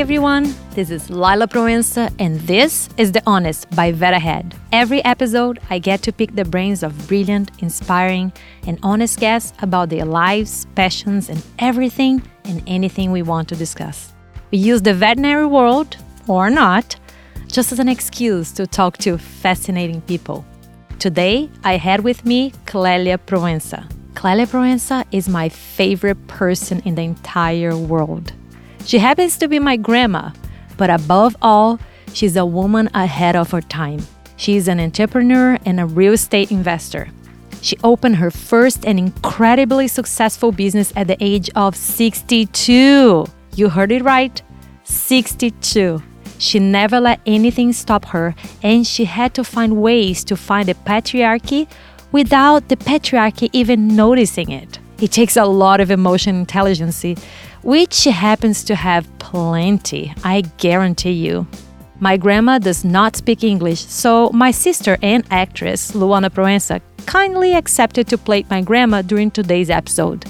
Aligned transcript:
Everyone, 0.00 0.54
this 0.76 0.90
is 0.90 1.10
Laila 1.10 1.48
Proença, 1.48 2.14
and 2.20 2.38
this 2.42 2.88
is 2.96 3.10
The 3.10 3.20
Honest 3.26 3.68
by 3.70 3.90
Vera 3.90 4.20
Head. 4.20 4.54
Every 4.70 5.04
episode, 5.04 5.58
I 5.70 5.80
get 5.80 6.02
to 6.02 6.12
pick 6.12 6.36
the 6.36 6.44
brains 6.44 6.84
of 6.84 7.08
brilliant, 7.08 7.50
inspiring, 7.58 8.32
and 8.64 8.78
honest 8.84 9.18
guests 9.18 9.54
about 9.60 9.88
their 9.88 10.04
lives, 10.04 10.68
passions, 10.76 11.28
and 11.28 11.44
everything 11.58 12.22
and 12.44 12.62
anything 12.68 13.10
we 13.10 13.22
want 13.22 13.48
to 13.48 13.56
discuss. 13.56 14.12
We 14.52 14.58
use 14.58 14.82
the 14.82 14.94
veterinary 14.94 15.46
world, 15.46 15.96
or 16.28 16.48
not, 16.48 16.94
just 17.48 17.72
as 17.72 17.80
an 17.80 17.88
excuse 17.88 18.52
to 18.52 18.68
talk 18.68 18.98
to 18.98 19.18
fascinating 19.18 20.00
people. 20.02 20.44
Today, 21.00 21.50
I 21.64 21.76
had 21.76 22.04
with 22.04 22.24
me 22.24 22.52
Clélia 22.66 23.18
Proença. 23.18 23.90
Clélia 24.14 24.46
Proença 24.46 25.04
is 25.10 25.28
my 25.28 25.48
favorite 25.48 26.24
person 26.28 26.82
in 26.84 26.94
the 26.94 27.02
entire 27.02 27.76
world. 27.76 28.32
She 28.84 28.98
happens 28.98 29.36
to 29.38 29.48
be 29.48 29.58
my 29.58 29.76
grandma, 29.76 30.30
but 30.76 30.90
above 30.90 31.36
all, 31.42 31.78
she's 32.12 32.36
a 32.36 32.46
woman 32.46 32.88
ahead 32.94 33.36
of 33.36 33.50
her 33.50 33.60
time. 33.60 34.00
She's 34.36 34.68
an 34.68 34.80
entrepreneur 34.80 35.58
and 35.66 35.80
a 35.80 35.86
real 35.86 36.12
estate 36.12 36.50
investor. 36.50 37.08
She 37.60 37.76
opened 37.82 38.16
her 38.16 38.30
first 38.30 38.86
and 38.86 38.98
incredibly 38.98 39.88
successful 39.88 40.52
business 40.52 40.92
at 40.94 41.08
the 41.08 41.16
age 41.20 41.50
of 41.56 41.76
62. 41.76 43.26
You 43.56 43.68
heard 43.68 43.92
it 43.92 44.02
right 44.04 44.40
62. 44.84 46.02
She 46.38 46.60
never 46.60 47.00
let 47.00 47.20
anything 47.26 47.72
stop 47.72 48.04
her, 48.06 48.34
and 48.62 48.86
she 48.86 49.04
had 49.04 49.34
to 49.34 49.44
find 49.44 49.82
ways 49.82 50.22
to 50.24 50.36
find 50.36 50.68
the 50.68 50.74
patriarchy 50.74 51.68
without 52.12 52.68
the 52.68 52.76
patriarchy 52.76 53.50
even 53.52 53.88
noticing 53.88 54.50
it. 54.50 54.78
It 55.00 55.12
takes 55.12 55.36
a 55.36 55.44
lot 55.44 55.80
of 55.80 55.90
emotional 55.90 56.38
intelligence 56.38 57.04
which 57.62 58.04
happens 58.04 58.64
to 58.64 58.74
have 58.74 59.06
plenty, 59.18 60.14
I 60.24 60.42
guarantee 60.58 61.12
you. 61.12 61.46
My 62.00 62.16
grandma 62.16 62.58
does 62.58 62.84
not 62.84 63.16
speak 63.16 63.42
English, 63.42 63.80
so 63.80 64.30
my 64.32 64.52
sister 64.52 64.96
and 65.02 65.24
actress 65.30 65.92
Luana 65.92 66.30
Proença 66.30 66.80
kindly 67.06 67.54
accepted 67.54 68.06
to 68.08 68.18
play 68.18 68.44
my 68.48 68.60
grandma 68.62 69.02
during 69.02 69.30
today's 69.30 69.70
episode. 69.70 70.24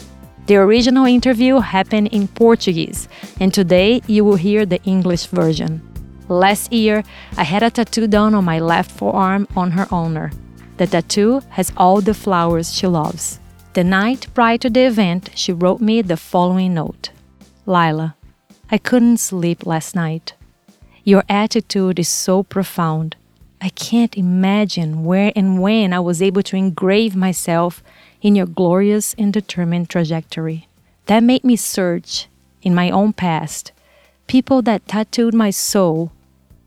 The 0.47 0.57
original 0.57 1.05
interview 1.05 1.59
happened 1.59 2.09
in 2.09 2.29
Portuguese, 2.29 3.07
and 3.39 3.53
today 3.53 4.01
you 4.07 4.25
will 4.25 4.37
hear 4.37 4.65
the 4.65 4.83
English 4.85 5.27
version. 5.27 5.83
Last 6.29 6.73
year, 6.73 7.05
I 7.37 7.45
had 7.45 7.63
a 7.63 7.71
tattoo 7.71 8.07
done 8.07 8.35
on 8.35 8.45
my 8.45 8.59
left 8.59 8.91
forearm 8.91 9.47
on 9.55 9.73
her 9.73 9.87
honor. 9.91 10.33
The 10.79 10.87
tattoo 10.87 11.43
has 11.51 11.73
all 11.77 12.01
the 12.01 12.15
flowers 12.15 12.73
she 12.73 12.87
loves. 12.87 13.41
The 13.75 13.85
night 13.85 14.27
prior 14.33 14.57
to 14.59 14.71
the 14.71 14.87
event, 14.87 15.31
she 15.35 15.53
wrote 15.53 15.83
me 15.83 16.01
the 16.01 16.17
following 16.17 16.75
note 16.75 17.11
Laila, 17.69 18.17
I 18.71 18.79
couldn't 18.79 19.19
sleep 19.19 19.67
last 19.67 19.95
night. 19.95 20.33
Your 21.05 21.23
attitude 21.29 21.99
is 21.99 22.09
so 22.09 22.43
profound. 22.43 23.15
I 23.61 23.69
can't 23.69 24.17
imagine 24.17 25.05
where 25.05 25.33
and 25.37 25.61
when 25.61 25.93
I 25.93 26.01
was 26.01 26.23
able 26.23 26.43
to 26.45 26.57
engrave 26.57 27.15
myself 27.15 27.83
in 28.23 28.35
your 28.35 28.47
glorious 28.47 29.15
and 29.19 29.35
determined 29.35 29.91
trajectory. 29.91 30.67
That 31.07 31.23
made 31.23 31.45
me 31.45 31.57
search 31.57 32.29
in 32.63 32.75
my 32.75 32.89
own 32.91 33.13
past 33.13 33.73
people 34.27 34.63
that 34.63 34.89
tattooed 34.89 35.35
my 35.35 35.51
soul, 35.51 36.11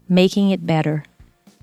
making 0.07 0.51
it 0.51 0.67
better. 0.67 1.03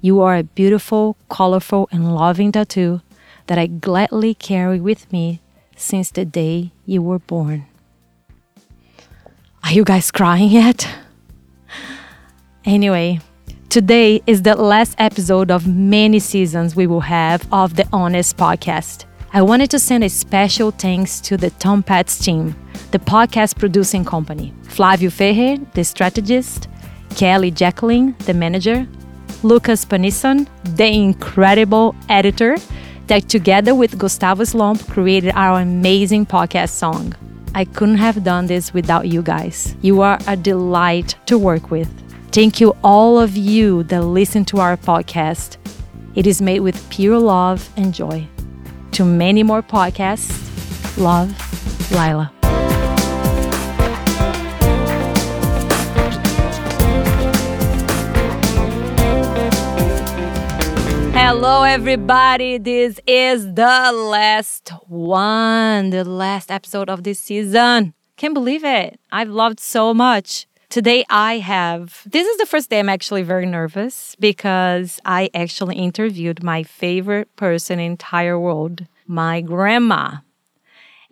You 0.01 0.21
are 0.21 0.37
a 0.37 0.43
beautiful, 0.43 1.17
colorful, 1.29 1.89
and 1.93 2.13
loving 2.13 2.51
tattoo 2.51 3.03
that 3.47 3.59
I 3.59 3.69
gladly 3.69 4.35
carry 4.35 4.81
with 4.81 5.13
me 5.13 5.41
since 5.77 6.11
the 6.11 6.25
day 6.25 6.73
you 6.87 7.03
were 7.03 7.21
born. 7.21 7.67
Are 9.65 9.73
you 9.73 9.85
guys 9.85 10.11
crying 10.11 10.51
yet? 10.51 10.89
Anyway, 12.65 13.21
today 13.69 14.23
is 14.27 14.43
the 14.43 14.55
last 14.55 14.95
episode 14.99 15.51
of 15.51 15.67
many 15.67 16.19
seasons 16.19 16.75
we 16.75 16.87
will 16.87 17.01
have 17.01 17.47
of 17.53 17.77
the 17.77 17.87
Honest 17.93 18.37
podcast. 18.37 19.05
I 19.33 19.43
wanted 19.43 19.71
to 19.71 19.79
send 19.79 20.05
a 20.05 20.09
special 20.09 20.71
thanks 20.71 21.21
to 21.23 21.37
the 21.37 21.51
Tumpats 21.51 22.19
team, 22.19 22.57
the 22.93 22.99
podcast 22.99 23.59
producing 23.59 24.05
company, 24.05 24.55
Flavio 24.63 25.11
Ferrer, 25.11 25.59
the 25.75 25.85
strategist, 25.85 26.69
Kelly 27.17 27.51
Jacqueline, 27.51 28.17
the 28.21 28.35
manager, 28.35 28.87
Lucas 29.43 29.85
Panisson, 29.85 30.49
the 30.77 30.87
incredible 30.87 31.95
editor, 32.09 32.57
that 33.09 33.29
together 33.29 33.75
with 33.75 33.99
Gustavo 33.99 34.45
Slomp 34.45 34.89
created 34.89 35.33
our 35.35 35.61
amazing 35.61 36.27
podcast 36.27 36.71
song. 36.71 37.15
I 37.59 37.65
couldn't 37.65 37.97
have 37.97 38.23
done 38.23 38.47
this 38.47 38.73
without 38.73 39.09
you 39.09 39.21
guys. 39.21 39.75
You 39.83 40.01
are 40.03 40.17
a 40.29 40.37
delight 40.37 41.17
to 41.27 41.37
work 41.37 41.73
with. 41.73 41.91
Thank 42.31 42.61
you, 42.61 42.77
all 42.85 43.19
of 43.19 43.37
you 43.37 43.83
that 43.91 44.03
listen 44.03 44.45
to 44.45 44.59
our 44.59 44.77
podcast. 44.77 45.57
It 46.15 46.25
is 46.29 46.41
made 46.41 46.61
with 46.61 46.89
pure 46.89 47.19
love 47.19 47.69
and 47.77 47.93
joy. 47.93 48.29
To 48.93 49.05
many 49.05 49.43
more 49.43 49.65
podcasts, 49.65 50.97
love, 50.97 51.35
Laila. 51.91 52.33
Hello, 61.31 61.63
everybody. 61.63 62.57
This 62.57 62.99
is 63.07 63.53
the 63.53 63.93
last 63.93 64.73
one, 64.87 65.91
the 65.91 66.03
last 66.03 66.51
episode 66.51 66.89
of 66.89 67.05
this 67.05 67.21
season. 67.21 67.93
Can't 68.17 68.33
believe 68.33 68.65
it. 68.65 68.99
I've 69.13 69.29
loved 69.29 69.61
so 69.61 69.93
much. 69.93 70.47
Today, 70.71 71.05
I 71.11 71.37
have, 71.37 72.01
this 72.07 72.27
is 72.27 72.39
the 72.39 72.47
first 72.47 72.71
day 72.71 72.79
I'm 72.79 72.89
actually 72.89 73.25
very 73.25 73.45
nervous 73.45 74.17
because 74.19 75.01
I 75.05 75.29
actually 75.35 75.77
interviewed 75.77 76.43
my 76.43 76.63
favorite 76.63 77.29
person 77.37 77.79
in 77.79 77.89
the 77.89 77.91
entire 77.91 78.41
world, 78.41 78.87
my 79.07 79.43
grandma. 79.43 80.21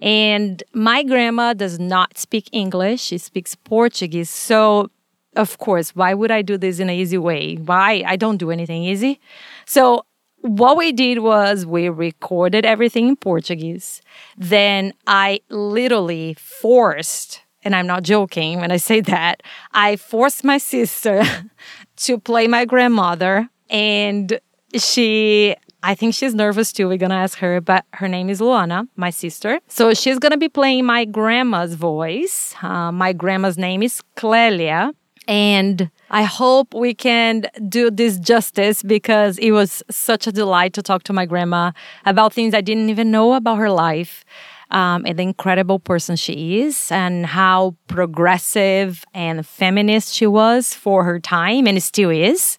And 0.01 0.63
my 0.73 1.03
grandma 1.03 1.53
does 1.53 1.79
not 1.79 2.17
speak 2.17 2.49
English, 2.53 3.03
she 3.03 3.19
speaks 3.19 3.55
Portuguese. 3.55 4.31
So, 4.31 4.91
of 5.37 5.59
course, 5.59 5.95
why 5.95 6.15
would 6.15 6.31
I 6.31 6.43
do 6.43 6.57
this 6.59 6.81
in 6.81 6.89
an 6.89 6.97
easy 6.97 7.19
way? 7.19 7.57
Why? 7.57 8.03
I 8.07 8.17
don't 8.17 8.39
do 8.39 8.51
anything 8.51 8.83
easy. 8.83 9.21
So 9.67 10.05
what 10.41 10.77
we 10.77 10.93
did 10.93 11.19
was 11.21 11.67
we 11.67 11.89
recorded 11.89 12.65
everything 12.65 13.09
in 13.09 13.17
Portuguese. 13.17 14.01
Then 14.37 14.93
I 15.07 15.41
literally 15.51 16.35
forced, 16.35 17.43
and 17.63 17.75
I'm 17.75 17.87
not 17.87 18.03
joking 18.03 18.61
when 18.61 18.71
I 18.71 18.77
say 18.77 19.01
that, 19.03 19.43
I 19.73 19.97
forced 19.97 20.45
my 20.45 20.59
sister 20.59 21.23
to 21.97 22.19
play 22.19 22.47
my 22.47 22.65
grandmother. 22.65 23.49
And 23.69 24.39
she, 24.75 25.55
I 25.83 25.95
think 25.95 26.15
she's 26.15 26.35
nervous 26.35 26.73
too. 26.73 26.89
We're 26.89 26.99
going 26.99 27.11
to 27.11 27.17
ask 27.17 27.39
her, 27.39 27.61
but 27.61 27.85
her 27.95 28.09
name 28.09 28.31
is 28.31 28.41
Luana, 28.41 28.87
my 28.97 29.11
sister. 29.11 29.61
So 29.69 29.95
she's 29.95 30.19
going 30.19 30.33
to 30.33 30.39
be 30.39 30.49
playing 30.49 30.85
my 30.87 31.05
grandma's 31.05 31.75
voice. 31.75 32.55
Uh, 32.63 32.93
my 32.93 33.13
grandma's 33.13 33.59
name 33.59 33.83
is 33.83 34.01
Clélia. 34.17 34.93
And 35.29 35.91
I 36.11 36.23
hope 36.23 36.73
we 36.73 36.95
can 36.95 37.47
do 37.69 37.91
this 37.91 38.19
justice 38.19 38.83
because 38.83 39.39
it 39.39 39.51
was 39.51 39.83
such 39.91 40.27
a 40.27 40.33
delight 40.33 40.73
to 40.75 40.83
talk 40.83 41.03
to 41.05 41.13
my 41.13 41.27
grandma 41.27 41.73
about 42.05 42.33
things 42.33 42.55
I 42.55 42.61
didn't 42.61 42.91
even 42.91 43.11
know 43.11 43.35
about 43.35 43.57
her 43.57 43.71
life. 43.71 44.25
Um, 44.71 45.05
and 45.07 45.17
the 45.17 45.23
incredible 45.23 45.79
person 45.79 46.17
she 46.17 46.61
is, 46.61 46.91
and 46.91 47.25
how 47.25 47.77
progressive 47.87 49.05
and 49.15 49.47
feminist 49.47 50.13
she 50.13 50.27
was 50.27 50.75
for 50.75 51.05
her 51.05 51.21
time 51.21 51.69
and 51.69 51.81
still 51.81 52.11
is. 52.11 52.59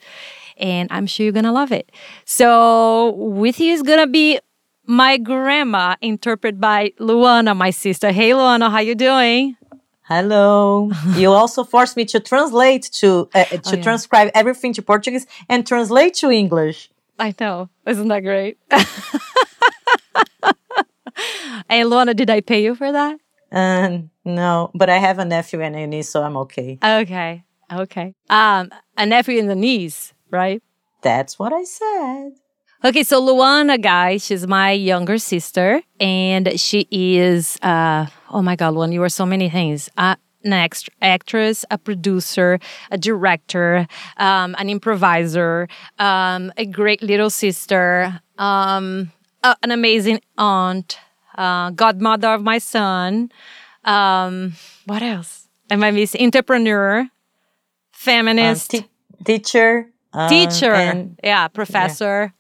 And 0.55 0.87
I'm 0.89 1.05
sure 1.05 1.25
you're 1.25 1.33
gonna 1.33 1.51
love 1.51 1.73
it. 1.73 1.91
So, 2.23 3.11
with 3.17 3.59
you 3.59 3.73
is 3.73 3.83
gonna 3.83 4.07
be 4.07 4.39
my 4.85 5.17
grandma, 5.17 5.97
interpreted 6.01 6.61
by 6.61 6.93
Luana, 6.97 7.55
my 7.55 7.71
sister. 7.71 8.13
Hey, 8.13 8.29
Luana, 8.29 8.71
how 8.71 8.79
you 8.79 8.95
doing? 8.95 9.56
Hello. 10.07 10.89
you 11.15 11.31
also 11.31 11.65
forced 11.65 11.97
me 11.97 12.05
to 12.05 12.19
translate 12.19 12.83
to 12.93 13.29
uh, 13.35 13.43
to 13.43 13.61
oh, 13.65 13.73
yeah. 13.73 13.83
transcribe 13.83 14.31
everything 14.33 14.73
to 14.73 14.81
Portuguese 14.81 15.27
and 15.49 15.67
translate 15.67 16.13
to 16.15 16.31
English. 16.31 16.89
I 17.19 17.35
know. 17.39 17.69
Isn't 17.85 18.07
that 18.07 18.21
great? 18.21 18.57
hey, 21.69 21.81
Luana, 21.83 22.15
did 22.15 22.29
I 22.29 22.39
pay 22.41 22.63
you 22.63 22.75
for 22.75 22.89
that? 22.91 23.19
Uh, 23.51 23.99
no, 24.23 24.71
but 24.73 24.89
I 24.89 24.97
have 24.97 25.19
a 25.19 25.25
nephew 25.25 25.61
and 25.61 25.75
a 25.75 25.85
niece, 25.87 26.09
so 26.09 26.23
I'm 26.23 26.37
okay. 26.37 26.77
Okay. 26.83 27.43
Okay. 27.73 28.13
Um, 28.29 28.71
a 28.97 29.05
nephew 29.05 29.39
and 29.39 29.51
a 29.51 29.55
niece, 29.55 30.13
right? 30.31 30.61
That's 31.01 31.37
what 31.37 31.51
I 31.51 31.63
said. 31.63 32.31
Okay, 32.83 33.03
so 33.03 33.19
Luana, 33.21 33.81
guys, 33.81 34.23
she's 34.23 34.45
my 34.47 34.71
younger 34.71 35.17
sister, 35.17 35.81
and 35.99 36.59
she 36.59 36.87
is, 36.91 37.57
uh, 37.63 38.05
oh 38.29 38.41
my 38.43 38.55
God, 38.55 38.75
Luana, 38.75 38.93
you 38.93 39.01
are 39.03 39.09
so 39.09 39.25
many 39.25 39.49
things. 39.49 39.89
Uh, 39.97 40.15
an 40.43 40.53
act- 40.53 40.89
actress, 41.01 41.65
a 41.71 41.77
producer, 41.77 42.59
a 42.91 42.97
director, 42.97 43.87
um, 44.17 44.55
an 44.59 44.69
improviser, 44.69 45.67
um, 45.97 46.51
a 46.55 46.65
great 46.65 47.01
little 47.01 47.31
sister, 47.31 48.21
um, 48.37 49.11
uh, 49.43 49.55
an 49.63 49.71
amazing 49.71 50.21
aunt, 50.37 50.99
uh, 51.35 51.71
godmother 51.71 52.29
of 52.29 52.43
my 52.43 52.59
son. 52.59 53.31
Um, 53.85 54.53
what 54.85 55.01
else? 55.01 55.47
Am 55.69 55.83
I 55.83 55.91
missing? 55.91 56.21
Entrepreneur. 56.23 57.09
feminist, 57.91 58.75
um, 58.75 58.85
teacher, 59.25 59.87
um, 60.13 60.29
teacher, 60.29 60.71
and, 60.71 61.19
yeah, 61.23 61.47
professor. 61.47 62.31
Yeah. 62.31 62.36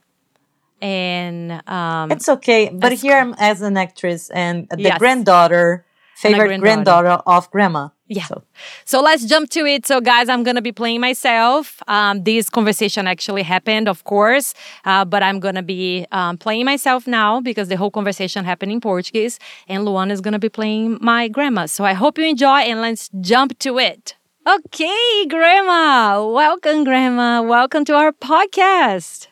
And 0.81 1.67
um, 1.67 2.11
it's 2.11 2.29
okay, 2.29 2.69
but 2.69 2.93
here 2.93 3.17
I'm 3.17 3.33
as 3.39 3.61
an 3.61 3.77
actress 3.77 4.29
and 4.29 4.67
the 4.69 4.81
yes. 4.81 4.99
granddaughter, 4.99 5.85
favorite 6.15 6.59
granddaughter. 6.59 7.07
granddaughter 7.07 7.23
of 7.25 7.49
grandma. 7.51 7.89
Yeah. 8.09 8.25
So. 8.25 8.43
so. 8.85 9.01
let's 9.01 9.25
jump 9.25 9.49
to 9.49 9.65
it. 9.65 9.85
So, 9.85 9.99
guys, 9.99 10.29
I'm 10.29 10.43
going 10.43 10.55
to 10.55 10.61
be 10.61 10.71
playing 10.71 11.01
myself. 11.01 11.81
Um, 11.87 12.23
this 12.23 12.49
conversation 12.49 13.05
actually 13.07 13.43
happened, 13.43 13.89
of 13.89 14.03
course, 14.05 14.53
uh, 14.85 15.03
but 15.03 15.23
I'm 15.23 15.39
going 15.39 15.55
to 15.55 15.63
be 15.63 16.05
um, 16.11 16.37
playing 16.37 16.65
myself 16.65 17.05
now 17.05 17.41
because 17.41 17.67
the 17.67 17.75
whole 17.75 17.91
conversation 17.91 18.45
happened 18.45 18.71
in 18.71 18.79
Portuguese. 18.79 19.39
And 19.67 19.83
Luana 19.83 20.11
is 20.11 20.21
going 20.21 20.33
to 20.33 20.39
be 20.39 20.49
playing 20.49 20.99
my 21.01 21.27
grandma. 21.27 21.65
So, 21.65 21.83
I 21.83 21.93
hope 21.93 22.17
you 22.17 22.25
enjoy 22.25 22.59
and 22.59 22.79
let's 22.81 23.09
jump 23.19 23.59
to 23.59 23.77
it. 23.77 24.15
Okay, 24.47 25.25
Grandma. 25.27 26.25
Welcome, 26.25 26.85
Grandma. 26.85 27.41
Welcome 27.41 27.83
to 27.83 27.93
our 27.95 28.13
podcast. 28.13 29.27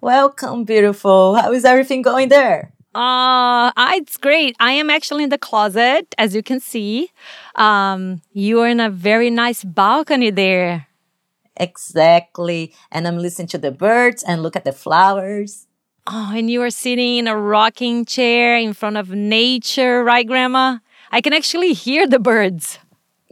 Welcome, 0.00 0.62
beautiful. 0.62 1.34
How 1.34 1.52
is 1.52 1.64
everything 1.64 2.02
going 2.02 2.28
there? 2.28 2.72
Uh, 2.94 3.72
it's 3.76 4.16
great. 4.16 4.54
I 4.60 4.72
am 4.72 4.90
actually 4.90 5.24
in 5.24 5.30
the 5.30 5.38
closet, 5.38 6.14
as 6.18 6.36
you 6.36 6.42
can 6.42 6.60
see. 6.60 7.10
Um, 7.56 8.22
you 8.32 8.60
are 8.60 8.68
in 8.68 8.78
a 8.78 8.90
very 8.90 9.28
nice 9.28 9.64
balcony 9.64 10.30
there. 10.30 10.86
Exactly. 11.56 12.72
And 12.92 13.08
I'm 13.08 13.18
listening 13.18 13.48
to 13.48 13.58
the 13.58 13.72
birds 13.72 14.22
and 14.22 14.40
look 14.42 14.54
at 14.54 14.64
the 14.64 14.72
flowers. 14.72 15.66
Oh, 16.06 16.32
and 16.32 16.48
you 16.48 16.62
are 16.62 16.70
sitting 16.70 17.16
in 17.16 17.26
a 17.26 17.36
rocking 17.36 18.04
chair 18.04 18.56
in 18.56 18.74
front 18.74 18.96
of 18.96 19.10
nature, 19.10 20.04
right, 20.04 20.26
Grandma? 20.26 20.78
I 21.10 21.20
can 21.20 21.32
actually 21.32 21.72
hear 21.72 22.06
the 22.06 22.20
birds. 22.20 22.78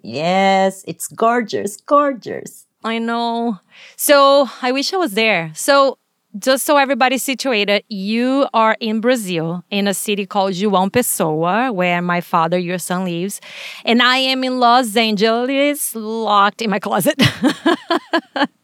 Yes, 0.02 0.84
it's 0.86 1.06
gorgeous, 1.08 1.76
gorgeous. 1.76 2.66
I 2.82 2.98
know. 2.98 3.60
So 3.96 4.48
I 4.62 4.72
wish 4.72 4.92
I 4.92 4.96
was 4.96 5.12
there. 5.12 5.52
So 5.54 5.98
just 6.38 6.64
so 6.64 6.76
everybody's 6.76 7.22
situated, 7.22 7.84
you 7.88 8.48
are 8.52 8.76
in 8.80 9.00
Brazil 9.00 9.64
in 9.70 9.88
a 9.88 9.94
city 9.94 10.26
called 10.26 10.52
João 10.52 10.90
Pessoa, 10.90 11.72
where 11.72 12.02
my 12.02 12.20
father, 12.20 12.58
your 12.58 12.78
son, 12.78 13.04
lives. 13.04 13.40
And 13.84 14.02
I 14.02 14.18
am 14.18 14.44
in 14.44 14.58
Los 14.58 14.96
Angeles, 14.96 15.94
locked 15.94 16.62
in 16.62 16.70
my 16.70 16.78
closet. 16.78 17.20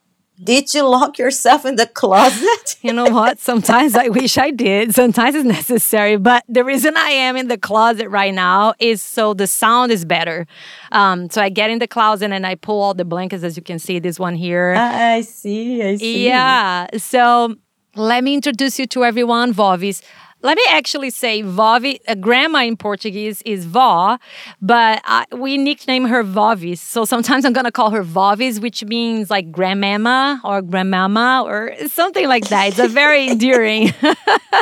Did 0.43 0.75
you 0.75 0.83
lock 0.83 1.19
yourself 1.19 1.65
in 1.65 1.77
the 1.77 1.87
closet? 1.87 2.77
you 2.83 2.93
know 2.93 3.05
what? 3.05 3.39
Sometimes 3.39 3.95
I 3.95 4.09
wish 4.09 4.39
I 4.39 4.51
did. 4.51 4.93
Sometimes 4.93 5.37
it's 5.37 5.45
necessary. 5.45 6.17
But 6.17 6.43
the 6.49 6.65
reason 6.65 6.97
I 6.97 7.11
am 7.11 7.37
in 7.37 7.47
the 7.47 7.59
closet 7.59 8.09
right 8.09 8.35
now 8.35 8.75
is 8.81 9.01
so 9.01 9.35
the 9.35 9.47
sound 9.47 9.93
is 9.93 10.05
better. 10.05 10.49
Um, 10.91 11.31
so 11.31 11.41
I 11.41 11.49
get 11.49 11.71
in 11.71 11.79
the 11.79 11.87
closet 11.87 12.33
and 12.33 12.45
I 12.45 12.57
pull 12.57 12.83
all 12.83 12.95
the 12.95 13.05
blankets, 13.05 13.45
as 13.45 13.57
you 13.57 13.63
can 13.63 13.79
see, 13.79 14.01
this 14.01 14.19
one 14.19 14.35
here. 14.35 14.75
I 14.77 15.21
see. 15.21 15.81
I 15.81 15.97
see. 15.97 16.27
Yeah. 16.27 16.89
So 16.97 17.55
let 17.94 18.25
me 18.25 18.35
introduce 18.35 18.79
you 18.79 18.87
to 18.89 19.05
everyone, 19.05 19.53
Vovis. 19.53 20.03
Let 20.44 20.56
me 20.56 20.65
actually 20.71 21.11
say 21.11 21.43
Vovi, 21.43 22.00
uh, 22.09 22.17
grandma 22.17 22.65
in 22.65 22.77
Portuguese 22.77 23.43
is 23.43 23.65
vó, 23.65 24.19
but 24.61 25.00
I, 25.05 25.25
we 25.31 25.56
nickname 25.56 26.06
her 26.06 26.25
Vovis. 26.25 26.79
So 26.79 27.05
sometimes 27.05 27.44
I'm 27.44 27.53
going 27.53 27.65
to 27.65 27.71
call 27.71 27.91
her 27.91 28.03
Vovis, 28.03 28.61
which 28.61 28.83
means 28.85 29.31
like 29.31 29.53
grandmama 29.53 30.41
or 30.43 30.61
grandmama 30.61 31.44
or 31.47 31.73
something 31.87 32.27
like 32.27 32.49
that. 32.49 32.69
It's 32.69 32.81
a 32.81 32.89
very 32.89 33.29
endearing. 33.29 33.93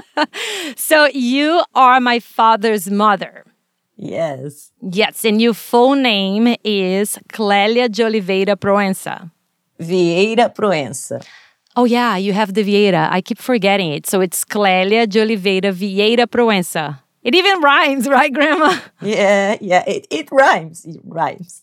so 0.77 1.07
you 1.07 1.65
are 1.75 1.99
my 1.99 2.19
father's 2.19 2.91
mother. 2.91 3.45
Yes. 3.97 4.73
Yes, 4.83 5.25
and 5.25 5.41
your 5.41 5.55
full 5.55 5.95
name 5.95 6.57
is 6.63 7.19
Clélia 7.31 7.91
de 7.91 8.05
Oliveira 8.05 8.57
Proença. 8.57 9.31
Vieira 9.79 10.51
Proença. 10.51 11.25
Oh, 11.81 11.87
yeah, 11.87 12.19
you 12.19 12.35
have 12.35 12.53
the 12.53 12.63
Vieira. 12.63 13.09
I 13.11 13.23
keep 13.23 13.39
forgetting 13.39 13.91
it. 13.91 14.07
So 14.07 14.21
it's 14.21 14.45
Clélia 14.45 15.09
de 15.09 15.23
Oliveira 15.23 15.73
Vieira 15.73 16.27
Proença. 16.27 16.99
It 17.23 17.35
even 17.35 17.63
rhymes, 17.63 18.07
right, 18.17 18.31
Grandma? 18.31 18.79
Yeah, 19.01 19.57
yeah, 19.63 19.83
it, 19.87 20.07
it 20.11 20.29
rhymes. 20.31 20.85
It 20.85 21.01
rhymes. 21.03 21.63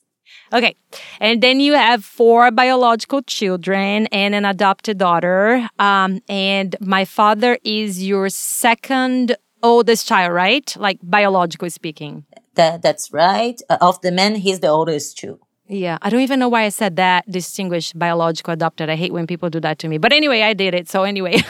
Okay. 0.52 0.75
And 1.19 1.44
then 1.44 1.60
you 1.60 1.74
have 1.74 2.04
four 2.04 2.50
biological 2.50 3.22
children 3.22 4.08
and 4.08 4.34
an 4.34 4.44
adopted 4.44 4.98
daughter. 4.98 5.69
Um, 5.78 6.22
and 6.28 6.75
my 6.81 7.06
father 7.06 7.60
is 7.64 8.04
your 8.04 8.30
second 8.30 9.36
oldest 9.62 10.08
child, 10.08 10.34
right? 10.34 10.75
Like 10.80 10.98
biologically 11.04 11.69
speaking. 11.69 12.25
That, 12.56 12.81
that's 12.81 13.14
right. 13.14 13.62
Uh, 13.69 13.78
of 13.81 14.02
the 14.02 14.12
men, 14.12 14.34
he's 14.38 14.62
the 14.62 14.69
oldest 14.69 15.19
too. 15.19 15.40
Yeah, 15.69 15.98
I 16.02 16.10
don't 16.10 16.22
even 16.22 16.40
know 16.40 16.48
why 16.48 16.64
I 16.64 16.69
said 16.69 16.96
that 16.96 17.30
distinguished 17.30 17.98
biological 18.00 18.54
adopted. 18.54 18.90
I 18.90 18.96
hate 18.96 19.12
when 19.12 19.28
people 19.28 19.50
do 19.50 19.60
that 19.60 19.80
to 19.80 19.90
me. 19.90 19.98
But 19.98 20.14
anyway, 20.14 20.42
I 20.42 20.54
did 20.54 20.74
it. 20.74 20.88
So, 20.88 21.04
anyway. 21.04 21.44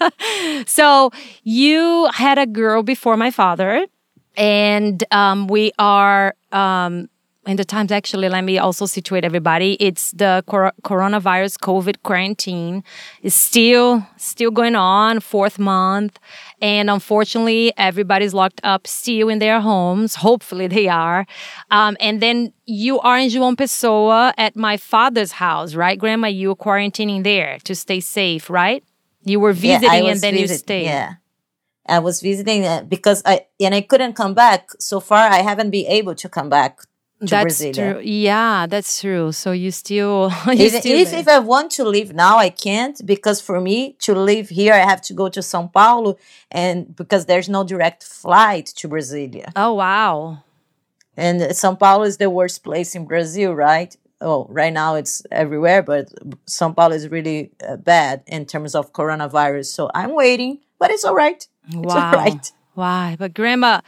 so, 0.66 1.12
you 1.44 2.08
had 2.12 2.36
a 2.38 2.46
girl 2.46 2.82
before 2.82 3.16
my 3.16 3.30
father, 3.30 3.86
and 4.36 5.04
um, 5.12 5.46
we 5.46 5.70
are 5.78 6.34
um, 6.50 7.08
in 7.46 7.56
the 7.56 7.64
times 7.64 7.90
actually 7.90 8.28
let 8.28 8.44
me 8.44 8.58
also 8.58 8.84
situate 8.86 9.24
everybody 9.24 9.74
it's 9.80 10.12
the 10.12 10.44
cor- 10.46 10.72
coronavirus 10.82 11.58
covid 11.58 11.96
quarantine 12.02 12.84
is 13.22 13.34
still 13.34 14.06
still 14.16 14.50
going 14.50 14.76
on 14.76 15.20
fourth 15.20 15.58
month 15.58 16.18
and 16.60 16.90
unfortunately 16.90 17.72
everybody's 17.76 18.34
locked 18.34 18.60
up 18.64 18.86
still 18.86 19.28
in 19.28 19.38
their 19.38 19.60
homes. 19.60 20.16
Hopefully 20.16 20.66
they 20.66 20.88
are. 20.88 21.26
Um, 21.70 21.96
and 22.00 22.20
then 22.20 22.52
you 22.66 23.00
are 23.00 23.18
in 23.18 23.30
João 23.30 23.56
Pessoa 23.56 24.32
at 24.38 24.56
my 24.56 24.76
father's 24.76 25.32
house 25.32 25.74
right 25.74 25.98
grandma? 25.98 26.28
You 26.28 26.48
were 26.48 26.56
quarantining 26.56 27.24
there 27.24 27.58
to 27.64 27.74
stay 27.74 28.00
safe 28.00 28.48
right? 28.50 28.84
You 29.24 29.40
were 29.40 29.52
visiting 29.52 30.04
yeah, 30.04 30.10
and 30.12 30.20
then 30.20 30.34
visit- 30.34 30.54
you 30.54 30.58
stayed. 30.58 30.84
yeah. 30.84 31.14
I 31.86 31.98
was 31.98 32.20
visiting 32.20 32.64
uh, 32.66 32.82
because 32.82 33.20
I 33.24 33.46
and 33.58 33.74
I 33.74 33.80
couldn't 33.80 34.12
come 34.12 34.32
back. 34.34 34.70
So 34.78 35.00
far, 35.00 35.28
I 35.28 35.38
haven't 35.38 35.70
been 35.70 35.86
able 35.86 36.14
to 36.14 36.28
come 36.28 36.48
back 36.48 36.80
that's 37.20 37.58
true. 37.58 38.00
Yeah, 38.02 38.66
that's 38.66 39.00
true. 39.00 39.32
So 39.32 39.52
you 39.52 39.70
still, 39.70 40.30
you 40.46 40.66
if, 40.66 40.74
still 40.74 40.98
if, 40.98 41.12
if, 41.12 41.28
I 41.28 41.38
want 41.38 41.70
to 41.72 41.84
leave 41.84 42.14
now, 42.14 42.38
I 42.38 42.50
can't 42.50 43.00
because 43.04 43.40
for 43.40 43.60
me 43.60 43.96
to 44.00 44.14
live 44.14 44.48
here, 44.48 44.72
I 44.72 44.78
have 44.78 45.02
to 45.02 45.14
go 45.14 45.28
to 45.28 45.40
São 45.40 45.72
Paulo, 45.72 46.16
and 46.50 46.94
because 46.96 47.26
there's 47.26 47.48
no 47.48 47.64
direct 47.64 48.04
flight 48.04 48.66
to 48.76 48.88
Brasilia. 48.88 49.52
Oh 49.54 49.74
wow! 49.74 50.42
And 51.16 51.40
São 51.52 51.78
Paulo 51.78 52.04
is 52.04 52.16
the 52.16 52.30
worst 52.30 52.64
place 52.64 52.94
in 52.94 53.04
Brazil, 53.04 53.54
right? 53.54 53.94
Oh, 54.22 54.46
right 54.50 54.72
now 54.72 54.96
it's 54.96 55.22
everywhere, 55.30 55.82
but 55.82 56.08
São 56.46 56.74
Paulo 56.74 56.94
is 56.94 57.08
really 57.08 57.50
uh, 57.66 57.76
bad 57.76 58.22
in 58.26 58.44
terms 58.46 58.74
of 58.74 58.92
coronavirus. 58.92 59.66
So 59.66 59.90
I'm 59.94 60.14
waiting, 60.14 60.60
but 60.78 60.90
it's 60.90 61.04
all 61.04 61.14
right. 61.14 61.46
Wow. 61.72 61.82
It's 61.82 61.94
all 61.94 62.12
right. 62.12 62.52
Why? 62.74 63.16
But 63.18 63.34
grandma, 63.34 63.80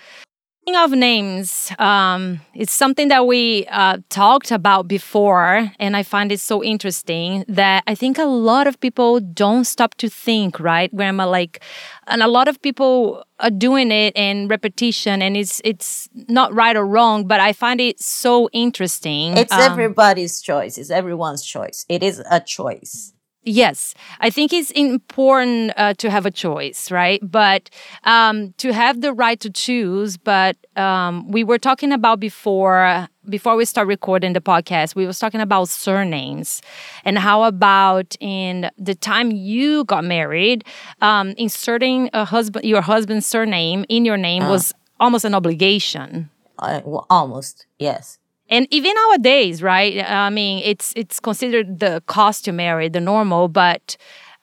of 0.69 0.93
names, 0.93 1.73
um, 1.79 2.41
it's 2.55 2.73
something 2.73 3.09
that 3.09 3.27
we 3.27 3.67
uh, 3.67 3.99
talked 4.09 4.51
about 4.51 4.89
before, 4.89 5.71
and 5.79 5.97
I 5.97 6.03
find 6.03 6.33
it 6.33 6.41
so 6.41 6.63
interesting 6.63 7.45
that 7.49 7.85
I 7.87 7.95
think 7.95 8.19
a 8.19 8.25
lot 8.25 8.67
of 8.67 8.81
people 8.81 9.21
don't 9.21 9.65
stop 9.65 9.95
to 9.97 10.09
think, 10.09 10.59
right, 10.61 10.95
Grandma? 10.95 11.29
Like, 11.29 11.63
and 12.07 12.23
a 12.23 12.29
lot 12.29 12.49
of 12.49 12.61
people 12.63 13.25
are 13.41 13.51
doing 13.51 13.91
it 13.91 14.15
in 14.17 14.49
repetition, 14.49 15.21
and 15.21 15.37
it's 15.37 15.61
it's 15.65 16.09
not 16.29 16.55
right 16.55 16.77
or 16.77 16.87
wrong, 16.87 17.27
but 17.27 17.41
I 17.41 17.53
find 17.53 17.81
it 17.81 18.01
so 18.01 18.49
interesting. 18.53 19.37
It's 19.37 19.53
um, 19.53 19.61
everybody's 19.61 20.41
choice. 20.41 20.79
It's 20.79 20.91
everyone's 20.91 21.45
choice. 21.45 21.85
It 21.89 22.03
is 22.03 22.23
a 22.31 22.41
choice. 22.41 23.13
Yes, 23.45 23.95
I 24.21 24.31
think 24.31 24.53
it's 24.53 24.71
important 24.71 25.73
uh, 25.77 25.95
to 25.95 26.11
have 26.11 26.27
a 26.27 26.31
choice, 26.31 26.93
right? 26.93 27.19
But 27.23 27.71
um, 28.05 28.53
to 28.59 28.73
have 28.73 29.01
the 29.01 29.13
right 29.13 29.41
to 29.41 29.51
choose. 29.51 30.17
But 30.17 30.57
um, 30.77 31.29
we 31.29 31.43
were 31.43 31.59
talking 31.59 31.91
about 31.91 32.21
before 32.21 33.09
before 33.29 33.57
we 33.57 33.65
start 33.65 33.89
recording 33.89 34.33
the 34.33 34.41
podcast. 34.41 34.95
We 34.95 35.07
was 35.07 35.19
talking 35.19 35.41
about 35.41 35.69
surnames 35.69 36.63
and 37.05 37.19
how 37.19 37.43
about 37.43 38.17
in 38.21 38.71
the 38.79 38.95
time 38.95 39.33
you 39.33 39.85
got 39.85 40.05
married, 40.05 40.65
um, 41.01 41.31
inserting 41.31 42.11
a 42.13 42.25
husband 42.25 42.65
your 42.65 42.81
husband's 42.81 43.27
surname 43.27 43.85
in 43.89 44.05
your 44.05 44.17
name 44.17 44.45
uh, 44.45 44.51
was 44.51 44.73
almost 45.01 45.25
an 45.25 45.35
obligation. 45.35 46.31
Uh, 46.61 46.81
well, 46.85 47.07
almost 47.11 47.67
yes 47.81 48.19
and 48.49 48.67
even 48.71 48.93
nowadays 48.95 49.63
right 49.63 50.05
i 50.09 50.31
mean 50.31 50.63
it's 50.65 50.93
it's 50.97 51.21
considered 51.21 51.81
the 51.81 52.03
customary 52.07 52.89
the 52.89 53.01
normal 53.01 53.49
but 53.49 53.97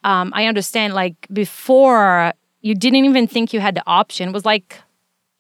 um, 0.04 0.32
i 0.36 0.46
understand 0.46 0.94
like 0.94 1.28
before 1.32 2.34
you 2.62 2.76
didn't 2.76 3.06
even 3.06 3.28
think 3.28 3.54
you 3.54 3.60
had 3.60 3.76
the 3.76 3.84
option. 3.88 4.30
It 4.30 4.34
was 4.34 4.46
like 4.46 4.78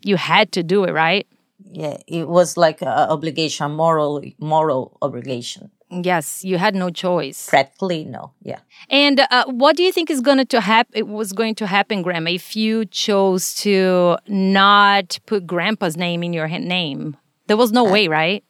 you 0.02 0.16
had 0.16 0.52
to 0.54 0.64
do 0.64 0.84
it 0.86 0.92
right? 0.92 1.28
Yeah 1.72 1.98
it 2.08 2.28
was 2.28 2.58
like 2.58 2.82
a 2.82 3.10
obligation 3.10 3.72
moral 3.72 4.24
moral 4.40 4.98
obligation. 5.02 5.72
Yes 5.92 6.44
you 6.46 6.58
had 6.58 6.76
no 6.76 6.90
choice. 6.90 7.50
Practically 7.50 8.06
no 8.06 8.32
yeah. 8.42 8.60
And 8.90 9.20
uh, 9.20 9.46
what 9.48 9.76
do 9.76 9.84
you 9.84 9.92
think 9.92 10.10
is 10.10 10.22
going 10.22 10.46
to 10.46 10.62
happen 10.62 10.94
it 10.96 11.08
was 11.08 11.34
going 11.34 11.56
to 11.56 11.68
happen 11.68 12.02
grandma 12.02 12.32
if 12.32 12.56
you 12.56 12.86
chose 12.86 13.54
to 13.56 14.18
not 14.28 15.20
put 15.26 15.46
grandpa's 15.46 15.98
name 15.98 16.24
in 16.24 16.34
your 16.34 16.48
name? 16.48 17.18
There 17.48 17.58
was 17.58 17.72
no 17.72 17.88
uh, 17.88 17.92
way 17.92 18.08
right 18.08 18.44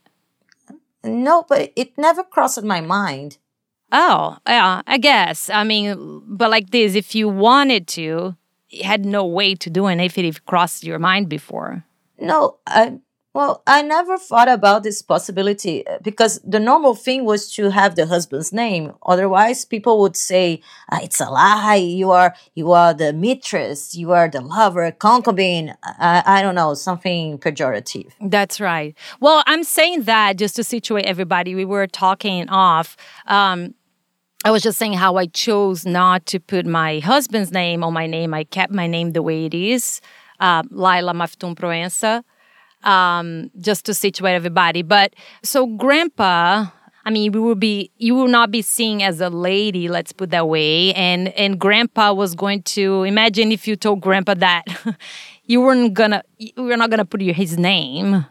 No, 1.04 1.46
but 1.48 1.72
it 1.76 1.98
never 1.98 2.24
crossed 2.24 2.64
my 2.64 2.82
mind. 2.82 3.38
Oh, 3.92 4.38
yeah, 4.48 4.82
I 4.86 4.98
guess. 4.98 5.50
I 5.50 5.64
mean, 5.64 6.22
but 6.28 6.52
like 6.52 6.70
this, 6.70 6.96
if 6.96 7.16
you 7.16 7.28
wanted 7.28 7.88
to, 7.90 8.36
you 8.70 8.84
had 8.84 9.06
no 9.06 9.26
way 9.26 9.56
to 9.56 9.70
do 9.70 9.88
it 9.88 10.00
if 10.00 10.18
it 10.18 10.46
crossed 10.46 10.84
your 10.84 11.00
mind 11.00 11.30
before. 11.30 11.84
No, 12.20 12.58
I, 12.68 13.00
well, 13.34 13.62
I 13.68 13.84
never 13.84 14.18
thought 14.18 14.50
about 14.50 14.82
this 14.82 15.04
possibility 15.04 15.86
uh, 15.86 16.00
because 16.02 16.40
the 16.44 16.60
normal 16.60 16.96
thing 16.96 17.26
was 17.26 17.54
to 17.54 17.70
have 17.70 17.96
the 17.96 18.08
husband's 18.08 18.52
name. 18.52 18.94
Otherwise, 19.06 19.66
people 19.66 20.00
would 20.00 20.18
say, 20.18 20.62
ah, 20.92 21.00
"It's 21.04 21.20
a 21.20 21.30
lie. 21.30 21.76
You 21.76 22.10
are 22.12 22.34
you 22.56 22.72
are 22.72 22.94
the 22.94 23.14
mistress. 23.14 23.96
You 23.96 24.12
are 24.14 24.28
the 24.28 24.42
lover, 24.42 24.92
concubine." 24.92 25.76
I, 25.84 26.24
I 26.26 26.42
don't 26.42 26.56
know, 26.56 26.74
something 26.74 27.38
pejorative. 27.38 28.12
That's 28.20 28.60
right. 28.60 28.98
Well, 29.20 29.44
I'm 29.46 29.64
saying 29.64 30.04
that 30.04 30.38
just 30.38 30.56
to 30.56 30.64
situate 30.64 31.06
everybody. 31.06 31.54
We 31.54 31.66
were 31.66 31.86
talking 31.86 32.50
off. 32.50 32.98
Um, 33.28 33.76
I 34.44 34.52
was 34.52 34.64
just 34.64 34.80
saying 34.80 34.94
how 34.94 35.18
I 35.18 35.28
chose 35.28 35.86
not 35.86 36.26
to 36.28 36.40
put 36.40 36.66
my 36.66 37.00
husband's 37.00 37.52
name 37.52 37.84
on 37.84 37.94
my 37.94 38.08
name. 38.08 38.34
I 38.34 38.46
kept 38.46 38.74
my 38.74 38.88
name 38.88 39.12
the 39.12 39.22
way 39.22 39.46
it 39.46 39.54
is, 39.54 40.02
uh, 40.40 40.64
Laila 40.72 41.14
Maftoum 41.14 41.56
Proença 41.56 42.24
um, 42.84 43.52
just 43.60 43.86
to 43.86 43.94
situate 43.94 44.36
everybody. 44.36 44.82
But 44.82 45.14
so 45.44 45.66
grandpa, 45.66 46.68
I 47.06 47.10
mean, 47.12 47.32
we 47.32 47.40
will 47.40 47.56
be 47.56 47.92
you 47.98 48.16
will 48.16 48.28
not 48.28 48.52
be 48.52 48.62
seen 48.62 49.02
as 49.02 49.22
a 49.22 49.30
lady, 49.30 49.88
let's 49.88 50.12
put 50.12 50.32
that 50.32 50.48
way. 50.48 50.94
And 50.94 51.30
and 51.30 51.60
grandpa 51.60 52.14
was 52.14 52.36
going 52.36 52.64
to 52.64 53.04
imagine 53.04 53.52
if 53.52 53.68
you 53.68 53.76
told 53.76 54.02
grandpa 54.02 54.34
that 54.36 54.64
you 55.46 55.62
weren't 55.62 55.94
gonna 55.94 56.24
you 56.38 56.52
were 56.64 56.78
not 56.78 56.90
gonna 56.90 57.06
put 57.06 57.22
his 57.22 57.58
name. 57.58 58.26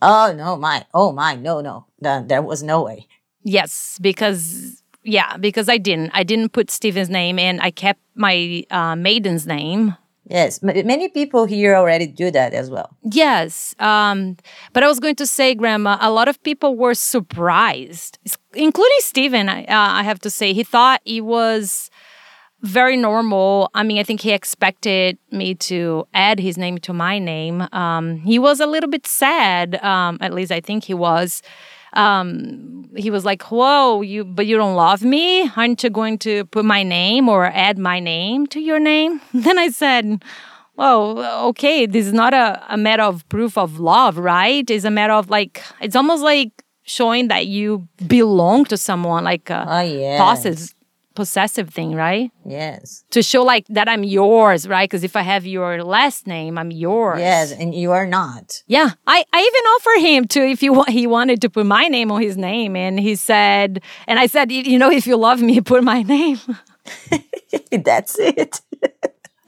Oh 0.00 0.32
no, 0.36 0.56
my 0.56 0.84
oh 0.94 1.12
my 1.12 1.34
no 1.34 1.60
no, 1.60 1.86
there 2.00 2.42
was 2.42 2.62
no 2.62 2.82
way. 2.82 3.06
Yes, 3.42 3.98
because 4.00 4.82
yeah, 5.02 5.36
because 5.38 5.68
I 5.68 5.78
didn't. 5.78 6.10
I 6.12 6.22
didn't 6.22 6.50
put 6.50 6.70
Steven's 6.70 7.08
name 7.08 7.38
and 7.38 7.60
I 7.60 7.70
kept 7.70 8.00
my 8.14 8.64
uh, 8.70 8.94
maiden's 8.94 9.46
name. 9.46 9.96
Yes, 10.28 10.62
many 10.62 11.08
people 11.08 11.46
here 11.46 11.74
already 11.74 12.06
do 12.06 12.30
that 12.30 12.52
as 12.52 12.68
well. 12.70 12.94
Yes. 13.02 13.74
Um, 13.78 14.36
but 14.74 14.82
I 14.82 14.86
was 14.86 15.00
going 15.00 15.16
to 15.16 15.26
say, 15.26 15.54
Grandma, 15.54 15.96
a 16.00 16.10
lot 16.10 16.28
of 16.28 16.42
people 16.42 16.76
were 16.76 16.94
surprised, 16.94 18.18
including 18.52 18.98
Stephen, 19.00 19.48
uh, 19.48 19.64
I 19.68 20.02
have 20.02 20.18
to 20.20 20.30
say. 20.30 20.52
He 20.52 20.64
thought 20.64 21.00
it 21.06 21.22
was 21.22 21.90
very 22.60 22.96
normal. 22.96 23.70
I 23.74 23.84
mean, 23.84 23.98
I 23.98 24.02
think 24.02 24.20
he 24.20 24.32
expected 24.32 25.16
me 25.30 25.54
to 25.54 26.06
add 26.12 26.40
his 26.40 26.58
name 26.58 26.78
to 26.78 26.92
my 26.92 27.18
name. 27.18 27.66
Um, 27.72 28.16
he 28.18 28.38
was 28.38 28.60
a 28.60 28.66
little 28.66 28.90
bit 28.90 29.06
sad, 29.06 29.82
um, 29.82 30.18
at 30.20 30.34
least 30.34 30.52
I 30.52 30.60
think 30.60 30.84
he 30.84 30.94
was 30.94 31.40
um, 31.92 32.88
he 32.96 33.10
was 33.10 33.24
like, 33.24 33.42
"Whoa, 33.44 34.02
you 34.02 34.24
but 34.24 34.46
you 34.46 34.56
don't 34.56 34.74
love 34.74 35.02
me? 35.02 35.50
Aren't 35.56 35.82
you 35.82 35.90
going 35.90 36.18
to 36.18 36.44
put 36.46 36.64
my 36.64 36.82
name 36.82 37.28
or 37.28 37.46
add 37.46 37.78
my 37.78 38.00
name 38.00 38.46
to 38.48 38.60
your 38.60 38.78
name?" 38.78 39.20
then 39.34 39.58
I 39.58 39.68
said, 39.68 40.22
"Well, 40.76 41.46
okay, 41.48 41.86
this 41.86 42.06
is 42.06 42.12
not 42.12 42.34
a, 42.34 42.62
a 42.68 42.76
matter 42.76 43.02
of 43.02 43.28
proof 43.28 43.56
of 43.58 43.78
love, 43.78 44.18
right? 44.18 44.68
It's 44.68 44.84
a 44.84 44.90
matter 44.90 45.12
of 45.14 45.30
like 45.30 45.62
it's 45.80 45.96
almost 45.96 46.22
like 46.22 46.64
showing 46.84 47.28
that 47.28 47.46
you 47.46 47.86
belong 48.06 48.64
to 48.66 48.76
someone, 48.76 49.24
like 49.24 49.50
a 49.50 49.64
oh, 49.68 49.80
yes. 49.80 50.74
Possess, 51.18 51.48
possessive 51.48 51.74
thing, 51.74 51.94
right? 51.94 52.30
Yes. 52.44 53.04
To 53.10 53.22
show 53.22 53.42
like 53.42 53.66
that 53.68 53.88
I'm 53.88 54.04
yours, 54.04 54.66
right? 54.68 54.88
Because 54.88 55.04
if 55.04 55.14
I 55.16 55.22
have 55.22 55.46
your 55.46 55.84
last 55.84 56.26
name, 56.26 56.58
I'm 56.58 56.70
yours. 56.70 57.20
Yes, 57.20 57.52
and 57.52 57.74
you 57.74 57.92
are 57.92 58.06
not. 58.06 58.62
Yeah, 58.66 58.90
I, 59.06 59.24
I 59.32 59.38
even 59.40 59.64
offered 59.76 60.00
him 60.08 60.28
to 60.28 60.40
if 60.40 60.62
you 60.62 60.72
want. 60.72 60.90
he 60.90 61.06
wanted 61.06 61.40
to 61.42 61.50
put 61.50 61.66
my 61.66 61.88
name 61.88 62.10
on 62.10 62.22
his 62.22 62.36
name, 62.36 62.76
and 62.76 62.98
he 63.00 63.14
said, 63.16 63.82
and 64.06 64.18
I 64.18 64.26
said, 64.26 64.50
you 64.52 64.78
know, 64.78 64.90
if 64.90 65.06
you 65.06 65.16
love 65.16 65.40
me, 65.40 65.60
put 65.72 65.82
my 65.84 66.02
name. 66.02 66.38
That's 67.70 68.18
it. 68.18 68.60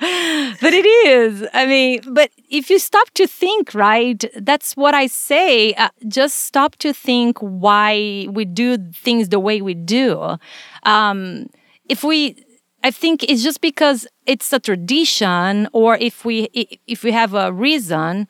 but 0.62 0.73
it 0.73 0.87
is. 1.07 1.47
I 1.53 1.67
mean, 1.67 2.00
but 2.09 2.31
if 2.49 2.71
you 2.71 2.79
stop 2.79 3.11
to 3.11 3.27
think, 3.27 3.75
right, 3.75 4.25
that's 4.37 4.75
what 4.75 4.95
I 4.95 5.07
say. 5.09 5.75
Uh, 5.75 5.91
just 6.09 6.37
stop 6.37 6.77
to 6.77 6.95
think 6.95 7.39
why 7.41 8.27
we 8.31 8.47
do 8.47 8.79
things 8.95 9.29
the 9.29 9.39
way 9.39 9.61
we 9.61 9.75
do. 9.75 10.39
Um, 10.85 11.50
if 11.91 12.05
we 12.05 12.37
I 12.83 12.91
think 12.91 13.25
it's 13.25 13.43
just 13.43 13.61
because 13.61 14.07
it's 14.25 14.53
a 14.53 14.59
tradition, 14.59 15.69
or 15.73 15.97
if 15.97 16.25
we 16.25 16.45
if 16.87 17.03
we 17.03 17.13
have 17.13 17.35
a 17.35 17.53
reason, 17.53 18.29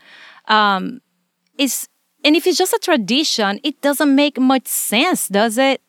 um, 0.48 1.00
is 1.56 1.88
and 2.24 2.34
if 2.34 2.46
it's 2.46 2.58
just 2.58 2.72
a 2.72 2.80
tradition, 2.82 3.60
it 3.62 3.80
doesn't 3.80 4.14
make 4.14 4.40
much 4.40 4.66
sense, 4.66 5.28
does 5.28 5.56
it? 5.58 5.80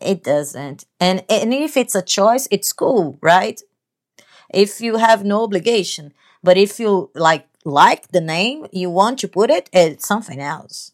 It 0.00 0.24
doesn't. 0.24 0.86
And 1.00 1.24
and 1.28 1.52
if 1.52 1.76
it's 1.76 1.94
a 1.94 2.02
choice, 2.02 2.48
it's 2.50 2.72
cool, 2.72 3.18
right? 3.20 3.60
If 4.52 4.80
you 4.80 4.96
have 4.96 5.24
no 5.24 5.42
obligation, 5.42 6.14
but 6.42 6.56
if 6.56 6.80
you 6.80 7.10
like 7.14 7.46
like 7.64 8.08
the 8.08 8.20
name, 8.20 8.66
you 8.72 8.88
want 8.88 9.18
to 9.18 9.28
put 9.28 9.50
it, 9.50 9.68
it's 9.72 10.06
something 10.06 10.40
else. 10.40 10.92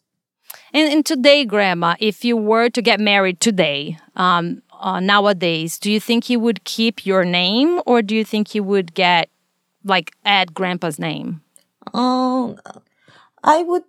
And, 0.72 0.92
and 0.92 1.06
today, 1.06 1.44
Grandma, 1.44 1.96
if 1.98 2.24
you 2.24 2.36
were 2.36 2.68
to 2.70 2.82
get 2.82 3.00
married 3.00 3.40
today, 3.40 3.98
um, 4.16 4.62
uh, 4.80 5.00
nowadays, 5.00 5.78
do 5.78 5.90
you 5.92 6.00
think 6.00 6.24
he 6.24 6.36
would 6.36 6.64
keep 6.64 7.06
your 7.06 7.24
name 7.24 7.80
or 7.86 8.02
do 8.02 8.16
you 8.16 8.24
think 8.24 8.48
he 8.48 8.60
would 8.60 8.94
get 8.94 9.30
like 9.84 10.12
add 10.24 10.54
grandpa's 10.54 10.98
name? 10.98 11.42
Um, 11.94 12.58
I 13.42 13.62
would 13.62 13.84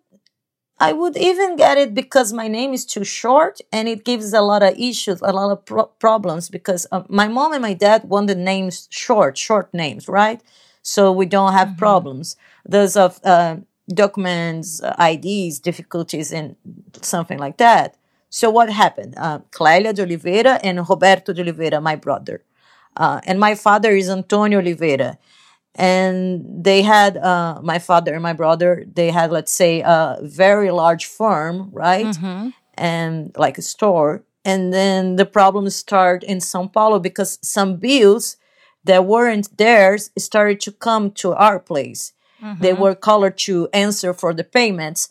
I 0.79 0.93
would 0.93 1.15
even 1.15 1.57
get 1.57 1.77
it 1.77 1.93
because 1.93 2.33
my 2.33 2.47
name 2.47 2.73
is 2.73 2.85
too 2.85 3.03
short 3.03 3.61
and 3.71 3.87
it 3.87 4.03
gives 4.03 4.33
a 4.33 4.41
lot 4.41 4.63
of 4.63 4.73
issues, 4.79 5.21
a 5.21 5.31
lot 5.31 5.51
of 5.51 5.63
pro- 5.63 5.85
problems 5.85 6.49
because 6.49 6.87
uh, 6.91 7.03
my 7.07 7.27
mom 7.27 7.53
and 7.53 7.61
my 7.61 7.75
dad 7.75 8.05
wanted 8.05 8.39
names 8.39 8.87
short, 8.89 9.37
short 9.37 9.71
names, 9.75 10.07
right? 10.07 10.41
So 10.81 11.11
we 11.11 11.27
don't 11.27 11.53
have 11.53 11.69
mm-hmm. 11.69 11.77
problems. 11.77 12.35
There's 12.65 12.97
of 12.97 13.19
uh, 13.23 13.57
documents, 13.93 14.81
uh, 14.81 14.95
IDs, 14.99 15.59
difficulties, 15.59 16.31
and 16.33 16.55
something 17.01 17.37
like 17.37 17.57
that. 17.57 17.95
So 18.31 18.49
what 18.49 18.69
happened? 18.69 19.13
Uh, 19.17 19.39
Clélia 19.51 19.93
de 19.93 20.03
Oliveira 20.03 20.57
and 20.63 20.87
Roberto 20.89 21.33
de 21.33 21.41
Oliveira, 21.41 21.81
my 21.81 21.97
brother. 21.97 22.43
Uh, 22.95 23.19
and 23.25 23.39
my 23.39 23.55
father 23.55 23.91
is 23.91 24.09
Antonio 24.09 24.59
Oliveira. 24.59 25.17
And 25.75 26.63
they 26.63 26.81
had, 26.81 27.17
uh, 27.17 27.59
my 27.61 27.77
father 27.77 28.13
and 28.13 28.23
my 28.23 28.33
brother, 28.33 28.85
they 28.91 29.11
had, 29.11 29.31
let's 29.31 29.53
say, 29.53 29.81
a 29.81 30.17
very 30.21 30.71
large 30.71 31.05
farm, 31.05 31.69
right? 31.73 32.05
Mm-hmm. 32.05 32.49
And 32.75 33.31
like 33.37 33.57
a 33.57 33.61
store. 33.61 34.23
And 34.45 34.73
then 34.73 35.17
the 35.17 35.25
problems 35.25 35.75
start 35.75 36.23
in 36.23 36.39
Sao 36.39 36.67
Paulo 36.67 36.99
because 36.99 37.37
some 37.41 37.75
bills 37.75 38.37
that 38.85 39.05
weren't 39.05 39.57
theirs 39.57 40.09
started 40.17 40.61
to 40.61 40.71
come 40.71 41.11
to 41.11 41.33
our 41.33 41.59
place. 41.59 42.13
Mm-hmm. 42.41 42.61
They 42.61 42.73
were 42.73 42.95
called 42.95 43.37
to 43.37 43.67
answer 43.73 44.13
for 44.13 44.33
the 44.33 44.45
payments 44.45 45.09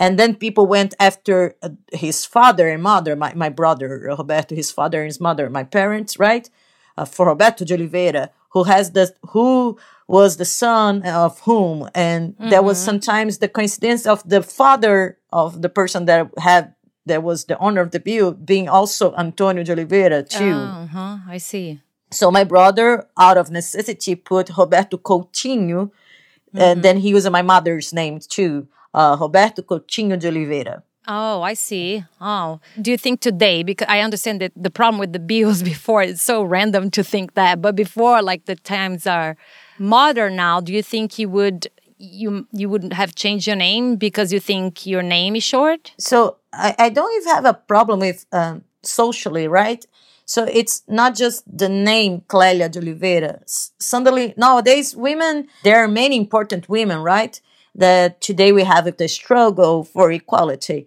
and 0.00 0.18
then 0.18 0.34
people 0.34 0.66
went 0.66 0.94
after 0.98 1.54
uh, 1.62 1.68
his 1.92 2.24
father 2.24 2.68
and 2.68 2.82
mother, 2.82 3.14
my, 3.14 3.34
my 3.34 3.50
brother, 3.50 4.14
Roberto, 4.18 4.54
his 4.54 4.70
father 4.70 5.02
and 5.02 5.06
his 5.06 5.20
mother, 5.20 5.50
my 5.50 5.62
parents, 5.62 6.18
right? 6.18 6.48
Uh, 6.96 7.04
for 7.04 7.26
Roberto 7.26 7.66
de 7.66 7.74
Oliveira, 7.74 8.30
who 8.48 8.64
has 8.64 8.92
the, 8.92 9.14
who 9.28 9.78
was 10.08 10.38
the 10.38 10.46
son 10.46 11.02
of 11.02 11.38
whom. 11.40 11.88
And 11.94 12.32
mm-hmm. 12.32 12.48
there 12.48 12.62
was 12.62 12.78
mm-hmm. 12.78 12.86
sometimes 12.86 13.38
the 13.38 13.48
coincidence 13.48 14.06
of 14.06 14.26
the 14.26 14.42
father 14.42 15.18
of 15.34 15.60
the 15.60 15.68
person 15.68 16.06
that 16.06 16.30
had, 16.38 16.74
that 17.04 17.22
was 17.22 17.44
the 17.44 17.58
owner 17.58 17.82
of 17.82 17.90
the 17.90 18.00
bill 18.00 18.32
being 18.32 18.70
also 18.70 19.14
Antonio 19.16 19.62
de 19.62 19.72
Oliveira 19.72 20.22
too. 20.22 20.54
Oh, 20.54 20.88
uh-huh. 20.88 21.18
I 21.28 21.36
see. 21.36 21.82
So 22.10 22.30
my 22.30 22.44
brother, 22.44 23.06
out 23.18 23.36
of 23.36 23.50
necessity, 23.50 24.14
put 24.14 24.56
Roberto 24.56 24.96
Coutinho, 24.96 25.90
mm-hmm. 25.90 26.58
and 26.58 26.82
then 26.82 26.96
he 26.96 27.10
used 27.10 27.30
my 27.30 27.42
mother's 27.42 27.92
name 27.92 28.18
too 28.18 28.66
uh, 28.94 29.16
Roberto 29.20 29.62
Coutinho 29.62 30.18
de 30.18 30.28
Oliveira. 30.28 30.82
Oh, 31.08 31.42
I 31.42 31.54
see. 31.54 32.04
Oh, 32.20 32.60
do 32.80 32.90
you 32.90 32.98
think 32.98 33.20
today, 33.20 33.62
because 33.62 33.88
I 33.88 34.00
understand 34.00 34.40
that 34.42 34.52
the 34.54 34.70
problem 34.70 35.00
with 35.00 35.12
the 35.12 35.18
bills 35.18 35.62
before, 35.74 36.02
it's 36.02 36.22
so 36.22 36.42
random 36.42 36.90
to 36.92 37.02
think 37.02 37.34
that, 37.34 37.60
but 37.60 37.74
before, 37.74 38.22
like 38.22 38.44
the 38.44 38.56
times 38.56 39.06
are 39.06 39.36
modern 39.78 40.36
now, 40.36 40.60
do 40.60 40.72
you 40.72 40.82
think 40.82 41.18
you 41.18 41.28
would 41.28 41.68
you 42.02 42.46
you 42.52 42.68
wouldn't 42.68 42.94
have 42.94 43.14
changed 43.14 43.46
your 43.46 43.56
name 43.56 43.96
because 43.96 44.32
you 44.32 44.40
think 44.40 44.86
your 44.86 45.02
name 45.02 45.36
is 45.36 45.42
short? 45.42 45.92
So 45.98 46.38
I, 46.52 46.74
I 46.78 46.88
don't 46.88 47.14
even 47.20 47.34
have 47.34 47.44
a 47.44 47.54
problem 47.54 48.00
with 48.00 48.24
um, 48.32 48.64
socially, 48.82 49.48
right? 49.48 49.84
So 50.24 50.44
it's 50.44 50.82
not 50.86 51.16
just 51.16 51.42
the 51.46 51.68
name 51.68 52.22
Clélia 52.28 52.70
de 52.70 52.78
Oliveira. 52.78 53.40
Suddenly, 53.46 54.32
nowadays, 54.36 54.94
women, 54.94 55.48
there 55.64 55.82
are 55.82 55.88
many 55.88 56.16
important 56.16 56.68
women, 56.68 56.98
right? 57.00 57.40
That 57.74 58.20
today 58.20 58.52
we 58.52 58.64
have 58.64 58.96
the 58.96 59.08
struggle 59.08 59.84
for 59.84 60.10
equality. 60.10 60.86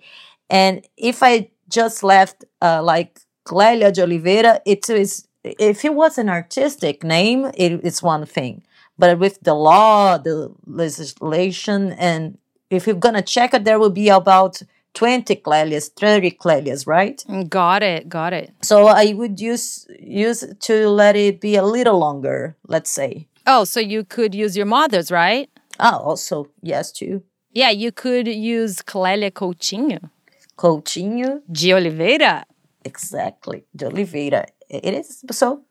And 0.49 0.85
if 0.97 1.23
I 1.23 1.49
just 1.69 2.03
left 2.03 2.45
uh, 2.61 2.81
like 2.83 3.19
Clélia 3.45 3.91
de 3.93 4.03
Oliveira, 4.03 4.61
it 4.65 4.89
is 4.89 5.27
if 5.43 5.83
it 5.83 5.93
was 5.93 6.17
an 6.17 6.29
artistic 6.29 7.03
name, 7.03 7.45
it, 7.55 7.81
it's 7.83 8.01
one 8.01 8.25
thing. 8.25 8.63
But 8.97 9.19
with 9.19 9.39
the 9.41 9.53
law, 9.53 10.17
the 10.17 10.53
legislation, 10.65 11.93
and 11.93 12.37
if 12.69 12.87
you're 12.87 12.95
gonna 12.95 13.21
check 13.21 13.53
it, 13.53 13.65
there 13.65 13.79
will 13.79 13.89
be 13.89 14.09
about 14.09 14.61
20 14.93 15.35
Clélias, 15.37 15.89
30 15.89 16.31
Clélias, 16.31 16.85
right? 16.85 17.23
Got 17.49 17.83
it, 17.83 18.07
got 18.07 18.33
it. 18.33 18.53
So 18.61 18.87
I 18.87 19.13
would 19.13 19.39
use 19.39 19.87
use 19.99 20.45
to 20.61 20.89
let 20.89 21.15
it 21.15 21.41
be 21.41 21.55
a 21.55 21.63
little 21.63 21.97
longer, 21.97 22.55
let's 22.67 22.91
say. 22.91 23.27
Oh, 23.45 23.63
so 23.65 23.79
you 23.79 24.05
could 24.05 24.33
use 24.33 24.55
your 24.55 24.65
mother's, 24.65 25.11
right? 25.11 25.49
Ah, 25.79 25.97
also, 25.97 26.47
yes, 26.61 26.91
too. 26.91 27.23
Yeah, 27.51 27.69
you 27.69 27.91
could 27.91 28.27
use 28.27 28.81
Clélia 28.81 29.31
Coutinho. 29.31 30.09
Coutinho, 30.57 31.41
De 31.51 31.73
Oliveira. 31.73 32.45
exactly, 32.85 33.63
de 33.75 33.85
Oliveira. 33.87 34.45
It 34.69 34.93
is 34.93 35.23
so 35.31 35.61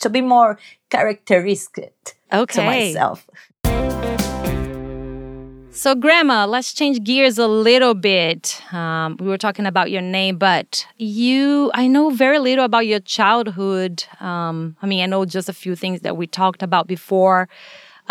to 0.00 0.08
be 0.10 0.20
more 0.20 0.58
characteristic 0.90 1.92
to 2.30 2.38
Okay. 2.38 2.66
myself. 2.66 3.26
So, 5.74 5.94
Grandma, 5.94 6.44
let's 6.46 6.74
change 6.74 7.02
gears 7.02 7.38
a 7.38 7.46
little 7.48 7.94
bit. 7.94 8.60
Um, 8.72 9.16
we 9.18 9.26
were 9.26 9.38
talking 9.38 9.64
about 9.66 9.90
your 9.90 10.02
name, 10.02 10.36
but 10.36 10.86
you, 10.98 11.70
I 11.74 11.86
know 11.86 12.10
very 12.10 12.38
little 12.38 12.64
about 12.64 12.86
your 12.86 13.00
childhood. 13.00 14.04
Um, 14.20 14.76
I 14.82 14.86
mean, 14.86 15.02
I 15.02 15.06
know 15.06 15.24
just 15.24 15.48
a 15.48 15.52
few 15.54 15.74
things 15.74 16.00
that 16.02 16.16
we 16.16 16.26
talked 16.26 16.62
about 16.62 16.86
before. 16.86 17.48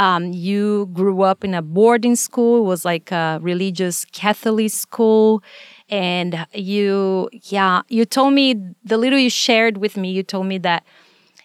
Um, 0.01 0.33
you 0.33 0.89
grew 0.93 1.21
up 1.21 1.43
in 1.43 1.53
a 1.53 1.61
boarding 1.61 2.15
school, 2.15 2.53
it 2.63 2.67
was 2.73 2.83
like 2.91 3.11
a 3.11 3.39
religious 3.41 3.97
Catholic 4.05 4.71
school. 4.71 5.43
And 5.89 6.31
you, 6.53 7.29
yeah, 7.55 7.81
you 7.87 8.03
told 8.05 8.33
me 8.33 8.55
the 8.83 8.97
little 8.97 9.19
you 9.19 9.29
shared 9.29 9.77
with 9.77 9.95
me, 9.97 10.09
you 10.11 10.23
told 10.23 10.47
me 10.47 10.57
that 10.69 10.83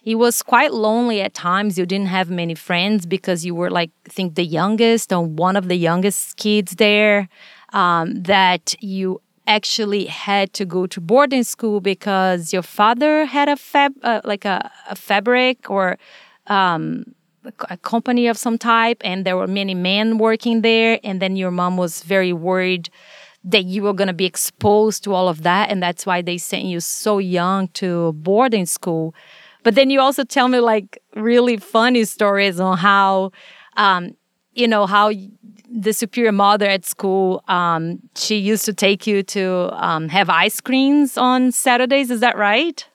it 0.03 0.15
was 0.15 0.41
quite 0.41 0.73
lonely 0.73 1.21
at 1.21 1.33
times. 1.35 1.77
You 1.77 1.85
didn't 1.85 2.07
have 2.07 2.29
many 2.31 2.55
friends 2.55 3.05
because 3.05 3.45
you 3.45 3.53
were 3.53 3.69
like, 3.69 3.91
I 4.07 4.09
think 4.17 4.35
the 4.35 4.45
youngest 4.45 5.13
or 5.13 5.23
one 5.23 5.55
of 5.55 5.67
the 5.67 5.75
youngest 5.75 6.37
kids 6.37 6.71
there. 6.77 7.29
Um, 7.73 8.23
that 8.23 8.65
you 8.79 9.21
actually 9.45 10.05
had 10.05 10.53
to 10.53 10.65
go 10.65 10.87
to 10.87 11.01
boarding 11.01 11.43
school 11.43 11.81
because 11.81 12.53
your 12.53 12.63
father 12.63 13.25
had 13.25 13.49
a 13.49 13.57
fab, 13.57 13.91
uh, 14.03 14.21
like 14.23 14.45
a, 14.45 14.71
a 14.89 14.95
fabric 14.95 15.69
or 15.69 15.97
um, 16.47 17.03
a 17.69 17.77
company 17.77 18.27
of 18.27 18.37
some 18.37 18.57
type, 18.57 19.01
and 19.03 19.25
there 19.25 19.37
were 19.37 19.47
many 19.47 19.73
men 19.73 20.17
working 20.17 20.61
there. 20.61 20.99
And 21.03 21.21
then 21.21 21.35
your 21.35 21.51
mom 21.51 21.77
was 21.77 22.03
very 22.03 22.33
worried 22.33 22.89
that 23.43 23.63
you 23.65 23.83
were 23.83 23.93
going 23.93 24.07
to 24.07 24.13
be 24.13 24.25
exposed 24.25 25.03
to 25.05 25.13
all 25.13 25.29
of 25.29 25.43
that, 25.43 25.69
and 25.69 25.81
that's 25.81 26.05
why 26.05 26.21
they 26.21 26.37
sent 26.37 26.65
you 26.65 26.79
so 26.79 27.17
young 27.17 27.69
to 27.69 28.11
boarding 28.13 28.65
school. 28.65 29.15
But 29.63 29.75
then 29.75 29.89
you 29.89 30.01
also 30.01 30.23
tell 30.23 30.47
me 30.47 30.59
like 30.59 31.01
really 31.15 31.57
funny 31.57 32.03
stories 32.05 32.59
on 32.59 32.77
how, 32.77 33.31
um, 33.77 34.15
you 34.53 34.67
know, 34.67 34.85
how 34.85 35.11
the 35.69 35.93
superior 35.93 36.31
mother 36.31 36.65
at 36.65 36.85
school, 36.85 37.43
um, 37.47 37.99
she 38.15 38.37
used 38.37 38.65
to 38.65 38.73
take 38.73 39.05
you 39.05 39.23
to 39.23 39.69
um, 39.73 40.09
have 40.09 40.29
ice 40.29 40.59
creams 40.61 41.17
on 41.17 41.51
Saturdays. 41.51 42.11
Is 42.11 42.21
that 42.21 42.37
right? 42.37 42.85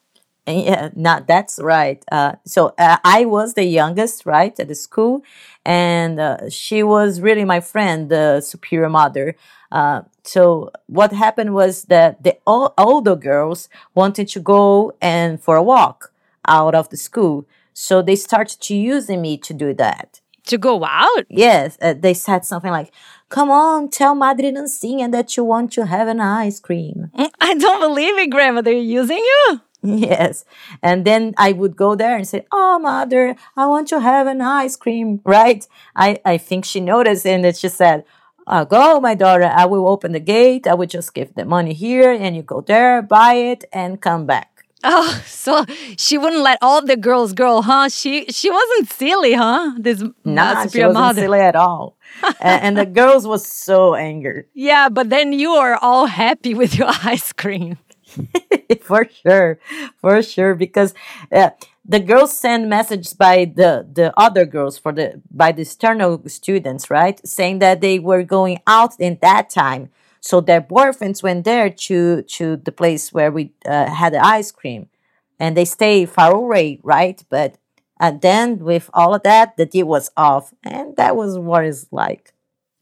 Yeah, 0.47 0.91
not 0.97 1.27
that's 1.29 1.59
right. 1.63 2.05
Uh, 2.11 2.33
so 2.45 2.75
uh, 2.79 2.97
I 3.05 3.25
was 3.25 3.55
the 3.55 3.65
youngest, 3.65 4.27
right, 4.27 4.59
at 4.59 4.69
the 4.69 4.75
school, 4.75 5.23
and 5.65 6.19
uh, 6.19 6.51
she 6.51 6.83
was 6.83 7.21
really 7.21 7.45
my 7.45 7.61
friend, 7.61 8.09
the 8.09 8.41
superior 8.41 8.89
mother. 8.89 9.37
Uh, 9.71 10.03
so 10.25 10.71
what 10.87 11.13
happened 11.13 11.55
was 11.55 11.85
that 11.85 12.23
the 12.25 12.37
o- 12.47 12.75
older 12.77 13.15
girls 13.17 13.69
wanted 13.95 14.29
to 14.29 14.41
go 14.41 14.93
and 15.01 15.41
for 15.41 15.57
a 15.57 15.63
walk 15.63 16.13
out 16.49 16.75
of 16.75 16.89
the 16.91 16.97
school, 16.97 17.47
so 17.73 18.03
they 18.03 18.17
started 18.17 18.61
to 18.63 18.75
using 18.75 19.23
me 19.23 19.39
to 19.39 19.55
do 19.55 19.73
that. 19.75 20.21
To 20.47 20.59
go 20.59 20.85
out? 20.85 21.25
Yes, 21.29 21.79
uh, 21.81 21.95
they 21.97 22.15
said 22.15 22.45
something 22.45 22.73
like, 22.73 22.90
"Come 23.29 23.49
on, 23.49 23.90
tell 23.90 24.16
Madre 24.16 24.51
Nancinha 24.51 25.09
that 25.12 25.37
you 25.37 25.45
want 25.45 25.71
to 25.75 25.87
have 25.87 26.09
an 26.09 26.21
ice 26.21 26.59
cream." 26.59 27.12
Mm, 27.16 27.31
I 27.40 27.55
don't 27.55 27.79
believe 27.81 28.19
it, 28.19 28.29
Grandma. 28.31 28.61
They're 28.61 28.75
using 28.75 29.19
you. 29.19 29.61
Yes. 30.09 30.45
And 30.83 31.05
then 31.05 31.35
I 31.37 31.53
would 31.53 31.75
go 31.77 31.95
there 31.95 32.16
and 32.16 32.27
say, 32.27 32.47
Oh, 32.53 32.79
mother, 32.79 33.35
I 33.57 33.66
want 33.66 33.88
to 33.88 34.01
have 34.01 34.27
an 34.27 34.40
ice 34.40 34.77
cream, 34.77 35.21
right? 35.25 35.66
I, 35.97 36.21
I 36.25 36.38
think 36.38 36.64
she 36.64 36.81
noticed 36.81 37.27
and 37.27 37.45
she 37.57 37.68
said, 37.68 38.05
uh, 38.47 38.64
Go, 38.64 39.01
my 39.01 39.14
daughter, 39.14 39.45
I 39.45 39.66
will 39.66 39.88
open 39.88 40.12
the 40.12 40.21
gate. 40.21 40.66
I 40.66 40.75
will 40.75 40.87
just 40.87 41.14
give 41.14 41.35
the 41.35 41.45
money 41.45 41.73
here 41.75 42.12
and 42.12 42.37
you 42.37 42.42
go 42.42 42.61
there, 42.61 43.03
buy 43.03 43.35
it, 43.35 43.64
and 43.73 44.01
come 44.01 44.27
back. 44.27 44.49
Oh, 44.85 45.23
so 45.27 45.64
she 45.97 46.18
wouldn't 46.18 46.42
let 46.42 46.59
all 46.61 46.85
the 46.85 46.97
girls 46.97 47.33
go, 47.35 47.62
huh? 47.62 47.88
She 47.88 48.27
she 48.27 48.51
wasn't 48.51 48.90
silly, 48.90 49.33
huh? 49.33 49.75
This 49.79 50.03
Nah, 50.25 50.66
she 50.66 50.81
wasn't 50.81 50.95
mother. 50.95 51.21
silly 51.23 51.38
at 51.38 51.55
all. 51.55 51.97
and, 52.40 52.62
and 52.64 52.77
the 52.77 52.87
girls 52.87 53.25
was 53.25 53.47
so 53.47 53.95
angry. 53.95 54.47
Yeah, 54.55 54.88
but 54.88 55.09
then 55.09 55.33
you 55.33 55.51
are 55.53 55.77
all 55.81 56.07
happy 56.07 56.53
with 56.55 56.75
your 56.77 56.88
ice 57.05 57.33
cream. 57.33 57.79
for 58.83 59.07
sure, 59.25 59.59
for 60.01 60.22
sure, 60.22 60.55
because 60.55 60.94
uh, 61.31 61.51
the 61.85 62.01
girls 62.01 62.37
send 62.37 62.68
messages 62.68 63.14
by 63.14 63.44
the 63.44 63.87
the 63.92 64.12
other 64.16 64.44
girls 64.44 64.79
for 64.79 64.92
the 64.92 65.20
by 65.31 65.53
the 65.53 65.62
external 65.62 66.22
students, 66.29 66.90
right, 66.90 67.20
saying 67.27 67.59
that 67.61 67.81
they 67.81 67.98
were 67.98 68.22
going 68.22 68.59
out 68.66 68.94
in 68.98 69.18
that 69.22 69.51
time, 69.51 69.90
so 70.20 70.40
their 70.40 70.61
boyfriends 70.61 71.22
went 71.22 71.44
there 71.44 71.70
to 71.70 72.22
to 72.22 72.57
the 72.57 72.72
place 72.72 73.12
where 73.12 73.31
we 73.33 73.53
uh, 73.66 73.90
had 73.90 74.12
the 74.14 74.25
ice 74.25 74.51
cream, 74.53 74.88
and 75.38 75.57
they 75.57 75.64
stay 75.64 76.07
far 76.07 76.33
away, 76.35 76.81
right, 76.83 77.22
but. 77.29 77.57
And 78.01 78.20
then 78.20 78.59
with 78.59 78.90
all 78.94 79.14
of 79.14 79.22
that, 79.22 79.57
the 79.57 79.64
deal 79.64 79.87
was 79.87 80.11
off, 80.16 80.53
and 80.64 80.96
that 80.96 81.14
was 81.14 81.38
what 81.38 81.64
it's 81.64 81.87
like. 81.92 82.32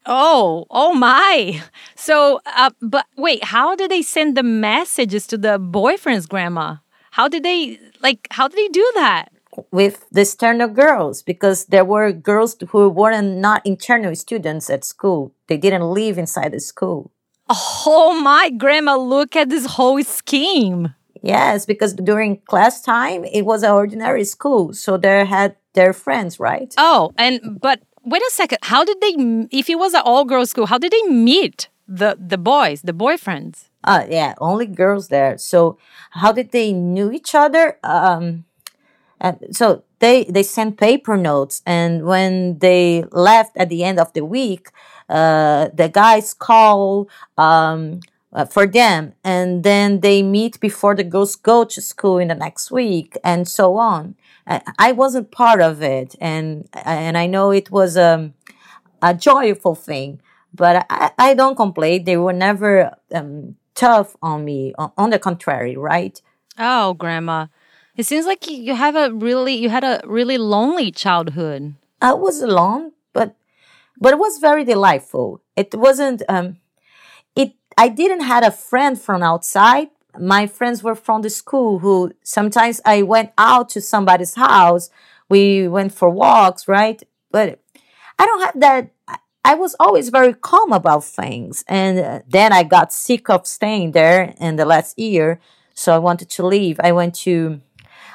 Oh, 0.06 0.66
oh 0.70 0.94
my. 0.94 1.62
So, 1.96 2.40
uh, 2.46 2.70
but 2.80 3.06
wait, 3.16 3.44
how 3.44 3.76
did 3.76 3.90
they 3.90 4.02
send 4.02 4.36
the 4.36 4.42
messages 4.42 5.26
to 5.28 5.38
the 5.38 5.58
boyfriend's 5.58 6.26
grandma? 6.26 6.76
How 7.12 7.28
did 7.28 7.42
they, 7.42 7.78
like, 8.02 8.26
how 8.30 8.48
did 8.48 8.58
they 8.58 8.68
do 8.68 8.90
that? 8.94 9.30
with 9.70 10.06
the 10.10 10.22
external 10.22 10.68
girls 10.68 11.22
because 11.22 11.66
there 11.66 11.84
were 11.84 12.12
girls 12.12 12.56
who 12.68 12.88
weren't 12.88 13.38
not 13.38 13.64
internal 13.66 14.14
students 14.14 14.70
at 14.70 14.84
school. 14.84 15.32
They 15.48 15.56
didn't 15.56 15.82
live 15.82 16.18
inside 16.18 16.52
the 16.52 16.60
school. 16.60 17.10
Oh 17.48 18.18
my, 18.22 18.50
grandma, 18.50 18.96
look 18.96 19.34
at 19.34 19.48
this 19.48 19.66
whole 19.66 20.02
scheme. 20.04 20.94
Yes, 21.22 21.66
because 21.66 21.94
during 21.94 22.38
class 22.42 22.80
time 22.80 23.24
it 23.24 23.44
was 23.44 23.62
an 23.62 23.72
ordinary 23.72 24.24
school, 24.24 24.72
so 24.72 24.96
they 24.96 25.24
had 25.24 25.56
their 25.74 25.92
friends, 25.92 26.40
right? 26.40 26.72
Oh, 26.78 27.12
and, 27.18 27.58
but 27.60 27.80
wait 28.04 28.22
a 28.22 28.30
second. 28.30 28.58
How 28.62 28.84
did 28.84 29.00
they, 29.00 29.14
if 29.50 29.68
it 29.68 29.78
was 29.78 29.94
an 29.94 30.02
all 30.04 30.24
girls 30.24 30.50
school, 30.50 30.66
how 30.66 30.78
did 30.78 30.92
they 30.92 31.02
meet 31.02 31.68
the, 31.86 32.16
the 32.18 32.38
boys, 32.38 32.82
the 32.82 32.92
boyfriends? 32.92 33.68
Uh, 33.82 34.04
yeah, 34.08 34.34
only 34.38 34.66
girls 34.66 35.08
there. 35.08 35.38
So 35.38 35.78
how 36.10 36.32
did 36.32 36.52
they 36.52 36.72
knew 36.72 37.10
each 37.10 37.34
other? 37.34 37.78
Um, 37.82 38.44
and 39.20 39.38
so 39.50 39.84
they 39.98 40.24
they 40.24 40.42
sent 40.42 40.78
paper 40.78 41.16
notes, 41.16 41.62
and 41.66 42.04
when 42.04 42.58
they 42.58 43.04
left 43.12 43.56
at 43.56 43.68
the 43.68 43.84
end 43.84 44.00
of 44.00 44.12
the 44.14 44.24
week, 44.24 44.70
uh, 45.08 45.68
the 45.74 45.88
guys 45.88 46.32
call 46.32 47.08
um, 47.36 48.00
uh, 48.32 48.46
for 48.46 48.66
them, 48.66 49.12
and 49.22 49.62
then 49.62 50.00
they 50.00 50.22
meet 50.22 50.58
before 50.58 50.94
the 50.94 51.04
girls 51.04 51.36
go 51.36 51.64
to 51.64 51.80
school 51.82 52.18
in 52.18 52.28
the 52.28 52.34
next 52.34 52.70
week, 52.70 53.16
and 53.22 53.46
so 53.46 53.76
on. 53.76 54.14
I, 54.50 54.62
I 54.78 54.92
wasn't 54.92 55.30
part 55.30 55.60
of 55.62 55.82
it, 55.82 56.16
and 56.20 56.68
and 56.74 57.16
I 57.16 57.26
know 57.26 57.52
it 57.52 57.70
was 57.70 57.96
um, 57.96 58.34
a 59.02 59.14
joyful 59.14 59.74
thing, 59.74 60.20
but 60.54 60.86
I, 60.90 61.12
I 61.18 61.34
don't 61.34 61.56
complain. 61.56 62.04
They 62.04 62.16
were 62.16 62.32
never 62.34 62.96
um, 63.14 63.56
tough 63.74 64.16
on 64.22 64.44
me. 64.44 64.74
On, 64.78 64.92
on 64.98 65.10
the 65.10 65.18
contrary, 65.18 65.76
right? 65.76 66.20
Oh, 66.58 66.94
grandma. 66.94 67.46
It 67.96 68.04
seems 68.06 68.26
like 68.26 68.48
you- 68.50 68.74
have 68.74 68.96
a 68.96 69.12
really, 69.12 69.54
you 69.54 69.68
had 69.70 69.84
a 69.84 70.00
really 70.04 70.38
lonely 70.38 70.90
childhood. 70.90 71.74
I 72.02 72.14
was 72.14 72.42
alone, 72.42 72.92
but 73.12 73.36
but 74.00 74.12
it 74.14 74.18
was 74.18 74.38
very 74.38 74.64
delightful. 74.64 75.42
It 75.56 75.74
wasn't 75.74 76.22
um 76.28 76.56
it 77.36 77.54
I 77.78 77.88
didn't 77.88 78.22
had 78.22 78.44
a 78.44 78.50
friend 78.50 79.00
from 79.00 79.22
outside. 79.22 79.88
My 80.18 80.46
friends 80.46 80.82
were 80.82 80.94
from 80.94 81.22
the 81.22 81.30
school 81.30 81.78
who 81.80 82.12
sometimes 82.22 82.80
I 82.84 83.02
went 83.02 83.32
out 83.38 83.68
to 83.70 83.80
somebody's 83.80 84.34
house. 84.34 84.90
We 85.28 85.68
went 85.68 85.92
for 85.92 86.10
walks, 86.10 86.66
right? 86.68 87.02
But 87.30 87.60
I 88.18 88.26
don't 88.26 88.40
have 88.42 88.60
that 88.60 88.90
I- 89.44 89.54
was 89.54 89.74
always 89.80 90.10
very 90.10 90.34
calm 90.34 90.72
about 90.72 91.04
things. 91.04 91.64
And 91.68 91.98
uh, 91.98 92.20
then 92.28 92.52
I 92.52 92.62
got 92.62 92.92
sick 92.92 93.28
of 93.30 93.46
staying 93.46 93.92
there 93.92 94.34
in 94.40 94.56
the 94.56 94.64
last 94.64 94.98
year, 94.98 95.40
so 95.74 95.94
I 95.94 95.98
wanted 95.98 96.30
to 96.30 96.46
leave. 96.46 96.78
I 96.82 96.92
went 96.92 97.14
to 97.26 97.60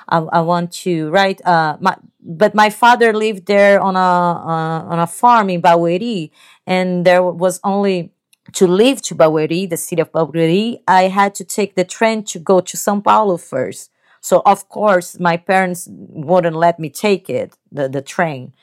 I, 0.07 0.17
I 0.19 0.41
want 0.41 0.71
to 0.85 1.09
right 1.09 1.39
uh 1.45 1.77
my 1.79 1.95
but 2.21 2.55
my 2.55 2.69
father 2.69 3.13
lived 3.13 3.45
there 3.47 3.79
on 3.81 3.95
a 3.95 3.99
uh, 3.99 4.91
on 4.91 4.99
a 4.99 5.07
farm 5.07 5.49
in 5.49 5.61
Barueri 5.61 6.31
and 6.67 7.05
there 7.05 7.23
was 7.23 7.59
only 7.63 8.11
to 8.55 8.67
leave 8.67 9.01
to 9.03 9.15
Barueri 9.15 9.69
the 9.69 9.77
city 9.77 10.01
of 10.01 10.11
Barueri 10.11 10.79
I 10.87 11.03
had 11.03 11.35
to 11.35 11.43
take 11.43 11.75
the 11.75 11.83
train 11.85 12.23
to 12.25 12.39
go 12.39 12.59
to 12.59 12.77
São 12.77 13.03
Paulo 13.03 13.37
first 13.37 13.91
so 14.21 14.41
of 14.45 14.67
course 14.69 15.19
my 15.19 15.37
parents 15.37 15.87
wouldn't 15.91 16.55
let 16.55 16.79
me 16.79 16.89
take 16.89 17.29
it 17.29 17.55
the, 17.71 17.87
the 17.87 18.01
train 18.01 18.53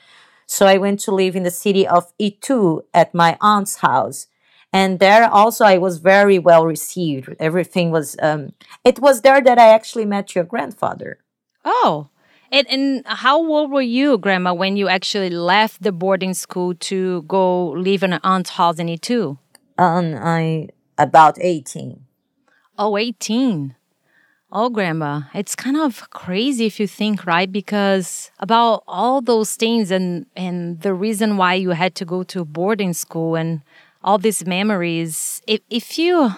so 0.46 0.66
I 0.66 0.76
went 0.78 1.00
to 1.00 1.14
live 1.14 1.36
in 1.36 1.44
the 1.44 1.50
city 1.50 1.86
of 1.86 2.12
Itu 2.18 2.82
at 2.92 3.14
my 3.14 3.38
aunt's 3.40 3.76
house 3.76 4.26
and 4.72 4.98
there 4.98 5.28
also 5.28 5.64
I 5.64 5.78
was 5.78 5.98
very 5.98 6.38
well 6.38 6.64
received. 6.66 7.34
Everything 7.38 7.90
was. 7.90 8.16
Um, 8.22 8.54
it 8.84 8.98
was 9.00 9.20
there 9.20 9.40
that 9.42 9.58
I 9.58 9.68
actually 9.68 10.06
met 10.06 10.34
your 10.34 10.44
grandfather. 10.44 11.18
Oh, 11.64 12.08
and, 12.50 12.66
and 12.68 13.02
how 13.06 13.38
old 13.38 13.70
were 13.70 13.82
you, 13.82 14.18
Grandma, 14.18 14.52
when 14.54 14.76
you 14.76 14.88
actually 14.88 15.30
left 15.30 15.82
the 15.82 15.92
boarding 15.92 16.34
school 16.34 16.74
to 16.74 17.22
go 17.22 17.70
live 17.70 18.02
in 18.02 18.12
an 18.14 18.20
aunt's 18.24 18.50
house 18.50 18.78
in 18.78 18.88
Itu? 18.88 19.38
Um, 19.78 20.14
I 20.16 20.68
about 20.98 21.38
eighteen. 21.40 22.04
Oh, 22.78 22.96
18. 22.96 23.76
Oh, 24.50 24.68
Grandma, 24.68 25.22
it's 25.34 25.54
kind 25.54 25.76
of 25.76 26.10
crazy 26.10 26.66
if 26.66 26.78
you 26.78 26.86
think, 26.86 27.24
right? 27.26 27.50
Because 27.50 28.30
about 28.38 28.82
all 28.86 29.22
those 29.22 29.56
things 29.56 29.90
and 29.90 30.26
and 30.36 30.80
the 30.82 30.92
reason 30.92 31.38
why 31.38 31.54
you 31.54 31.70
had 31.70 31.94
to 31.96 32.04
go 32.04 32.22
to 32.24 32.44
boarding 32.44 32.92
school 32.92 33.34
and 33.34 33.62
all 34.04 34.18
these 34.18 34.44
memories. 34.44 35.40
If 35.46 35.60
if 35.70 35.98
you, 35.98 36.34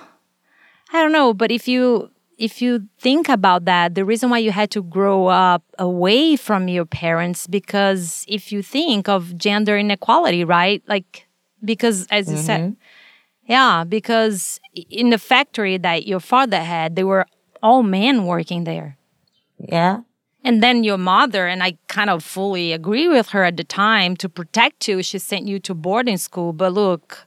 I 0.93 1.03
don't 1.03 1.13
know, 1.13 1.35
but 1.35 1.51
if 1.51 1.67
you 1.67 2.11
if 2.39 2.63
you 2.63 2.89
think 3.01 3.29
about 3.29 3.65
that, 3.65 3.97
the 3.97 4.05
reason 4.05 4.31
why 4.31 4.39
you 4.39 4.53
had 4.53 4.71
to 4.73 4.83
grow 4.83 5.27
up 5.27 5.65
away 5.79 6.37
from 6.37 6.69
your 6.69 6.85
parents, 6.85 7.49
because 7.49 8.25
if 8.29 8.53
you 8.53 8.63
think 8.63 9.09
of 9.09 9.37
gender 9.37 9.77
inequality, 9.77 10.45
right? 10.45 10.83
Like 10.87 11.27
because 11.65 12.07
as 12.11 12.31
you 12.31 12.37
said, 12.37 12.77
yeah, 13.47 13.85
because 13.85 14.61
in 14.75 15.11
the 15.11 15.19
factory 15.19 15.77
that 15.79 16.07
your 16.07 16.21
father 16.21 16.61
had, 16.61 16.97
they 16.97 17.05
were 17.05 17.27
all 17.63 17.83
men 17.83 18.27
working 18.27 18.65
there. 18.65 18.97
Yeah. 19.59 20.01
And 20.43 20.63
then 20.63 20.85
your 20.85 20.99
mother, 20.99 21.47
and 21.47 21.63
I 21.63 21.79
kind 21.89 22.11
of 22.11 22.23
fully 22.23 22.73
agree 22.73 23.09
with 23.09 23.31
her 23.31 23.45
at 23.45 23.57
the 23.57 23.65
time 23.65 24.15
to 24.17 24.29
protect 24.29 24.89
you, 24.89 25.03
she 25.03 25.19
sent 25.19 25.47
you 25.47 25.59
to 25.61 25.75
boarding 25.75 26.19
school. 26.19 26.53
But 26.53 26.75
look, 26.75 27.27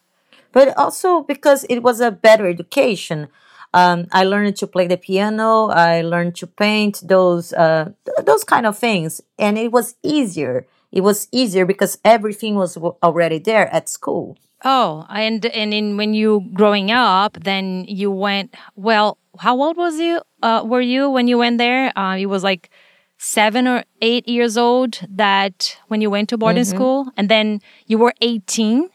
but 0.51 0.77
also 0.77 1.21
because 1.23 1.63
it 1.69 1.79
was 1.79 1.99
a 1.99 2.11
better 2.11 2.47
education. 2.47 3.27
Um, 3.73 4.07
I 4.11 4.23
learned 4.23 4.55
to 4.57 4.67
play 4.67 4.87
the 4.87 4.97
piano. 4.97 5.67
I 5.67 6.01
learned 6.01 6.35
to 6.37 6.47
paint 6.47 7.01
those 7.03 7.53
uh, 7.53 7.91
th- 8.05 8.25
those 8.25 8.43
kind 8.43 8.65
of 8.65 8.77
things, 8.77 9.21
and 9.37 9.57
it 9.57 9.71
was 9.71 9.95
easier. 10.03 10.65
It 10.91 11.01
was 11.01 11.27
easier 11.31 11.65
because 11.65 11.99
everything 12.05 12.55
was 12.55 12.75
w- 12.75 12.95
already 13.03 13.39
there 13.39 13.67
at 13.73 13.89
school. 13.89 14.37
Oh, 14.63 15.05
and 15.09 15.45
and 15.45 15.73
in 15.73 15.97
when 15.97 16.13
you 16.13 16.49
growing 16.53 16.91
up, 16.91 17.37
then 17.43 17.85
you 17.87 18.09
went. 18.11 18.55
Well, 18.75 19.17
how 19.39 19.61
old 19.61 19.77
was 19.77 19.99
you? 19.99 20.21
Uh, 20.41 20.63
were 20.65 20.81
you 20.81 21.09
when 21.09 21.27
you 21.27 21.37
went 21.37 21.57
there? 21.59 21.97
Uh, 21.97 22.17
it 22.17 22.25
was 22.25 22.43
like 22.43 22.69
seven 23.17 23.67
or 23.67 23.83
eight 24.01 24.27
years 24.27 24.57
old 24.57 24.99
that 25.09 25.77
when 25.87 26.01
you 26.01 26.09
went 26.09 26.29
to 26.29 26.37
boarding 26.37 26.63
school, 26.63 27.11
and 27.15 27.29
then 27.29 27.61
you 27.85 27.97
were 27.97 28.13
eighteen 28.21 28.89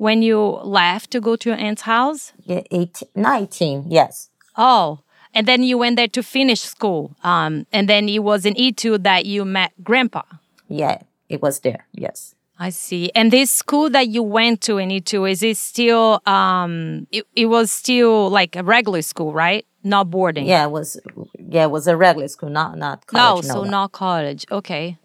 when 0.00 0.22
you 0.22 0.40
left 0.64 1.10
to 1.10 1.20
go 1.20 1.36
to 1.36 1.50
your 1.50 1.58
aunt's 1.58 1.82
house. 1.82 2.32
Yeah, 2.44 2.62
18, 2.70 3.10
19, 3.14 3.84
yes. 3.88 4.30
Oh, 4.56 5.00
and 5.34 5.46
then 5.46 5.62
you 5.62 5.76
went 5.76 5.96
there 5.96 6.08
to 6.08 6.22
finish 6.22 6.62
school. 6.62 7.14
Um, 7.22 7.66
and 7.70 7.86
then 7.86 8.08
it 8.08 8.20
was 8.20 8.46
in 8.46 8.56
Itu 8.56 8.96
that 8.96 9.26
you 9.26 9.44
met 9.44 9.72
grandpa. 9.84 10.22
Yeah, 10.68 11.02
it 11.28 11.42
was 11.42 11.60
there. 11.60 11.86
Yes. 11.92 12.34
I 12.62 12.68
see. 12.68 13.10
And 13.14 13.32
this 13.32 13.50
school 13.50 13.88
that 13.90 14.08
you 14.08 14.22
went 14.22 14.60
to 14.68 14.76
in 14.76 14.90
Itu, 14.90 15.24
is 15.24 15.42
it 15.42 15.56
still, 15.56 16.20
um, 16.26 17.06
it, 17.10 17.24
it 17.34 17.46
was 17.46 17.72
still 17.72 18.28
like 18.28 18.54
a 18.54 18.62
regular 18.62 19.00
school, 19.00 19.32
right? 19.32 19.64
Not 19.82 20.10
boarding. 20.10 20.44
Yeah, 20.46 20.64
it 20.64 20.70
was. 20.70 21.00
Yeah, 21.38 21.64
it 21.64 21.70
was 21.70 21.86
a 21.86 21.96
regular 21.96 22.28
school, 22.28 22.50
not 22.50 22.76
not 22.76 23.06
college. 23.06 23.46
No, 23.46 23.54
so 23.54 23.64
no. 23.64 23.70
not 23.70 23.92
college. 23.92 24.44
Okay. 24.52 24.98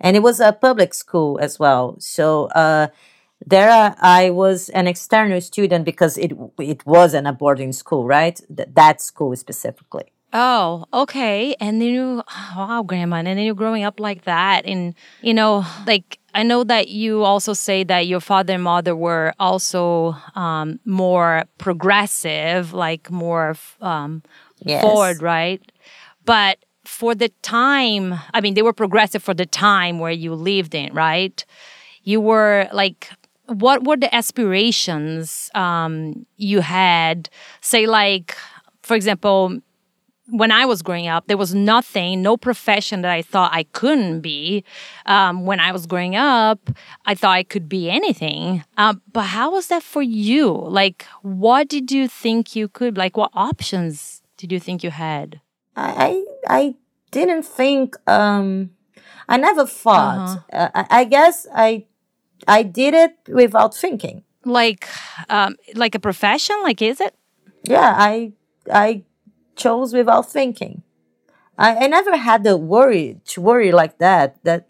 and 0.00 0.16
it 0.16 0.20
was 0.22 0.40
a 0.40 0.52
public 0.52 0.94
school 0.94 1.38
as 1.40 1.58
well. 1.58 1.96
So 1.98 2.46
uh, 2.54 2.86
there 3.44 3.70
I- 3.70 3.94
I 4.00 4.30
was 4.30 4.68
an 4.70 4.86
external 4.86 5.40
student 5.40 5.84
because 5.84 6.16
it 6.16 6.32
it 6.58 6.86
wasn't 6.86 7.26
a 7.26 7.32
boarding 7.32 7.72
school, 7.72 8.04
right? 8.06 8.40
Th- 8.56 8.68
that 8.74 9.00
school 9.02 9.34
specifically. 9.36 10.12
Oh, 10.32 10.84
okay. 10.92 11.54
And 11.60 11.80
then 11.80 11.88
you, 11.88 12.22
wow, 12.56 12.82
grandma. 12.86 13.16
And 13.16 13.26
then 13.26 13.38
you're 13.38 13.54
growing 13.54 13.84
up 13.84 13.98
like 14.00 14.24
that. 14.24 14.66
And, 14.66 14.94
you 15.22 15.34
know, 15.34 15.64
like, 15.86 16.18
I 16.34 16.42
know 16.42 16.62
that 16.64 16.88
you 16.88 17.24
also 17.24 17.52
say 17.54 17.82
that 17.84 18.06
your 18.06 18.20
father 18.20 18.54
and 18.54 18.62
mother 18.62 18.94
were 18.94 19.32
also 19.38 20.14
um, 20.34 20.78
more 20.84 21.44
progressive, 21.58 22.72
like 22.72 23.10
more 23.10 23.56
um, 23.80 24.22
Yes. 24.64 24.82
forward, 24.82 25.22
right? 25.22 25.62
But 26.24 26.58
for 26.84 27.14
the 27.14 27.28
time, 27.42 28.14
I 28.34 28.40
mean, 28.40 28.54
they 28.54 28.62
were 28.62 28.72
progressive 28.72 29.22
for 29.22 29.34
the 29.34 29.46
time 29.46 29.98
where 29.98 30.10
you 30.10 30.34
lived 30.34 30.74
in, 30.74 30.92
right? 30.92 31.44
You 32.02 32.20
were 32.20 32.68
like, 32.72 33.10
what 33.46 33.84
were 33.84 33.96
the 33.96 34.12
aspirations 34.14 35.50
um, 35.54 36.26
you 36.36 36.60
had? 36.60 37.30
Say, 37.60 37.86
like, 37.86 38.36
for 38.82 38.94
example, 38.96 39.60
when 40.30 40.50
I 40.50 40.66
was 40.66 40.82
growing 40.82 41.06
up, 41.06 41.26
there 41.26 41.36
was 41.36 41.54
nothing, 41.54 42.22
no 42.22 42.36
profession 42.36 43.02
that 43.02 43.10
I 43.10 43.22
thought 43.22 43.50
I 43.52 43.64
couldn't 43.64 44.20
be. 44.20 44.64
Um, 45.06 45.46
when 45.46 45.60
I 45.60 45.72
was 45.72 45.86
growing 45.86 46.16
up, 46.16 46.70
I 47.06 47.14
thought 47.14 47.32
I 47.32 47.42
could 47.42 47.68
be 47.68 47.90
anything. 47.90 48.64
Um, 48.76 49.00
but 49.12 49.22
how 49.22 49.52
was 49.52 49.68
that 49.68 49.82
for 49.82 50.02
you? 50.02 50.52
Like, 50.52 51.06
what 51.22 51.68
did 51.68 51.90
you 51.90 52.08
think 52.08 52.54
you 52.54 52.68
could? 52.68 52.96
Like, 52.96 53.16
what 53.16 53.30
options 53.34 54.22
did 54.36 54.52
you 54.52 54.60
think 54.60 54.84
you 54.84 54.90
had? 54.90 55.40
I 55.76 56.24
I, 56.46 56.74
didn't 57.10 57.44
think. 57.44 57.96
Um, 58.06 58.70
I 59.28 59.36
never 59.38 59.66
thought. 59.66 60.44
Uh, 60.52 60.68
I, 60.74 60.86
I 60.90 61.04
guess 61.04 61.46
I 61.54 61.86
I 62.46 62.62
did 62.62 62.94
it 62.94 63.16
without 63.28 63.74
thinking. 63.74 64.24
Like, 64.44 64.86
um, 65.28 65.56
like 65.74 65.94
a 65.94 65.98
profession? 65.98 66.56
Like, 66.62 66.82
is 66.82 67.00
it? 67.00 67.14
Yeah, 67.64 67.94
I 67.96 68.32
I 68.70 69.04
chose 69.58 69.92
without 69.92 70.30
thinking. 70.30 70.82
I, 71.58 71.84
I 71.84 71.86
never 71.88 72.16
had 72.16 72.44
the 72.44 72.56
worry 72.56 73.20
to 73.26 73.40
worry 73.40 73.72
like 73.72 73.98
that. 73.98 74.42
That 74.44 74.68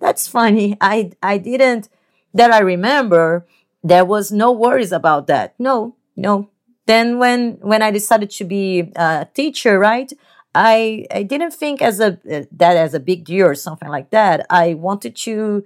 that's 0.00 0.28
funny. 0.28 0.76
I 0.80 1.12
I 1.22 1.38
didn't 1.38 1.88
that 2.34 2.52
I 2.52 2.60
remember 2.60 3.46
there 3.82 4.04
was 4.04 4.30
no 4.30 4.52
worries 4.52 4.92
about 4.92 5.26
that. 5.26 5.54
No, 5.58 5.96
no. 6.16 6.50
Then 6.86 7.18
when 7.18 7.58
when 7.60 7.82
I 7.82 7.90
decided 7.90 8.30
to 8.30 8.44
be 8.44 8.92
a 8.96 9.26
teacher, 9.34 9.78
right? 9.78 10.12
I 10.54 11.06
I 11.10 11.22
didn't 11.22 11.52
think 11.52 11.82
as 11.82 12.00
a 12.00 12.18
that 12.24 12.76
as 12.76 12.94
a 12.94 13.00
big 13.00 13.24
deal 13.24 13.46
or 13.46 13.54
something 13.54 13.88
like 13.88 14.10
that. 14.10 14.46
I 14.50 14.74
wanted 14.74 15.16
to. 15.26 15.64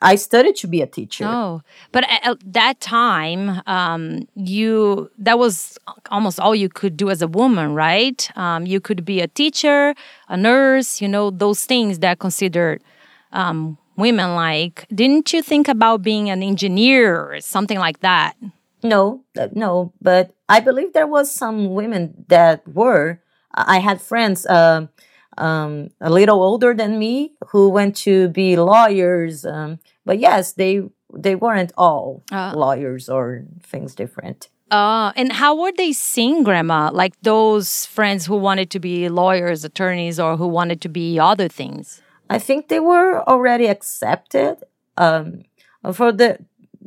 I 0.00 0.14
studied 0.14 0.56
to 0.56 0.68
be 0.68 0.82
a 0.82 0.86
teacher. 0.86 1.24
Oh, 1.26 1.62
but 1.90 2.04
at, 2.04 2.26
at 2.26 2.52
that 2.52 2.80
time, 2.80 3.60
um, 3.66 4.28
you 4.34 5.10
that 5.18 5.38
was 5.38 5.78
almost 6.10 6.38
all 6.38 6.54
you 6.54 6.68
could 6.68 6.96
do 6.96 7.10
as 7.10 7.22
a 7.22 7.26
woman, 7.28 7.74
right? 7.74 8.30
Um, 8.36 8.66
you 8.66 8.80
could 8.80 9.04
be 9.04 9.20
a 9.20 9.26
teacher, 9.26 9.94
a 10.28 10.36
nurse, 10.36 11.00
you 11.00 11.08
know, 11.08 11.30
those 11.30 11.64
things 11.64 11.98
that 12.00 12.20
considered 12.20 12.82
um, 13.32 13.78
women 13.96 14.34
like. 14.34 14.86
Didn't 14.94 15.32
you 15.32 15.42
think 15.42 15.66
about 15.66 16.02
being 16.02 16.30
an 16.30 16.42
engineer 16.42 17.20
or 17.20 17.40
something 17.40 17.78
like 17.78 18.00
that? 18.00 18.36
No, 18.82 19.24
uh, 19.36 19.48
no, 19.52 19.92
but 20.00 20.34
I 20.48 20.60
believe 20.60 20.92
there 20.92 21.08
was 21.08 21.32
some 21.32 21.74
women 21.74 22.24
that 22.28 22.66
were. 22.68 23.20
I 23.54 23.80
had 23.80 24.00
friends 24.00 24.46
um, 24.46 24.88
um, 25.38 25.88
a 26.00 26.10
little 26.10 26.42
older 26.42 26.74
than 26.74 26.98
me 26.98 27.32
who 27.48 27.68
went 27.70 27.96
to 28.04 28.28
be 28.28 28.56
lawyers, 28.56 29.44
um, 29.46 29.78
but 30.04 30.18
yes, 30.18 30.52
they 30.54 30.82
they 31.14 31.34
weren't 31.34 31.72
all 31.76 32.22
Uh. 32.32 32.52
lawyers 32.54 33.08
or 33.08 33.44
things 33.62 33.94
different. 33.94 34.48
Uh, 34.70 35.12
and 35.16 35.32
how 35.32 35.56
were 35.56 35.72
they 35.72 35.92
seeing 35.92 36.42
grandma? 36.44 36.90
Like 36.92 37.14
those 37.22 37.86
friends 37.86 38.26
who 38.26 38.36
wanted 38.36 38.68
to 38.70 38.78
be 38.80 39.08
lawyers, 39.08 39.64
attorneys, 39.64 40.20
or 40.20 40.36
who 40.36 40.46
wanted 40.46 40.80
to 40.82 40.88
be 40.90 41.18
other 41.18 41.48
things? 41.48 42.02
I 42.28 42.38
think 42.38 42.68
they 42.68 42.80
were 42.80 43.22
already 43.26 43.66
accepted. 43.66 44.56
Um, 44.98 45.44
for 45.94 46.12
the 46.12 46.38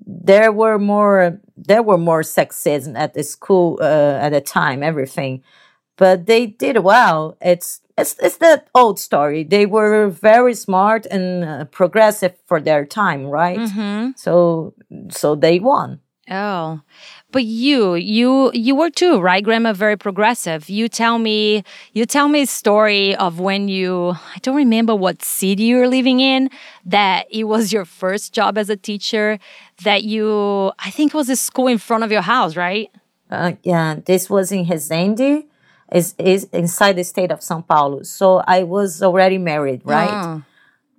there 0.06 0.52
were 0.52 0.78
more 0.78 1.40
there 1.58 1.82
were 1.84 1.98
more 1.98 2.22
sexism 2.24 2.96
at 2.98 3.14
the 3.14 3.24
school 3.24 3.80
uh, 3.82 4.20
at 4.26 4.30
the 4.30 4.42
time. 4.42 4.84
Everything, 4.84 5.42
but 6.02 6.26
they 6.26 6.48
did 6.48 6.80
well. 6.80 7.38
It's 7.42 7.80
it's 7.96 8.16
it's 8.20 8.38
that 8.38 8.70
old 8.74 8.98
story. 9.00 9.44
They 9.44 9.68
were 9.68 10.10
very 10.10 10.56
smart 10.56 11.06
and 11.06 11.46
uh, 11.46 11.66
progressive 11.66 12.34
for 12.48 12.60
their 12.60 12.88
time, 12.88 13.28
right? 13.28 13.60
Mm-hmm. 13.60 14.18
So 14.18 14.74
so 15.12 15.36
they 15.36 15.60
won. 15.60 16.00
Oh, 16.30 16.82
but 17.32 17.44
you, 17.44 17.96
you, 17.96 18.52
you 18.54 18.74
were 18.74 18.90
too, 18.90 19.20
right, 19.20 19.44
Grandma? 19.44 19.74
Very 19.74 19.98
progressive. 19.98 20.70
You 20.70 20.88
tell 20.88 21.20
me, 21.20 21.64
you 21.92 22.06
tell 22.06 22.30
me 22.30 22.44
a 22.44 22.46
story 22.46 23.16
of 23.18 23.40
when 23.40 23.68
you, 23.68 24.12
I 24.36 24.40
don't 24.42 24.56
remember 24.56 24.96
what 24.96 25.22
city 25.22 25.64
you 25.64 25.78
were 25.78 25.90
living 25.90 26.22
in, 26.22 26.50
that 26.86 27.26
it 27.30 27.46
was 27.46 27.74
your 27.74 27.84
first 27.84 28.34
job 28.34 28.58
as 28.58 28.70
a 28.70 28.78
teacher, 28.78 29.40
that 29.84 30.04
you, 30.04 30.72
I 30.80 30.90
think 30.92 31.14
it 31.14 31.18
was 31.18 31.28
a 31.28 31.36
school 31.36 31.68
in 31.68 31.80
front 31.80 32.04
of 32.04 32.12
your 32.12 32.22
house, 32.22 32.56
right? 32.56 32.90
Uh, 33.30 33.54
yeah, 33.64 33.96
this 34.06 34.30
was 34.30 34.54
in 34.54 34.66
Resende, 34.66 35.48
is 35.92 36.16
is 36.18 36.46
inside 36.54 36.94
the 36.94 37.04
state 37.04 37.32
of 37.32 37.40
São 37.40 37.66
Paulo. 37.68 38.04
So 38.04 38.44
I 38.48 38.64
was 38.64 39.04
already 39.04 39.38
married, 39.38 39.82
right? 39.86 40.10
Ah. 40.10 40.42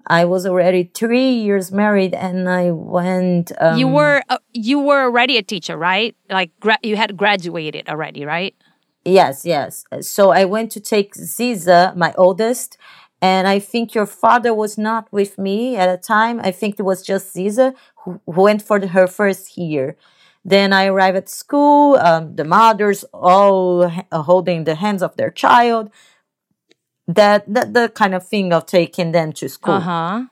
I 0.06 0.24
was 0.24 0.46
already 0.46 0.90
three 0.94 1.30
years 1.30 1.70
married, 1.70 2.12
and 2.14 2.48
I 2.48 2.72
went. 2.72 3.52
Um, 3.60 3.78
you 3.78 3.88
were 3.88 4.22
uh, 4.28 4.38
you 4.52 4.78
were 4.80 5.02
already 5.02 5.38
a 5.38 5.42
teacher, 5.42 5.76
right? 5.76 6.14
Like 6.28 6.50
you 6.82 6.96
had 6.96 7.16
graduated 7.16 7.88
already, 7.88 8.24
right? 8.24 8.54
Yes, 9.04 9.44
yes. 9.44 9.84
So 10.00 10.30
I 10.30 10.44
went 10.44 10.70
to 10.72 10.80
take 10.80 11.14
Ziza, 11.14 11.96
my 11.96 12.14
oldest, 12.16 12.76
and 13.20 13.48
I 13.48 13.58
think 13.58 13.94
your 13.94 14.06
father 14.06 14.54
was 14.54 14.78
not 14.78 15.12
with 15.12 15.38
me 15.38 15.76
at 15.76 15.90
the 15.90 16.00
time. 16.00 16.40
I 16.40 16.52
think 16.52 16.78
it 16.78 16.82
was 16.82 17.02
just 17.02 17.34
Ziza 17.34 17.74
who, 18.04 18.20
who 18.26 18.42
went 18.42 18.62
for 18.62 18.78
the, 18.78 18.88
her 18.88 19.06
first 19.06 19.56
year. 19.56 19.96
Then 20.44 20.72
I 20.72 20.86
arrive 20.86 21.16
at 21.16 21.28
school. 21.28 21.96
Um, 21.96 22.36
the 22.36 22.44
mothers 22.44 23.04
all 23.12 23.86
h- 23.86 24.04
holding 24.12 24.64
the 24.64 24.74
hands 24.74 25.02
of 25.02 25.16
their 25.16 25.30
child. 25.30 25.90
That, 27.06 27.52
that 27.52 27.74
the 27.74 27.88
kind 27.88 28.14
of 28.14 28.26
thing 28.26 28.52
of 28.52 28.66
taking 28.66 29.12
them 29.12 29.32
to 29.34 29.48
school. 29.48 29.74
Uh 29.74 29.80
huh. 29.80 30.24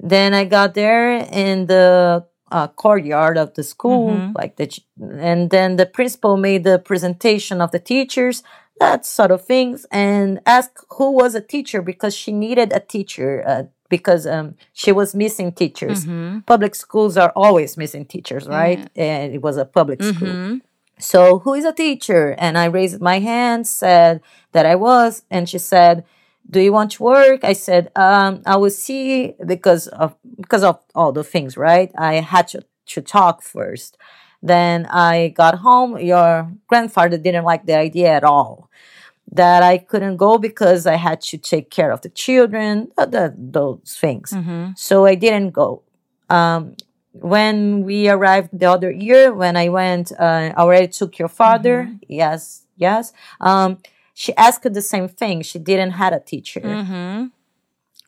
Then 0.00 0.34
I 0.34 0.44
got 0.44 0.74
there 0.74 1.26
in 1.30 1.66
the 1.66 2.26
uh, 2.50 2.68
courtyard 2.68 3.38
of 3.38 3.54
the 3.54 3.62
school, 3.62 4.32
like 4.36 4.56
the, 4.56 4.78
and 5.00 5.50
then 5.50 5.76
the 5.76 5.86
principal 5.86 6.36
made 6.36 6.64
the 6.64 6.78
presentation 6.78 7.60
of 7.60 7.70
the 7.70 7.78
teachers, 7.78 8.42
that 8.78 9.06
sort 9.06 9.30
of 9.30 9.44
things, 9.44 9.86
and 9.90 10.40
asked 10.44 10.84
who 10.90 11.10
was 11.12 11.34
a 11.34 11.40
teacher 11.40 11.80
because 11.80 12.14
she 12.14 12.32
needed 12.32 12.72
a 12.72 12.80
teacher 12.80 13.42
uh, 13.46 13.62
because 13.96 14.26
um, 14.26 14.46
she 14.72 14.90
was 15.00 15.08
missing 15.24 15.52
teachers. 15.62 15.98
Public 16.52 16.74
schools 16.74 17.14
are 17.22 17.32
always 17.44 17.70
missing 17.82 18.04
teachers, 18.14 18.44
right? 18.48 18.78
And 18.96 19.34
it 19.36 19.42
was 19.46 19.56
a 19.58 19.66
public 19.78 20.00
school. 20.02 20.34
So, 20.98 21.20
who 21.44 21.52
is 21.60 21.64
a 21.72 21.72
teacher? 21.84 22.24
And 22.44 22.52
I 22.56 22.66
raised 22.78 23.00
my 23.10 23.18
hand, 23.30 23.60
said 23.82 24.14
that 24.54 24.64
I 24.72 24.76
was, 24.88 25.12
and 25.34 25.42
she 25.50 25.58
said, 25.72 25.94
"Do 26.54 26.58
you 26.66 26.72
want 26.78 26.90
to 26.92 27.02
work?" 27.14 27.40
I 27.52 27.54
said, 27.66 27.84
um, 28.06 28.32
"I 28.52 28.56
will 28.60 28.76
see 28.86 29.34
because 29.54 29.84
of 30.02 30.08
because 30.42 30.64
of 30.70 30.76
all 30.98 31.12
the 31.18 31.24
things, 31.34 31.52
right? 31.68 31.90
I 32.10 32.14
had 32.34 32.44
to 32.52 32.58
to 32.94 33.00
talk 33.16 33.36
first. 33.56 33.90
Then 34.52 34.78
I 34.86 35.14
got 35.42 35.54
home. 35.68 35.90
Your 36.12 36.30
grandfather 36.70 37.18
didn't 37.26 37.44
like 37.52 37.64
the 37.66 37.76
idea 37.88 38.10
at 38.18 38.24
all. 38.34 38.54
That 39.34 39.62
I 39.62 39.78
couldn't 39.78 40.18
go 40.18 40.36
because 40.36 40.86
I 40.86 40.96
had 40.96 41.22
to 41.22 41.38
take 41.38 41.70
care 41.70 41.90
of 41.90 42.02
the 42.02 42.10
children, 42.10 42.92
the, 42.96 43.34
those 43.36 43.96
things. 43.98 44.30
So 44.76 45.06
I 45.06 45.14
didn't 45.14 45.50
go. 45.50 45.82
Um, 46.28 46.76
when 47.12 47.84
we 47.84 48.08
arrived 48.08 48.50
the 48.52 48.70
other 48.70 48.90
year, 48.90 49.32
when 49.32 49.56
I 49.56 49.68
went, 49.68 50.12
uh, 50.12 50.24
I 50.24 50.54
already 50.56 50.88
took 50.88 51.18
your 51.18 51.28
father. 51.28 51.90
Yes, 52.08 52.64
yes. 52.76 53.12
Um, 53.40 53.78
she 54.14 54.34
asked 54.36 54.72
the 54.72 54.82
same 54.82 55.08
thing. 55.08 55.42
She 55.42 55.58
didn't 55.58 55.92
had 55.92 56.12
a 56.12 56.20
teacher. 56.20 56.60
Mm-hmm. 56.60 57.26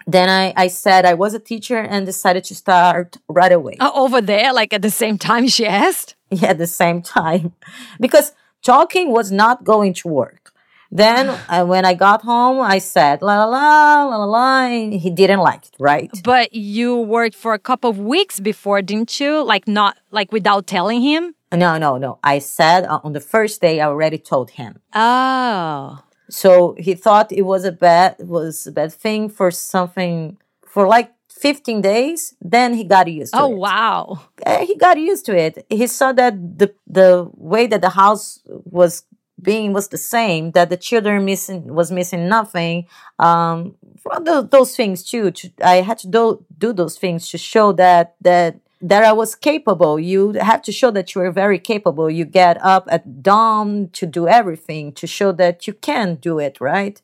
Then 0.07 0.29
I, 0.29 0.53
I 0.57 0.69
said 0.69 1.07
I 1.07 1.15
was 1.15 1.33
a 1.35 1.39
teacher 1.39 1.79
and 1.79 2.05
decided 2.05 2.45
to 2.45 2.55
start 2.55 3.17
right 3.29 3.53
away. 3.53 3.77
Uh, 3.81 3.91
over 3.95 4.21
there, 4.21 4.53
like 4.53 4.73
at 4.73 4.83
the 4.83 4.91
same 4.91 5.19
time, 5.19 5.49
she 5.49 5.67
asked. 5.67 6.17
Yeah, 6.31 6.49
at 6.49 6.59
the 6.59 6.67
same 6.67 7.01
time, 7.01 7.53
because 8.01 8.33
talking 8.61 9.13
was 9.13 9.31
not 9.31 9.63
going 9.63 9.95
to 9.95 10.09
work. 10.09 10.53
Then 10.97 11.29
uh, 11.49 11.65
when 11.67 11.85
I 11.85 11.95
got 11.95 12.23
home, 12.23 12.61
I 12.61 12.79
said 12.79 13.21
la 13.21 13.45
la 13.45 13.47
la 13.47 14.05
la 14.05 14.17
la 14.17 14.25
la. 14.25 14.69
He 15.05 15.11
didn't 15.11 15.41
like 15.41 15.65
it, 15.67 15.75
right? 15.81 16.11
But 16.23 16.55
you 16.55 16.97
worked 16.97 17.35
for 17.35 17.53
a 17.53 17.59
couple 17.59 17.91
of 17.91 17.99
weeks 17.99 18.39
before, 18.39 18.81
didn't 18.81 19.19
you? 19.19 19.43
Like 19.43 19.67
not 19.67 19.97
like 20.13 20.31
without 20.31 20.69
telling 20.69 21.01
him. 21.03 21.35
No, 21.53 21.79
no, 21.79 21.99
no. 21.99 22.19
I 22.23 22.39
said 22.39 22.85
uh, 22.87 23.01
on 23.03 23.13
the 23.13 23.21
first 23.21 23.61
day 23.61 23.81
I 23.81 23.87
already 23.87 24.19
told 24.19 24.51
him. 24.51 24.79
Oh. 24.95 25.99
So 26.31 26.75
he 26.79 26.95
thought 26.95 27.33
it 27.33 27.43
was 27.43 27.65
a 27.65 27.73
bad 27.73 28.17
was 28.21 28.67
a 28.67 28.73
bad 28.73 28.93
thing 28.93 29.29
for 29.29 29.51
something 29.51 30.39
for 30.65 30.87
like 30.87 31.11
15 31.29 31.81
days. 31.83 32.35
Then 32.41 32.73
he 32.75 32.85
got 32.85 33.07
used 33.09 33.35
to 33.35 33.41
Oh 33.43 33.53
it. 33.53 33.57
wow. 33.59 34.21
Uh, 34.47 34.65
he 34.65 34.77
got 34.77 34.97
used 34.99 35.27
to 35.27 35.37
it. 35.37 35.67
He 35.69 35.87
saw 35.87 36.13
that 36.13 36.35
the 36.59 36.73
the 36.87 37.29
way 37.35 37.67
that 37.67 37.81
the 37.83 37.91
house 37.91 38.41
was 38.47 39.05
being 39.45 39.73
was 39.73 39.89
the 39.89 39.99
same. 39.99 40.53
That 40.53 40.71
the 40.71 40.77
children 40.77 41.25
missing 41.25 41.75
was 41.75 41.93
missing 41.93 42.29
nothing. 42.29 42.87
Um, 43.19 43.77
tho- 44.23 44.43
those 44.43 44.75
things 44.75 45.05
too. 45.05 45.31
To, 45.31 45.51
I 45.63 45.77
had 45.77 45.99
to 45.99 46.09
do 46.09 46.45
do 46.59 46.73
those 46.73 46.99
things 46.99 47.31
to 47.31 47.39
show 47.39 47.73
that 47.73 48.17
that 48.23 48.61
that 48.81 49.05
I 49.05 49.13
was 49.13 49.35
capable. 49.35 50.01
You 50.01 50.33
have 50.33 50.63
to 50.63 50.73
show 50.73 50.91
that 50.91 51.15
you 51.15 51.21
are 51.23 51.31
very 51.31 51.59
capable. 51.59 52.11
You 52.11 52.25
get 52.25 52.57
up 52.63 52.89
at 52.91 53.23
dawn 53.23 53.91
to 53.93 54.07
do 54.07 54.27
everything 54.27 54.93
to 54.95 55.07
show 55.07 55.33
that 55.33 55.67
you 55.67 55.75
can 55.75 56.17
do 56.17 56.39
it. 56.39 56.61
Right? 56.61 57.01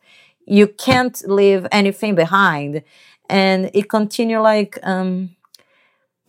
You 0.47 0.67
can't 0.67 1.17
leave 1.29 1.67
anything 1.71 2.15
behind. 2.15 2.83
And 3.29 3.71
it 3.75 3.89
continued 3.89 4.43
like 4.43 4.77
um, 4.83 5.37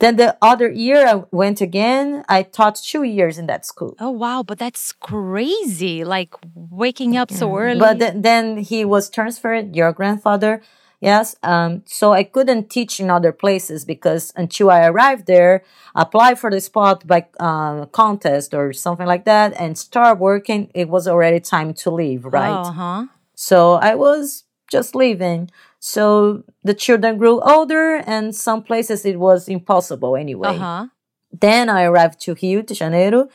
then 0.02 0.16
the 0.18 0.36
other 0.42 0.70
year 0.70 1.08
I 1.08 1.24
went 1.32 1.62
again. 1.62 2.26
I 2.28 2.44
taught 2.44 2.76
two 2.76 3.04
years 3.04 3.38
in 3.38 3.46
that 3.48 3.66
school. 3.66 3.96
Oh 4.00 4.10
wow, 4.10 4.44
but 4.44 4.58
that's 4.58 4.92
crazy. 4.92 6.04
Like 6.04 6.34
waking 6.56 7.16
up 7.16 7.32
so 7.32 7.56
early. 7.56 7.80
But 7.80 8.00
th- 8.00 8.14
then 8.16 8.58
he 8.58 8.84
was 8.84 9.10
transferred, 9.10 9.76
your 9.76 9.94
grandfather. 9.94 10.62
Yes. 11.00 11.36
Um, 11.42 11.82
so 11.86 12.14
I 12.14 12.24
couldn't 12.24 12.70
teach 12.70 13.00
in 13.00 13.10
other 13.10 13.32
places 13.32 13.86
because 13.86 14.32
until 14.36 14.70
I 14.70 14.86
arrived 14.86 15.26
there, 15.26 15.64
apply 15.96 16.36
for 16.36 16.52
the 16.52 16.62
spot 16.62 17.08
by 17.08 17.26
uh, 17.40 17.86
contest 17.88 18.54
or 18.54 18.72
something 18.74 19.08
like 19.08 19.26
that 19.26 19.54
and 19.60 19.78
start 19.78 20.20
working, 20.20 20.70
it 20.76 20.90
was 20.90 21.08
already 21.08 21.40
time 21.40 21.74
to 21.76 21.90
leave, 21.90 22.26
right? 22.26 22.52
Uh 22.52 22.72
huh. 22.72 23.06
So 23.34 23.74
I 23.74 23.96
was 23.96 24.44
just 24.70 24.96
leaving. 24.96 25.50
So 25.82 26.44
the 26.64 26.76
children 26.76 27.18
grew 27.18 27.42
older 27.42 27.96
and 27.96 28.36
some 28.36 28.62
places 28.62 29.04
it 29.04 29.20
was 29.20 29.50
impossible 29.50 30.16
anyway. 30.16 30.50
Uh 30.50 30.54
huh. 30.60 30.88
Then 31.32 31.70
I 31.70 31.84
arrived 31.86 32.22
to 32.22 32.36
Rio 32.42 32.62
de 32.62 32.76
Janeiro, 32.76 33.30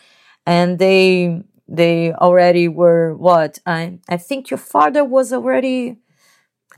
and 0.46 0.78
they 0.78 1.42
they 1.66 2.12
already 2.12 2.68
were 2.68 3.16
what 3.16 3.58
I 3.66 3.98
I 4.08 4.16
think 4.16 4.48
your 4.48 4.58
father 4.58 5.04
was 5.04 5.32
already. 5.32 5.98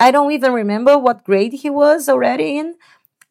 I 0.00 0.10
don't 0.10 0.32
even 0.32 0.52
remember 0.54 0.96
what 0.96 1.24
grade 1.24 1.52
he 1.52 1.68
was 1.68 2.08
already 2.08 2.56
in. 2.58 2.76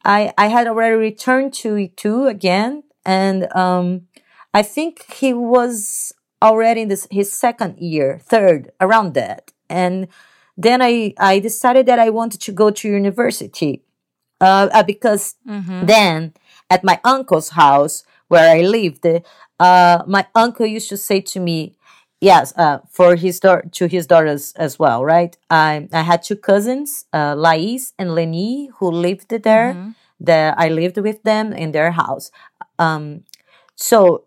I 0.05 0.31
I 0.37 0.47
had 0.47 0.67
already 0.67 0.95
returned 0.95 1.53
to 1.63 1.75
Itu 1.75 2.27
again, 2.27 2.83
and 3.03 3.51
um, 3.55 4.07
I 4.53 4.61
think 4.61 5.11
he 5.11 5.33
was 5.33 6.13
already 6.43 6.81
in 6.81 6.89
this 6.89 7.07
his 7.09 7.33
second 7.33 7.79
year, 7.79 8.19
third 8.21 8.69
around 8.79 9.15
that, 9.15 9.53
and 9.69 10.07
then 10.57 10.81
I 10.81 11.13
I 11.19 11.39
decided 11.39 11.85
that 11.85 11.99
I 11.99 12.09
wanted 12.09 12.41
to 12.41 12.51
go 12.51 12.71
to 12.71 12.87
university, 12.89 13.83
uh, 14.41 14.69
uh, 14.73 14.83
because 14.83 15.35
then 15.85 16.33
at 16.69 16.83
my 16.83 16.99
uncle's 17.03 17.49
house 17.49 18.03
where 18.27 18.49
I 18.57 18.61
lived, 18.61 19.05
uh, 19.59 20.03
my 20.07 20.25
uncle 20.35 20.65
used 20.65 20.89
to 20.89 20.97
say 20.97 21.21
to 21.21 21.39
me, 21.39 21.75
yes, 22.19 22.53
uh, 22.57 22.79
for 22.89 23.15
his 23.15 23.39
daughter, 23.39 23.69
to 23.71 23.87
his 23.87 24.05
daughters 24.07 24.53
as 24.57 24.77
well, 24.77 25.05
right? 25.05 25.37
I, 25.49 25.87
I 25.93 26.01
had 26.01 26.23
two 26.23 26.35
cousins, 26.35 27.05
uh, 27.13 27.35
Lais 27.35 27.93
and 27.97 28.13
Leni, 28.15 28.69
who 28.79 28.91
lived 28.91 29.29
there. 29.29 29.73
That 30.19 30.55
I 30.57 30.69
lived 30.69 30.97
with 30.97 31.21
them 31.23 31.53
in 31.53 31.71
their 31.73 31.91
house. 31.91 32.31
Um, 32.79 33.23
so 33.75 34.23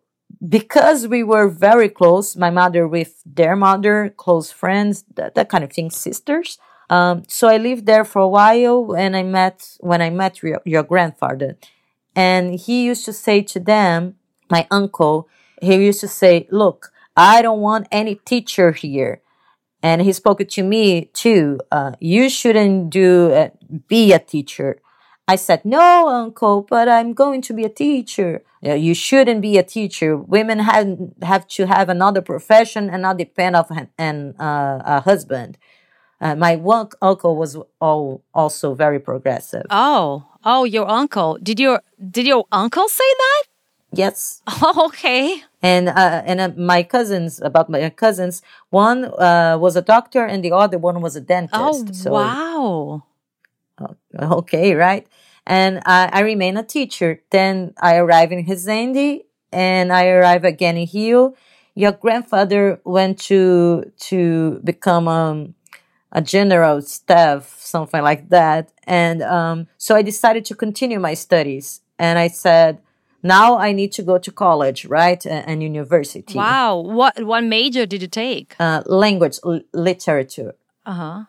because 0.49 1.07
we 1.07 1.23
were 1.23 1.49
very 1.49 1.89
close, 1.89 2.37
my 2.37 2.51
mother 2.51 2.89
with 2.89 3.23
their 3.27 3.57
mother, 3.57 4.13
close 4.17 4.51
friends, 4.51 5.05
that, 5.15 5.35
that 5.35 5.49
kind 5.49 5.65
of 5.65 5.73
thing, 5.73 5.91
sisters. 5.91 6.59
Um, 6.89 7.23
so 7.29 7.49
I 7.49 7.57
lived 7.59 7.87
there 7.87 8.05
for 8.05 8.21
a 8.23 8.29
while, 8.29 8.95
and 8.97 9.17
I 9.17 9.23
met 9.23 9.77
when 9.81 10.03
I 10.03 10.11
met 10.11 10.43
your, 10.43 10.61
your 10.65 10.83
grandfather, 10.83 11.57
and 12.17 12.55
he 12.59 12.85
used 12.85 13.05
to 13.05 13.13
say 13.13 13.43
to 13.43 13.61
them, 13.61 14.17
my 14.51 14.67
uncle, 14.71 15.29
he 15.63 15.77
used 15.77 16.01
to 16.01 16.09
say, 16.09 16.49
"Look, 16.51 16.93
I 17.17 17.43
don't 17.43 17.61
want 17.61 17.87
any 17.93 18.17
teacher 18.17 18.73
here." 18.73 19.23
And 19.83 20.03
he 20.03 20.13
spoke 20.13 20.47
to 20.47 20.63
me 20.63 21.11
too. 21.13 21.61
Uh, 21.71 21.93
you 22.01 22.29
shouldn't 22.29 22.91
do 22.91 23.33
uh, 23.33 23.51
be 23.89 24.13
a 24.13 24.19
teacher. 24.19 24.81
I 25.31 25.37
said, 25.37 25.65
no, 25.65 26.09
uncle, 26.09 26.63
but 26.63 26.89
I'm 26.89 27.13
going 27.13 27.41
to 27.43 27.53
be 27.55 27.65
a 27.65 27.69
teacher. 27.69 28.43
Yeah, 28.61 28.75
you 28.75 28.95
shouldn't 28.95 29.41
be 29.41 29.59
a 29.59 29.63
teacher. 29.63 30.17
Women 30.17 30.59
have, 30.59 30.99
have 31.23 31.47
to 31.57 31.69
have 31.69 31.89
another 31.89 32.21
profession 32.21 32.91
and 32.91 33.03
not 33.03 33.17
depend 33.17 33.55
on 33.55 33.65
an, 33.71 33.89
an, 33.97 34.35
uh, 34.41 34.83
a 34.85 35.01
husband. 35.03 35.57
Uh, 36.21 36.35
my 36.35 36.57
one 36.57 36.89
uncle 37.01 37.37
was 37.37 37.57
all, 37.81 38.25
also 38.35 38.75
very 38.75 38.99
progressive. 38.99 39.67
Oh, 39.71 40.27
oh, 40.45 40.65
your 40.65 40.89
uncle. 40.91 41.39
Did 41.41 41.61
your 41.61 41.81
did 42.17 42.27
your 42.27 42.45
uncle 42.51 42.89
say 42.89 43.11
that? 43.25 43.43
yes. 43.93 44.43
Oh, 44.63 44.87
okay. 44.87 45.45
And 45.63 45.89
uh, 45.91 46.23
and 46.27 46.41
uh, 46.41 46.51
my 46.57 46.83
cousins, 46.83 47.41
about 47.41 47.71
my 47.71 47.89
cousins, 47.91 48.43
one 48.71 49.05
uh, 49.05 49.57
was 49.61 49.77
a 49.77 49.83
doctor 49.83 50.25
and 50.25 50.45
the 50.45 50.53
other 50.53 50.79
one 50.79 51.01
was 51.01 51.15
a 51.15 51.21
dentist. 51.21 51.55
Oh, 51.55 51.87
so, 51.93 52.11
wow. 52.13 53.05
okay, 54.41 54.75
right? 54.75 55.07
And 55.51 55.83
I, 55.85 56.09
I 56.13 56.21
remain 56.21 56.57
a 56.57 56.63
teacher. 56.63 57.23
Then 57.31 57.75
I 57.83 57.97
arrive 57.97 58.31
in 58.31 58.47
Resende 58.47 59.25
and 59.51 59.93
I 59.93 60.07
arrive 60.07 60.45
again 60.45 60.77
in 60.77 60.89
Rio. 60.95 61.35
Your 61.75 61.93
grandfather 61.93 62.81
went 62.85 63.19
to 63.31 63.91
to 64.11 64.61
become 64.63 65.09
um, 65.09 65.55
a 66.13 66.23
general 66.23 66.81
staff, 66.83 67.57
something 67.59 68.03
like 68.03 68.29
that. 68.29 68.73
And 68.85 69.23
um, 69.23 69.67
so 69.77 69.97
I 69.97 70.03
decided 70.03 70.45
to 70.47 70.55
continue 70.55 71.01
my 71.01 71.15
studies. 71.15 71.81
And 71.99 72.19
I 72.19 72.29
said, 72.29 72.79
now 73.23 73.59
I 73.59 73.73
need 73.73 73.93
to 73.99 74.03
go 74.03 74.19
to 74.19 74.31
college, 74.31 74.85
right? 74.87 75.25
And 75.27 75.63
university. 75.63 76.39
Wow. 76.39 76.77
What 76.79 77.25
what 77.25 77.43
major 77.43 77.87
did 77.87 78.03
you 78.03 78.09
take? 78.09 78.55
Uh, 78.59 78.83
language, 78.87 79.39
l- 79.45 79.67
literature. 79.73 80.55
Uh 80.87 80.93
huh. 80.93 81.25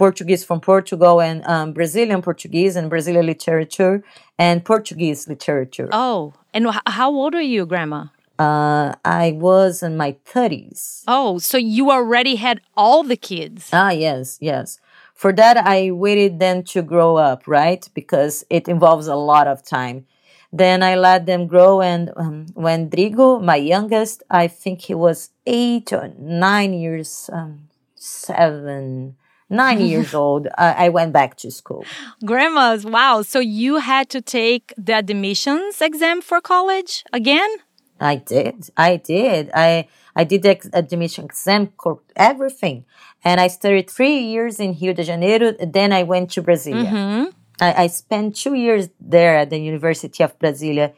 Portuguese 0.00 0.42
from 0.44 0.62
Portugal 0.62 1.20
and 1.20 1.44
um, 1.44 1.74
Brazilian 1.74 2.22
Portuguese 2.22 2.74
and 2.74 2.88
Brazilian 2.88 3.26
literature 3.26 4.02
and 4.38 4.64
Portuguese 4.64 5.28
literature. 5.28 5.90
Oh, 5.92 6.32
and 6.54 6.66
how 6.86 7.10
old 7.10 7.34
are 7.34 7.42
you, 7.42 7.66
Grandma? 7.66 8.06
Uh, 8.38 8.94
I 9.04 9.32
was 9.32 9.82
in 9.82 9.98
my 9.98 10.16
30s. 10.24 11.04
Oh, 11.06 11.36
so 11.36 11.58
you 11.58 11.90
already 11.90 12.36
had 12.36 12.62
all 12.74 13.02
the 13.02 13.14
kids. 13.14 13.68
Ah, 13.74 13.90
yes, 13.90 14.38
yes. 14.40 14.80
For 15.14 15.34
that, 15.34 15.58
I 15.58 15.90
waited 15.90 16.40
them 16.40 16.62
to 16.72 16.80
grow 16.80 17.16
up, 17.16 17.46
right? 17.46 17.86
Because 17.92 18.42
it 18.48 18.68
involves 18.68 19.06
a 19.06 19.16
lot 19.16 19.46
of 19.46 19.62
time. 19.62 20.06
Then 20.50 20.82
I 20.82 20.94
let 20.94 21.26
them 21.26 21.46
grow, 21.46 21.82
and 21.82 22.10
um, 22.16 22.46
when 22.54 22.88
Drigo, 22.88 23.38
my 23.44 23.56
youngest, 23.56 24.22
I 24.30 24.48
think 24.48 24.80
he 24.80 24.94
was 24.94 25.28
eight 25.44 25.92
or 25.92 26.10
nine 26.18 26.72
years, 26.72 27.28
um, 27.30 27.68
seven, 27.94 29.16
nine 29.50 29.80
years 29.80 30.14
old, 30.22 30.48
I, 30.56 30.86
I 30.86 30.88
went 30.88 31.12
back 31.12 31.36
to 31.38 31.50
school. 31.50 31.84
Grandmas, 32.24 32.86
wow. 32.86 33.22
So 33.22 33.40
you 33.40 33.76
had 33.76 34.08
to 34.10 34.20
take 34.20 34.72
the 34.78 34.94
admissions 34.94 35.80
exam 35.82 36.22
for 36.22 36.40
college 36.40 37.04
again? 37.12 37.50
I 38.00 38.16
did. 38.16 38.70
I 38.76 38.96
did. 38.96 39.50
I 39.54 39.88
I 40.16 40.24
did 40.24 40.42
the 40.42 40.50
ex- 40.50 40.70
admission 40.72 41.26
exam, 41.26 41.72
everything, 42.16 42.84
and 43.22 43.40
I 43.40 43.48
studied 43.48 43.90
three 43.90 44.18
years 44.18 44.58
in 44.58 44.76
Rio 44.80 44.92
de 44.92 45.04
Janeiro. 45.04 45.52
Then 45.52 45.92
I 45.92 46.02
went 46.02 46.30
to 46.32 46.42
Brasilia. 46.42 46.90
Mm-hmm. 46.90 47.24
I, 47.60 47.84
I 47.84 47.86
spent 47.88 48.36
two 48.36 48.54
years 48.54 48.88
there 48.98 49.36
at 49.36 49.50
the 49.50 49.58
University 49.58 50.24
of 50.24 50.38
Brasilia, 50.38 50.94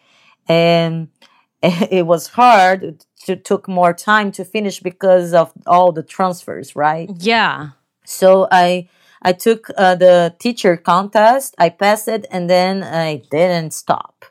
and 0.49 1.09
it 1.63 2.07
was 2.07 2.29
hard. 2.29 3.05
It 3.29 3.45
took 3.45 3.69
more 3.69 3.93
time 3.93 4.33
to 4.33 4.45
finish 4.45 4.81
because 4.81 5.33
of 5.35 5.53
all 5.67 5.93
the 5.93 6.03
transfers, 6.03 6.75
right? 6.75 7.11
Yeah. 7.19 7.71
So 8.05 8.49
I 8.51 8.89
I 9.23 9.33
took 9.33 9.71
uh, 9.77 9.95
the 9.95 10.35
teacher 10.39 10.77
contest. 10.77 11.55
I 11.59 11.69
passed 11.69 12.09
it, 12.09 12.27
and 12.31 12.51
then 12.51 12.83
I 12.83 13.23
didn't 13.31 13.73
stop. 13.73 14.25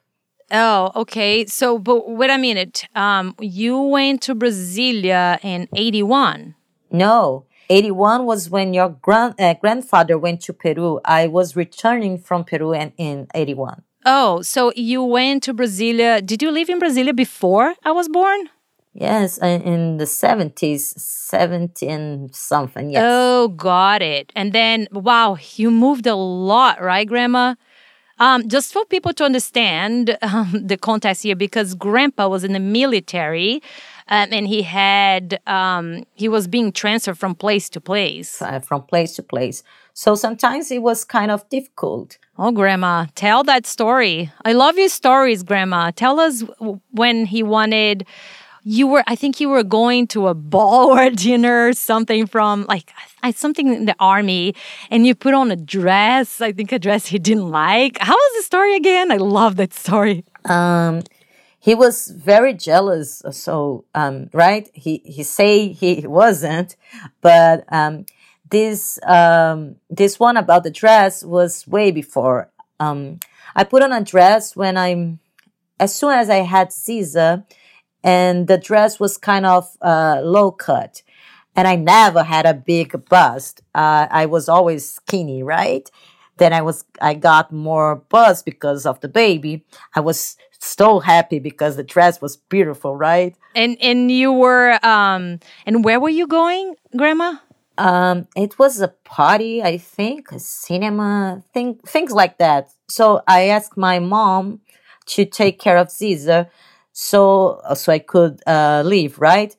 Oh, 0.51 0.91
okay. 0.95 1.45
So, 1.45 1.79
but 1.79 2.10
wait 2.10 2.29
a 2.29 2.38
minute. 2.38 2.88
Um, 2.93 3.36
you 3.39 3.79
went 3.79 4.21
to 4.23 4.36
Brasilia 4.36 5.39
in 5.43 5.69
81. 5.73 6.55
No, 6.91 7.45
81 7.69 8.25
was 8.25 8.49
when 8.49 8.73
your 8.73 8.89
grand, 8.89 9.36
uh, 9.39 9.53
grandfather 9.53 10.17
went 10.17 10.41
to 10.41 10.53
Peru. 10.53 10.99
I 11.05 11.27
was 11.27 11.55
returning 11.55 12.17
from 12.17 12.43
Peru 12.43 12.73
and 12.73 12.91
in 12.97 13.27
81. 13.34 13.84
Oh, 14.05 14.41
so 14.41 14.73
you 14.75 15.03
went 15.03 15.43
to 15.43 15.53
Brasilia. 15.53 16.25
Did 16.25 16.41
you 16.41 16.51
live 16.51 16.69
in 16.69 16.81
Brasilia 16.81 17.15
before 17.15 17.75
I 17.86 17.91
was 17.91 18.10
born? 18.10 18.49
Yes, 18.93 19.38
in- 19.38 19.62
in 19.62 19.97
the 19.97 20.06
70s, 20.06 20.93
17 20.97 22.30
something. 22.34 22.89
Yes. 22.89 23.04
Oh, 23.06 23.47
got 23.49 24.01
it. 24.01 24.32
And 24.36 24.51
then, 24.54 24.88
wow, 24.91 25.38
you 25.56 25.71
moved 25.71 26.06
a 26.08 26.15
lot, 26.15 26.82
right, 26.82 27.08
Grandma? 27.08 27.56
Um, 28.19 28.47
just 28.47 28.71
for 28.73 28.86
people 28.86 29.13
to 29.13 29.23
understand 29.23 30.17
um, 30.21 30.51
the 30.67 30.77
context 30.77 31.23
here, 31.23 31.36
because 31.36 31.73
Grandpa 31.73 32.27
was 32.27 32.43
in 32.43 32.51
the 32.54 32.60
military, 32.60 33.63
um, 34.10 34.27
and 34.32 34.45
he 34.47 34.62
had 34.62 35.39
um, 35.47 36.04
he 36.13 36.27
was 36.27 36.47
being 36.47 36.71
transferred 36.71 37.17
from 37.17 37.34
place 37.34 37.69
to 37.69 37.82
place. 37.82 38.41
uh, 38.41 38.60
from 38.60 38.84
place 38.84 39.15
to 39.15 39.23
place. 39.23 39.63
So 39.93 40.15
sometimes 40.15 40.69
it 40.69 40.82
was 40.84 41.04
kind 41.06 41.32
of 41.32 41.47
difficult. 41.49 42.17
Oh, 42.38 42.51
Grandma, 42.51 43.06
tell 43.15 43.43
that 43.45 43.65
story. 43.65 44.32
I 44.45 44.51
love 44.54 44.77
your 44.77 44.89
stories, 44.89 45.43
Grandma. 45.43 45.91
Tell 45.91 46.19
us 46.19 46.43
when 46.91 47.25
he 47.25 47.41
wanted. 47.41 48.06
You 48.63 48.88
were, 48.88 49.04
I 49.08 49.15
think 49.15 49.39
you 49.39 49.50
were 49.50 49.63
going 49.63 50.08
to 50.08 50.28
a 50.28 50.34
ball 50.34 50.91
or 50.95 51.04
a 51.04 51.10
dinner 51.10 51.74
something 51.74 52.28
from 52.28 52.65
like 52.67 52.91
something 53.36 53.74
in 53.74 53.86
the 53.86 53.95
army, 54.00 54.56
and 54.89 55.06
you 55.06 55.15
put 55.15 55.34
on 55.34 55.52
a 55.52 55.56
dress. 55.56 56.41
I 56.41 56.52
think 56.52 56.71
a 56.71 56.80
dress 56.80 57.08
he 57.08 57.19
didn't 57.19 57.50
like. 57.50 57.97
How 58.00 58.13
was 58.13 58.38
the 58.38 58.43
story 58.43 58.76
again? 58.76 59.12
I 59.12 59.17
love 59.17 59.56
that 59.58 59.74
story. 59.74 60.26
Um, 60.45 61.04
he 61.60 61.76
was 61.76 62.08
very 62.08 62.54
jealous. 62.54 63.21
So, 63.32 63.86
um, 63.93 64.30
right? 64.34 64.69
He 64.74 65.02
he 65.06 65.24
say 65.24 65.69
he 65.69 66.06
wasn't, 66.08 66.76
but 67.21 67.65
um, 67.71 68.06
this 68.50 69.00
um, 69.04 69.78
this 69.89 70.19
one 70.19 70.38
about 70.38 70.63
the 70.63 70.71
dress 70.71 71.24
was 71.24 71.67
way 71.67 71.91
before. 71.91 72.50
Um, 72.80 73.19
I 73.56 73.63
put 73.63 73.84
on 73.84 73.91
a 73.91 74.04
dress 74.04 74.56
when 74.56 74.78
I'm 74.78 75.19
as 75.80 75.95
soon 75.95 76.12
as 76.12 76.30
I 76.30 76.38
had 76.38 76.71
Caesar, 76.71 77.43
and 78.03 78.47
the 78.47 78.57
dress 78.57 78.99
was 78.99 79.17
kind 79.17 79.45
of 79.45 79.69
uh, 79.81 80.21
low 80.23 80.51
cut, 80.51 81.01
and 81.55 81.67
I 81.67 81.75
never 81.75 82.23
had 82.23 82.45
a 82.45 82.53
big 82.53 83.05
bust. 83.05 83.61
Uh, 83.75 84.07
I 84.09 84.25
was 84.25 84.49
always 84.49 84.89
skinny, 84.89 85.43
right? 85.43 85.89
Then 86.37 86.53
I 86.53 86.61
was 86.61 86.85
I 87.01 87.13
got 87.13 87.51
more 87.51 87.97
bust 87.97 88.45
because 88.45 88.85
of 88.85 88.99
the 89.01 89.07
baby. 89.07 89.63
I 89.95 89.99
was 89.99 90.37
so 90.59 90.99
happy 90.99 91.39
because 91.39 91.75
the 91.75 91.83
dress 91.83 92.21
was 92.21 92.37
beautiful, 92.37 92.95
right? 92.95 93.35
And 93.55 93.77
and 93.81 94.11
you 94.11 94.31
were 94.31 94.79
um 94.85 95.39
and 95.65 95.83
where 95.83 95.99
were 95.99 96.09
you 96.09 96.27
going, 96.27 96.75
Grandma? 96.95 97.35
Um, 97.77 98.27
it 98.35 98.59
was 98.59 98.79
a 98.81 98.89
party, 98.89 99.63
I 99.63 99.77
think, 99.77 100.31
a 100.31 100.39
cinema, 100.39 101.43
thing, 101.53 101.79
things 101.85 102.11
like 102.11 102.37
that. 102.37 102.71
So 102.89 103.23
I 103.27 103.47
asked 103.47 103.77
my 103.77 103.97
mom 103.97 104.61
to 105.07 105.25
take 105.25 105.59
care 105.59 105.77
of 105.77 105.89
Caesar, 105.89 106.47
so 106.93 107.62
so 107.75 107.91
I 107.91 107.99
could 107.99 108.41
uh, 108.47 108.84
leave, 108.86 109.19
right? 109.19 109.56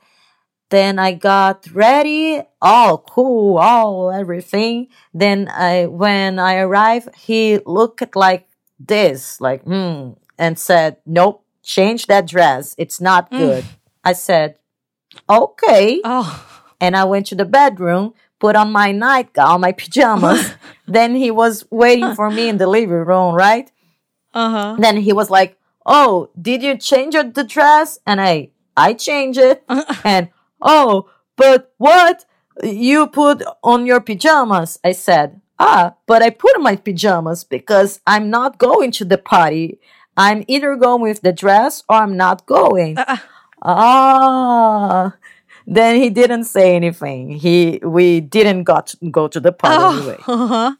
Then 0.70 0.98
I 0.98 1.12
got 1.12 1.68
ready, 1.72 2.40
all 2.62 2.96
cool, 2.98 3.58
all 3.58 4.10
everything. 4.10 4.88
Then 5.12 5.48
I, 5.52 5.84
when 5.86 6.38
I 6.38 6.56
arrived, 6.56 7.14
he 7.14 7.58
looked 7.66 8.16
like 8.16 8.48
this, 8.80 9.38
like 9.40 9.62
hmm, 9.64 10.12
and 10.38 10.58
said, 10.58 10.96
"Nope, 11.04 11.44
change 11.62 12.06
that 12.06 12.26
dress. 12.26 12.74
It's 12.78 13.00
not 13.00 13.30
good." 13.30 13.64
I 14.04 14.14
said, 14.14 14.56
"Okay." 15.28 16.00
Oh, 16.04 16.46
and 16.80 16.96
I 16.96 17.04
went 17.04 17.26
to 17.26 17.34
the 17.34 17.44
bedroom, 17.44 18.14
put 18.40 18.56
on 18.56 18.72
my 18.72 18.92
nightgown, 18.92 19.60
my 19.60 19.72
pajamas. 19.72 20.54
then 20.88 21.14
he 21.14 21.30
was 21.30 21.64
waiting 21.70 22.14
for 22.14 22.30
me 22.30 22.48
in 22.48 22.58
the 22.58 22.66
living 22.66 23.04
room, 23.06 23.34
right? 23.34 23.70
uh 24.34 24.50
huh. 24.50 24.76
Then 24.78 24.96
he 24.96 25.12
was 25.12 25.30
like, 25.30 25.58
"Oh, 25.86 26.30
did 26.40 26.62
you 26.62 26.76
change 26.76 27.14
your- 27.14 27.24
the 27.24 27.44
dress?" 27.44 27.98
And 28.06 28.20
I, 28.20 28.50
I 28.76 28.94
changed 28.94 29.38
it. 29.38 29.64
and 30.04 30.28
oh, 30.60 31.08
but 31.36 31.72
what 31.78 32.24
you 32.62 33.06
put 33.06 33.42
on 33.62 33.86
your 33.86 34.00
pajamas? 34.00 34.78
I 34.84 34.92
said, 34.92 35.40
"Ah, 35.58 35.94
but 36.06 36.22
I 36.22 36.30
put 36.30 36.56
on 36.56 36.62
my 36.62 36.76
pajamas 36.76 37.44
because 37.44 38.00
I'm 38.06 38.30
not 38.30 38.58
going 38.58 38.90
to 38.92 39.04
the 39.04 39.18
party. 39.18 39.78
I'm 40.16 40.44
either 40.48 40.76
going 40.76 41.00
with 41.02 41.22
the 41.22 41.32
dress 41.32 41.82
or 41.88 41.96
I'm 41.96 42.16
not 42.16 42.46
going." 42.46 42.96
Ah. 43.64 45.14
Then 45.66 45.96
he 45.96 46.10
didn't 46.10 46.44
say 46.44 46.74
anything. 46.74 47.30
He 47.30 47.78
we 47.84 48.20
didn't 48.20 48.64
got 48.64 48.94
go 49.10 49.28
to 49.28 49.38
the 49.40 49.52
party 49.52 49.84
anyway. 49.84 50.18
Uh-huh. 50.26 50.74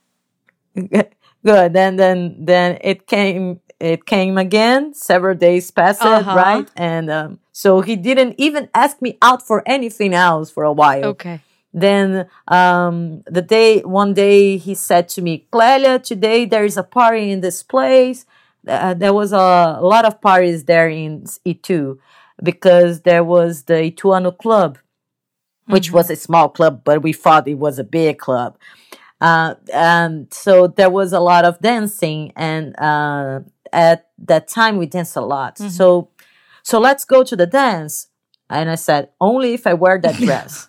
Good. 1.45 1.73
Then 1.73 1.97
then 1.97 2.37
then 2.45 2.79
it 2.83 3.07
came 3.07 3.61
it 3.83 4.07
came 4.07 4.38
again. 4.38 4.95
Several 4.95 5.37
days 5.37 5.71
passed, 5.71 6.03
Uh-huh. 6.03 6.37
right? 6.37 6.68
And 6.77 7.11
um, 7.11 7.40
so 7.51 7.81
he 7.81 7.97
didn't 7.97 8.35
even 8.38 8.68
ask 8.75 9.03
me 9.03 9.18
out 9.21 9.42
for 9.42 9.62
anything 9.66 10.15
else 10.15 10.50
for 10.50 10.65
a 10.65 10.73
while. 10.73 11.04
Okay. 11.17 11.40
Then 11.75 12.27
um, 12.48 13.23
the 13.27 13.42
day 13.42 13.81
one 13.81 14.15
day 14.15 14.57
he 14.59 14.75
said 14.75 15.09
to 15.15 15.23
me, 15.23 15.46
Clelia, 15.50 15.98
today 15.98 16.44
there 16.44 16.65
is 16.65 16.77
a 16.77 16.83
party 16.83 17.31
in 17.31 17.40
this 17.40 17.63
place. 17.63 18.25
Uh, 18.69 18.94
there 18.94 19.15
was 19.15 19.33
a, 19.33 19.79
lot 19.81 20.04
of 20.04 20.21
parties 20.21 20.65
there 20.65 20.88
in 20.88 21.25
Itu 21.44 21.98
because 22.42 23.00
there 23.02 23.25
was 23.25 23.65
the 23.65 23.90
Ituano 23.90 24.31
Club, 24.37 24.79
which 25.67 25.90
was 25.90 26.11
a 26.11 26.17
small 26.17 26.48
club, 26.48 26.83
but 26.85 27.02
we 27.02 27.13
thought 27.13 27.48
it 27.48 27.59
was 27.59 27.79
a 27.79 27.85
big 27.85 28.19
club. 28.19 28.57
Uh, 29.21 29.54
and 29.73 30.33
so 30.33 30.67
there 30.67 30.90
was 30.90 31.13
a 31.13 31.21
lot 31.21 31.44
of 31.44 31.61
dancing, 31.61 32.33
and 32.37 32.75
uh, 32.79 33.40
at 33.73 34.08
that 34.18 34.48
time 34.48 34.77
we 34.77 34.87
danced 34.87 35.16
a 35.16 35.20
lot. 35.20 35.56
Mm-hmm. 35.56 35.70
So, 35.70 36.08
so 36.62 36.79
let's 36.79 37.04
go 37.04 37.25
to 37.25 37.37
the 37.37 37.46
dance. 37.46 38.08
And 38.50 38.70
I 38.70 38.75
said, 38.75 39.10
only 39.20 39.54
if 39.54 39.66
I 39.66 39.75
wear 39.75 39.98
that 39.98 40.14
dress. 40.27 40.68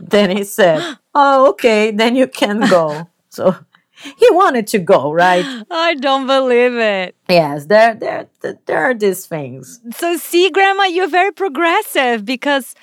then 0.00 0.36
he 0.36 0.44
said, 0.44 0.98
oh, 1.14 1.50
okay, 1.50 1.90
then 1.90 2.16
you 2.16 2.26
can 2.26 2.68
go. 2.68 3.08
so 3.28 3.56
he 3.94 4.30
wanted 4.30 4.66
to 4.68 4.78
go, 4.78 5.12
right? 5.12 5.44
I 5.70 5.94
don't 5.94 6.26
believe 6.26 6.74
it. 6.74 7.14
Yes, 7.28 7.66
there, 7.66 7.94
there, 7.94 8.28
there 8.66 8.78
are 8.78 8.94
these 8.94 9.26
things. 9.26 9.80
So, 9.94 10.16
see, 10.16 10.50
Grandma, 10.50 10.84
you're 10.84 11.08
very 11.08 11.32
progressive 11.32 12.24
because 12.24 12.74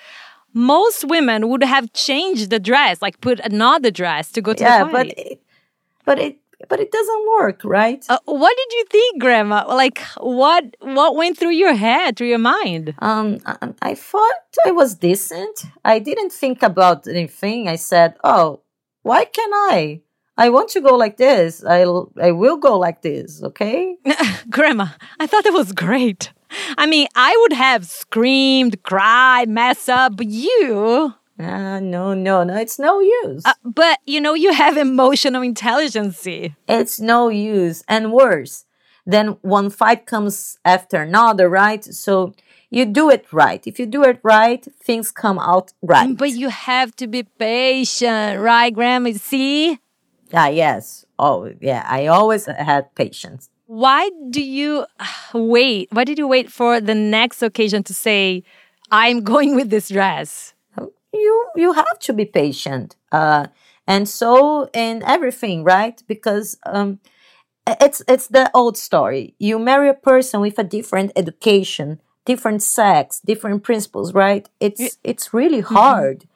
most 0.53 1.05
women 1.05 1.49
would 1.49 1.63
have 1.63 1.91
changed 1.93 2.49
the 2.49 2.59
dress, 2.59 3.01
like 3.01 3.21
put 3.21 3.39
another 3.41 3.91
dress 3.91 4.31
to 4.31 4.41
go 4.41 4.53
to 4.53 4.63
yeah, 4.63 4.83
the 4.83 4.91
but 4.91 5.07
it, 5.07 5.41
but 6.05 6.19
it 6.19 6.37
but 6.69 6.79
it 6.79 6.91
doesn't 6.91 7.29
work, 7.39 7.61
right? 7.63 8.03
Uh, 8.09 8.19
what 8.25 8.55
did 8.57 8.73
you 8.77 8.85
think, 8.89 9.21
Grandma? 9.21 9.65
Like, 9.67 9.99
what 10.17 10.75
what 10.79 11.15
went 11.15 11.37
through 11.37 11.51
your 11.51 11.73
head, 11.73 12.17
through 12.17 12.27
your 12.29 12.39
mind? 12.39 12.93
Um, 12.99 13.39
I, 13.45 13.69
I 13.81 13.95
thought 13.95 14.41
I 14.65 14.71
was 14.71 14.95
decent. 14.95 15.65
I 15.83 15.99
didn't 15.99 16.31
think 16.31 16.63
about 16.63 17.07
anything. 17.07 17.67
I 17.67 17.75
said, 17.75 18.15
"Oh, 18.23 18.61
why 19.03 19.25
can't 19.25 19.53
I? 19.53 20.01
I 20.37 20.49
want 20.49 20.69
to 20.69 20.81
go 20.81 20.95
like 20.95 21.17
this. 21.17 21.63
I 21.65 21.81
I 22.21 22.31
will 22.31 22.57
go 22.57 22.77
like 22.77 23.01
this." 23.01 23.41
Okay. 23.43 23.95
Grandma, 24.49 24.87
I 25.19 25.27
thought 25.27 25.45
it 25.45 25.53
was 25.53 25.71
great. 25.71 26.31
I 26.77 26.85
mean, 26.85 27.07
I 27.15 27.35
would 27.41 27.53
have 27.53 27.85
screamed, 27.85 28.83
cried, 28.83 29.47
mess 29.49 29.87
up, 29.87 30.17
but 30.17 30.27
you. 30.27 31.13
Ah, 31.41 31.79
no, 31.79 32.13
no, 32.13 32.43
no. 32.43 32.55
It's 32.55 32.77
no 32.77 32.99
use. 32.99 33.43
Uh, 33.45 33.53
but 33.63 33.99
you 34.05 34.21
know, 34.21 34.33
you 34.33 34.53
have 34.53 34.77
emotional 34.77 35.41
intelligence. 35.41 36.25
it's 36.25 36.99
no 36.99 37.29
use, 37.29 37.83
and 37.87 38.11
worse. 38.13 38.65
Then 39.05 39.37
one 39.41 39.69
fight 39.69 40.05
comes 40.05 40.57
after 40.63 41.01
another, 41.01 41.49
right? 41.49 41.83
So 41.83 42.33
you 42.69 42.85
do 42.85 43.09
it 43.09 43.25
right. 43.33 43.61
If 43.65 43.79
you 43.79 43.85
do 43.85 44.03
it 44.03 44.19
right, 44.23 44.65
things 44.81 45.11
come 45.11 45.39
out 45.39 45.73
right. 45.81 46.15
But 46.15 46.31
you 46.31 46.49
have 46.49 46.95
to 46.97 47.07
be 47.07 47.23
patient, 47.23 48.39
right, 48.39 48.73
Grandma? 48.73 49.11
See? 49.13 49.79
Ah, 50.33 50.47
yes. 50.47 51.05
Oh, 51.19 51.51
yeah. 51.59 51.85
I 51.87 52.07
always 52.07 52.45
had 52.45 52.93
patience. 52.95 53.49
Why 53.65 54.09
do 54.29 54.41
you 54.41 54.85
wait? 55.33 55.89
Why 55.91 56.03
did 56.03 56.17
you 56.17 56.27
wait 56.27 56.51
for 56.51 56.79
the 56.79 56.95
next 56.95 57.41
occasion 57.41 57.83
to 57.83 57.93
say, 57.93 58.43
I'm 58.91 59.21
going 59.23 59.55
with 59.55 59.69
this 59.69 59.89
dress? 59.89 60.53
You 61.13 61.47
you 61.55 61.73
have 61.73 61.99
to 61.99 62.13
be 62.13 62.25
patient. 62.25 62.95
Uh, 63.11 63.47
and 63.87 64.07
so 64.07 64.69
in 64.73 65.03
everything, 65.03 65.63
right? 65.63 66.01
Because 66.07 66.57
um, 66.65 66.99
it's 67.67 68.01
it's 68.07 68.27
the 68.27 68.51
old 68.53 68.77
story. 68.77 69.35
You 69.39 69.59
marry 69.59 69.89
a 69.89 69.93
person 69.93 70.41
with 70.41 70.59
a 70.59 70.63
different 70.63 71.11
education, 71.15 72.01
different 72.25 72.63
sex, 72.63 73.21
different 73.21 73.63
principles, 73.63 74.13
right? 74.13 74.49
It's 74.59 74.97
it's 75.03 75.33
really 75.33 75.61
hard. 75.61 76.27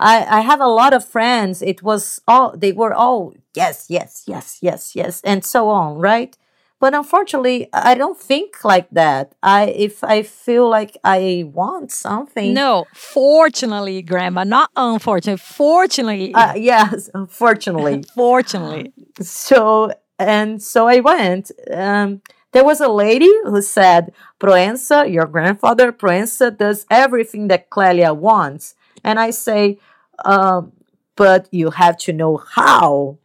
I, 0.00 0.26
I 0.38 0.40
have 0.40 0.60
a 0.60 0.66
lot 0.66 0.94
of 0.94 1.04
friends. 1.04 1.62
It 1.62 1.82
was 1.82 2.20
all 2.28 2.56
they 2.56 2.72
were 2.72 2.94
all 2.94 3.34
yes, 3.54 3.86
yes, 3.88 4.24
yes, 4.26 4.58
yes, 4.62 4.96
yes, 4.96 5.20
and 5.24 5.44
so 5.44 5.68
on, 5.70 5.98
right? 5.98 6.36
But 6.82 6.94
unfortunately, 6.94 7.68
I 7.72 7.94
don't 7.94 8.18
think 8.18 8.64
like 8.64 8.90
that. 8.90 9.36
I 9.40 9.66
if 9.66 10.02
I 10.02 10.24
feel 10.24 10.68
like 10.68 10.96
I 11.04 11.44
want 11.46 11.92
something, 11.92 12.52
No, 12.52 12.86
fortunately, 12.92 14.02
Grandma, 14.02 14.42
not 14.42 14.68
unfortunately, 14.74 15.38
fortunately, 15.38 16.34
uh, 16.34 16.54
yes, 16.54 17.08
unfortunately. 17.14 18.02
fortunately. 18.16 18.92
so 19.20 19.92
and 20.18 20.60
so 20.60 20.88
I 20.88 20.98
went. 20.98 21.52
Um, 21.70 22.20
there 22.50 22.64
was 22.64 22.80
a 22.80 22.88
lady 22.88 23.32
who 23.44 23.62
said, 23.62 24.12
"Proença, 24.40 25.08
your 25.08 25.26
grandfather 25.26 25.92
Proença 25.92 26.50
does 26.50 26.84
everything 26.90 27.46
that 27.46 27.70
Clelia 27.70 28.12
wants," 28.12 28.74
and 29.04 29.20
I 29.20 29.30
say, 29.30 29.78
um, 30.24 30.72
"But 31.14 31.46
you 31.52 31.70
have 31.70 31.96
to 31.98 32.12
know 32.12 32.38
how." 32.38 33.18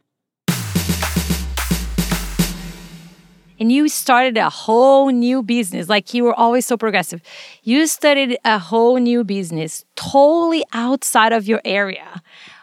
And 3.58 3.72
you 3.72 3.88
started 3.88 4.36
a 4.36 4.48
whole 4.50 5.10
new 5.10 5.42
business. 5.42 5.88
Like 5.88 6.14
you 6.14 6.24
were 6.24 6.34
always 6.34 6.66
so 6.66 6.76
progressive. 6.76 7.22
You 7.62 7.86
started 7.86 8.36
a 8.44 8.58
whole 8.58 8.96
new 8.98 9.24
business 9.24 9.84
totally 9.96 10.64
outside 10.72 11.32
of 11.32 11.46
your 11.46 11.60
area. 11.64 12.22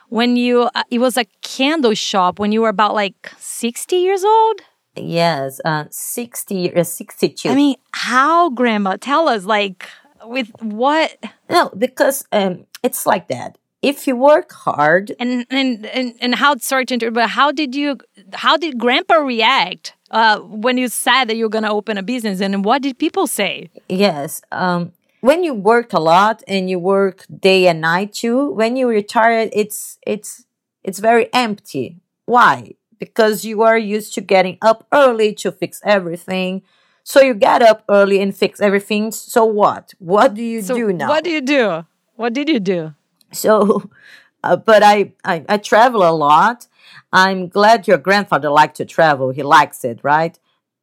When 0.10 0.36
you 0.38 0.70
uh, 0.76 0.84
it 0.92 1.00
was 1.00 1.18
a 1.18 1.26
candle 1.42 1.94
shop 1.94 2.40
when 2.40 2.52
you 2.52 2.62
were 2.62 2.70
about 2.70 2.94
like 2.94 3.32
60 3.40 3.96
years 3.96 4.24
old? 4.24 4.62
Yes, 4.98 5.60
uh, 5.66 5.86
sixty, 5.90 6.74
uh, 6.74 6.84
sixty-two. 6.86 7.50
i 7.50 7.56
mean 7.56 7.76
how 7.92 8.50
grandma? 8.50 8.96
Tell 8.96 9.28
us 9.28 9.44
like 9.44 9.90
with 10.24 10.50
what? 10.62 11.18
No, 11.50 11.70
because 11.78 12.26
um, 12.32 12.66
it's 12.82 13.06
like 13.06 13.28
that. 13.28 13.58
If 13.82 14.08
you 14.08 14.16
work 14.16 14.54
hard, 14.54 15.12
and 15.20 15.46
and 15.50 15.86
and, 15.88 16.14
and 16.22 16.36
how 16.36 16.56
sorry 16.58 16.86
to 16.86 16.94
interrupt 16.94 17.16
but 17.16 17.30
how 17.32 17.52
did 17.52 17.76
you 17.76 17.98
how 18.34 18.56
did 18.56 18.78
grandpa 18.80 19.16
react 19.16 19.95
uh, 20.12 20.40
when 20.40 20.78
you 20.78 20.88
said 20.88 21.26
that 21.26 21.36
you're 21.36 21.50
going 21.50 21.64
to 21.64 21.72
open 21.72 21.98
a 21.98 22.04
business 22.04 22.42
and 22.42 22.64
what 22.64 22.82
did 22.82 22.98
people 22.98 23.28
say 23.28 23.70
Yes. 23.90 24.42
Um, 24.52 24.92
when 25.22 25.44
you 25.44 25.54
work 25.56 25.92
a 25.94 26.00
lot 26.00 26.44
and 26.48 26.70
you 26.70 26.78
work 26.78 27.26
day 27.40 27.68
and 27.68 27.82
night 27.82 28.14
too, 28.14 28.52
when 28.52 28.76
you 28.76 28.88
retire, 28.88 29.50
it's 29.52 29.98
it's 30.06 30.46
it's 30.84 31.00
very 31.00 31.34
empty. 31.34 32.00
Why? 32.26 32.76
Because 33.00 33.44
you 33.44 33.64
are 33.64 33.78
used 33.78 34.14
to 34.16 34.22
getting 34.22 34.58
up 34.62 34.86
early 34.92 35.34
to 35.42 35.52
fix 35.52 35.82
everything. 35.84 36.62
So 37.04 37.22
you 37.22 37.34
get 37.34 37.62
up 37.64 37.84
early 37.90 38.22
and 38.22 38.36
fix 38.36 38.60
everything. 38.62 39.12
So 39.12 39.46
what? 39.46 39.94
What 39.98 40.36
do 40.36 40.44
you 40.44 40.62
so 40.62 40.76
do 40.76 40.94
now? 40.94 41.08
what 41.10 41.24
do 41.24 41.32
you 41.32 41.42
do 41.42 41.86
what 42.16 42.34
did 42.34 42.48
you 42.48 42.60
do 42.60 42.94
So, 43.32 43.90
uh, 44.44 44.56
but 44.56 44.84
I, 44.84 45.12
I 45.24 45.44
I 45.50 45.58
travel 45.58 46.04
a 46.08 46.14
lot. 46.14 46.68
I'm 47.16 47.48
glad 47.48 47.88
your 47.88 47.98
grandfather 47.98 48.50
liked 48.50 48.78
to 48.78 48.86
travel. 48.86 49.32
He 49.32 49.44
likes 49.44 49.86
it, 49.86 50.02
right? 50.04 50.38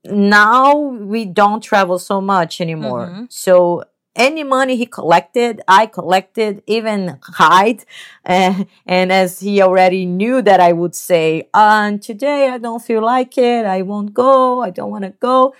Now 0.04 0.74
we 0.76 1.26
don't 1.26 1.60
travel 1.62 1.98
so 1.98 2.20
much 2.20 2.60
anymore. 2.60 3.18
So 3.28 3.84
any 4.16 4.44
money 4.44 4.76
he 4.76 4.86
collected, 4.86 5.60
I 5.68 5.86
collected, 5.86 6.62
even 6.66 7.18
hide. 7.22 7.84
Uh, 8.24 8.64
and 8.86 9.10
as 9.12 9.40
he 9.40 9.60
already 9.60 10.06
knew 10.06 10.42
that 10.42 10.60
I 10.60 10.72
would 10.72 10.94
say, 10.94 11.48
uh, 11.54 11.98
today 11.98 12.48
I 12.48 12.58
don't 12.58 12.80
feel 12.82 13.02
like 13.02 13.36
it. 13.36 13.66
I 13.66 13.82
won't 13.82 14.14
go. 14.14 14.62
I 14.62 14.70
don't 14.70 14.90
want 14.90 15.04
to 15.04 15.10
go 15.10 15.54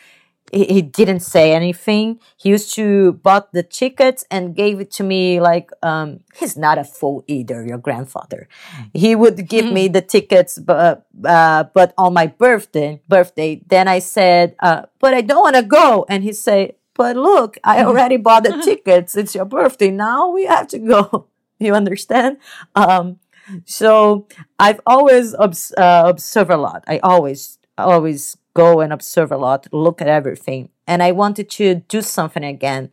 he, 0.52 0.82
didn't 0.82 1.20
say 1.20 1.52
anything. 1.54 2.20
He 2.36 2.50
used 2.50 2.74
to 2.74 3.14
bought 3.14 3.52
the 3.52 3.62
tickets 3.62 4.24
and 4.30 4.54
gave 4.54 4.80
it 4.80 4.90
to 4.92 5.02
me 5.02 5.40
like 5.40 5.70
um 5.82 6.20
he's 6.34 6.56
not 6.56 6.78
a 6.78 6.84
fool 6.84 7.24
either, 7.26 7.64
your 7.64 7.78
grandfather. 7.78 8.48
He 8.92 9.14
would 9.14 9.48
give 9.48 9.70
me 9.72 9.88
the 9.96 10.02
tickets 10.02 10.58
but 10.58 11.06
uh 11.24 11.64
but 11.72 11.94
on 11.96 12.12
my 12.12 12.26
birthday 12.26 13.00
birthday 13.08 13.62
then 13.66 13.88
I 13.88 13.98
said 13.98 14.54
uh 14.60 14.82
but 14.98 15.14
I 15.14 15.22
don't 15.22 15.42
want 15.42 15.56
to 15.56 15.62
go 15.62 16.04
and 16.08 16.22
he 16.22 16.32
said 16.32 16.74
but 16.94 17.16
look, 17.16 17.56
I 17.64 17.82
already 17.88 18.18
bought 18.18 18.44
the 18.44 18.60
tickets. 18.64 19.16
It's 19.16 19.34
your 19.34 19.46
birthday. 19.46 19.90
Now 19.90 20.30
we 20.30 20.44
have 20.44 20.68
to 20.68 20.78
go. 20.78 21.28
You 21.58 21.74
understand? 21.74 22.36
Um 22.74 23.18
so 23.64 24.28
I've 24.58 24.80
always 24.86 25.34
obs- 25.34 25.74
uh, 25.76 26.04
observe 26.06 26.50
a 26.50 26.56
lot. 26.56 26.84
I 26.86 26.98
always 26.98 27.58
always 27.78 28.36
go 28.54 28.80
and 28.80 28.92
observe 28.92 29.32
a 29.32 29.36
lot, 29.36 29.66
look 29.72 30.00
at 30.00 30.08
everything. 30.08 30.68
And 30.86 31.02
I 31.02 31.12
wanted 31.12 31.48
to 31.50 31.76
do 31.76 32.02
something 32.02 32.44
again. 32.44 32.90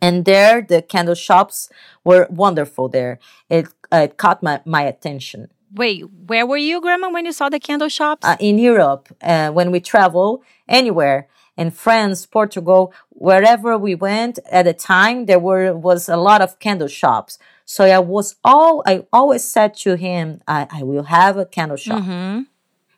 And 0.00 0.24
there, 0.24 0.60
the 0.62 0.82
candle 0.82 1.14
shops 1.14 1.70
were 2.04 2.26
wonderful 2.28 2.88
there. 2.88 3.18
It, 3.48 3.68
uh, 3.92 4.02
it 4.04 4.16
caught 4.16 4.42
my, 4.42 4.60
my 4.64 4.82
attention. 4.82 5.48
Wait, 5.72 6.04
where 6.26 6.46
were 6.46 6.56
you, 6.56 6.80
Grandma, 6.80 7.10
when 7.10 7.24
you 7.24 7.32
saw 7.32 7.48
the 7.48 7.58
candle 7.58 7.88
shops? 7.88 8.26
Uh, 8.26 8.36
in 8.38 8.58
Europe, 8.58 9.08
uh, 9.22 9.50
when 9.50 9.70
we 9.70 9.80
travel 9.80 10.42
anywhere, 10.68 11.28
in 11.56 11.70
France, 11.70 12.26
Portugal, 12.26 12.92
wherever 13.10 13.78
we 13.78 13.94
went 13.94 14.38
at 14.50 14.64
the 14.64 14.74
time, 14.74 15.26
there 15.26 15.38
were 15.38 15.72
was 15.74 16.08
a 16.08 16.16
lot 16.16 16.40
of 16.40 16.58
candle 16.58 16.88
shops. 16.88 17.38
So 17.64 17.84
I 17.84 17.98
was 18.00 18.36
all 18.44 18.82
I 18.86 19.06
always 19.12 19.44
said 19.44 19.74
to 19.78 19.96
him, 19.96 20.42
I, 20.48 20.66
I 20.70 20.82
will 20.82 21.04
have 21.04 21.36
a 21.36 21.46
candle 21.46 21.76
shop. 21.76 22.02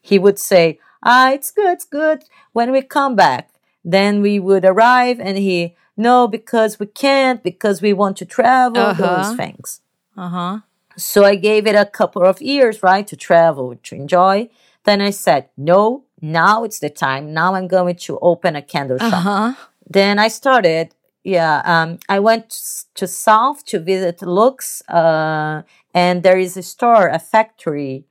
He 0.00 0.18
would 0.18 0.38
say, 0.38 0.78
Ah, 1.02 1.30
it's 1.32 1.50
good, 1.50 1.72
it's 1.72 1.84
good. 1.84 2.24
When 2.52 2.72
we 2.72 2.82
come 2.82 3.14
back, 3.16 3.50
then 3.84 4.20
we 4.22 4.38
would 4.38 4.64
arrive 4.64 5.20
and 5.20 5.38
he, 5.38 5.76
no, 5.96 6.26
because 6.26 6.78
we 6.78 6.86
can't, 6.86 7.42
because 7.42 7.80
we 7.82 7.92
want 7.92 8.16
to 8.18 8.24
travel, 8.24 8.82
Uh-huh. 8.82 9.02
those 9.02 9.36
things. 9.36 9.80
Uh 10.16 10.28
huh. 10.28 10.58
So 10.96 11.24
I 11.24 11.34
gave 11.36 11.66
it 11.66 11.74
a 11.74 11.84
couple 11.84 12.22
of 12.24 12.40
years, 12.40 12.82
right, 12.82 13.06
to 13.06 13.16
travel, 13.16 13.76
to 13.82 13.94
enjoy. 13.94 14.48
Then 14.84 15.00
I 15.00 15.10
said, 15.10 15.48
no, 15.56 16.04
now 16.22 16.64
it's 16.64 16.78
the 16.78 16.88
time. 16.90 17.32
Now 17.34 17.54
I'm 17.54 17.68
going 17.68 17.96
to 17.96 18.18
open 18.20 18.56
a 18.56 18.62
candle 18.62 18.98
shop. 18.98 19.12
Uh 19.12 19.20
huh. 19.20 19.52
Then 19.88 20.18
I 20.18 20.28
started. 20.28 20.94
Yeah, 21.22 21.60
um, 21.64 21.98
I 22.08 22.18
went 22.20 22.48
to 22.94 23.06
South 23.08 23.64
to 23.66 23.80
visit 23.80 24.22
Lux, 24.22 24.80
uh, 24.88 25.62
and 25.92 26.22
there 26.22 26.38
is 26.38 26.56
a 26.56 26.62
store, 26.62 27.08
a 27.08 27.18
factory. 27.18 28.04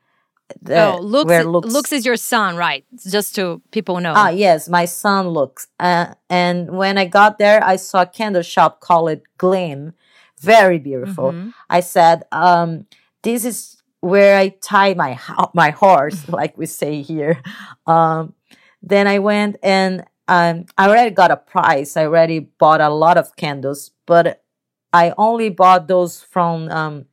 That- 0.62 0.96
oh, 0.96 1.02
Lux, 1.02 1.26
where 1.26 1.44
Lux, 1.44 1.92
is 1.92 2.06
your 2.06 2.18
son, 2.18 2.56
right? 2.56 2.86
Just 3.08 3.36
to 3.36 3.62
people 3.72 4.00
know. 4.00 4.14
Ah, 4.16 4.30
yes, 4.30 4.70
my 4.70 4.86
son 4.86 5.28
Lux. 5.28 5.68
Uh, 5.80 6.14
and 6.30 6.78
when 6.78 6.98
I 6.98 7.06
got 7.06 7.40
there, 7.40 7.64
I 7.64 7.78
saw 7.78 8.02
a 8.04 8.06
candle 8.06 8.44
shop 8.44 8.80
called 8.80 9.22
Glim. 9.38 9.94
Very 10.40 10.78
beautiful. 10.80 11.34
I 11.70 11.80
said, 11.80 12.24
um, 12.32 12.86
this 13.24 13.46
is 13.46 13.82
where 14.02 14.38
I 14.38 14.50
tie 14.50 14.94
my 14.94 15.20
my 15.54 15.72
horse, 15.72 16.28
like 16.40 16.58
we 16.58 16.68
say 16.68 17.02
here. 17.02 17.42
Um, 17.88 18.34
then 18.84 19.08
I 19.08 19.18
went 19.20 19.58
and 19.64 20.04
um, 20.28 20.66
I 20.78 20.88
already 20.88 21.10
got 21.12 21.32
a 21.32 21.38
price. 21.38 21.98
I 21.98 22.06
already 22.06 22.40
bought 22.40 22.82
a 22.82 22.90
lot 22.90 23.18
of 23.18 23.36
candles, 23.36 23.92
but 24.06 24.44
I 24.94 25.14
only 25.18 25.50
bought 25.50 25.88
those 25.88 26.22
from. 26.22 26.70
Um, 26.70 27.06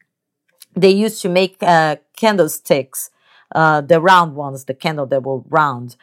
they 0.75 0.91
used 0.91 1.21
to 1.23 1.29
make 1.29 1.57
uh, 1.63 1.97
candlesticks, 2.17 3.11
uh, 3.55 3.81
the 3.81 4.01
round 4.01 4.35
ones, 4.35 4.65
the 4.65 4.75
candle 4.75 5.07
that 5.07 5.23
were 5.23 5.41
round. 5.49 5.97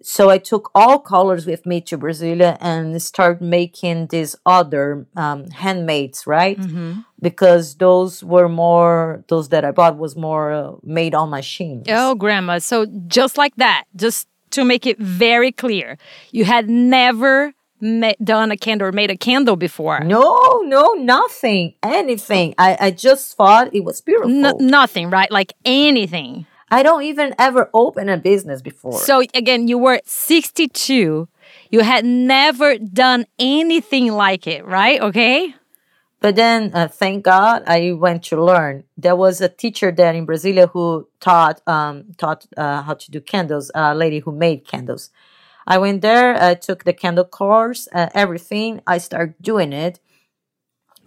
So 0.00 0.30
I 0.30 0.38
took 0.38 0.70
all 0.76 1.00
colors 1.00 1.44
with 1.44 1.66
me 1.66 1.80
to 1.82 1.98
Brasilia 1.98 2.56
and 2.60 3.02
started 3.02 3.42
making 3.42 4.06
these 4.06 4.36
other 4.46 5.06
um, 5.16 5.46
handmades, 5.46 6.26
right? 6.26 6.58
Mm-hmm. 6.58 7.00
Because 7.20 7.76
those 7.76 8.22
were 8.22 8.48
more, 8.48 9.24
those 9.28 9.48
that 9.48 9.64
I 9.64 9.72
bought 9.72 9.98
was 9.98 10.14
more 10.14 10.52
uh, 10.52 10.72
made 10.84 11.14
on 11.14 11.30
machines. 11.30 11.86
Oh, 11.88 12.14
grandma. 12.14 12.58
So 12.58 12.86
just 13.08 13.36
like 13.36 13.56
that, 13.56 13.84
just 13.96 14.28
to 14.50 14.64
make 14.64 14.86
it 14.86 14.98
very 14.98 15.50
clear, 15.50 15.98
you 16.30 16.44
had 16.44 16.68
never 16.68 17.52
ma- 17.80 18.12
done 18.22 18.52
a 18.52 18.56
candle 18.56 18.86
or 18.86 18.92
made 18.92 19.10
a 19.10 19.16
candle 19.16 19.56
before. 19.56 20.00
No, 20.00 20.62
no, 20.64 20.92
nothing, 20.94 21.74
anything. 21.82 22.54
I, 22.56 22.76
I 22.80 22.90
just 22.92 23.36
thought 23.36 23.74
it 23.74 23.82
was 23.82 24.00
beautiful. 24.00 24.30
Nothing, 24.60 25.10
right? 25.10 25.30
Like 25.30 25.54
anything. 25.64 26.46
I 26.70 26.82
don't 26.82 27.02
even 27.02 27.34
ever 27.38 27.70
open 27.72 28.08
a 28.08 28.16
business 28.16 28.60
before. 28.62 28.98
So 28.98 29.20
again, 29.34 29.68
you 29.68 29.78
were 29.78 30.00
62. 30.04 31.28
You 31.70 31.80
had 31.80 32.04
never 32.04 32.78
done 32.78 33.26
anything 33.38 34.12
like 34.12 34.46
it, 34.46 34.66
right? 34.66 35.00
Okay. 35.00 35.54
But 36.20 36.34
then, 36.34 36.72
uh, 36.74 36.88
thank 36.88 37.24
God, 37.24 37.62
I 37.66 37.92
went 37.92 38.24
to 38.24 38.42
learn. 38.42 38.84
There 38.96 39.14
was 39.14 39.40
a 39.40 39.48
teacher 39.48 39.92
there 39.92 40.12
in 40.12 40.26
Brasilia 40.26 40.68
who 40.68 41.08
taught 41.20 41.62
um, 41.66 42.06
taught 42.16 42.44
uh, 42.56 42.82
how 42.82 42.94
to 42.94 43.10
do 43.10 43.20
candles. 43.20 43.70
A 43.74 43.94
lady 43.94 44.18
who 44.18 44.32
made 44.32 44.66
candles. 44.66 45.10
I 45.66 45.78
went 45.78 46.02
there. 46.02 46.34
I 46.42 46.54
took 46.54 46.84
the 46.84 46.92
candle 46.92 47.24
course. 47.24 47.88
Uh, 47.92 48.08
everything. 48.14 48.80
I 48.86 48.98
started 48.98 49.36
doing 49.40 49.72
it. 49.72 50.00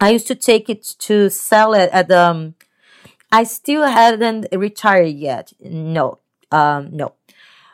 I 0.00 0.10
used 0.10 0.26
to 0.28 0.34
take 0.34 0.70
it 0.70 0.82
to 1.00 1.28
sell 1.28 1.74
it 1.74 1.90
at 1.92 2.08
the. 2.08 2.18
Um, 2.18 2.54
I 3.32 3.44
still 3.44 3.84
hadn't 3.84 4.46
retired 4.52 5.16
yet. 5.16 5.52
No, 5.60 6.18
um, 6.50 6.90
no. 6.92 7.14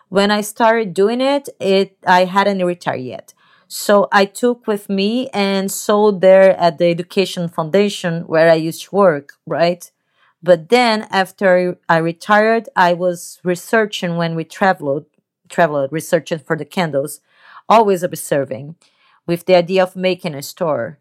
When 0.08 0.30
I 0.30 0.40
started 0.40 0.94
doing 0.94 1.20
it, 1.20 1.48
it 1.60 1.98
I 2.06 2.24
hadn't 2.24 2.64
retired 2.64 3.00
yet. 3.02 3.34
So 3.66 4.08
I 4.12 4.24
took 4.24 4.66
with 4.66 4.88
me 4.88 5.28
and 5.30 5.70
sold 5.70 6.20
there 6.22 6.56
at 6.58 6.78
the 6.78 6.86
Education 6.86 7.48
Foundation 7.48 8.22
where 8.22 8.50
I 8.50 8.54
used 8.54 8.84
to 8.84 8.96
work, 8.96 9.34
right? 9.46 9.90
But 10.42 10.68
then 10.70 11.06
after 11.10 11.78
I 11.88 11.98
retired, 11.98 12.68
I 12.76 12.94
was 12.94 13.40
researching 13.44 14.16
when 14.16 14.36
we 14.36 14.44
traveled, 14.44 15.06
traveled 15.48 15.92
researching 15.92 16.38
for 16.38 16.56
the 16.56 16.64
candles, 16.64 17.20
always 17.68 18.02
observing, 18.02 18.76
with 19.26 19.44
the 19.44 19.56
idea 19.56 19.82
of 19.82 19.96
making 19.96 20.34
a 20.34 20.42
store. 20.42 20.98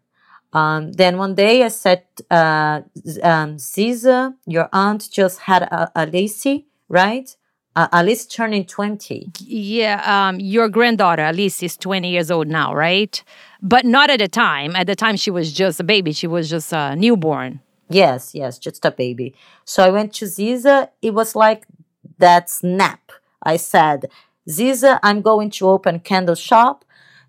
Um, 0.52 0.92
then 0.92 1.18
one 1.18 1.34
day 1.34 1.62
I 1.62 1.68
said, 1.68 2.04
uh, 2.30 2.80
um, 3.22 3.56
Ziza, 3.56 4.34
your 4.46 4.68
aunt 4.72 5.08
just 5.10 5.40
had 5.40 5.62
a, 5.62 5.90
Alice, 5.94 6.46
right? 6.88 7.36
Uh, 7.76 7.86
Alice 7.92 8.26
turning 8.26 8.64
20. 8.64 9.30
Yeah, 9.40 10.02
um, 10.04 10.40
your 10.40 10.68
granddaughter, 10.68 11.22
Alice, 11.22 11.62
is 11.62 11.76
20 11.76 12.10
years 12.10 12.30
old 12.30 12.48
now, 12.48 12.74
right? 12.74 13.22
But 13.62 13.84
not 13.84 14.10
at 14.10 14.18
the 14.18 14.28
time. 14.28 14.74
At 14.74 14.86
the 14.86 14.96
time, 14.96 15.16
she 15.16 15.30
was 15.30 15.52
just 15.52 15.78
a 15.78 15.84
baby. 15.84 16.12
She 16.12 16.26
was 16.26 16.48
just 16.50 16.72
a 16.72 16.96
newborn. 16.96 17.60
Yes, 17.90 18.34
yes, 18.34 18.58
just 18.58 18.84
a 18.84 18.90
baby. 18.90 19.34
So 19.64 19.84
I 19.84 19.90
went 19.90 20.12
to 20.14 20.24
Ziza. 20.24 20.88
It 21.02 21.14
was 21.14 21.36
like 21.36 21.66
that 22.18 22.50
snap. 22.50 23.12
I 23.42 23.56
said, 23.56 24.06
Ziza, 24.48 24.98
I'm 25.02 25.22
going 25.22 25.50
to 25.50 25.68
open 25.68 26.00
candle 26.00 26.34
shop. 26.34 26.84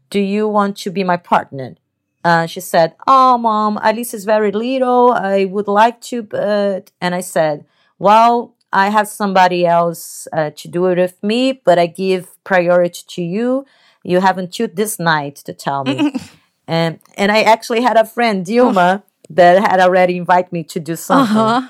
Do 0.10 0.20
you 0.20 0.48
want 0.48 0.78
to 0.78 0.90
be 0.90 1.04
my 1.04 1.18
partner? 1.18 1.76
Uh, 2.24 2.46
she 2.46 2.60
said, 2.60 2.96
Oh, 3.08 3.38
mom, 3.38 3.80
Alice 3.82 4.14
is 4.14 4.26
very 4.26 4.52
little. 4.52 5.14
I 5.14 5.46
would 5.46 5.68
like 5.68 6.02
to, 6.02 6.24
but. 6.24 6.92
And 7.00 7.16
I 7.16 7.22
said, 7.22 7.66
Well, 7.98 8.56
I 8.72 8.90
have 8.90 9.08
somebody 9.08 9.66
else 9.66 10.28
uh, 10.32 10.52
to 10.52 10.68
do 10.68 10.86
it 10.88 10.98
with 10.98 11.22
me, 11.24 11.54
but 11.54 11.80
I 11.80 11.88
give 11.88 12.42
priority 12.44 13.04
to 13.08 13.22
you. 13.22 13.66
You 14.04 14.20
have 14.20 14.38
until 14.38 14.68
this 14.72 15.00
night 15.00 15.38
to 15.38 15.54
tell 15.54 15.84
me. 15.84 16.14
and 16.68 17.00
and 17.16 17.32
I 17.32 17.42
actually 17.42 17.82
had 17.82 17.98
a 17.98 18.06
friend, 18.06 18.46
Dilma, 18.46 19.04
that 19.30 19.62
had 19.62 19.80
already 19.80 20.18
invited 20.18 20.52
me 20.52 20.64
to 20.66 20.80
do 20.80 20.96
something. 20.96 21.38
Uh-huh. 21.38 21.68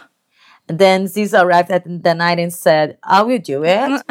Then 0.68 1.06
Ziza 1.06 1.44
arrived 1.44 1.72
at 1.72 1.84
the 1.86 2.14
night 2.14 2.38
and 2.38 2.54
said, 2.54 2.98
I 3.04 3.24
will 3.24 3.40
do 3.40 3.64
it. 3.64 4.04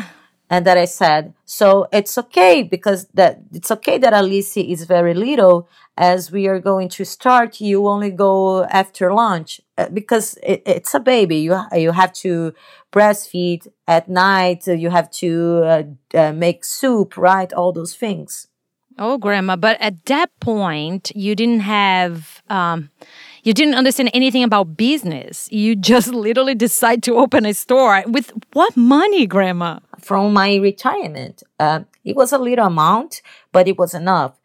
and 0.50 0.66
that 0.66 0.76
I 0.76 0.86
said, 0.86 1.34
so 1.44 1.86
it's 1.92 2.18
okay 2.18 2.62
because 2.62 3.06
that 3.14 3.40
it's 3.52 3.70
okay 3.70 3.98
that 3.98 4.12
Alice 4.12 4.56
is 4.56 4.84
very 4.84 5.14
little 5.14 5.68
as 5.98 6.30
we 6.30 6.46
are 6.46 6.60
going 6.60 6.88
to 6.88 7.04
start. 7.04 7.60
You 7.60 7.86
only 7.88 8.10
go 8.10 8.64
after 8.64 9.12
lunch 9.12 9.60
uh, 9.76 9.88
because 9.92 10.38
it, 10.42 10.62
it's 10.64 10.94
a 10.94 11.00
baby. 11.00 11.36
You 11.38 11.60
you 11.74 11.92
have 11.92 12.12
to 12.24 12.54
breastfeed 12.92 13.66
at 13.86 14.08
night. 14.08 14.66
You 14.66 14.90
have 14.90 15.10
to 15.22 15.62
uh, 15.64 15.82
uh, 16.14 16.32
make 16.32 16.64
soup, 16.64 17.16
right? 17.16 17.52
All 17.52 17.72
those 17.72 17.94
things. 17.94 18.46
Oh, 19.00 19.16
grandma. 19.18 19.54
But 19.56 19.80
at 19.80 20.06
that 20.06 20.30
point, 20.40 21.12
you 21.14 21.36
didn't 21.36 21.60
have, 21.60 22.42
um, 22.50 22.90
you 23.44 23.54
didn't 23.54 23.76
understand 23.76 24.10
anything 24.12 24.42
about 24.42 24.76
business. 24.76 25.48
You 25.52 25.76
just 25.92 26.08
literally 26.08 26.56
decide 26.56 27.02
to 27.04 27.14
open 27.14 27.46
a 27.46 27.54
store 27.54 28.02
with 28.06 28.32
what 28.54 28.76
money, 28.76 29.26
grandma? 29.26 29.78
From 30.00 30.32
my 30.32 30.56
retirement, 30.56 31.42
uh, 31.58 31.80
it 32.04 32.16
was 32.16 32.32
a 32.32 32.38
little 32.38 32.66
amount, 32.66 33.22
but 33.52 33.68
it 33.68 33.78
was 33.78 33.94
enough. 33.94 34.37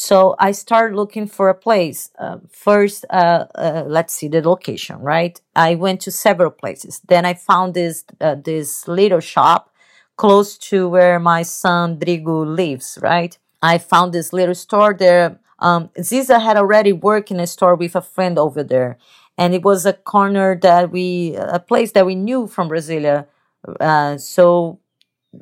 So 0.00 0.36
I 0.38 0.52
started 0.52 0.94
looking 0.94 1.26
for 1.26 1.48
a 1.48 1.56
place. 1.56 2.12
Uh, 2.16 2.38
first, 2.48 3.04
uh, 3.10 3.46
uh, 3.56 3.82
let's 3.84 4.14
see 4.14 4.28
the 4.28 4.40
location, 4.48 5.00
right? 5.00 5.40
I 5.56 5.74
went 5.74 6.00
to 6.02 6.12
several 6.12 6.52
places. 6.52 7.00
Then 7.08 7.24
I 7.24 7.34
found 7.34 7.74
this 7.74 8.04
uh, 8.20 8.36
this 8.36 8.86
little 8.86 9.18
shop 9.18 9.74
close 10.16 10.56
to 10.70 10.88
where 10.88 11.18
my 11.18 11.42
son 11.42 11.98
Drigo 11.98 12.46
lives, 12.46 12.96
right? 13.02 13.36
I 13.60 13.78
found 13.78 14.12
this 14.12 14.32
little 14.32 14.54
store 14.54 14.94
there. 14.94 15.40
Um, 15.58 15.90
Ziza 15.98 16.40
had 16.40 16.56
already 16.56 16.92
worked 16.92 17.32
in 17.32 17.40
a 17.40 17.46
store 17.48 17.74
with 17.74 17.96
a 17.96 18.00
friend 18.00 18.38
over 18.38 18.62
there, 18.62 18.98
and 19.36 19.52
it 19.52 19.64
was 19.64 19.84
a 19.84 19.94
corner 19.94 20.56
that 20.62 20.92
we, 20.92 21.34
a 21.34 21.58
place 21.58 21.90
that 21.90 22.06
we 22.06 22.14
knew 22.14 22.46
from 22.46 22.68
Brasilia. 22.68 23.26
Uh, 23.80 24.16
so, 24.16 24.78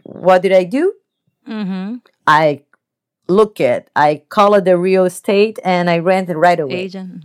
what 0.05 0.41
did 0.41 0.53
I 0.53 0.65
do? 0.65 0.95
Mm-hmm. 1.47 1.97
I 2.27 2.63
look 3.29 3.61
it. 3.61 3.91
I 3.97 4.23
called 4.29 4.65
the 4.65 4.77
real 4.77 5.05
estate 5.05 5.59
and 5.65 5.91
I 5.91 5.99
rented 5.99 6.37
right 6.37 6.59
away. 6.59 6.75
Agent. 6.75 7.25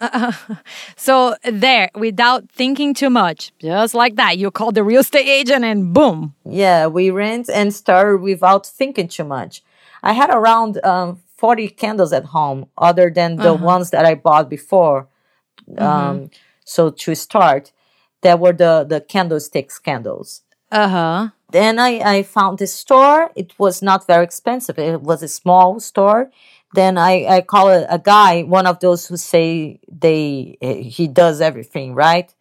Uh, 0.00 0.32
so 0.96 1.36
there, 1.44 1.90
without 1.94 2.50
thinking 2.50 2.94
too 2.94 3.10
much, 3.10 3.52
just 3.58 3.94
like 3.94 4.16
that, 4.16 4.38
you 4.38 4.50
call 4.50 4.72
the 4.72 4.84
real 4.84 5.00
estate 5.00 5.26
agent 5.26 5.64
and 5.64 5.94
boom. 5.94 6.34
Yeah, 6.44 6.86
we 6.86 7.10
rent 7.10 7.48
and 7.48 7.72
start 7.72 8.20
without 8.20 8.66
thinking 8.66 9.08
too 9.08 9.24
much. 9.24 9.62
I 10.02 10.12
had 10.12 10.30
around 10.30 10.84
um, 10.84 11.20
40 11.36 11.68
candles 11.68 12.12
at 12.12 12.26
home, 12.26 12.66
other 12.78 13.10
than 13.10 13.36
the 13.36 13.54
ones 13.54 13.90
that 13.90 14.04
I 14.04 14.14
bought 14.14 14.48
before. 14.48 15.08
Um, 15.78 16.30
so 16.64 16.90
to 16.90 17.14
start, 17.14 17.72
there 18.22 18.36
were 18.36 18.52
the, 18.52 18.86
the 18.88 19.00
candlesticks 19.00 19.78
candles. 19.78 20.42
Uh 20.70 20.88
huh. 20.88 21.28
Then 21.50 21.78
I, 21.78 22.18
I 22.18 22.22
found 22.22 22.58
this 22.58 22.74
store. 22.74 23.30
It 23.36 23.52
was 23.58 23.82
not 23.82 24.06
very 24.06 24.24
expensive. 24.24 24.78
It 24.78 25.02
was 25.02 25.22
a 25.22 25.28
small 25.28 25.80
store. 25.80 26.30
Then 26.74 26.98
I, 26.98 27.24
I 27.26 27.40
call 27.42 27.68
a, 27.68 27.86
a 27.88 27.98
guy, 27.98 28.42
one 28.42 28.66
of 28.66 28.80
those 28.80 29.06
who 29.06 29.16
say 29.16 29.78
they 29.90 30.58
he 30.60 31.06
does 31.08 31.40
everything, 31.40 31.94
right? 31.94 32.34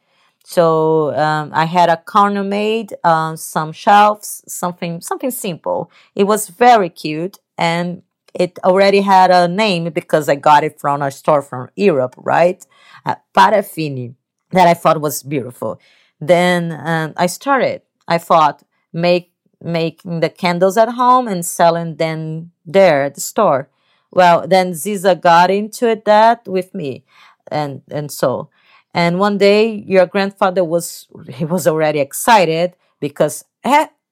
So 0.44 1.16
um, 1.16 1.52
I 1.54 1.66
had 1.66 1.90
a 1.90 1.98
corner 1.98 2.44
made, 2.44 2.94
uh, 3.04 3.36
some 3.36 3.72
shelves, 3.72 4.44
something 4.48 5.02
something 5.02 5.32
simple. 5.32 5.92
It 6.16 6.26
was 6.26 6.50
very 6.50 6.90
cute, 6.90 7.38
and 7.58 8.02
it 8.34 8.60
already 8.64 9.02
had 9.02 9.32
a 9.32 9.48
name 9.48 9.90
because 9.92 10.28
I 10.28 10.36
got 10.36 10.64
it 10.64 10.80
from 10.80 11.02
a 11.02 11.12
store 11.12 11.42
from 11.42 11.70
Europe, 11.76 12.16
right? 12.18 12.66
Uh, 13.06 13.16
Parafini, 13.34 14.16
that 14.52 14.68
I 14.68 14.74
thought 14.74 15.00
was 15.02 15.24
beautiful. 15.24 15.80
Then 16.20 16.72
um, 16.84 17.14
I 17.18 17.28
started. 17.28 17.82
I 18.08 18.18
thought 18.18 18.64
make 18.96 19.32
making 19.62 20.22
the 20.22 20.30
candles 20.30 20.78
at 20.78 20.90
home 20.90 21.28
and 21.28 21.46
selling 21.46 21.98
them 21.98 22.52
there 22.66 23.04
at 23.04 23.16
the 23.16 23.22
store. 23.22 23.70
Well, 24.12 24.48
then 24.48 24.72
Ziza 24.72 25.20
got 25.20 25.52
into 25.52 25.90
it 25.90 26.06
that 26.06 26.48
with 26.48 26.74
me, 26.74 27.04
and 27.52 27.82
and 27.92 28.12
so, 28.12 28.50
and 28.94 29.20
one 29.20 29.38
day 29.38 29.84
your 29.86 30.06
grandfather 30.06 30.64
was 30.64 31.08
he 31.30 31.46
was 31.46 31.68
already 31.68 32.00
excited 32.00 32.76
because 33.00 33.44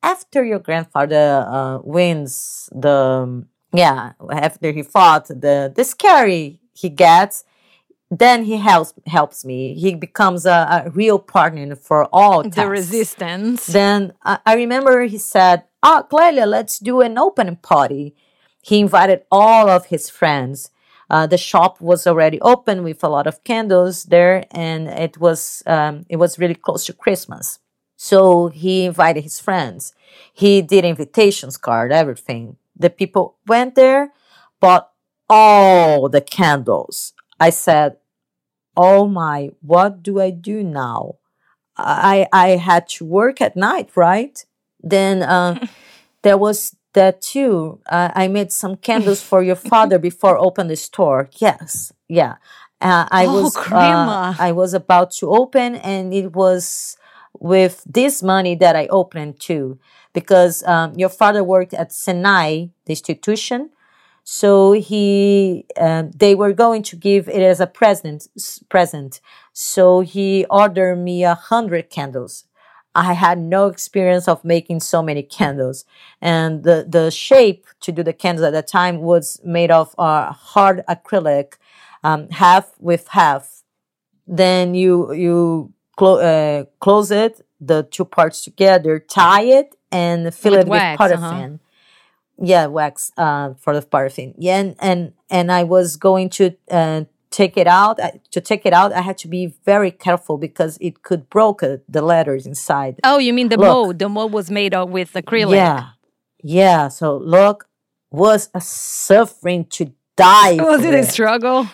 after 0.04 0.44
your 0.44 0.60
grandfather 0.60 1.46
uh, 1.48 1.80
wins 1.84 2.70
the 2.74 3.46
yeah 3.74 4.12
after 4.32 4.72
he 4.72 4.84
fought 4.84 5.28
the 5.28 5.72
the 5.74 5.84
scary 5.84 6.60
he 6.74 6.90
gets 6.90 7.46
then 8.20 8.44
he 8.46 8.58
helps 8.58 8.94
helps 9.08 9.46
me 9.46 9.74
he 9.76 9.96
becomes 9.96 10.46
a, 10.46 10.84
a 10.86 10.90
real 10.90 11.20
partner 11.20 11.76
for 11.76 12.08
all 12.12 12.44
The 12.44 12.68
resistance. 12.68 13.66
Then 13.68 14.14
I, 14.24 14.40
I 14.46 14.56
remember 14.56 15.04
he 15.04 15.18
said, 15.18 15.64
"Ah, 15.82 16.04
Clelia, 16.10 16.46
let's 16.46 16.80
do 16.80 17.02
an 17.02 17.18
opening 17.18 17.58
party." 17.58 18.16
He 18.62 18.80
invited 18.80 19.24
all 19.32 19.70
of 19.70 19.88
his 19.88 20.10
friends. 20.10 20.70
uh, 21.10 21.28
the 21.28 21.38
shop 21.38 21.80
was 21.82 22.08
already 22.08 22.40
open 22.42 22.84
with 22.84 23.04
a 23.04 23.10
lot 23.10 23.28
of 23.28 23.44
candles 23.44 24.06
there, 24.06 24.46
and 24.52 24.88
it 24.88 25.18
was 25.20 25.62
um, 25.68 26.06
it 26.10 26.18
was 26.18 26.40
really 26.40 26.56
close 26.56 26.86
to 26.86 26.94
Christmas. 26.94 27.60
So 27.98 28.48
he 28.48 28.86
invited 28.86 29.24
his 29.24 29.40
friends. 29.40 29.94
He 30.34 30.62
did 30.62 30.84
invitations 30.86 31.58
card, 31.58 31.92
everything. 31.92 32.58
The 32.76 32.90
people 32.90 33.38
went 33.48 33.76
there, 33.76 34.12
bought 34.60 34.90
all 35.30 36.10
the 36.10 36.22
candles. 36.22 37.14
I 37.40 37.50
said, 37.52 37.98
"Oh 38.76 39.08
my, 39.08 39.52
what 39.62 40.04
do 40.04 40.20
I 40.22 40.30
do 40.32 40.64
now?" 40.64 41.16
I 41.78 42.28
I 42.32 42.50
had 42.58 42.88
to 42.98 43.06
work 43.06 43.42
at 43.42 43.56
night, 43.56 43.90
right? 43.96 44.44
Then 44.82 45.24
uh, 45.24 45.56
there 46.24 46.38
was 46.38 46.76
that 46.94 47.22
too. 47.22 47.80
Uh, 47.88 48.10
I 48.14 48.28
made 48.28 48.52
some 48.52 48.76
candles 48.76 49.22
for 49.22 49.42
your 49.44 49.56
father 49.56 49.98
before 50.10 50.38
open 50.38 50.68
the 50.68 50.76
store. 50.76 51.30
Yes, 51.40 51.92
yeah. 52.08 52.36
Uh, 52.82 53.08
I 53.12 53.26
Oh, 53.28 53.34
was 53.42 53.56
grandma. 53.56 54.34
I 54.38 54.52
was 54.52 54.74
about 54.74 55.12
to 55.14 55.30
open, 55.32 55.76
and 55.76 56.14
it 56.14 56.34
was 56.34 56.98
with 57.40 57.84
this 57.86 58.22
money 58.22 58.56
that 58.56 58.76
I 58.76 58.88
opened 58.88 59.40
too, 59.40 59.80
because 60.14 60.64
um, 60.64 60.94
your 60.96 61.10
father 61.10 61.44
worked 61.44 61.74
at 61.74 61.90
Senai, 61.92 62.70
the 62.86 62.92
institution. 62.92 63.70
So 64.24 64.72
he, 64.72 65.66
uh, 65.80 66.04
they 66.16 66.34
were 66.36 66.54
going 66.54 66.84
to 66.84 66.96
give 66.96 67.28
it 67.28 67.42
as 67.42 67.60
a 67.60 67.68
present. 67.68 68.28
Present. 68.70 69.20
So 69.52 70.02
he 70.02 70.46
ordered 70.50 70.98
me 70.98 71.24
a 71.24 71.36
hundred 71.36 71.90
candles. 71.90 72.46
I 72.96 73.14
had 73.14 73.40
no 73.40 73.68
experience 73.68 74.28
of 74.28 74.46
making 74.46 74.82
so 74.82 75.02
many 75.02 75.24
candles, 75.24 75.84
and 76.22 76.64
the 76.64 76.86
the 76.88 77.10
shape 77.10 77.66
to 77.82 77.92
do 77.92 78.04
the 78.04 78.14
candles 78.14 78.46
at 78.46 78.54
that 78.54 78.68
time 78.68 79.02
was 79.02 79.42
made 79.44 79.72
of 79.72 79.96
uh, 79.98 80.32
hard 80.32 80.84
acrylic, 80.88 81.54
um, 82.04 82.30
half 82.30 82.72
with 82.80 83.08
half. 83.10 83.64
Then 84.28 84.76
you 84.76 85.12
you 85.12 85.74
clo- 85.96 86.20
uh, 86.20 86.66
close 86.80 87.10
it, 87.10 87.42
the 87.60 87.84
two 87.84 88.06
parts 88.06 88.44
together, 88.44 89.00
tie 89.00 89.44
it, 89.44 89.76
and 89.92 90.34
fill 90.34 90.54
With 90.54 90.62
it 90.62 90.68
wax, 90.68 91.02
with 91.02 91.12
uh-huh. 91.14 91.50
Yeah 92.42 92.66
wax 92.66 93.12
uh, 93.18 93.54
for 93.60 93.74
the 93.74 93.82
paraffin 93.86 94.34
yeah 94.38 94.58
and 94.60 94.76
and, 94.80 95.14
and 95.30 95.52
i 95.52 95.64
was 95.64 95.96
going 95.98 96.30
to 96.30 96.56
uh, 96.72 97.04
take 97.30 97.58
it 97.58 97.68
out 97.68 98.00
I, 98.00 98.20
to 98.32 98.42
take 98.42 98.66
it 98.66 98.74
out 98.74 98.92
i 98.94 99.02
had 99.02 99.18
to 99.20 99.28
be 99.28 99.54
very 99.66 99.92
careful 99.92 100.38
because 100.38 100.78
it 100.82 101.04
could 101.04 101.30
broke 101.30 101.64
uh, 101.64 101.78
the 101.90 102.02
letters 102.02 102.46
inside 102.46 103.00
Oh, 103.04 103.18
you 103.20 103.34
mean 103.34 103.50
the 103.50 103.58
Look. 103.58 103.68
mold? 103.68 104.00
The 104.00 104.10
mold 104.10 104.32
was 104.34 104.50
made 104.52 104.74
of 104.74 104.90
with 104.90 105.14
acrylic. 105.14 105.56
yeah 105.56 105.90
yeah 106.44 106.88
so 106.90 107.18
look 107.18 107.68
was 108.12 108.50
a 108.54 108.62
suffering 108.62 109.66
to 109.66 109.92
die 110.16 110.56
Was 110.72 110.84
it 110.84 110.94
a 110.94 111.04
struggle? 111.06 111.68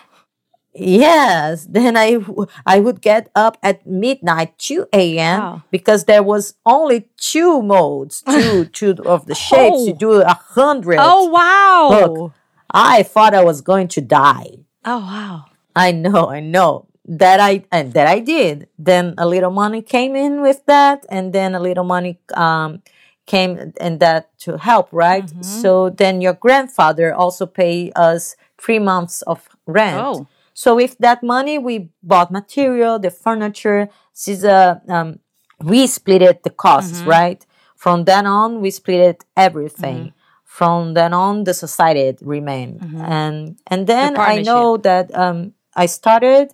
Yes. 0.73 1.65
Then 1.69 1.97
I 1.97 2.13
w- 2.13 2.45
I 2.65 2.79
would 2.79 3.01
get 3.01 3.29
up 3.35 3.57
at 3.63 3.85
midnight, 3.87 4.57
2 4.57 4.87
a.m. 4.93 5.39
Wow. 5.41 5.63
because 5.71 6.05
there 6.05 6.23
was 6.23 6.53
only 6.65 7.09
two 7.17 7.61
modes, 7.61 8.21
two 8.29 8.65
two 8.65 8.95
of 9.05 9.25
the 9.25 9.35
shapes. 9.35 9.85
You 9.87 9.93
Oh. 9.93 9.97
do 9.97 10.11
a 10.21 10.33
hundred. 10.55 10.97
Oh 11.01 11.25
wow! 11.29 11.89
Look. 11.91 12.33
I 12.71 13.01
thought 13.03 13.33
I 13.33 13.43
was 13.43 13.61
going 13.61 13.87
to 13.89 14.01
die. 14.01 14.59
Oh 14.85 14.99
wow! 14.99 15.45
I 15.75 15.91
know, 15.91 16.29
I 16.29 16.39
know. 16.39 16.85
That 17.05 17.39
I 17.39 17.63
and 17.71 17.93
that 17.93 18.07
I 18.07 18.19
did. 18.19 18.67
Then 18.77 19.15
a 19.17 19.25
little 19.27 19.49
money 19.51 19.81
came 19.81 20.15
in 20.15 20.41
with 20.41 20.65
that, 20.67 21.05
and 21.09 21.33
then 21.33 21.55
a 21.55 21.59
little 21.59 21.83
money 21.83 22.19
um 22.35 22.83
came 23.25 23.73
and 23.81 23.99
that 23.99 24.29
to 24.45 24.57
help, 24.57 24.89
right? 24.91 25.25
Mm-hmm. 25.25 25.41
So 25.41 25.89
then 25.89 26.21
your 26.21 26.33
grandfather 26.33 27.13
also 27.13 27.45
paid 27.47 27.91
us 27.95 28.35
three 28.61 28.79
months 28.79 29.23
of 29.23 29.49
rent. 29.65 29.97
Oh. 29.99 30.27
So 30.61 30.75
with 30.75 30.97
that 30.99 31.23
money, 31.23 31.57
we 31.57 31.75
bought 32.03 32.31
material, 32.31 32.99
the 32.99 33.11
furniture. 33.11 33.87
This 34.13 34.27
is 34.27 34.43
a 34.43 34.81
um, 34.89 35.19
we 35.63 35.87
split 35.87 36.21
it 36.21 36.43
the 36.43 36.49
costs, 36.49 36.99
Mm-hmm. 36.99 37.09
right? 37.09 37.45
From 37.77 38.03
then 38.03 38.25
on, 38.27 38.59
we 38.59 38.69
split 38.71 38.99
it 39.11 39.19
everything. 39.37 40.11
From 40.43 40.95
then 40.95 41.13
on, 41.13 41.45
the 41.45 41.53
society 41.53 42.17
remained, 42.35 42.81
and 43.15 43.55
and 43.71 43.87
then 43.87 44.17
I 44.19 44.41
know 44.49 44.75
that 44.89 45.05
um, 45.15 45.53
I 45.83 45.85
started 45.85 46.51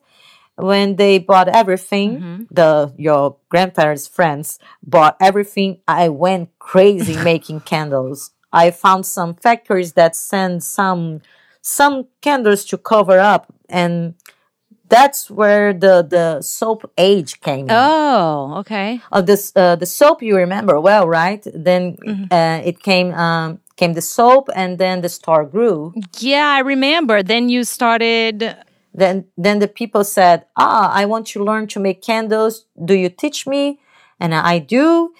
when 0.55 0.97
they 0.97 1.17
bought 1.17 1.47
everything. 1.47 2.45
The 2.51 2.93
your 2.97 3.37
grandparents' 3.49 4.07
friends 4.07 4.59
bought 4.83 5.15
everything. 5.19 5.81
I 5.87 6.09
went 6.09 6.49
crazy 6.59 7.17
making 7.31 7.61
candles. 7.61 8.19
I 8.53 8.69
found 8.69 9.07
some 9.07 9.33
factories 9.33 9.93
that 9.93 10.15
send 10.15 10.61
some 10.63 11.21
some 11.61 12.05
candles 12.21 12.65
to 12.65 12.77
cover 12.77 13.17
up 13.19 13.51
and 13.69 14.15
that's 14.89 15.29
where 15.29 15.73
the 15.73 16.03
the 16.03 16.41
soap 16.41 16.91
age 16.97 17.41
came 17.41 17.65
in. 17.69 17.75
Oh, 17.75 18.55
okay. 18.59 19.01
Uh, 19.11 19.21
this 19.21 19.51
uh, 19.55 19.75
the 19.75 19.85
soap 19.85 20.21
you 20.21 20.35
remember 20.35 20.79
well, 20.79 21.07
right? 21.07 21.45
Then 21.53 21.97
Mm-hmm. 22.05 22.25
uh, 22.31 22.61
it 22.63 22.81
came 22.81 23.13
um, 23.13 23.59
came 23.77 23.93
the 23.93 24.01
soap, 24.01 24.49
and 24.55 24.77
then 24.77 25.01
the 25.01 25.09
star 25.09 25.43
grew. 25.45 25.93
Yeah, 26.19 26.47
I 26.47 26.59
remember. 26.59 27.23
Then 27.23 27.49
you 27.49 27.63
started. 27.63 28.55
Then 28.93 29.25
then 29.37 29.59
the 29.59 29.67
people 29.67 30.03
said, 30.03 30.45
"Ah, 30.55 30.91
I 30.93 31.05
want 31.05 31.27
to 31.27 31.43
learn 31.43 31.67
to 31.67 31.79
make 31.79 32.01
candles. 32.01 32.65
Do 32.83 32.93
you 32.93 33.09
teach 33.09 33.45
me?" 33.47 33.79
And 34.19 34.33
I 34.33 34.59
do. 34.59 35.13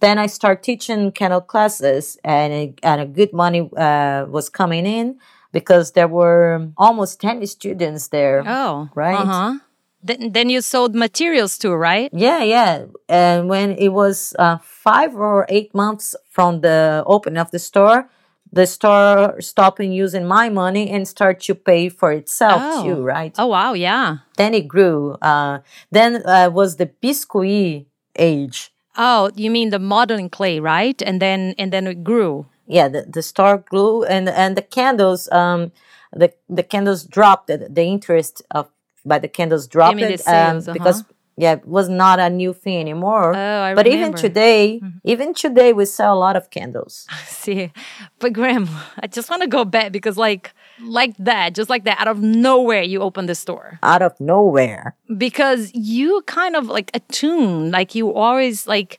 Then 0.00 0.18
I 0.18 0.26
start 0.26 0.62
teaching 0.62 1.10
candle 1.12 1.40
classes, 1.40 2.18
and 2.22 2.52
it- 2.52 2.80
and 2.82 3.00
a 3.00 3.06
good 3.06 3.32
money 3.32 3.70
uh, 3.76 4.26
was 4.28 4.48
coming 4.50 4.86
in 4.86 5.18
because 5.52 5.92
there 5.92 6.08
were 6.08 6.68
almost 6.76 7.20
ten 7.20 7.44
students 7.46 8.08
there. 8.08 8.42
Oh, 8.46 8.88
Right. 8.94 9.14
Uh 9.20 9.24
huh. 9.26 9.58
Then, 10.02 10.30
then 10.32 10.48
you 10.50 10.60
sold 10.60 10.94
materials 10.94 11.58
too, 11.58 11.74
right? 11.74 12.10
Yeah, 12.12 12.42
yeah. 12.44 12.84
And 13.08 13.48
when 13.48 13.72
it 13.76 13.88
was 13.88 14.34
uh, 14.38 14.58
five 14.62 15.16
or 15.16 15.46
eight 15.48 15.74
months 15.74 16.14
from 16.30 16.60
the 16.60 17.02
opening 17.06 17.38
of 17.38 17.50
the 17.50 17.58
store, 17.58 18.08
the 18.52 18.66
store 18.66 19.40
stopped 19.40 19.80
using 19.80 20.24
my 20.24 20.48
money 20.48 20.90
and 20.90 21.08
start 21.08 21.40
to 21.40 21.54
pay 21.56 21.88
for 21.88 22.12
itself 22.12 22.62
Oh. 22.64 22.84
too, 22.84 23.02
right? 23.02 23.34
Oh 23.36 23.48
wow, 23.48 23.72
yeah. 23.72 24.18
Then 24.36 24.54
it 24.54 24.68
grew. 24.68 25.16
Uh, 25.20 25.58
then 25.90 26.22
uh, 26.24 26.50
was 26.52 26.76
the 26.76 26.86
biscuit 26.86 27.86
age. 28.14 28.70
Oh, 28.96 29.30
you 29.34 29.50
mean 29.50 29.70
the 29.70 29.78
modeling 29.80 30.30
clay, 30.30 30.60
right? 30.60 31.02
And 31.02 31.20
then 31.20 31.54
and 31.58 31.72
then 31.72 31.86
it 31.88 32.04
grew. 32.04 32.46
Yeah, 32.66 32.88
the, 32.88 33.02
the 33.02 33.22
store 33.22 33.58
grew, 33.58 34.04
and 34.04 34.28
and 34.28 34.56
the 34.56 34.62
candles, 34.62 35.30
um, 35.30 35.72
the 36.12 36.32
the 36.48 36.62
candles 36.62 37.04
dropped. 37.04 37.46
The, 37.46 37.68
the 37.70 37.82
interest 37.82 38.42
of 38.50 38.68
by 39.04 39.18
the 39.18 39.28
candles 39.28 39.66
dropped 39.66 39.96
mean 39.96 40.16
the 40.16 40.30
um, 40.30 40.58
uh-huh. 40.58 40.72
because 40.72 41.04
yeah, 41.38 41.52
it 41.52 41.66
was 41.66 41.88
not 41.88 42.18
a 42.18 42.30
new 42.30 42.54
thing 42.54 42.80
anymore. 42.80 43.36
Oh, 43.36 43.62
I 43.62 43.74
but 43.74 43.86
even 43.86 43.98
remember. 43.98 44.18
Mm-hmm. 44.18 44.26
today, 44.26 44.80
even 45.04 45.34
today, 45.34 45.72
we 45.74 45.84
sell 45.84 46.14
a 46.14 46.18
lot 46.18 46.34
of 46.34 46.50
candles. 46.50 47.06
See, 47.26 47.72
but 48.18 48.32
Graham, 48.32 48.68
I 49.00 49.06
just 49.06 49.28
want 49.28 49.42
to 49.42 49.48
go 49.48 49.64
back 49.64 49.92
because 49.92 50.16
like 50.16 50.52
like 50.80 51.14
that, 51.18 51.54
just 51.54 51.68
like 51.68 51.84
that, 51.84 52.00
out 52.00 52.08
of 52.08 52.22
nowhere, 52.22 52.82
you 52.82 53.02
opened 53.02 53.28
the 53.28 53.34
store 53.34 53.78
out 53.82 54.02
of 54.02 54.18
nowhere. 54.18 54.96
because 55.16 55.70
you 55.74 56.22
kind 56.26 56.56
of 56.56 56.66
like 56.66 56.90
attuned, 56.94 57.70
like 57.70 57.94
you 57.94 58.14
always 58.14 58.66
like 58.66 58.98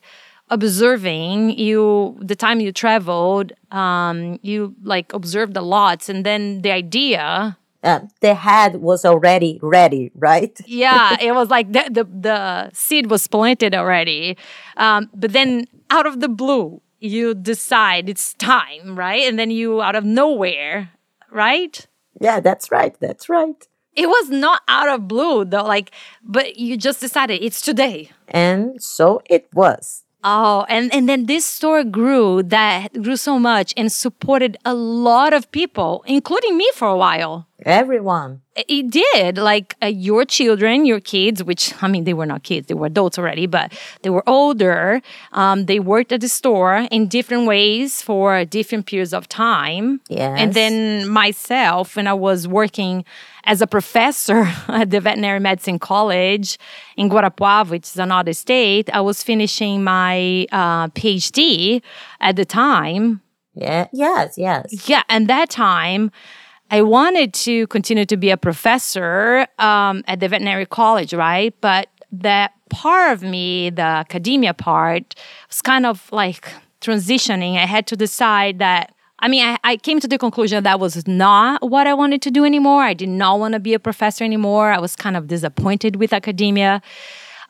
observing 0.50 1.58
you 1.58 2.16
the 2.20 2.36
time 2.36 2.60
you 2.60 2.72
traveled 2.72 3.52
um 3.70 4.38
you 4.42 4.74
like 4.82 5.12
observed 5.12 5.56
a 5.56 5.62
lot 5.62 6.08
and 6.08 6.24
then 6.24 6.62
the 6.62 6.70
idea 6.72 7.56
Uh, 7.84 8.00
the 8.26 8.34
head 8.34 8.72
was 8.82 9.04
already 9.04 9.52
ready, 9.62 10.10
right? 10.18 10.54
yeah 10.66 11.16
it 11.20 11.32
was 11.38 11.48
like 11.48 11.70
the, 11.76 11.84
the 11.96 12.04
the 12.28 12.38
seed 12.74 13.06
was 13.10 13.22
planted 13.28 13.72
already 13.74 14.36
um 14.76 15.08
but 15.14 15.30
then 15.32 15.50
out 15.96 16.06
of 16.10 16.18
the 16.20 16.28
blue 16.28 16.80
you 16.98 17.34
decide 17.34 18.08
it's 18.08 18.34
time 18.34 18.98
right 18.98 19.22
and 19.28 19.38
then 19.38 19.50
you 19.50 19.80
out 19.80 19.94
of 19.94 20.04
nowhere 20.04 20.90
right 21.30 21.86
Yeah, 22.20 22.40
that's 22.42 22.66
right. 22.74 22.94
That's 23.00 23.28
right. 23.30 23.60
it 23.94 24.08
was 24.16 24.26
not 24.30 24.60
out 24.66 24.88
of 24.94 25.06
blue 25.06 25.44
though 25.46 25.62
like 25.76 25.88
but 26.36 26.46
you 26.58 26.74
just 26.76 26.98
decided 27.00 27.38
it's 27.46 27.60
today 27.62 28.10
And 28.26 28.82
so 28.82 29.22
it 29.30 29.46
was. 29.54 30.02
Oh, 30.24 30.66
and, 30.68 30.92
and 30.92 31.08
then 31.08 31.26
this 31.26 31.44
store 31.44 31.84
grew 31.84 32.42
that 32.42 32.92
grew 33.02 33.16
so 33.16 33.38
much 33.38 33.72
and 33.76 33.90
supported 33.90 34.56
a 34.64 34.74
lot 34.74 35.32
of 35.32 35.50
people, 35.52 36.02
including 36.06 36.56
me 36.56 36.68
for 36.74 36.88
a 36.88 36.96
while. 36.96 37.46
Everyone. 37.64 38.42
It 38.56 38.90
did. 38.90 39.36
Like 39.36 39.76
uh, 39.82 39.86
your 39.86 40.24
children, 40.24 40.86
your 40.86 41.00
kids, 41.00 41.42
which 41.42 41.72
I 41.82 41.88
mean, 41.88 42.04
they 42.04 42.14
were 42.14 42.26
not 42.26 42.42
kids, 42.42 42.66
they 42.66 42.74
were 42.74 42.86
adults 42.86 43.18
already, 43.18 43.46
but 43.46 43.72
they 44.02 44.10
were 44.10 44.28
older. 44.28 45.02
Um, 45.32 45.66
they 45.66 45.80
worked 45.80 46.12
at 46.12 46.20
the 46.20 46.28
store 46.28 46.86
in 46.90 47.08
different 47.08 47.46
ways 47.46 48.00
for 48.02 48.44
different 48.44 48.86
periods 48.86 49.12
of 49.12 49.28
time. 49.28 50.00
Yes. 50.08 50.38
And 50.40 50.54
then 50.54 51.08
myself, 51.08 51.96
when 51.96 52.06
I 52.06 52.14
was 52.14 52.46
working 52.48 53.04
as 53.48 53.62
a 53.62 53.66
professor 53.66 54.42
at 54.68 54.90
the 54.90 55.00
veterinary 55.00 55.40
medicine 55.40 55.78
college 55.78 56.58
in 56.96 57.08
Guarapuava, 57.08 57.70
which 57.70 57.84
is 57.84 57.98
another 57.98 58.34
state, 58.34 58.88
I 58.92 59.00
was 59.00 59.22
finishing 59.22 59.82
my 59.82 60.46
uh, 60.52 60.88
PhD 60.88 61.82
at 62.20 62.36
the 62.36 62.44
time. 62.44 63.22
Yeah. 63.54 63.88
Yes. 63.92 64.34
Yes. 64.36 64.88
Yeah, 64.88 65.02
and 65.08 65.26
that 65.28 65.50
time, 65.50 66.12
I 66.70 66.82
wanted 66.82 67.32
to 67.48 67.66
continue 67.68 68.04
to 68.04 68.16
be 68.16 68.30
a 68.30 68.36
professor 68.36 69.46
um, 69.58 70.04
at 70.06 70.20
the 70.20 70.28
veterinary 70.28 70.66
college, 70.66 71.14
right? 71.14 71.54
But 71.62 71.88
that 72.12 72.52
part 72.68 73.14
of 73.14 73.22
me, 73.22 73.70
the 73.70 73.82
academia 73.82 74.52
part, 74.52 75.14
was 75.48 75.62
kind 75.62 75.86
of 75.86 76.12
like 76.12 76.52
transitioning. 76.82 77.56
I 77.56 77.64
had 77.66 77.86
to 77.88 77.96
decide 77.96 78.58
that. 78.58 78.94
I 79.20 79.28
mean, 79.28 79.44
I, 79.44 79.58
I 79.64 79.76
came 79.76 80.00
to 80.00 80.08
the 80.08 80.18
conclusion 80.18 80.62
that 80.64 80.78
was 80.78 81.06
not 81.06 81.68
what 81.68 81.86
I 81.86 81.94
wanted 81.94 82.22
to 82.22 82.30
do 82.30 82.44
anymore. 82.44 82.82
I 82.82 82.94
did 82.94 83.08
not 83.08 83.40
want 83.40 83.54
to 83.54 83.60
be 83.60 83.74
a 83.74 83.78
professor 83.78 84.24
anymore. 84.24 84.72
I 84.72 84.78
was 84.78 84.94
kind 84.94 85.16
of 85.16 85.26
disappointed 85.26 85.96
with 85.96 86.12
academia. 86.12 86.82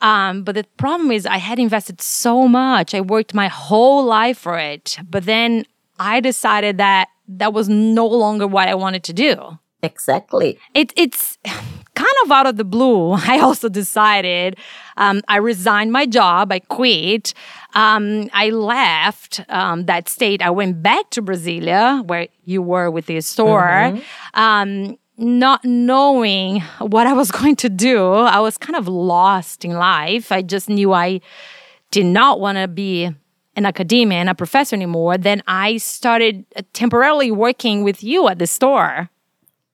Um, 0.00 0.44
but 0.44 0.54
the 0.54 0.64
problem 0.76 1.10
is, 1.10 1.26
I 1.26 1.38
had 1.38 1.58
invested 1.58 2.00
so 2.00 2.46
much. 2.48 2.94
I 2.94 3.00
worked 3.00 3.34
my 3.34 3.48
whole 3.48 4.04
life 4.04 4.38
for 4.38 4.58
it. 4.58 4.96
But 5.10 5.24
then 5.24 5.66
I 5.98 6.20
decided 6.20 6.78
that 6.78 7.08
that 7.26 7.52
was 7.52 7.68
no 7.68 8.06
longer 8.06 8.46
what 8.46 8.68
I 8.68 8.74
wanted 8.74 9.02
to 9.04 9.12
do. 9.12 9.58
Exactly. 9.82 10.58
It, 10.74 10.92
it's 10.96 11.38
kind 11.98 12.18
of 12.24 12.30
out 12.30 12.46
of 12.46 12.56
the 12.56 12.64
blue. 12.64 13.12
I 13.34 13.40
also 13.40 13.68
decided 13.68 14.56
um, 14.96 15.20
I 15.28 15.36
resigned 15.36 15.92
my 15.92 16.06
job, 16.06 16.52
I 16.52 16.60
quit. 16.60 17.34
Um, 17.74 18.30
I 18.32 18.50
left 18.50 19.40
um, 19.48 19.86
that 19.86 20.08
state. 20.08 20.40
I 20.42 20.50
went 20.50 20.82
back 20.82 21.10
to 21.10 21.22
Brasilia, 21.22 22.06
where 22.06 22.28
you 22.44 22.62
were 22.62 22.90
with 22.90 23.06
the 23.06 23.20
store. 23.20 23.60
Mm-hmm. 23.60 24.40
Um, 24.40 24.98
not 25.18 25.64
knowing 25.64 26.60
what 26.78 27.06
I 27.06 27.12
was 27.12 27.30
going 27.38 27.56
to 27.56 27.68
do, 27.68 28.12
I 28.12 28.40
was 28.40 28.56
kind 28.56 28.76
of 28.76 28.86
lost 28.86 29.64
in 29.64 29.72
life. 29.72 30.30
I 30.30 30.42
just 30.42 30.68
knew 30.68 30.92
I 30.92 31.20
did 31.90 32.06
not 32.06 32.40
want 32.40 32.58
to 32.58 32.68
be 32.68 33.10
an 33.56 33.66
academia 33.66 34.18
and 34.18 34.28
a 34.28 34.34
professor 34.34 34.76
anymore. 34.76 35.18
Then 35.18 35.42
I 35.48 35.78
started 35.78 36.44
uh, 36.54 36.62
temporarily 36.72 37.30
working 37.32 37.82
with 37.82 38.04
you 38.04 38.28
at 38.28 38.38
the 38.38 38.46
store. 38.46 39.10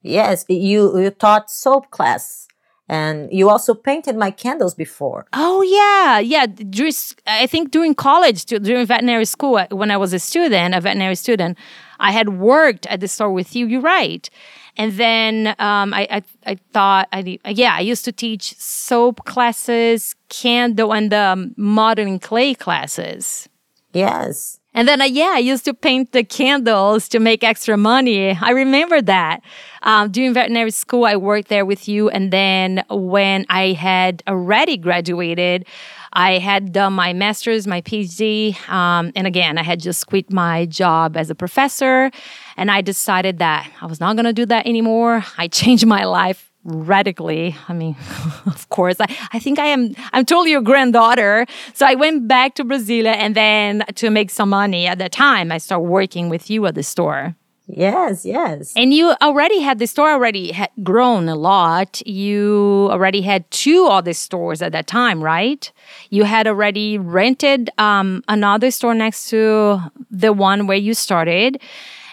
Yes, 0.04 0.44
you 0.48 1.00
you 1.00 1.10
taught 1.10 1.50
soap 1.50 1.90
class. 1.90 2.46
And 2.86 3.32
you 3.32 3.48
also 3.48 3.72
painted 3.72 4.14
my 4.14 4.30
candles 4.30 4.74
before. 4.74 5.24
Oh 5.32 5.62
yeah, 5.62 6.18
yeah. 6.18 6.44
During, 6.44 6.92
I 7.26 7.46
think 7.46 7.70
during 7.70 7.94
college, 7.94 8.44
during 8.44 8.84
veterinary 8.84 9.24
school, 9.24 9.56
uh, 9.56 9.66
when 9.70 9.90
I 9.90 9.96
was 9.96 10.12
a 10.12 10.18
student, 10.18 10.74
a 10.74 10.82
veterinary 10.82 11.14
student, 11.14 11.56
I 11.98 12.12
had 12.12 12.28
worked 12.38 12.84
at 12.88 13.00
the 13.00 13.08
store 13.08 13.32
with 13.32 13.56
you. 13.56 13.66
You're 13.66 13.80
right. 13.80 14.28
And 14.76 14.92
then 14.92 15.54
um, 15.58 15.94
I, 15.94 16.06
I, 16.10 16.22
I 16.44 16.58
thought, 16.74 17.08
I, 17.10 17.38
yeah, 17.46 17.74
I 17.74 17.80
used 17.80 18.04
to 18.04 18.12
teach 18.12 18.54
soap 18.58 19.24
classes, 19.24 20.14
candle, 20.28 20.92
and 20.92 21.10
the 21.10 21.24
um, 21.32 21.54
modeling 21.56 22.18
clay 22.18 22.52
classes. 22.52 23.48
Yes. 23.94 24.60
And 24.74 24.88
then, 24.88 25.00
uh, 25.00 25.04
yeah, 25.04 25.32
I 25.34 25.38
used 25.38 25.64
to 25.66 25.74
paint 25.74 26.10
the 26.10 26.24
candles 26.24 27.08
to 27.10 27.20
make 27.20 27.44
extra 27.44 27.76
money. 27.76 28.36
I 28.36 28.50
remember 28.50 29.00
that. 29.02 29.40
Um, 29.82 30.10
during 30.10 30.34
veterinary 30.34 30.72
school, 30.72 31.04
I 31.04 31.14
worked 31.16 31.48
there 31.48 31.64
with 31.64 31.88
you. 31.88 32.10
And 32.10 32.32
then 32.32 32.84
when 32.90 33.46
I 33.48 33.72
had 33.72 34.22
already 34.26 34.76
graduated, 34.76 35.66
I 36.12 36.38
had 36.38 36.72
done 36.72 36.92
my 36.92 37.12
master's, 37.12 37.66
my 37.66 37.82
PhD. 37.82 38.56
Um, 38.68 39.12
and 39.14 39.26
again, 39.26 39.58
I 39.58 39.62
had 39.62 39.80
just 39.80 40.06
quit 40.06 40.32
my 40.32 40.66
job 40.66 41.16
as 41.16 41.30
a 41.30 41.34
professor. 41.34 42.10
And 42.56 42.70
I 42.70 42.80
decided 42.80 43.38
that 43.38 43.70
I 43.80 43.86
was 43.86 44.00
not 44.00 44.16
going 44.16 44.26
to 44.26 44.32
do 44.32 44.46
that 44.46 44.66
anymore. 44.66 45.24
I 45.38 45.48
changed 45.60 45.86
my 45.86 46.04
life 46.04 46.50
radically. 46.64 47.56
I 47.68 47.72
mean, 47.72 47.96
of 48.46 48.68
course, 48.70 48.96
I, 49.00 49.06
I 49.32 49.38
think 49.38 49.58
I 49.58 49.66
am, 49.66 49.94
I'm 50.12 50.24
totally 50.24 50.50
your 50.50 50.62
granddaughter. 50.62 51.46
So 51.74 51.86
I 51.86 51.94
went 51.94 52.26
back 52.26 52.54
to 52.56 52.64
Brazil 52.64 53.06
and 53.06 53.34
then 53.34 53.84
to 53.96 54.10
make 54.10 54.30
some 54.30 54.50
money 54.50 54.86
at 54.86 54.98
the 54.98 55.08
time, 55.08 55.52
I 55.52 55.58
started 55.58 55.84
working 55.84 56.28
with 56.28 56.50
you 56.50 56.66
at 56.66 56.74
the 56.74 56.82
store. 56.82 57.36
Yes, 57.66 58.26
yes. 58.26 58.74
And 58.76 58.92
you 58.92 59.14
already 59.22 59.60
had 59.60 59.78
the 59.78 59.86
store 59.86 60.10
already 60.10 60.52
had 60.52 60.70
grown 60.82 61.28
a 61.30 61.34
lot. 61.34 62.06
You 62.06 62.88
already 62.90 63.22
had 63.22 63.50
two 63.50 63.86
other 63.86 64.12
stores 64.12 64.60
at 64.60 64.72
that 64.72 64.86
time, 64.86 65.24
right? 65.24 65.72
You 66.10 66.24
had 66.24 66.46
already 66.46 66.98
rented 66.98 67.70
um, 67.78 68.22
another 68.28 68.70
store 68.70 68.94
next 68.94 69.30
to 69.30 69.80
the 70.10 70.34
one 70.34 70.66
where 70.66 70.76
you 70.76 70.92
started. 70.92 71.58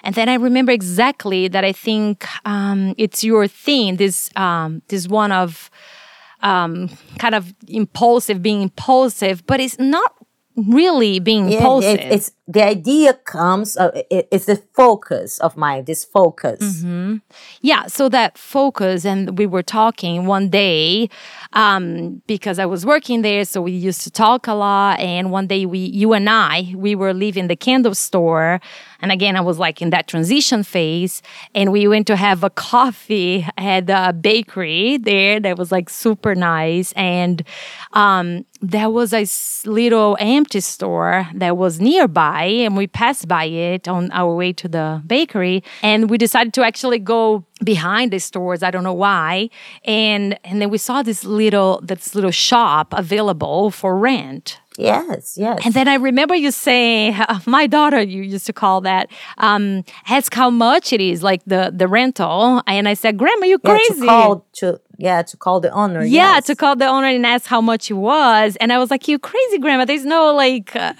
And 0.04 0.16
then 0.16 0.30
I 0.30 0.36
remember 0.36 0.72
exactly 0.72 1.48
that 1.48 1.64
I 1.64 1.72
think 1.72 2.26
um, 2.46 2.96
it's 2.98 3.24
your 3.24 3.48
theme, 3.48 3.98
this 3.98 4.30
um, 4.36 4.82
this 4.88 5.08
one 5.08 5.32
of 5.32 5.70
um, 6.42 6.90
kind 7.20 7.36
of 7.36 7.54
impulsive, 7.68 8.42
being 8.42 8.62
impulsive, 8.62 9.46
but 9.46 9.60
it's 9.60 9.78
not 9.78 10.14
really 10.56 11.20
being 11.20 11.50
yeah. 11.50 11.80
It, 11.80 12.00
it's 12.00 12.32
the 12.48 12.64
idea 12.64 13.14
comes. 13.14 13.78
Uh, 13.78 13.92
it, 14.10 14.28
it's 14.32 14.46
the 14.46 14.58
focus 14.74 15.40
of 15.40 15.56
my 15.56 15.82
this 15.82 16.04
focus. 16.04 16.60
Mm-hmm. 16.60 17.18
Yeah, 17.62 17.88
so 17.88 18.10
that 18.10 18.38
focus, 18.38 19.06
and 19.06 19.38
we 19.38 19.46
were 19.46 19.64
talking 19.64 20.26
one 20.26 20.50
day 20.50 21.10
um, 21.54 22.22
because 22.28 22.60
I 22.60 22.66
was 22.66 22.86
working 22.86 23.22
there, 23.22 23.46
so 23.46 23.62
we 23.62 23.72
used 23.72 24.02
to 24.02 24.12
talk 24.12 24.48
a 24.48 24.54
lot. 24.54 25.00
And 25.00 25.32
one 25.32 25.48
day, 25.48 25.66
we, 25.66 25.80
you 25.80 26.14
and 26.14 26.30
I, 26.30 26.74
we 26.76 26.94
were 26.96 27.14
leaving 27.14 27.48
the 27.48 27.56
candle 27.56 27.96
store, 27.96 28.60
and 29.02 29.12
again, 29.12 29.38
I 29.38 29.42
was 29.42 29.58
like 29.58 29.82
in 29.82 29.90
that 29.92 30.08
transition 30.08 30.64
phase, 30.64 31.22
and 31.56 31.72
we 31.72 31.88
went 31.88 32.08
to 32.08 32.16
have 32.18 32.44
a 32.44 32.50
coffee 32.50 33.48
at 33.58 33.90
a 33.90 34.12
bakery 34.12 34.98
there 34.98 35.40
that 35.40 35.58
was 35.58 35.72
like 35.72 35.90
super 35.90 36.36
nice, 36.36 36.92
and 36.94 37.44
um, 37.94 38.46
there 38.62 38.90
was 38.90 39.12
a 39.12 39.26
little 39.68 40.16
empty 40.20 40.60
store 40.60 41.28
that 41.34 41.58
was 41.58 41.80
nearby 41.80 42.44
and 42.44 42.78
we 42.78 42.86
passed 42.88 43.28
by 43.28 43.46
it 43.46 43.88
on 43.88 44.12
our 44.12 44.36
way 44.36 44.54
to 44.54 44.68
the 44.68 45.02
bakery 45.08 45.64
and 45.82 46.10
we 46.10 46.18
decided 46.18 46.54
to 46.54 46.64
actually 46.64 47.00
go 47.00 47.44
behind 47.64 48.12
the 48.12 48.20
stores 48.20 48.62
i 48.62 48.70
don't 48.70 48.84
know 48.84 48.94
why 48.94 49.50
and 49.86 50.38
and 50.44 50.62
then 50.62 50.70
we 50.70 50.78
saw 50.78 51.02
this 51.02 51.24
little 51.24 51.82
this 51.84 52.14
little 52.14 52.32
shop 52.32 52.94
available 52.94 53.72
for 53.72 53.98
rent 53.98 54.60
Yes, 54.78 55.38
yes. 55.38 55.60
And 55.66 55.74
then 55.74 55.90
I 55.90 55.96
remember 55.96 56.34
you 56.34 56.50
saying, 56.50 57.20
my 57.46 57.68
daughter, 57.68 58.02
you 58.02 58.24
used 58.24 58.46
to 58.46 58.54
call 58.54 58.82
that, 58.82 59.12
um, 59.38 59.84
ask 60.08 60.34
how 60.34 60.50
much 60.50 60.94
it 60.94 61.02
is, 61.02 61.22
like 61.22 61.42
the 61.46 61.74
the 61.76 61.88
rental. 61.88 62.62
And 62.66 62.88
I 62.88 62.94
said, 62.94 63.18
Grandma, 63.18 63.48
you 63.48 63.60
crazy? 63.60 64.00
To 64.00 64.06
call 64.06 64.48
to 64.54 64.80
yeah 65.02 65.22
to 65.24 65.38
call 65.38 65.60
the 65.60 65.72
owner. 65.72 66.04
Yeah, 66.04 66.36
yes. 66.36 66.46
to 66.46 66.56
call 66.56 66.76
the 66.76 66.88
owner 66.88 67.08
and 67.08 67.26
ask 67.26 67.48
how 67.48 67.62
much 67.62 67.90
it 67.90 67.96
was. 67.96 68.56
And 68.58 68.72
I 68.72 68.78
was 68.78 68.92
like, 68.92 69.08
you 69.08 69.18
crazy, 69.20 69.58
Grandma? 69.58 69.86
There's 69.86 70.06
no 70.06 70.34
like. 70.34 70.76
Uh, 70.76 70.94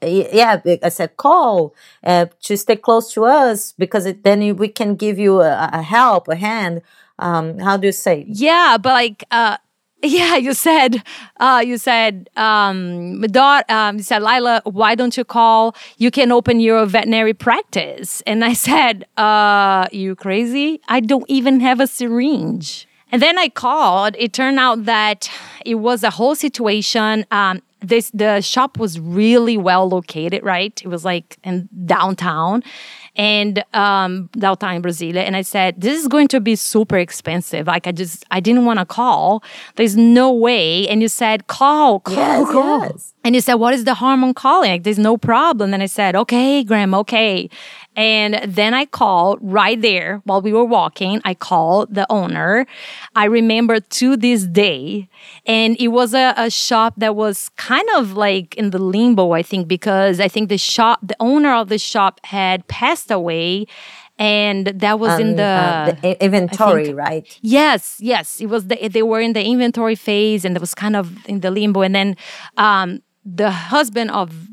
yeah 0.00 0.60
i 0.84 0.88
said 0.88 1.16
call 1.16 1.74
uh, 2.04 2.26
to 2.40 2.56
stay 2.56 2.76
close 2.76 3.12
to 3.12 3.24
us 3.24 3.72
because 3.72 4.06
it, 4.06 4.22
then 4.22 4.56
we 4.56 4.68
can 4.68 4.94
give 4.94 5.18
you 5.18 5.40
a, 5.40 5.68
a 5.72 5.82
help 5.82 6.28
a 6.28 6.36
hand 6.36 6.82
um, 7.18 7.58
how 7.58 7.76
do 7.76 7.88
you 7.88 7.92
say 7.92 8.24
yeah 8.28 8.78
but 8.80 8.90
like 8.90 9.24
uh, 9.32 9.56
yeah 10.04 10.36
you 10.36 10.54
said 10.54 11.02
uh, 11.40 11.60
you 11.66 11.76
said 11.78 12.30
um, 12.36 13.20
daughter, 13.22 13.64
um, 13.72 13.96
you 13.96 14.04
said 14.04 14.22
Laila 14.22 14.62
why 14.64 14.94
don't 14.94 15.16
you 15.16 15.24
call 15.24 15.74
you 15.96 16.12
can 16.12 16.30
open 16.30 16.60
your 16.60 16.86
veterinary 16.86 17.34
practice 17.34 18.20
and 18.24 18.44
i 18.44 18.52
said 18.52 19.04
uh, 19.16 19.88
you 19.90 20.14
crazy 20.14 20.80
i 20.86 21.00
don't 21.00 21.28
even 21.28 21.58
have 21.58 21.80
a 21.80 21.88
syringe 21.88 22.87
and 23.10 23.22
then 23.22 23.38
I 23.38 23.48
called. 23.48 24.14
It 24.18 24.32
turned 24.32 24.58
out 24.58 24.84
that 24.84 25.30
it 25.64 25.76
was 25.76 26.02
a 26.02 26.10
whole 26.10 26.34
situation. 26.34 27.24
Um, 27.30 27.62
this 27.80 28.10
the 28.10 28.40
shop 28.40 28.78
was 28.78 28.98
really 28.98 29.56
well 29.56 29.88
located, 29.88 30.42
right? 30.42 30.80
It 30.82 30.88
was 30.88 31.04
like 31.04 31.38
in 31.44 31.68
downtown 31.86 32.62
and 33.14 33.64
um, 33.74 34.30
downtown 34.32 34.76
in 34.76 34.82
Brasilia. 34.82 35.18
And 35.18 35.36
I 35.36 35.42
said, 35.42 35.80
this 35.80 36.00
is 36.00 36.08
going 36.08 36.28
to 36.28 36.40
be 36.40 36.56
super 36.56 36.96
expensive. 36.96 37.66
Like 37.66 37.86
I 37.86 37.92
just 37.92 38.24
I 38.30 38.40
didn't 38.40 38.64
want 38.64 38.78
to 38.78 38.86
call. 38.86 39.42
There's 39.76 39.96
no 39.96 40.32
way. 40.32 40.88
And 40.88 41.02
you 41.02 41.08
said, 41.08 41.46
call, 41.46 42.00
call, 42.00 42.14
yes, 42.16 42.50
call. 42.50 42.80
Yes. 42.80 43.14
And 43.24 43.34
you 43.34 43.40
said, 43.40 43.54
what 43.54 43.74
is 43.74 43.84
the 43.84 43.94
harm 43.94 44.24
on 44.24 44.34
calling? 44.34 44.70
Like, 44.70 44.84
there's 44.84 44.98
no 44.98 45.18
problem. 45.18 45.74
And 45.74 45.82
I 45.82 45.86
said, 45.86 46.16
okay, 46.16 46.64
Graham, 46.64 46.94
okay. 46.94 47.50
And 47.98 48.40
then 48.46 48.74
I 48.74 48.84
called 48.84 49.40
right 49.42 49.80
there 49.80 50.22
while 50.22 50.40
we 50.40 50.52
were 50.52 50.64
walking. 50.64 51.20
I 51.24 51.34
called 51.34 51.92
the 51.92 52.06
owner. 52.10 52.64
I 53.16 53.24
remember 53.24 53.80
to 53.80 54.16
this 54.16 54.44
day. 54.46 55.08
And 55.46 55.76
it 55.80 55.88
was 55.88 56.14
a, 56.14 56.32
a 56.36 56.48
shop 56.48 56.94
that 56.98 57.16
was 57.16 57.48
kind 57.56 57.88
of 57.96 58.12
like 58.12 58.54
in 58.54 58.70
the 58.70 58.78
limbo, 58.78 59.32
I 59.32 59.42
think, 59.42 59.66
because 59.66 60.20
I 60.20 60.28
think 60.28 60.48
the 60.48 60.58
shop, 60.58 61.00
the 61.02 61.16
owner 61.18 61.52
of 61.52 61.70
the 61.70 61.78
shop 61.78 62.20
had 62.22 62.68
passed 62.68 63.10
away 63.10 63.66
and 64.16 64.66
that 64.66 64.98
was 65.00 65.12
um, 65.12 65.20
in 65.20 65.36
the, 65.36 65.42
uh, 65.42 65.92
the 65.92 66.24
inventory, 66.24 66.86
think, 66.86 66.98
right? 66.98 67.38
Yes, 67.42 67.98
yes. 68.00 68.40
It 68.40 68.46
was 68.46 68.66
the, 68.66 68.88
they 68.88 69.02
were 69.02 69.20
in 69.20 69.32
the 69.32 69.44
inventory 69.44 69.94
phase, 69.94 70.44
and 70.44 70.56
it 70.56 70.60
was 70.60 70.74
kind 70.74 70.96
of 70.96 71.24
in 71.26 71.38
the 71.38 71.52
limbo. 71.52 71.82
And 71.82 71.94
then 71.94 72.16
um, 72.56 73.00
the 73.24 73.52
husband 73.52 74.10
of 74.10 74.47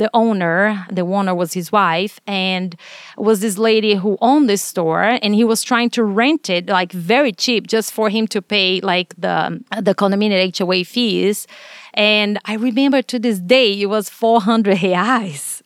the 0.00 0.10
owner, 0.14 0.86
the 0.90 1.02
owner 1.02 1.34
was 1.34 1.52
his 1.52 1.70
wife, 1.70 2.20
and 2.26 2.74
was 3.18 3.40
this 3.40 3.58
lady 3.58 3.94
who 3.94 4.16
owned 4.22 4.48
this 4.48 4.62
store, 4.62 5.18
and 5.22 5.34
he 5.34 5.44
was 5.44 5.62
trying 5.62 5.90
to 5.90 6.02
rent 6.02 6.48
it 6.48 6.66
like 6.66 6.90
very 6.90 7.32
cheap, 7.32 7.66
just 7.66 7.92
for 7.92 8.08
him 8.08 8.26
to 8.28 8.40
pay 8.40 8.80
like 8.80 9.14
the 9.16 9.62
the 9.88 9.94
condominium 9.94 10.40
HOA 10.58 10.84
fees. 10.84 11.46
And 11.92 12.38
I 12.46 12.54
remember 12.54 13.02
to 13.02 13.18
this 13.18 13.38
day, 13.38 13.68
it 13.82 13.90
was 13.96 14.08
four 14.08 14.40
hundred 14.40 14.78
reais. 14.78 15.60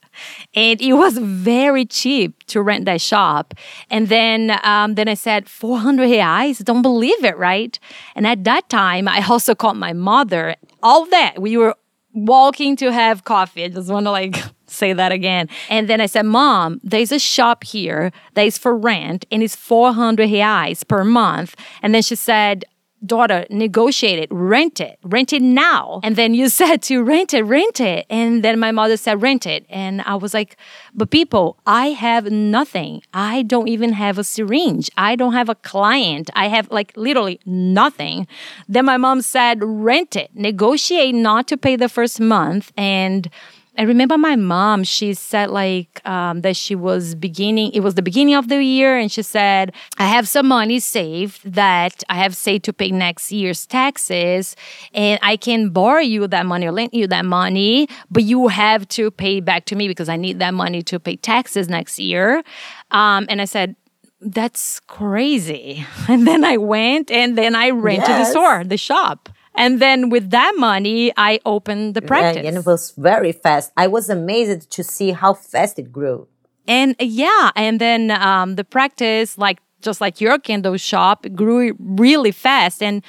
and 0.55 0.81
it 0.81 0.95
was 0.95 1.19
very 1.19 1.85
cheap 1.85 2.31
to 2.47 2.63
rent 2.63 2.85
that 2.85 3.01
shop. 3.01 3.55
And 3.91 4.09
then, 4.09 4.59
um, 4.63 4.95
then 4.95 5.09
I 5.09 5.15
said, 5.15 5.49
400 5.49 6.09
reais? 6.09 6.63
Don't 6.65 6.83
believe 6.83 7.25
it, 7.25 7.37
right? 7.37 7.79
And 8.15 8.25
at 8.25 8.45
that 8.45 8.69
time, 8.69 9.09
I 9.09 9.25
also 9.29 9.55
called 9.57 9.77
my 9.77 9.93
mother. 9.93 10.55
All 10.83 11.05
that 11.07 11.41
we 11.41 11.57
were 11.57 11.75
walking 12.15 12.77
to 12.77 12.93
have 12.93 13.25
coffee. 13.25 13.65
I 13.65 13.69
just 13.69 13.91
want 13.91 14.07
to 14.07 14.11
like 14.11 14.37
say 14.67 14.93
that 14.93 15.13
again. 15.13 15.49
And 15.69 15.89
then 15.89 16.01
I 16.01 16.07
said, 16.07 16.23
Mom, 16.23 16.81
there's 16.83 17.13
a 17.13 17.19
shop 17.19 17.65
here 17.65 18.13
that 18.35 18.43
is 18.43 18.57
for 18.57 18.77
rent 18.77 19.27
and 19.31 19.43
it's 19.43 19.57
400 19.57 20.29
reais 20.29 20.87
per 20.87 21.05
month. 21.05 21.55
And 21.83 21.95
then 21.95 22.03
she 22.03 22.15
said, 22.15 22.65
daughter, 23.07 23.47
negotiate 23.51 24.19
it, 24.19 24.29
rent 24.31 24.81
it, 24.81 24.99
rent 25.03 25.33
it 25.33 25.43
now. 25.43 26.01
And 26.03 26.17
then 26.17 26.35
you 26.35 26.49
said 26.61 26.83
to 26.83 27.03
rent 27.03 27.35
it, 27.35 27.43
rent 27.43 27.81
it. 27.81 28.07
And 28.11 28.43
then 28.43 28.59
my 28.59 28.73
mother 28.73 28.97
said, 28.97 29.23
rent 29.23 29.47
it. 29.47 29.67
And 29.69 30.03
I 30.03 30.15
was 30.17 30.35
like, 30.35 30.57
but 30.95 31.11
people, 31.11 31.57
I 31.67 31.89
have 31.89 32.31
nothing. 32.31 33.03
I 33.13 33.43
don't 33.43 33.69
even 33.69 33.93
have 33.93 34.19
a 34.19 34.25
syringe. 34.25 34.91
I 34.97 35.17
don't 35.17 35.33
have 35.33 35.49
a 35.49 35.55
client. 35.55 36.31
I 36.35 36.49
have 36.49 36.71
like 36.71 36.93
literally 36.97 37.41
nothing. 37.45 38.27
Then 38.69 38.85
my 38.85 38.97
mom 38.97 39.23
said, 39.23 39.59
rent 39.63 40.17
it, 40.17 40.31
negotiate 40.35 41.15
not 41.15 41.47
to 41.49 41.57
pay 41.57 41.77
the 41.77 41.89
first 41.89 42.21
month. 42.21 42.73
And 42.77 43.29
I 43.77 43.83
remember 43.83 44.17
my 44.17 44.37
mom, 44.37 44.85
she 44.85 45.15
said 45.15 45.51
like 45.51 46.01
um, 46.07 46.43
that 46.43 46.57
she 46.57 46.77
was 46.77 47.17
beginning, 47.17 47.73
it 47.73 47.81
was 47.81 47.95
the 47.95 48.03
beginning 48.03 48.35
of 48.37 48.49
the 48.49 48.63
year, 48.63 48.97
and 48.97 49.11
she 49.11 49.23
said, 49.23 49.73
I 49.99 50.07
have 50.07 50.29
some 50.29 50.47
money 50.47 50.79
saved 50.79 51.41
that 51.45 52.05
I 52.09 52.15
have 52.15 52.37
saved 52.37 52.65
to 52.67 52.73
pay 52.73 52.93
next 52.93 53.33
year's 53.33 53.67
taxes, 53.67 54.55
and 54.93 55.19
I 55.23 55.37
can 55.37 55.71
borrow 55.71 56.01
you 56.01 56.29
that 56.29 56.47
money 56.47 56.67
or 56.67 56.73
lend 56.73 56.91
you 56.93 57.09
that 57.09 57.25
money, 57.25 57.89
but 58.11 58.23
you 58.23 58.47
have 58.47 58.87
to 58.91 59.11
pay 59.11 59.41
back 59.41 59.65
to 59.67 59.77
me 59.77 59.89
because 59.89 60.09
I 60.09 60.17
need 60.17 60.39
that 60.39 60.55
money 60.55 60.83
to 60.85 61.01
pay 61.01 61.17
taxes 61.17 61.69
next 61.69 61.99
year. 61.99 62.45
Um, 62.93 63.27
and 63.29 63.43
I 63.43 63.45
said, 63.45 63.75
that's 64.21 64.81
crazy. 64.81 65.85
And 66.09 66.27
then 66.27 66.45
I 66.45 66.59
went 66.59 67.11
and 67.11 67.37
then 67.37 67.55
I 67.55 67.71
rented 67.71 68.09
yes. 68.09 68.29
the 68.29 68.31
store, 68.31 68.65
the 68.65 68.77
shop. 68.77 69.29
And 69.57 69.81
then 69.81 70.09
with 70.11 70.31
that 70.31 70.55
money, 70.57 71.13
I 71.17 71.41
opened 71.47 71.95
the 71.95 72.03
practice. 72.03 72.45
and 72.47 72.57
it 72.57 72.67
was 72.67 72.93
very 72.97 73.33
fast. 73.33 73.73
I 73.77 73.87
was 73.87 74.09
amazed 74.11 74.71
to 74.71 74.83
see 74.83 75.13
how 75.13 75.35
fast 75.35 75.79
it 75.79 75.93
grew. 75.93 76.27
And 76.67 76.97
yeah, 76.99 77.51
and 77.55 77.81
then 77.81 78.11
um, 78.11 78.57
the 78.57 78.65
practice, 78.65 79.39
like 79.39 79.61
just 79.83 80.01
like 80.01 80.21
your 80.21 80.39
candle 80.39 80.77
shop, 80.77 81.27
grew 81.35 81.77
really 81.79 82.33
fast. 82.33 82.83
And 82.83 83.03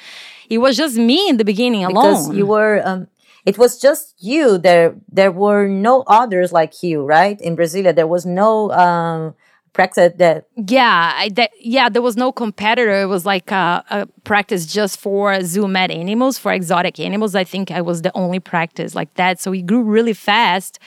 it 0.48 0.58
was 0.58 0.76
just 0.76 0.96
me 0.96 1.28
in 1.28 1.38
the 1.38 1.44
beginning 1.44 1.84
alone. 1.84 2.12
Because 2.12 2.34
you 2.36 2.46
were, 2.46 2.82
um, 2.84 3.08
it 3.44 3.58
was 3.58 3.80
just 3.80 4.14
you. 4.18 4.58
There, 4.58 4.94
there 5.10 5.32
were 5.32 5.66
no 5.66 6.04
others 6.06 6.52
like 6.52 6.82
you, 6.82 7.02
right? 7.02 7.40
In 7.40 7.56
Brasilia, 7.56 7.94
there 7.94 8.06
was 8.06 8.26
no 8.26 8.70
um, 8.72 9.34
practice 9.76 10.12
that? 10.16 10.46
Yeah 10.56 11.12
I, 11.14 11.28
that, 11.38 11.50
yeah 11.60 11.88
there 11.88 12.02
was 12.02 12.16
no 12.16 12.32
competitor. 12.32 13.02
It 13.02 13.06
was 13.06 13.24
like 13.26 13.50
a, 13.50 13.84
a, 13.90 14.06
practice 14.24 14.66
just 14.66 14.98
for 14.98 15.40
zoo 15.42 15.68
med 15.68 15.90
animals 15.90 16.38
for 16.38 16.50
exotic 16.52 16.98
animals. 16.98 17.34
I 17.34 17.44
think 17.44 17.70
i 17.70 17.80
was 17.80 18.02
the 18.02 18.12
only 18.16 18.40
practice 18.40 18.94
like 18.94 19.12
that. 19.14 19.38
So 19.40 19.50
we 19.50 19.62
grew 19.62 19.82
really 19.82 20.14
fast. 20.14 20.78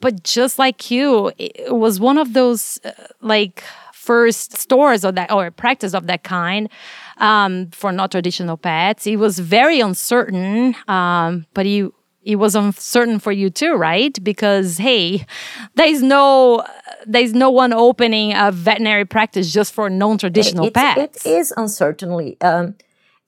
But 0.00 0.22
just 0.22 0.58
like 0.58 0.90
you 0.90 1.32
it 1.38 1.74
was 1.84 1.98
one 1.98 2.16
of 2.16 2.32
those 2.32 2.78
uh, 2.84 2.92
like 3.20 3.64
first 3.92 4.56
stores 4.56 5.04
or 5.04 5.12
that 5.12 5.30
or 5.32 5.50
practice 5.50 5.92
of 5.92 6.06
that 6.06 6.22
kind 6.22 6.70
um, 7.18 7.68
for 7.72 7.90
not 7.92 8.12
traditional 8.12 8.56
pets. 8.56 9.06
It 9.06 9.16
was 9.16 9.40
very 9.40 9.80
uncertain 9.80 10.76
um, 10.86 11.44
but 11.54 11.66
you 11.66 11.92
it 12.22 12.36
was 12.36 12.54
uncertain 12.54 13.18
for 13.18 13.32
you 13.32 13.50
too, 13.50 13.74
right? 13.74 14.16
Because 14.22 14.78
hey, 14.78 15.26
there's 15.74 16.02
no 16.02 16.64
there's 17.06 17.32
no 17.32 17.50
one 17.50 17.72
opening 17.72 18.34
a 18.34 18.50
veterinary 18.52 19.04
practice 19.04 19.52
just 19.52 19.72
for 19.72 19.88
non-traditional 19.88 20.66
it, 20.66 20.74
pets. 20.74 21.24
It 21.24 21.30
is 21.30 21.54
uncertainly. 21.56 22.36
Um, 22.40 22.74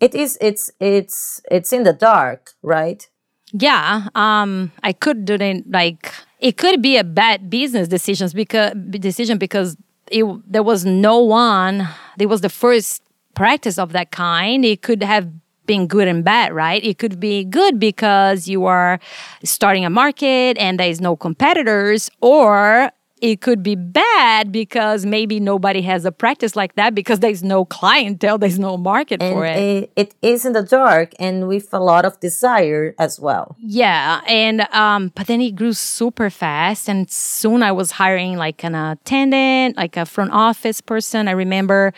it 0.01 0.14
is. 0.14 0.38
It's. 0.41 0.70
It's. 0.80 1.43
It's 1.51 1.72
in 1.72 1.84
the 1.84 1.93
dark, 1.93 2.53
right? 2.62 3.09
Yeah. 3.53 4.09
Um. 4.14 4.72
I 4.82 4.93
could 4.93 5.24
do 5.24 5.34
it 5.34 5.70
like 5.70 6.12
it 6.41 6.57
could 6.57 6.82
be 6.82 6.97
a 6.97 7.05
bad 7.05 7.51
business 7.51 7.86
decisions 7.86 8.32
because 8.32 8.72
decision 8.91 9.38
because 9.38 9.76
it, 10.11 10.24
there 10.51 10.62
was 10.62 10.84
no 10.84 11.18
one. 11.18 11.88
It 12.18 12.26
was 12.26 12.41
the 12.41 12.49
first 12.49 13.03
practice 13.34 13.78
of 13.78 13.93
that 13.93 14.11
kind. 14.11 14.64
It 14.64 14.82
could 14.82 15.03
have 15.03 15.28
being 15.71 15.87
good 15.87 16.09
and 16.09 16.25
bad, 16.25 16.53
right? 16.53 16.83
It 16.83 16.99
could 16.99 17.21
be 17.21 17.45
good 17.45 17.79
because 17.79 18.49
you 18.49 18.64
are 18.64 18.99
starting 19.45 19.85
a 19.85 19.91
market 19.91 20.59
and 20.59 20.81
there 20.81 20.91
is 20.91 21.01
no 21.01 21.14
competitors, 21.14 22.11
or 22.21 22.91
it 23.21 23.41
could 23.41 23.62
be 23.62 23.75
bad 23.75 24.51
because 24.51 25.05
maybe 25.05 25.41
nobody 25.41 25.83
has 25.83 26.05
a 26.05 26.12
practice 26.12 26.57
like 26.57 26.75
that 26.77 26.95
because 26.95 27.21
there's 27.21 27.43
no 27.43 27.64
clientele, 27.64 28.39
there's 28.39 28.59
no 28.59 28.77
market 28.77 29.23
and 29.23 29.35
for 29.35 29.45
it. 29.45 29.91
It 29.97 30.14
is 30.23 30.45
in 30.45 30.53
the 30.53 30.62
dark 30.62 31.12
and 31.18 31.49
with 31.49 31.73
a 31.73 31.81
lot 31.81 32.05
of 32.05 32.18
desire 32.21 32.95
as 32.99 33.21
well. 33.21 33.57
Yeah, 33.61 34.21
and 34.27 34.62
um, 34.73 35.12
but 35.14 35.27
then 35.27 35.41
it 35.41 35.55
grew 35.55 35.73
super 35.73 36.31
fast, 36.31 36.89
and 36.89 37.11
soon 37.11 37.62
I 37.62 37.73
was 37.73 37.93
hiring 37.93 38.37
like 38.37 38.64
an 38.64 38.75
attendant, 38.75 39.77
like 39.77 39.97
a 39.97 40.07
front 40.07 40.33
office 40.33 40.81
person. 40.81 41.29
I 41.29 41.33
remember 41.33 41.93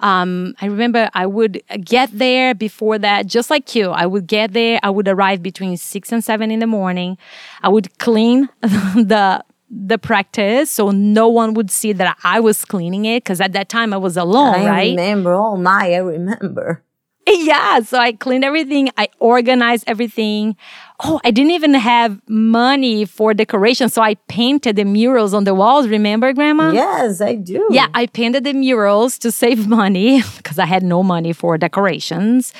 um, 0.00 0.54
I 0.60 0.66
remember 0.66 1.08
I 1.14 1.26
would 1.26 1.62
get 1.82 2.10
there 2.12 2.54
before 2.54 2.98
that, 2.98 3.26
just 3.26 3.48
like 3.48 3.74
you. 3.74 3.90
I 3.90 4.06
would 4.06 4.26
get 4.26 4.52
there. 4.52 4.78
I 4.82 4.90
would 4.90 5.08
arrive 5.08 5.42
between 5.42 5.76
six 5.76 6.12
and 6.12 6.22
seven 6.22 6.50
in 6.50 6.58
the 6.58 6.66
morning. 6.66 7.16
I 7.62 7.68
would 7.68 7.96
clean 7.98 8.48
the 8.62 9.44
the 9.70 9.98
practice 9.98 10.70
so 10.70 10.90
no 10.90 11.28
one 11.28 11.54
would 11.54 11.70
see 11.70 11.92
that 11.92 12.16
I 12.22 12.40
was 12.40 12.64
cleaning 12.64 13.04
it 13.06 13.24
because 13.24 13.40
at 13.40 13.52
that 13.52 13.68
time 13.68 13.92
I 13.92 13.96
was 13.96 14.16
alone, 14.16 14.54
I 14.54 14.66
right? 14.66 14.90
remember. 14.90 15.32
Oh 15.34 15.56
my, 15.56 15.92
I 15.94 15.98
remember. 15.98 16.82
Yeah, 17.26 17.80
so 17.80 17.98
I 17.98 18.12
cleaned 18.12 18.44
everything, 18.44 18.90
I 18.98 19.08
organized 19.18 19.84
everything. 19.86 20.56
Oh, 21.02 21.20
I 21.24 21.30
didn't 21.30 21.52
even 21.52 21.72
have 21.74 22.20
money 22.28 23.06
for 23.06 23.32
decoration, 23.32 23.88
so 23.88 24.02
I 24.02 24.14
painted 24.28 24.76
the 24.76 24.84
murals 24.84 25.32
on 25.32 25.44
the 25.44 25.54
walls. 25.54 25.88
Remember, 25.88 26.32
Grandma? 26.34 26.70
Yes, 26.72 27.22
I 27.22 27.34
do. 27.34 27.66
Yeah, 27.70 27.86
I 27.94 28.06
painted 28.06 28.44
the 28.44 28.52
murals 28.52 29.18
to 29.20 29.32
save 29.32 29.66
money 29.82 30.22
because 30.36 30.58
I 30.58 30.66
had 30.66 30.82
no 30.82 31.02
money 31.02 31.32
for 31.32 31.56
decorations. 31.56 32.52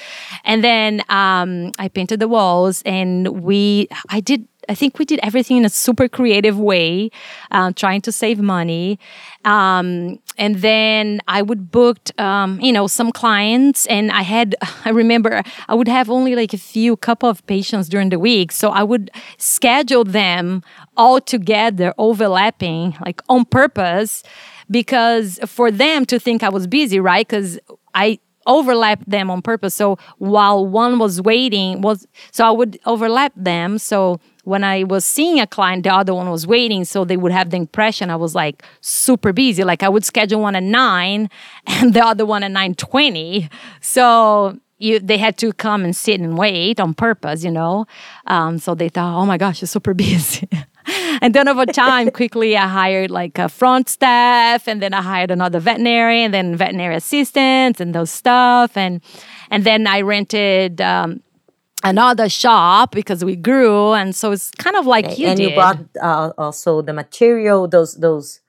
And 0.44 0.64
then 0.64 1.02
um, 1.10 1.70
I 1.78 1.88
painted 1.88 2.18
the 2.20 2.28
walls, 2.28 2.82
and 2.86 3.44
we, 3.44 3.88
I 4.08 4.20
did 4.20 4.48
I 4.68 4.74
think 4.74 4.98
we 4.98 5.04
did 5.04 5.20
everything 5.22 5.56
in 5.56 5.64
a 5.64 5.68
super 5.68 6.08
creative 6.08 6.58
way, 6.58 7.10
uh, 7.50 7.72
trying 7.74 8.00
to 8.02 8.12
save 8.12 8.40
money. 8.40 8.98
Um, 9.44 10.18
and 10.38 10.56
then 10.56 11.20
I 11.28 11.42
would 11.42 11.70
book, 11.70 11.98
um, 12.18 12.60
you 12.60 12.72
know, 12.72 12.86
some 12.86 13.12
clients, 13.12 13.86
and 13.86 14.10
I 14.10 14.22
had, 14.22 14.56
I 14.84 14.90
remember, 14.90 15.42
I 15.68 15.74
would 15.74 15.88
have 15.88 16.10
only 16.10 16.34
like 16.34 16.52
a 16.52 16.58
few 16.58 16.96
couple 16.96 17.28
of 17.28 17.46
patients 17.46 17.88
during 17.88 18.08
the 18.08 18.18
week, 18.18 18.52
so 18.52 18.70
I 18.70 18.82
would 18.82 19.10
schedule 19.38 20.04
them 20.04 20.62
all 20.96 21.20
together, 21.20 21.94
overlapping, 21.98 22.96
like 23.04 23.20
on 23.28 23.44
purpose, 23.44 24.22
because 24.70 25.38
for 25.46 25.70
them 25.70 26.06
to 26.06 26.18
think 26.18 26.42
I 26.42 26.48
was 26.48 26.66
busy, 26.66 27.00
right? 27.00 27.26
Because 27.26 27.58
I 27.94 28.18
overlap 28.46 29.04
them 29.06 29.30
on 29.30 29.42
purpose. 29.42 29.74
So 29.74 29.98
while 30.18 30.66
one 30.66 30.98
was 30.98 31.20
waiting, 31.20 31.80
was 31.80 32.06
so 32.30 32.44
I 32.46 32.50
would 32.50 32.78
overlap 32.86 33.32
them. 33.36 33.78
So 33.78 34.20
when 34.44 34.62
I 34.62 34.84
was 34.84 35.04
seeing 35.04 35.40
a 35.40 35.46
client, 35.46 35.84
the 35.84 35.94
other 35.94 36.14
one 36.14 36.30
was 36.30 36.46
waiting, 36.46 36.84
so 36.84 37.04
they 37.04 37.16
would 37.16 37.32
have 37.32 37.50
the 37.50 37.56
impression 37.56 38.10
I 38.10 38.16
was 38.16 38.34
like 38.34 38.62
super 38.80 39.32
busy. 39.32 39.64
Like 39.64 39.82
I 39.82 39.88
would 39.88 40.04
schedule 40.04 40.40
one 40.40 40.54
at 40.54 40.62
nine 40.62 41.30
and 41.66 41.94
the 41.94 42.04
other 42.04 42.26
one 42.26 42.42
at 42.42 42.50
nine 42.50 42.74
twenty. 42.74 43.48
So 43.80 44.58
you, 44.78 44.98
they 44.98 45.18
had 45.18 45.38
to 45.38 45.52
come 45.52 45.84
and 45.84 45.94
sit 45.96 46.20
and 46.20 46.36
wait 46.36 46.80
on 46.80 46.94
purpose, 46.94 47.44
you 47.44 47.50
know. 47.50 47.86
Um, 48.26 48.58
so 48.58 48.74
they 48.74 48.88
thought, 48.88 49.20
oh 49.20 49.24
my 49.24 49.38
gosh, 49.38 49.62
you're 49.62 49.68
super 49.68 49.94
busy. 50.04 50.48
And 51.24 51.32
then 51.34 51.48
over 51.48 51.64
time, 51.64 52.10
quickly 52.10 52.54
I 52.54 52.68
hired 52.68 53.10
like 53.10 53.38
a 53.38 53.48
front 53.48 53.88
staff, 53.88 54.68
and 54.68 54.82
then 54.82 54.92
I 54.92 55.00
hired 55.00 55.30
another 55.30 55.58
veterinary, 55.58 56.20
and 56.20 56.34
then 56.34 56.54
veterinary 56.54 56.96
assistants 56.96 57.80
and 57.80 57.94
those 57.94 58.10
stuff, 58.10 58.76
and 58.76 59.00
and 59.50 59.64
then 59.64 59.86
I 59.86 60.02
rented. 60.02 60.82
Um, 60.82 61.22
another 61.82 62.30
shop 62.30 62.92
because 62.92 63.22
we 63.22 63.36
grew 63.36 63.92
and 63.92 64.16
so 64.16 64.32
it's 64.32 64.50
kind 64.52 64.74
of 64.74 64.86
like 64.86 65.18
you 65.18 65.26
and 65.26 65.36
did. 65.36 65.50
you 65.50 65.54
bought 65.54 65.78
uh, 66.00 66.32
also 66.38 66.80
the 66.80 66.94
material 66.94 67.68
those 67.68 67.96
those 67.96 68.40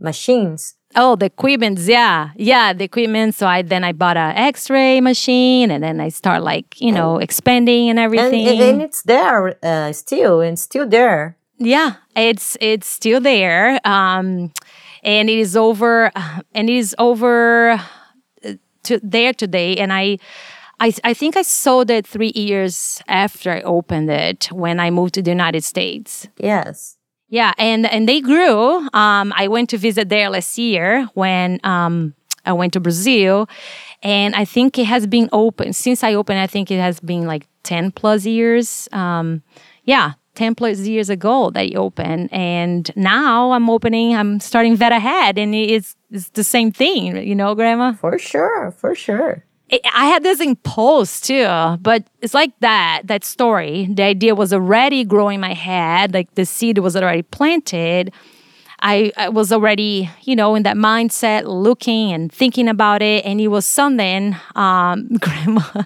machines 0.00 0.76
oh 0.96 1.14
the 1.14 1.26
equipment 1.26 1.78
yeah 1.80 2.30
yeah 2.34 2.72
the 2.72 2.84
equipment 2.84 3.34
so 3.34 3.46
i 3.46 3.60
then 3.60 3.84
i 3.84 3.92
bought 3.92 4.16
a 4.16 4.32
x-ray 4.38 5.02
machine 5.02 5.70
and 5.70 5.84
then 5.84 6.00
i 6.00 6.08
start 6.08 6.42
like 6.42 6.80
you 6.80 6.90
know 6.90 7.16
and, 7.16 7.24
expanding 7.24 7.90
and 7.90 7.98
everything 7.98 8.48
and, 8.48 8.60
and 8.60 8.82
it's 8.82 9.02
there 9.02 9.62
uh, 9.62 9.92
still 9.92 10.40
and 10.40 10.58
still 10.58 10.88
there 10.88 11.37
yeah 11.58 11.94
it's 12.16 12.56
it's 12.60 12.86
still 12.86 13.20
there 13.20 13.80
um 13.86 14.52
and 15.02 15.30
it 15.30 15.38
is 15.38 15.56
over 15.56 16.10
and 16.54 16.70
it 16.70 16.76
is 16.76 16.94
over 16.98 17.72
uh, 18.44 18.52
to 18.82 19.00
there 19.02 19.32
today 19.32 19.76
and 19.76 19.92
i 19.92 20.18
I, 20.80 20.92
I 21.02 21.14
think 21.14 21.36
I 21.36 21.42
sold 21.42 21.90
it 21.90 22.06
three 22.06 22.32
years 22.34 23.02
after 23.08 23.50
I 23.50 23.62
opened 23.62 24.10
it 24.10 24.48
when 24.52 24.78
I 24.78 24.90
moved 24.90 25.14
to 25.14 25.22
the 25.22 25.30
United 25.30 25.64
States. 25.64 26.28
Yes. 26.38 26.96
Yeah, 27.28 27.52
and 27.58 27.84
and 27.86 28.08
they 28.08 28.20
grew. 28.20 28.88
Um, 28.94 29.34
I 29.36 29.48
went 29.48 29.68
to 29.70 29.76
visit 29.76 30.08
there 30.08 30.30
last 30.30 30.56
year 30.56 31.06
when 31.12 31.60
um, 31.62 32.14
I 32.46 32.54
went 32.54 32.72
to 32.72 32.80
Brazil, 32.80 33.48
and 34.02 34.34
I 34.34 34.46
think 34.46 34.78
it 34.78 34.86
has 34.86 35.06
been 35.06 35.28
open 35.30 35.74
since 35.74 36.02
I 36.02 36.14
opened. 36.14 36.38
I 36.38 36.46
think 36.46 36.70
it 36.70 36.80
has 36.80 37.00
been 37.00 37.26
like 37.26 37.46
ten 37.64 37.90
plus 37.90 38.24
years. 38.24 38.88
Um, 38.92 39.42
yeah, 39.84 40.12
10 40.38 40.54
plus 40.54 40.78
years 40.78 41.10
ago 41.10 41.50
that 41.50 41.66
he 41.66 41.74
opened 41.76 42.32
and 42.32 42.92
now 42.94 43.50
i'm 43.50 43.68
opening 43.68 44.14
i'm 44.14 44.38
starting 44.38 44.76
vet 44.76 44.92
ahead 44.92 45.36
and 45.36 45.52
it's, 45.52 45.96
it's 46.12 46.30
the 46.30 46.44
same 46.44 46.70
thing 46.70 47.16
you 47.26 47.34
know 47.34 47.56
grandma 47.56 47.92
For 47.92 48.16
sure, 48.18 48.70
for 48.70 48.94
sure. 48.94 49.42
I 49.70 50.06
had 50.06 50.22
this 50.22 50.40
impulse 50.40 51.20
too, 51.20 51.44
but 51.82 52.04
it's 52.22 52.32
like 52.32 52.52
that 52.60 53.02
that 53.04 53.22
story. 53.24 53.86
The 53.92 54.02
idea 54.02 54.34
was 54.34 54.52
already 54.52 55.04
growing 55.04 55.34
in 55.34 55.40
my 55.42 55.52
head, 55.52 56.14
like 56.14 56.34
the 56.36 56.46
seed 56.46 56.78
was 56.78 56.96
already 56.96 57.22
planted. 57.22 58.12
I, 58.80 59.12
I 59.16 59.28
was 59.28 59.52
already, 59.52 60.10
you 60.22 60.36
know, 60.36 60.54
in 60.54 60.62
that 60.62 60.76
mindset, 60.76 61.44
looking 61.44 62.12
and 62.12 62.32
thinking 62.32 62.68
about 62.68 63.02
it. 63.02 63.24
And 63.24 63.40
it 63.40 63.48
was 63.48 63.66
something, 63.66 64.36
um, 64.54 65.08
Grandma. 65.20 65.84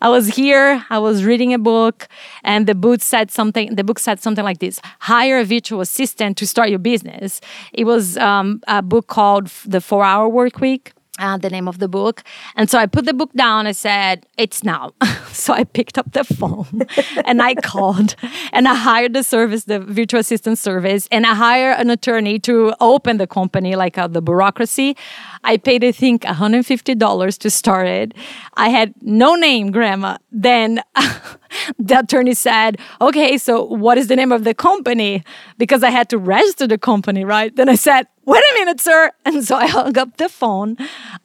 I 0.00 0.08
was 0.08 0.28
here, 0.28 0.84
I 0.90 0.98
was 0.98 1.24
reading 1.24 1.54
a 1.54 1.58
book, 1.58 2.08
and 2.42 2.66
the 2.66 2.74
book 2.74 3.02
said 3.02 3.30
something. 3.30 3.74
The 3.74 3.84
book 3.84 3.98
said 3.98 4.20
something 4.20 4.44
like 4.44 4.58
this: 4.58 4.80
hire 5.00 5.38
a 5.38 5.44
virtual 5.44 5.80
assistant 5.80 6.36
to 6.38 6.46
start 6.46 6.68
your 6.68 6.78
business. 6.78 7.40
It 7.72 7.84
was 7.84 8.16
um, 8.18 8.62
a 8.68 8.82
book 8.82 9.06
called 9.06 9.48
The 9.66 9.80
Four 9.80 10.04
Hour 10.04 10.28
Work 10.28 10.60
Week 10.60 10.92
uh, 11.18 11.36
the 11.36 11.50
name 11.50 11.68
of 11.68 11.78
the 11.78 11.88
book. 11.88 12.22
And 12.56 12.68
so 12.68 12.78
I 12.78 12.86
put 12.86 13.04
the 13.04 13.14
book 13.14 13.32
down. 13.34 13.66
I 13.66 13.72
said, 13.72 14.26
it's 14.36 14.64
now. 14.64 14.92
so 15.32 15.52
I 15.52 15.64
picked 15.64 15.96
up 15.96 16.12
the 16.12 16.24
phone 16.24 16.82
and 17.24 17.40
I 17.40 17.54
called 17.54 18.16
and 18.52 18.66
I 18.66 18.74
hired 18.74 19.12
the 19.14 19.22
service, 19.22 19.64
the 19.64 19.78
virtual 19.78 20.20
assistant 20.20 20.58
service, 20.58 21.08
and 21.12 21.26
I 21.26 21.34
hired 21.34 21.78
an 21.78 21.90
attorney 21.90 22.38
to 22.40 22.74
open 22.80 23.18
the 23.18 23.26
company, 23.26 23.76
like 23.76 23.96
uh, 23.96 24.08
the 24.08 24.22
bureaucracy. 24.22 24.96
I 25.44 25.56
paid, 25.56 25.84
I 25.84 25.92
think, 25.92 26.22
$150 26.22 27.38
to 27.38 27.50
start 27.50 27.86
it. 27.86 28.14
I 28.54 28.70
had 28.70 28.94
no 29.02 29.34
name, 29.34 29.70
Grandma. 29.70 30.18
Then 30.32 30.82
the 31.78 32.00
attorney 32.00 32.34
said, 32.34 32.78
okay, 33.00 33.38
so 33.38 33.62
what 33.62 33.98
is 33.98 34.08
the 34.08 34.16
name 34.16 34.32
of 34.32 34.44
the 34.44 34.54
company? 34.54 35.22
Because 35.58 35.82
I 35.82 35.90
had 35.90 36.08
to 36.10 36.18
register 36.18 36.66
the 36.66 36.78
company, 36.78 37.24
right? 37.24 37.54
Then 37.54 37.68
I 37.68 37.74
said, 37.74 38.06
wait 38.26 38.42
a 38.50 38.54
minute, 38.54 38.80
sir. 38.80 39.10
And 39.24 39.44
so 39.44 39.56
I 39.56 39.66
hung 39.66 39.96
up 39.98 40.16
the 40.16 40.28
phone. 40.28 40.76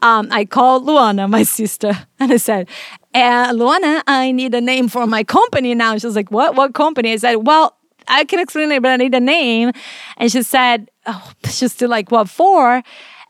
Um, 0.02 0.30
I 0.32 0.46
called 0.46 0.86
Luana, 0.86 1.30
my 1.30 1.44
sister, 1.44 2.08
and 2.20 2.32
I 2.32 2.38
said, 2.38 2.70
uh, 3.14 3.54
Luana, 3.54 4.02
I 4.08 4.32
need 4.32 4.54
a 4.56 4.62
name 4.62 4.88
for 4.88 5.06
my 5.08 5.24
company 5.24 5.76
now. 5.76 5.98
She 5.98 6.08
was 6.08 6.16
like, 6.16 6.32
what? 6.32 6.56
What 6.56 6.74
company? 6.74 7.14
I 7.14 7.18
said, 7.18 7.36
well, 7.36 7.76
I 8.08 8.24
can 8.26 8.40
explain 8.40 8.72
it, 8.72 8.82
but 8.82 8.92
I 8.92 8.96
need 8.98 9.14
a 9.14 9.20
name. 9.20 9.72
And 10.18 10.32
she 10.32 10.44
said, 10.44 10.90
oh, 11.06 11.32
she's 11.46 11.74
still 11.74 11.90
like, 11.90 12.12
what 12.12 12.30
for? 12.30 12.82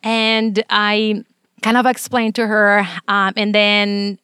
And 0.04 0.64
I 0.70 1.24
kind 1.62 1.78
of 1.78 1.86
explained 1.86 2.36
to 2.36 2.48
her. 2.48 2.88
Um, 3.08 3.34
and 3.36 3.54
then 3.54 4.20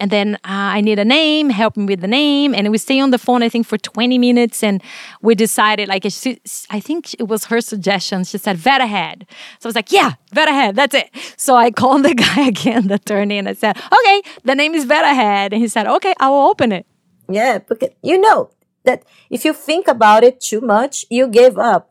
and 0.00 0.10
then 0.10 0.34
uh, 0.36 0.76
I 0.76 0.80
need 0.80 0.98
a 0.98 1.04
name, 1.04 1.50
help 1.50 1.76
me 1.76 1.86
with 1.86 2.00
the 2.00 2.08
name. 2.08 2.54
And 2.54 2.70
we 2.70 2.78
stay 2.78 3.00
on 3.00 3.10
the 3.10 3.18
phone, 3.18 3.42
I 3.42 3.48
think, 3.48 3.66
for 3.66 3.78
20 3.78 4.18
minutes. 4.18 4.62
And 4.62 4.82
we 5.22 5.34
decided, 5.34 5.88
like, 5.88 6.04
I 6.06 6.80
think 6.80 7.14
it 7.14 7.28
was 7.28 7.46
her 7.46 7.60
suggestion. 7.60 8.24
She 8.24 8.38
said, 8.38 8.56
vet 8.56 8.80
ahead. 8.80 9.26
So 9.58 9.66
I 9.66 9.68
was 9.68 9.74
like, 9.74 9.92
yeah, 9.92 10.12
vet 10.32 10.48
ahead. 10.48 10.76
That's 10.76 10.94
it. 10.94 11.10
So 11.36 11.56
I 11.56 11.70
called 11.70 12.04
the 12.04 12.14
guy 12.14 12.46
again, 12.46 12.88
the 12.88 12.94
attorney, 12.94 13.38
and 13.38 13.48
I 13.48 13.54
said, 13.54 13.76
okay, 13.76 14.22
the 14.44 14.54
name 14.54 14.74
is 14.74 14.84
vet 14.84 15.04
ahead. 15.04 15.52
And 15.52 15.60
he 15.60 15.68
said, 15.68 15.86
okay, 15.86 16.14
I 16.20 16.28
will 16.28 16.46
open 16.48 16.72
it. 16.72 16.86
Yeah, 17.28 17.58
because 17.58 17.90
you 18.02 18.18
know 18.18 18.50
that 18.84 19.04
if 19.28 19.44
you 19.44 19.52
think 19.52 19.88
about 19.88 20.24
it 20.24 20.40
too 20.40 20.60
much, 20.60 21.04
you 21.10 21.28
give 21.28 21.58
up. 21.58 21.90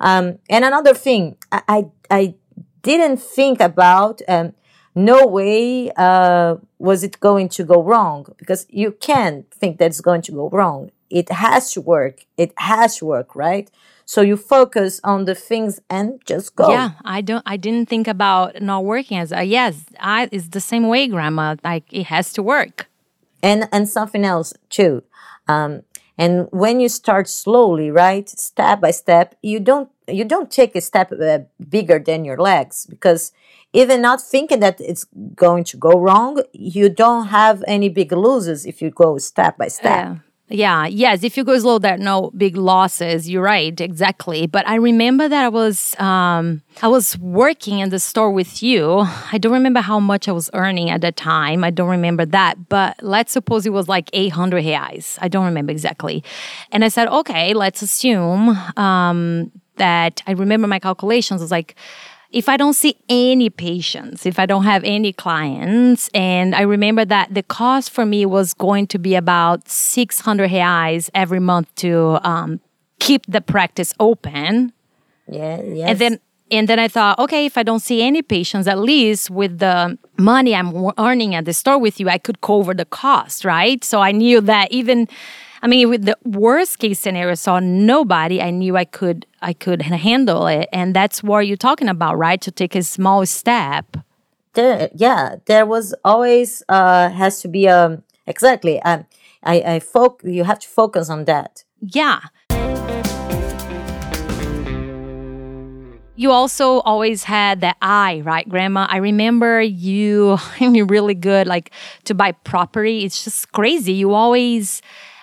Um, 0.00 0.38
and 0.48 0.64
another 0.64 0.94
thing, 0.94 1.36
I, 1.50 1.62
I, 1.68 1.86
I 2.10 2.34
didn't 2.82 3.16
think 3.16 3.60
about, 3.60 4.22
um, 4.28 4.54
no 4.98 5.26
way 5.26 5.90
uh, 5.96 6.56
was 6.78 7.04
it 7.04 7.20
going 7.20 7.48
to 7.50 7.64
go 7.64 7.82
wrong 7.82 8.26
because 8.36 8.66
you 8.68 8.90
can't 8.90 9.48
think 9.52 9.78
that 9.78 9.86
it's 9.86 10.00
going 10.00 10.22
to 10.22 10.32
go 10.32 10.48
wrong. 10.50 10.90
It 11.08 11.30
has 11.30 11.72
to 11.72 11.80
work. 11.80 12.26
It 12.36 12.52
has 12.58 12.98
to 12.98 13.06
work, 13.06 13.34
right? 13.34 13.70
So 14.04 14.20
you 14.22 14.36
focus 14.36 15.00
on 15.04 15.24
the 15.24 15.34
things 15.34 15.80
and 15.88 16.20
just 16.26 16.56
go. 16.56 16.70
Yeah, 16.70 16.90
I 17.04 17.20
don't. 17.20 17.42
I 17.46 17.56
didn't 17.56 17.88
think 17.88 18.08
about 18.08 18.60
not 18.60 18.84
working 18.84 19.18
as. 19.18 19.32
Uh, 19.32 19.40
yes, 19.40 19.84
I. 20.00 20.28
It's 20.32 20.48
the 20.48 20.60
same 20.60 20.88
way, 20.88 21.06
Grandma. 21.06 21.56
Like 21.62 21.84
it 21.92 22.04
has 22.04 22.32
to 22.32 22.42
work. 22.42 22.88
And 23.42 23.68
and 23.70 23.88
something 23.88 24.24
else 24.24 24.52
too. 24.68 25.04
Um, 25.46 25.82
and 26.18 26.48
when 26.50 26.80
you 26.80 26.88
start 26.88 27.28
slowly, 27.28 27.90
right, 27.90 28.28
step 28.28 28.80
by 28.80 28.90
step, 28.90 29.36
you 29.42 29.60
don't 29.60 29.88
you 30.08 30.24
don't 30.24 30.50
take 30.50 30.74
a 30.74 30.80
step 30.80 31.12
uh, 31.12 31.40
bigger 31.68 31.98
than 31.98 32.24
your 32.24 32.38
legs 32.38 32.86
because 32.86 33.32
even 33.72 34.00
not 34.00 34.20
thinking 34.22 34.60
that 34.60 34.80
it's 34.80 35.04
going 35.34 35.64
to 35.64 35.76
go 35.76 35.98
wrong, 35.98 36.42
you 36.52 36.88
don't 36.88 37.28
have 37.28 37.62
any 37.66 37.88
big 37.88 38.12
losses 38.12 38.66
if 38.66 38.80
you 38.80 38.90
go 38.90 39.18
step 39.18 39.58
by 39.58 39.68
step. 39.68 40.06
Yeah. 40.06 40.16
Yeah, 40.50 40.86
yes. 40.86 41.24
If 41.24 41.36
you 41.36 41.44
go 41.44 41.58
slow, 41.58 41.78
there 41.78 41.94
are 41.94 41.98
no 41.98 42.30
big 42.34 42.56
losses. 42.56 43.28
You're 43.28 43.42
right, 43.42 43.78
exactly. 43.78 44.46
But 44.46 44.66
I 44.66 44.76
remember 44.76 45.28
that 45.28 45.44
I 45.44 45.48
was 45.48 45.94
um, 46.00 46.62
I 46.80 46.88
was 46.88 47.18
working 47.18 47.80
in 47.80 47.90
the 47.90 47.98
store 47.98 48.30
with 48.30 48.62
you. 48.62 49.04
I 49.30 49.36
don't 49.36 49.52
remember 49.52 49.80
how 49.80 50.00
much 50.00 50.26
I 50.26 50.32
was 50.32 50.48
earning 50.54 50.88
at 50.88 51.02
the 51.02 51.12
time. 51.12 51.64
I 51.64 51.70
don't 51.70 51.90
remember 51.90 52.24
that. 52.24 52.70
But 52.70 53.02
let's 53.02 53.30
suppose 53.30 53.66
it 53.66 53.74
was 53.74 53.88
like 53.88 54.08
800 54.14 54.64
reais. 54.64 55.18
I 55.20 55.28
don't 55.28 55.44
remember 55.44 55.70
exactly. 55.70 56.24
And 56.72 56.82
I 56.82 56.88
said, 56.88 57.08
okay, 57.08 57.52
let's 57.52 57.82
assume 57.82 58.56
um, 58.78 59.52
that 59.76 60.22
I 60.26 60.32
remember 60.32 60.66
my 60.66 60.78
calculations. 60.78 61.42
was 61.42 61.50
like 61.50 61.74
if 62.30 62.48
I 62.48 62.56
don't 62.56 62.74
see 62.74 62.96
any 63.08 63.48
patients, 63.48 64.26
if 64.26 64.38
I 64.38 64.46
don't 64.46 64.64
have 64.64 64.84
any 64.84 65.12
clients, 65.12 66.08
and 66.12 66.54
I 66.54 66.62
remember 66.62 67.04
that 67.04 67.32
the 67.32 67.42
cost 67.42 67.90
for 67.90 68.04
me 68.04 68.26
was 68.26 68.52
going 68.52 68.86
to 68.88 68.98
be 68.98 69.14
about 69.14 69.68
600 69.68 70.50
reais 70.50 71.08
every 71.14 71.40
month 71.40 71.74
to 71.76 72.18
um, 72.22 72.60
keep 72.98 73.24
the 73.26 73.40
practice 73.40 73.94
open. 73.98 74.72
Yeah, 75.26 75.62
yes. 75.62 75.90
And 75.90 75.98
then 75.98 76.20
and 76.50 76.68
then 76.68 76.78
I 76.78 76.88
thought, 76.88 77.18
okay, 77.18 77.44
if 77.44 77.58
I 77.58 77.62
don't 77.62 77.80
see 77.80 78.02
any 78.02 78.22
patients, 78.22 78.66
at 78.66 78.78
least 78.78 79.30
with 79.30 79.58
the 79.58 79.98
money 80.18 80.54
I'm 80.54 80.92
earning 80.96 81.34
at 81.34 81.44
the 81.44 81.52
store 81.52 81.78
with 81.78 82.00
you, 82.00 82.08
I 82.08 82.16
could 82.16 82.40
cover 82.40 82.72
the 82.72 82.86
cost, 82.86 83.44
right? 83.44 83.84
So 83.84 84.00
I 84.00 84.12
knew 84.12 84.40
that 84.42 84.72
even 84.72 85.08
I 85.60 85.66
mean, 85.66 85.90
with 85.90 86.04
the 86.04 86.16
worst 86.24 86.78
case 86.78 87.00
scenario, 87.00 87.34
saw 87.34 87.58
nobody. 87.58 88.40
I 88.40 88.50
knew 88.50 88.76
I 88.76 88.84
could 88.84 89.26
I 89.42 89.52
could 89.52 89.82
handle 89.82 90.46
it, 90.46 90.68
and 90.72 90.94
that's 90.94 91.22
what 91.22 91.46
you're 91.46 91.56
talking 91.56 91.88
about, 91.88 92.16
right? 92.16 92.40
To 92.40 92.50
take 92.50 92.74
a 92.74 92.82
small 92.82 93.26
step. 93.26 93.96
There, 94.54 94.88
yeah, 94.94 95.36
there 95.46 95.66
was 95.66 95.94
always 96.04 96.62
uh, 96.68 97.10
has 97.10 97.40
to 97.42 97.48
be 97.48 97.66
a 97.66 97.86
um, 97.86 98.02
exactly. 98.26 98.80
Um, 98.82 99.06
I 99.42 99.62
I 99.62 99.80
folk. 99.80 100.22
You 100.24 100.44
have 100.44 100.60
to 100.60 100.68
focus 100.68 101.10
on 101.10 101.24
that. 101.24 101.64
Yeah. 101.80 102.20
You 106.18 106.32
also 106.32 106.80
always 106.80 107.22
had 107.22 107.60
that 107.60 107.76
eye, 107.80 108.22
right, 108.24 108.48
Grandma? 108.48 108.88
I 108.90 108.96
remember 108.96 109.62
you. 109.62 110.36
I 110.60 110.68
mean, 110.68 110.88
really 110.88 111.14
good, 111.14 111.46
like 111.46 111.70
to 112.04 112.14
buy 112.14 112.32
property. 112.32 113.04
It's 113.04 113.22
just 113.22 113.52
crazy. 113.52 113.92
You 113.92 114.14
always 114.14 114.82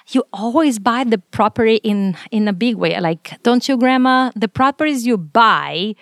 you 0.10 0.24
always 0.32 0.80
buy 0.80 1.03
the 1.03 1.18
property 1.18 1.76
in 1.78 2.18
in 2.32 2.47
a 2.47 2.53
big 2.53 2.76
way. 2.76 2.99
Like 2.99 3.41
don't 3.43 3.68
you 3.68 3.78
grandma? 3.78 4.32
The 4.36 4.47
properties 4.47 5.06
you 5.06 5.18
buy 5.18 5.95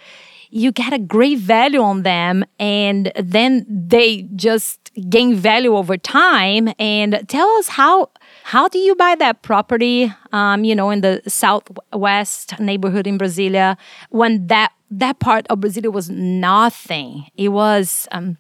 you 0.54 0.72
get 0.72 0.94
a 0.94 1.00
great 1.00 1.40
value 1.40 1.82
on 1.82 2.04
them 2.04 2.46
and 2.60 3.12
then 3.16 3.66
they 3.68 4.22
just 4.36 4.92
gain 5.10 5.34
value 5.34 5.76
over 5.76 5.98
time. 5.98 6.70
And 6.78 7.26
tell 7.28 7.50
us 7.58 7.70
how 7.70 8.12
how 8.44 8.68
do 8.68 8.78
you 8.78 8.94
buy 8.96 9.16
that 9.16 9.42
property 9.42 10.14
um, 10.32 10.64
you 10.64 10.76
know 10.76 10.92
in 10.92 11.02
the 11.02 11.22
southwest 11.28 12.60
neighborhood 12.60 13.08
in 13.08 13.18
brasilia 13.18 13.78
when 14.10 14.46
that 14.48 14.72
that 14.92 15.20
part 15.20 15.48
of 15.48 15.60
brasilia 15.60 15.92
was 15.92 16.10
nothing? 16.12 17.26
It 17.36 17.50
was 17.50 18.08
um, 18.12 18.38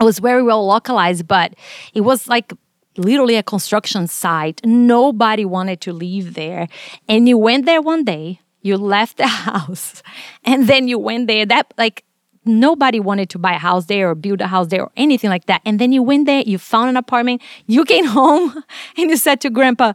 it 0.00 0.04
was 0.04 0.20
very 0.20 0.44
well 0.44 0.64
localized 0.64 1.26
but 1.26 1.54
it 1.92 2.02
was 2.02 2.28
like 2.28 2.52
literally 2.98 3.36
a 3.36 3.42
construction 3.42 4.06
site. 4.06 4.60
Nobody 4.64 5.44
wanted 5.44 5.80
to 5.82 5.92
live 5.92 6.34
there. 6.34 6.68
And 7.08 7.28
you 7.28 7.38
went 7.38 7.66
there 7.66 7.80
one 7.80 8.04
day, 8.04 8.40
you 8.62 8.76
left 8.76 9.16
the 9.16 9.26
house, 9.26 10.02
and 10.44 10.68
then 10.68 10.88
you 10.88 10.98
went 10.98 11.26
there. 11.26 11.46
That, 11.46 11.72
like, 11.78 12.04
nobody 12.44 13.00
wanted 13.00 13.30
to 13.30 13.38
buy 13.38 13.52
a 13.52 13.58
house 13.58 13.86
there 13.86 14.10
or 14.10 14.14
build 14.14 14.40
a 14.40 14.46
house 14.46 14.68
there 14.68 14.82
or 14.82 14.92
anything 14.96 15.30
like 15.30 15.46
that. 15.46 15.62
And 15.64 15.78
then 15.78 15.92
you 15.92 16.02
went 16.02 16.26
there, 16.26 16.42
you 16.42 16.58
found 16.58 16.90
an 16.90 16.96
apartment, 16.96 17.42
you 17.66 17.84
came 17.84 18.04
home, 18.18 18.62
and 18.96 19.10
you 19.10 19.16
said 19.16 19.40
to 19.42 19.50
grandpa, 19.50 19.92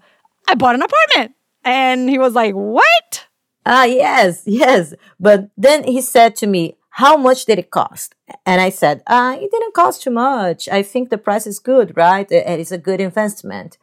I 0.47 0.55
bought 0.55 0.75
an 0.75 0.83
apartment. 0.83 1.35
And 1.63 2.09
he 2.09 2.19
was 2.19 2.33
like, 2.33 2.53
What? 2.53 3.27
Ah, 3.65 3.85
yes, 3.85 4.43
yes. 4.45 4.93
But 5.19 5.49
then 5.55 5.85
he 5.85 6.01
said 6.01 6.35
to 6.37 6.47
me, 6.47 6.75
how 6.95 7.17
much 7.17 7.45
did 7.45 7.57
it 7.57 7.71
cost? 7.71 8.13
And 8.45 8.61
I 8.61 8.69
said, 8.69 9.03
uh, 9.07 9.37
it 9.39 9.51
didn't 9.51 9.73
cost 9.73 10.03
too 10.03 10.11
much. 10.11 10.67
I 10.69 10.83
think 10.83 11.09
the 11.09 11.17
price 11.17 11.47
is 11.47 11.59
good, 11.59 11.95
right? 11.95 12.29
It 12.31 12.59
is 12.59 12.71
a 12.71 12.77
good 12.77 12.99
investment. 12.99 13.77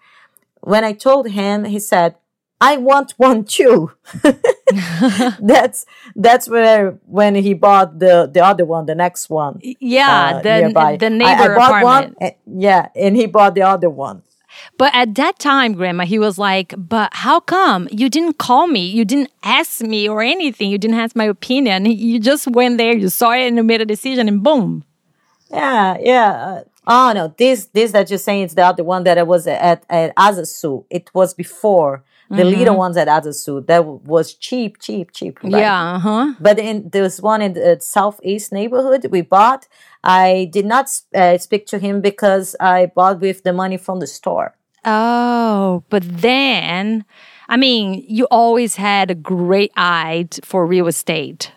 When 0.60 0.84
I 0.84 0.92
told 0.92 1.30
him, 1.30 1.64
he 1.64 1.78
said, 1.78 2.16
I 2.60 2.76
want 2.76 3.12
one 3.16 3.44
too. 3.44 3.92
that's 5.40 5.86
that's 6.14 6.46
where 6.46 6.98
when 7.06 7.34
he 7.34 7.54
bought 7.54 7.98
the 7.98 8.30
the 8.32 8.44
other 8.44 8.66
one, 8.66 8.84
the 8.84 8.94
next 8.94 9.30
one. 9.30 9.60
Yeah, 9.62 10.34
uh, 10.36 10.42
the 10.42 10.60
nearby. 10.60 10.96
the 10.96 11.08
neighbor 11.08 11.54
I, 11.54 11.56
bought 11.56 11.82
apartment. 11.82 12.16
one. 12.20 12.60
Yeah, 12.60 12.88
and 12.94 13.16
he 13.16 13.26
bought 13.26 13.54
the 13.54 13.62
other 13.62 13.88
one. 13.88 14.22
But 14.78 14.94
at 14.94 15.14
that 15.16 15.38
time, 15.38 15.74
Grandma, 15.74 16.04
he 16.04 16.18
was 16.18 16.38
like, 16.38 16.74
"But 16.76 17.10
how 17.12 17.40
come 17.40 17.88
you 17.90 18.08
didn't 18.08 18.38
call 18.38 18.66
me? 18.66 18.86
You 18.86 19.04
didn't 19.04 19.30
ask 19.42 19.80
me 19.80 20.08
or 20.08 20.22
anything. 20.22 20.70
You 20.70 20.78
didn't 20.78 20.98
ask 20.98 21.14
my 21.16 21.24
opinion. 21.24 21.86
You 21.86 22.18
just 22.18 22.46
went 22.48 22.78
there, 22.78 22.96
you 22.96 23.08
saw 23.08 23.32
it, 23.32 23.46
and 23.46 23.56
you 23.56 23.62
made 23.62 23.80
a 23.80 23.86
decision, 23.86 24.28
and 24.28 24.42
boom." 24.42 24.84
Yeah, 25.50 25.96
yeah. 26.00 26.30
Uh, 26.30 26.62
oh 26.86 27.12
no, 27.12 27.34
this 27.36 27.66
this 27.66 27.92
that 27.92 28.10
you're 28.10 28.18
saying 28.18 28.44
is 28.44 28.54
the 28.54 28.64
other 28.64 28.84
one 28.84 29.04
that 29.04 29.18
I 29.18 29.22
was 29.22 29.46
at 29.46 29.84
at 29.88 30.12
Asa 30.16 30.46
Sul. 30.46 30.86
It 30.90 31.10
was 31.14 31.34
before 31.34 32.04
the 32.30 32.44
little 32.44 32.76
ones 32.76 32.96
at 32.96 33.08
Asa 33.08 33.32
Sul. 33.32 33.60
That 33.62 33.78
w- 33.78 34.00
was 34.04 34.34
cheap, 34.34 34.78
cheap, 34.78 35.10
cheap. 35.12 35.42
right? 35.42 35.52
Yeah, 35.52 35.94
uh 35.94 35.98
huh. 35.98 36.34
But 36.38 36.58
in 36.58 36.88
there's 36.90 37.20
one 37.20 37.42
in 37.42 37.54
the 37.54 37.78
southeast 37.80 38.52
neighborhood 38.52 39.06
we 39.10 39.22
bought. 39.22 39.66
I 40.02 40.48
did 40.52 40.66
not 40.66 40.88
uh, 41.14 41.38
speak 41.38 41.66
to 41.66 41.78
him 41.78 42.00
because 42.00 42.56
I 42.60 42.86
bought 42.86 43.20
with 43.20 43.42
the 43.42 43.52
money 43.52 43.76
from 43.76 44.00
the 44.00 44.06
store. 44.06 44.54
Oh, 44.84 45.84
but 45.90 46.02
then, 46.06 47.04
I 47.48 47.56
mean, 47.56 48.04
you 48.08 48.26
always 48.30 48.76
had 48.76 49.10
a 49.10 49.14
great 49.14 49.72
eye 49.76 50.28
for 50.42 50.66
real 50.66 50.86
estate. 50.86 51.52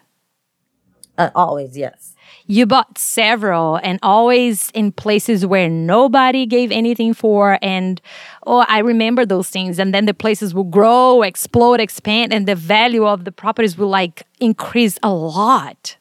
Uh, 1.18 1.30
always, 1.36 1.78
yes. 1.78 2.16
You 2.46 2.66
bought 2.66 2.98
several 2.98 3.78
and 3.78 4.00
always 4.04 4.70
in 4.72 4.92
places 4.92 5.46
where 5.46 5.70
nobody 5.70 6.46
gave 6.46 6.72
anything 6.72 7.14
for. 7.14 7.58
And 7.62 8.02
oh, 8.46 8.66
I 8.68 8.80
remember 8.80 9.26
those 9.26 9.50
things. 9.50 9.80
And 9.80 9.94
then 9.94 10.06
the 10.06 10.14
places 10.14 10.54
will 10.54 10.66
grow, 10.66 11.22
explode, 11.22 11.80
expand, 11.80 12.34
and 12.34 12.48
the 12.48 12.56
value 12.56 13.06
of 13.06 13.24
the 13.24 13.32
properties 13.32 13.78
will 13.78 13.88
like 13.88 14.24
increase 14.40 14.98
a 15.04 15.14
lot. 15.14 15.96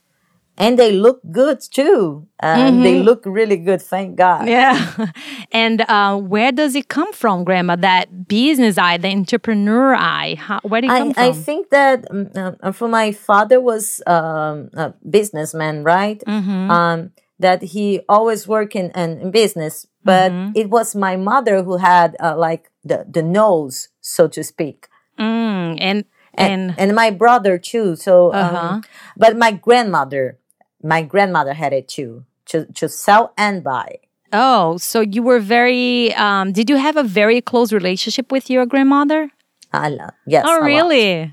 And 0.62 0.78
they 0.78 0.92
look 0.92 1.20
good 1.30 1.58
too. 1.60 2.28
Um, 2.42 2.82
They 2.86 3.02
look 3.02 3.22
really 3.26 3.56
good, 3.68 3.82
thank 3.82 4.16
God. 4.16 4.46
Yeah. 4.48 4.78
and 5.52 5.80
uh, 5.88 6.16
where 6.16 6.52
does 6.52 6.74
it 6.74 6.86
come 6.88 7.12
from, 7.12 7.42
Grandma? 7.44 7.74
That 7.76 8.28
business 8.28 8.78
eye, 8.78 8.96
the 8.98 9.08
entrepreneur 9.08 9.94
eye. 9.94 10.36
How, 10.38 10.60
where 10.62 10.80
did 10.80 10.90
it 10.90 10.98
come 10.98 11.10
I, 11.10 11.12
from? 11.14 11.24
I 11.24 11.32
think 11.32 11.70
that 11.70 11.96
um, 12.10 12.72
for 12.72 12.88
my 12.88 13.10
father 13.12 13.58
was 13.60 14.00
um, 14.06 14.70
a 14.74 14.94
businessman, 15.08 15.82
right? 15.84 16.22
Mm-hmm. 16.26 16.70
Um, 16.70 17.10
that 17.38 17.62
he 17.74 18.00
always 18.08 18.46
worked 18.46 18.76
in, 18.76 18.90
in, 18.94 19.18
in 19.20 19.30
business, 19.30 19.86
but 20.04 20.30
Mm-hmm. 20.30 20.52
it 20.54 20.70
was 20.70 20.94
my 20.94 21.16
mother 21.16 21.62
who 21.64 21.76
had 21.78 22.14
uh, 22.22 22.36
like 22.38 22.70
the, 22.84 23.04
the 23.10 23.22
nose, 23.22 23.88
so 24.00 24.28
to 24.28 24.44
speak. 24.44 24.86
Mm, 25.18 25.76
and 25.80 26.04
and, 26.34 26.70
and 26.70 26.74
and 26.78 26.94
my 26.94 27.10
brother 27.10 27.58
too. 27.58 27.96
So, 27.96 28.32
um, 28.32 28.54
Uh-huh. 28.54 28.80
but 29.16 29.36
my 29.36 29.50
grandmother, 29.52 30.38
my 30.82 31.02
grandmother 31.02 31.54
had 31.54 31.72
it 31.72 31.88
too 31.88 32.24
to 32.46 32.66
to 32.74 32.88
sell 32.88 33.32
and 33.36 33.62
buy. 33.62 33.98
oh, 34.32 34.76
so 34.78 35.00
you 35.00 35.22
were 35.22 35.40
very. 35.40 36.14
Um, 36.14 36.52
did 36.52 36.70
you 36.70 36.76
have 36.76 36.96
a 36.96 37.02
very 37.04 37.40
close 37.40 37.72
relationship 37.72 38.32
with 38.32 38.48
your 38.50 38.66
grandmother? 38.66 39.30
I 39.72 39.88
love, 39.88 40.12
yes. 40.26 40.44
Oh, 40.46 40.58
lot. 40.60 40.62
really? 40.64 41.32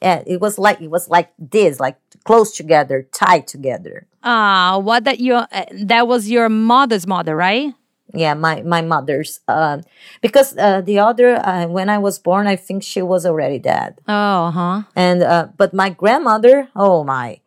Yeah, 0.00 0.22
it 0.26 0.40
was 0.40 0.58
like 0.58 0.80
it 0.80 0.90
was 0.90 1.08
like 1.08 1.30
this, 1.38 1.78
like 1.78 1.96
close 2.24 2.50
together, 2.56 3.06
tied 3.12 3.46
together. 3.46 4.06
Ah, 4.24 4.78
what 4.78 5.04
that 5.04 5.20
your 5.20 5.46
uh, 5.52 5.64
that 5.84 6.06
was 6.08 6.28
your 6.30 6.48
mother's 6.48 7.06
mother, 7.06 7.34
right? 7.36 7.74
Yeah, 8.14 8.34
my 8.34 8.62
my 8.62 8.82
mother's. 8.82 9.40
Um, 9.48 9.82
because 10.20 10.56
uh, 10.58 10.80
the 10.82 10.98
other, 10.98 11.36
uh, 11.36 11.66
when 11.66 11.88
I 11.88 11.98
was 11.98 12.18
born, 12.18 12.46
I 12.46 12.56
think 12.56 12.82
she 12.82 13.00
was 13.00 13.24
already 13.24 13.58
dead. 13.58 13.98
Oh, 14.06 14.50
huh. 14.50 14.82
And 14.94 15.22
uh, 15.22 15.48
but 15.56 15.72
my 15.72 15.90
grandmother, 15.90 16.68
oh 16.76 17.04
my, 17.04 17.40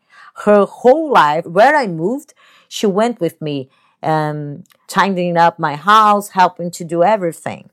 her 0.44 0.66
whole 0.66 1.12
life, 1.12 1.46
where 1.46 1.76
I 1.76 1.88
moved, 1.88 2.34
she 2.68 2.86
went 2.88 3.20
with 3.20 3.42
me, 3.42 3.70
um, 4.04 4.64
tidying 4.88 5.38
up 5.38 5.60
my 5.60 5.76
house, 5.76 6.30
helping 6.30 6.72
to 6.72 6.84
do 6.84 7.04
everything. 7.04 7.70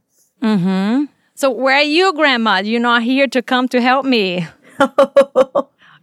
So 1.35 1.51
where 1.51 1.77
are 1.77 1.83
you, 1.83 2.13
Grandma? 2.15 2.59
You're 2.59 2.81
not 2.81 3.03
here 3.03 3.27
to 3.29 3.43
come 3.43 3.69
to 3.69 3.81
help 3.81 4.05
me. 4.07 4.47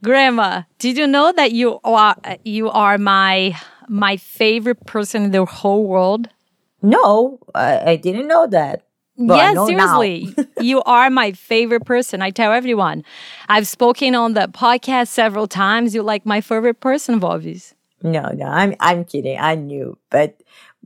Grandma, 0.04 0.64
did 0.80 0.98
you 0.98 1.08
know 1.08 1.32
that 1.34 1.52
you 1.52 1.80
are 1.84 2.16
you 2.44 2.70
are 2.70 2.98
my 2.98 3.58
my 3.88 4.18
favorite 4.18 4.86
person 4.86 5.24
in 5.24 5.32
the 5.32 5.46
whole 5.46 5.86
world? 5.86 6.30
No, 6.82 7.40
I, 7.54 7.92
I 7.92 7.96
didn't 7.98 8.28
know 8.28 8.48
that. 8.48 8.84
I 9.20 9.36
yes, 9.36 9.68
seriously. 9.68 10.36
you 10.62 10.82
are 10.84 11.10
my 11.10 11.34
favorite 11.34 11.86
person. 11.86 12.22
I 12.22 12.30
tell 12.30 12.54
everyone. 12.54 13.04
I've 13.50 13.68
spoken 13.68 14.16
on 14.16 14.34
the 14.34 14.48
podcast 14.48 15.08
several 15.10 15.48
times. 15.48 15.94
You're 15.94 16.04
like 16.04 16.26
my 16.26 16.42
favorite 16.42 16.80
person, 16.80 17.20
Vovis. 17.20 17.74
No, 18.02 18.30
no, 18.30 18.46
I'm 18.46 18.76
I'm 18.80 19.04
kidding. 19.04 19.38
I 19.38 19.56
knew, 19.56 19.98
but 20.10 20.42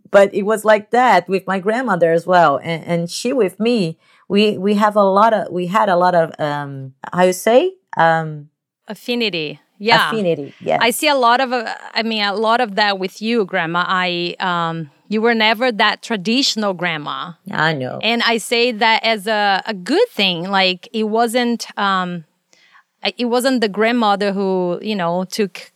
but 0.10 0.34
it 0.34 0.44
was 0.44 0.66
like 0.66 0.92
that 0.92 1.28
with 1.30 1.46
my 1.46 1.60
grandmother 1.60 2.12
as 2.12 2.26
well, 2.26 2.60
and 2.64 2.84
and 2.86 3.10
she 3.10 3.34
with 3.34 3.60
me. 3.60 4.00
We 4.28 4.58
we 4.58 4.74
have 4.76 4.96
a 4.96 5.04
lot 5.04 5.34
of 5.34 5.52
we 5.52 5.68
had 5.68 5.90
a 5.90 5.96
lot 5.96 6.16
of 6.16 6.34
um 6.40 6.94
how 7.12 7.24
you 7.24 7.34
say 7.34 7.76
um 7.98 8.50
Affinity. 8.88 9.60
Yeah. 9.80 10.10
affinity. 10.10 10.54
Yes, 10.62 10.80
I 10.82 10.92
see 10.92 11.08
a 11.08 11.16
lot 11.16 11.42
of, 11.42 11.52
uh, 11.52 11.74
I 11.94 12.04
mean, 12.04 12.24
a 12.24 12.34
lot 12.34 12.62
of 12.62 12.76
that 12.76 13.00
with 13.00 13.22
you, 13.22 13.44
Grandma. 13.46 13.84
I, 13.86 14.36
um, 14.40 14.90
you 15.14 15.22
were 15.22 15.36
never 15.36 15.72
that 15.72 16.02
traditional 16.02 16.74
grandma, 16.74 17.34
I 17.52 17.74
know. 17.74 18.00
and 18.02 18.22
I 18.24 18.38
say 18.38 18.72
that 18.72 19.04
as 19.04 19.28
a, 19.28 19.62
a 19.66 19.74
good 19.74 20.10
thing. 20.10 20.50
Like 20.50 20.90
it 20.92 21.04
wasn't, 21.04 21.68
um, 21.78 22.26
it 23.18 23.26
wasn't 23.26 23.62
the 23.62 23.70
grandmother 23.70 24.34
who, 24.34 24.80
you 24.82 24.96
know, 24.96 25.24
took. 25.26 25.72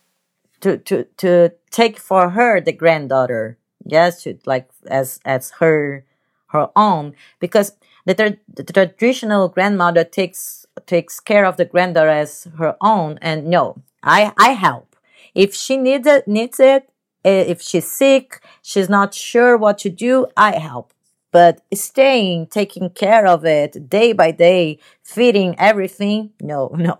to 0.60 0.76
to 0.78 1.04
to 1.18 1.52
take 1.70 1.98
for 1.98 2.30
her 2.30 2.60
the 2.60 2.72
granddaughter 2.72 3.56
yes 3.86 4.22
to 4.22 4.38
like 4.44 4.68
as 4.90 5.20
as 5.24 5.50
her 5.60 6.04
her 6.48 6.68
own 6.74 7.14
because 7.38 7.76
the, 8.06 8.14
tra- 8.14 8.38
the 8.52 8.64
traditional 8.64 9.48
grandmother 9.48 10.02
takes 10.02 10.66
takes 10.86 11.20
care 11.20 11.44
of 11.46 11.56
the 11.56 11.64
granddaughter 11.64 12.10
as 12.10 12.48
her 12.58 12.76
own 12.80 13.18
and 13.22 13.46
no 13.46 13.82
i 14.02 14.32
i 14.38 14.50
help 14.50 14.96
if 15.34 15.54
she 15.54 15.76
needs 15.76 16.06
it 16.06 16.26
needs 16.26 16.58
it 16.58 16.90
if 17.24 17.60
she's 17.60 17.90
sick 17.90 18.40
she's 18.62 18.88
not 18.88 19.14
sure 19.14 19.56
what 19.56 19.78
to 19.78 19.90
do 19.90 20.26
i 20.36 20.56
help 20.58 20.92
but 21.30 21.60
staying 21.74 22.46
taking 22.46 22.90
care 22.90 23.26
of 23.26 23.44
it 23.44 23.88
day 23.88 24.12
by 24.12 24.30
day 24.30 24.78
feeding 25.02 25.54
everything 25.58 26.30
no 26.40 26.68
no 26.78 26.96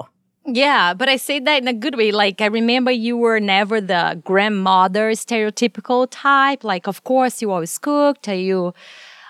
Yeah, 0.51 0.95
but 0.95 1.09
I 1.11 1.17
say 1.17 1.41
that 1.41 1.61
in 1.61 1.69
a 1.69 1.75
good 1.75 1.97
way. 1.97 2.11
Like, 2.11 2.41
I 2.41 2.47
remember 2.47 2.91
you 2.91 3.19
were 3.19 3.39
never 3.39 3.83
the 3.83 4.21
grandmother 4.25 5.11
stereotypical 5.13 6.07
type. 6.11 6.65
Like, 6.65 6.87
of 6.89 7.05
course, 7.05 7.43
you 7.43 7.51
always 7.51 7.77
cooked. 7.77 8.29
You, 8.29 8.73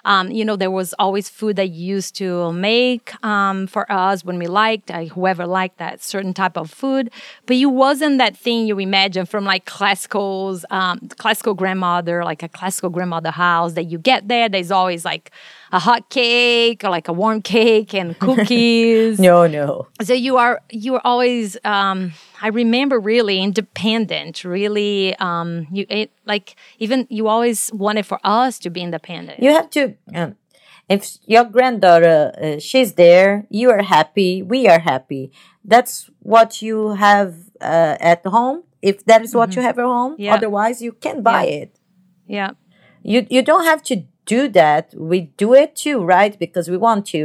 um, 0.05 0.31
you 0.31 0.45
know, 0.45 0.57
there 0.57 0.71
was 0.71 0.95
always 0.99 1.29
food 1.29 1.57
that 1.57 1.69
you 1.71 1.97
used 1.97 2.15
to 2.17 2.53
make 2.53 3.13
um, 3.25 3.67
for 3.67 3.91
us 3.91 4.25
when 4.25 4.39
we 4.39 4.47
liked, 4.47 4.91
uh, 4.91 5.05
whoever 5.05 5.47
liked 5.47 5.79
that 5.79 6.03
certain 6.03 6.35
type 6.35 6.57
of 6.57 6.71
food. 6.71 7.11
But 7.47 7.57
you 7.57 7.69
wasn't 7.69 8.19
that 8.19 8.37
thing 8.37 8.67
you 8.67 8.79
imagine 8.79 9.27
from 9.27 9.45
like 9.45 9.65
classicals, 9.67 10.65
um, 10.71 10.99
classical 11.19 11.55
grandmother, 11.55 12.25
like 12.25 12.43
a 12.43 12.49
classical 12.49 12.91
grandmother 12.91 13.31
house 13.31 13.75
that 13.75 13.85
you 13.85 13.99
get 13.99 14.29
there. 14.29 14.49
There's 14.49 14.71
always 14.71 15.05
like 15.05 15.31
a 15.73 15.79
hot 15.79 16.09
cake 16.11 16.83
or 16.85 16.91
like 16.91 17.09
a 17.09 17.13
warm 17.13 17.43
cake 17.43 17.95
and 17.95 18.19
cookies. 18.25 19.19
No 19.19 19.47
no. 19.47 19.89
So 20.03 20.15
you 20.15 20.37
are 20.37 20.61
you 20.71 20.95
are 20.97 21.03
always 21.05 21.57
um 21.65 22.13
i 22.41 22.49
remember 22.49 22.99
really 23.01 23.43
independent 23.43 24.45
really 24.45 25.15
um 25.17 25.67
you 25.73 25.85
it, 25.89 26.11
like 26.27 26.57
even 26.79 27.07
you 27.11 27.27
always 27.29 27.71
wanted 27.75 28.07
for 28.07 28.19
us 28.25 28.59
to 28.61 28.71
be 28.71 28.81
independent. 28.83 29.41
You 29.43 29.51
have 29.53 29.71
to 29.71 29.95
um, 30.15 30.37
if 30.89 31.19
your 31.27 31.45
granddaughter 31.45 32.33
uh, 32.41 32.59
she's 32.59 32.95
there 32.95 33.47
you 33.51 33.71
are 33.71 33.83
happy 33.83 34.43
we 34.43 34.69
are 34.69 34.79
happy. 34.81 35.33
That's 35.65 36.09
what 36.21 36.63
you 36.63 36.95
have 36.95 37.35
uh, 37.61 37.97
at 38.01 38.25
home. 38.25 38.63
If 38.81 39.05
that 39.07 39.23
is 39.23 39.35
what 39.35 39.55
you 39.57 39.63
have 39.63 39.79
at 39.79 39.85
home 39.85 40.15
Yeah. 40.19 40.35
otherwise 40.35 40.81
you 40.81 40.93
can 40.93 41.23
buy 41.23 41.45
Yeah. 41.45 41.61
it. 41.63 41.77
Yeah. 42.27 42.51
You 43.03 43.27
you 43.31 43.43
don't 43.43 43.65
have 43.65 43.83
to 43.91 44.05
do 44.35 44.41
that 44.61 44.85
we 45.11 45.19
do 45.43 45.49
it 45.63 45.71
too 45.85 45.99
right? 46.15 46.35
Because 46.45 46.67
we 46.73 46.77
want 46.77 47.03
to 47.15 47.23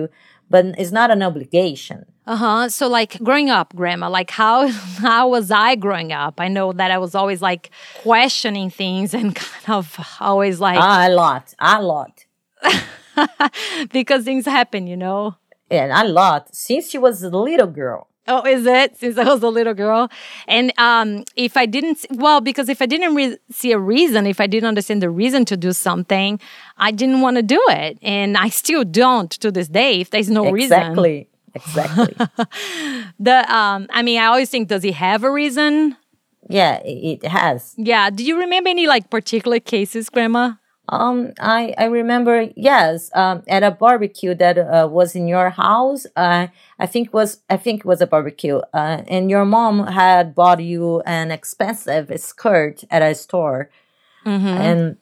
but 0.50 0.66
it's 0.78 0.92
not 1.00 1.10
an 1.10 1.24
obligation. 1.24 2.06
Uh-huh. 2.28 2.70
So 2.70 2.88
like 2.88 3.12
growing 3.28 3.50
up 3.50 3.76
grandma 3.76 4.08
like 4.20 4.32
how 4.32 4.68
how 5.08 5.24
was 5.36 5.52
i 5.52 5.76
growing 5.86 6.12
up? 6.24 6.36
I 6.46 6.48
know 6.56 6.68
that 6.80 6.90
i 6.96 6.98
was 7.06 7.14
always 7.16 7.42
like 7.50 7.64
questioning 8.08 8.70
things 8.82 9.14
and 9.14 9.28
kind 9.46 9.68
of 9.78 9.86
always 10.20 10.60
like 10.68 10.80
Ah, 10.80 11.08
a 11.08 11.12
lot 11.24 11.46
a 11.60 11.82
lot. 11.94 12.14
Because 13.92 14.22
things 14.30 14.46
happen 14.46 14.88
you 14.88 14.98
know? 15.06 15.36
And 15.70 15.92
a 15.92 16.04
lot. 16.20 16.42
Since 16.56 16.84
she 16.92 16.98
was 17.06 17.24
a 17.24 17.30
little 17.30 17.72
girl 17.84 18.08
Oh, 18.28 18.45
is 18.45 18.66
it? 18.66 18.98
Since 18.98 19.18
I 19.18 19.26
was 19.26 19.44
a 19.44 19.50
little 19.50 19.74
girl, 19.74 20.10
and 20.48 20.72
um, 20.78 21.26
if 21.36 21.58
I 21.58 21.66
didn't, 21.66 22.06
well, 22.12 22.40
because 22.40 22.70
if 22.70 22.82
I 22.82 22.86
didn't 22.86 23.16
re- 23.16 23.38
see 23.52 23.74
a 23.74 23.78
reason, 23.80 24.26
if 24.26 24.40
I 24.40 24.48
didn't 24.48 24.68
understand 24.68 25.02
the 25.02 25.10
reason 25.10 25.44
to 25.45 25.58
do 25.58 25.74
something, 25.74 26.40
I 26.78 26.91
didn't 26.91 27.20
want 27.20 27.36
to 27.36 27.44
do 27.44 27.62
it, 27.70 27.98
and 28.02 28.38
I 28.38 28.48
still 28.50 28.86
don't 28.86 29.30
to 29.32 29.52
this 29.52 29.68
day. 29.68 30.00
If 30.00 30.12
there's 30.12 30.30
no 30.30 30.50
reason, 30.50 30.80
exactly 30.80 31.28
exactly. 31.54 32.16
the 33.20 33.54
um, 33.54 33.88
I 33.90 34.02
mean, 34.02 34.20
I 34.20 34.26
always 34.26 34.50
think, 34.50 34.70
does 34.70 34.84
he 34.84 34.91
have 34.91 35.24
a 35.24 35.32
reason? 35.32 35.98
yeah, 36.50 36.82
it 36.84 37.26
has. 37.26 37.74
Yeah. 37.78 38.10
Do 38.10 38.24
you 38.24 38.38
remember 38.40 38.70
any 38.70 38.88
like 38.88 39.10
particular 39.10 39.60
cases, 39.60 40.10
Grandma? 40.10 40.54
Um, 40.89 41.34
I 41.39 41.73
I 41.77 41.85
remember 41.85 42.49
yes, 42.55 43.10
um, 43.15 43.43
at 43.47 43.64
a 43.64 43.72
barbecue 43.72 44.35
that 44.35 44.57
uh, 44.57 44.88
was 44.91 45.15
in 45.15 45.27
your 45.27 45.49
house. 45.49 46.05
Uh, 46.15 46.47
I 46.80 46.85
think 46.85 47.14
was 47.14 47.39
I 47.49 47.57
think 47.57 47.81
it 47.81 47.85
was 47.85 48.01
a 48.01 48.07
barbecue. 48.07 48.60
Uh, 48.73 49.03
and 49.07 49.30
your 49.30 49.45
mom 49.45 49.88
had 49.88 50.35
bought 50.35 50.61
you 50.61 51.01
an 51.05 51.31
expensive 51.31 52.11
skirt 52.19 52.84
at 52.91 53.01
a 53.01 53.15
store, 53.15 53.69
and 54.53 54.97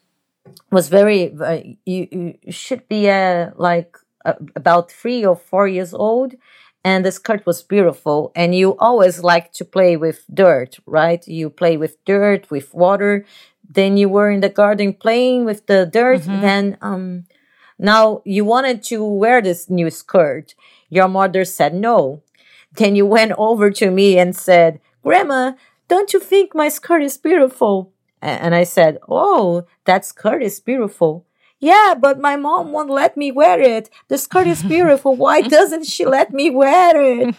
was 0.71 0.89
very. 0.89 1.33
Uh, 1.33 1.61
you, 1.85 2.07
you 2.45 2.51
should 2.51 2.87
be 2.87 3.09
uh, 3.09 3.51
like 3.55 3.97
uh, 4.25 4.33
about 4.55 4.91
three 4.91 5.25
or 5.25 5.35
four 5.35 5.67
years 5.67 5.93
old, 5.93 6.35
and 6.83 7.05
the 7.05 7.11
skirt 7.11 7.45
was 7.45 7.63
beautiful. 7.63 8.31
And 8.35 8.55
you 8.55 8.77
always 8.77 9.23
like 9.23 9.51
to 9.53 9.65
play 9.65 9.97
with 9.97 10.25
dirt, 10.33 10.79
right? 10.85 11.25
You 11.27 11.49
play 11.49 11.77
with 11.77 12.03
dirt, 12.05 12.49
with 12.51 12.73
water. 12.73 13.25
Then 13.73 13.97
you 13.97 14.09
were 14.09 14.29
in 14.29 14.41
the 14.41 14.49
garden 14.49 14.93
playing 14.93 15.45
with 15.45 15.67
the 15.67 15.85
dirt. 15.85 16.23
Then 16.41 16.77
um, 16.81 17.25
now 17.79 18.21
you 18.25 18.43
wanted 18.43 18.83
to 18.83 19.03
wear 19.03 19.41
this 19.41 19.69
new 19.69 19.89
skirt. 19.89 20.55
Your 20.89 21.07
mother 21.07 21.45
said 21.45 21.73
no. 21.73 22.21
Then 22.73 22.95
you 22.95 23.05
went 23.05 23.31
over 23.37 23.71
to 23.71 23.91
me 23.91 24.17
and 24.17 24.35
said, 24.35 24.79
Grandma, 25.03 25.53
don't 25.87 26.13
you 26.13 26.19
think 26.19 26.53
my 26.53 26.69
skirt 26.69 27.01
is 27.01 27.17
beautiful? 27.17 27.91
And 28.21 28.53
I 28.53 28.63
said, 28.63 28.97
Oh, 29.07 29.65
that 29.85 30.05
skirt 30.05 30.43
is 30.43 30.59
beautiful. 30.59 31.25
Yeah, 31.59 31.93
but 31.97 32.19
my 32.19 32.35
mom 32.35 32.71
won't 32.71 32.89
let 32.89 33.15
me 33.15 33.31
wear 33.31 33.59
it. 33.61 33.89
The 34.07 34.17
skirt 34.17 34.47
is 34.47 34.63
beautiful. 34.63 35.15
Why 35.15 35.41
doesn't 35.57 35.85
she 35.85 36.05
let 36.05 36.33
me 36.33 36.49
wear 36.49 36.99
it? 36.99 37.35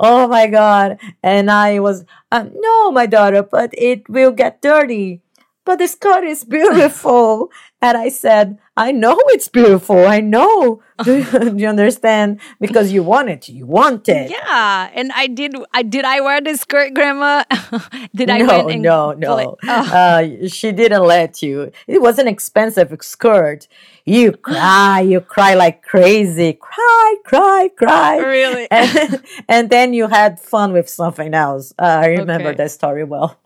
oh 0.00 0.26
my 0.26 0.48
God. 0.48 0.98
And 1.22 1.50
I 1.50 1.78
was, 1.78 2.04
um, 2.32 2.50
no, 2.54 2.90
my 2.90 3.06
daughter, 3.06 3.42
but 3.44 3.70
it 3.78 4.08
will 4.08 4.32
get 4.32 4.60
dirty. 4.60 5.22
But 5.64 5.78
the 5.78 5.88
skirt 5.88 6.24
is 6.24 6.44
beautiful. 6.44 7.50
and 7.82 7.96
I 7.96 8.08
said, 8.10 8.58
I 8.76 8.92
know 8.92 9.16
it's 9.28 9.48
beautiful. 9.48 10.06
I 10.06 10.20
know. 10.20 10.82
Do 11.04 11.16
you, 11.18 11.24
do 11.24 11.56
you 11.56 11.66
understand? 11.66 12.38
Because 12.60 12.92
you 12.92 13.02
want 13.02 13.28
it. 13.28 13.48
You 13.48 13.66
want 13.66 14.08
it. 14.08 14.30
Yeah, 14.30 14.90
and 14.94 15.10
I 15.12 15.26
did. 15.26 15.56
I 15.72 15.82
did. 15.82 16.04
I 16.04 16.20
wear 16.20 16.40
the 16.40 16.56
skirt, 16.56 16.94
Grandma. 16.94 17.42
did 18.14 18.30
I? 18.30 18.38
no, 18.38 18.68
no, 18.68 19.12
no. 19.12 19.56
Oh. 19.60 19.66
Uh, 19.68 20.46
she 20.46 20.70
didn't 20.70 21.02
let 21.02 21.42
you. 21.42 21.72
It 21.88 22.00
was 22.00 22.20
an 22.20 22.28
expensive 22.28 22.96
skirt. 23.00 23.66
You 24.04 24.32
cry, 24.32 25.00
you 25.00 25.20
cry 25.20 25.54
like 25.54 25.82
crazy. 25.82 26.52
Cry, 26.52 27.14
cry, 27.24 27.70
cry. 27.76 28.18
Really? 28.18 28.68
And, 28.70 29.22
and 29.48 29.70
then 29.70 29.94
you 29.94 30.06
had 30.06 30.38
fun 30.38 30.72
with 30.72 30.88
something 30.88 31.34
else. 31.34 31.74
Uh, 31.76 31.82
I 32.02 32.06
remember 32.06 32.50
Okay. 32.50 32.58
that 32.58 32.70
story 32.70 33.02
well. 33.02 33.36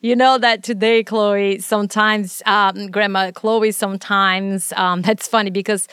You 0.00 0.14
know 0.14 0.38
that 0.38 0.62
today, 0.62 1.02
Chloe, 1.02 1.58
sometimes, 1.58 2.42
um, 2.46 2.90
Grandma 2.90 3.30
Chloe, 3.30 3.72
sometimes, 3.72 4.72
um, 4.76 5.02
that's 5.06 5.26
funny 5.26 5.50
because 5.50 5.88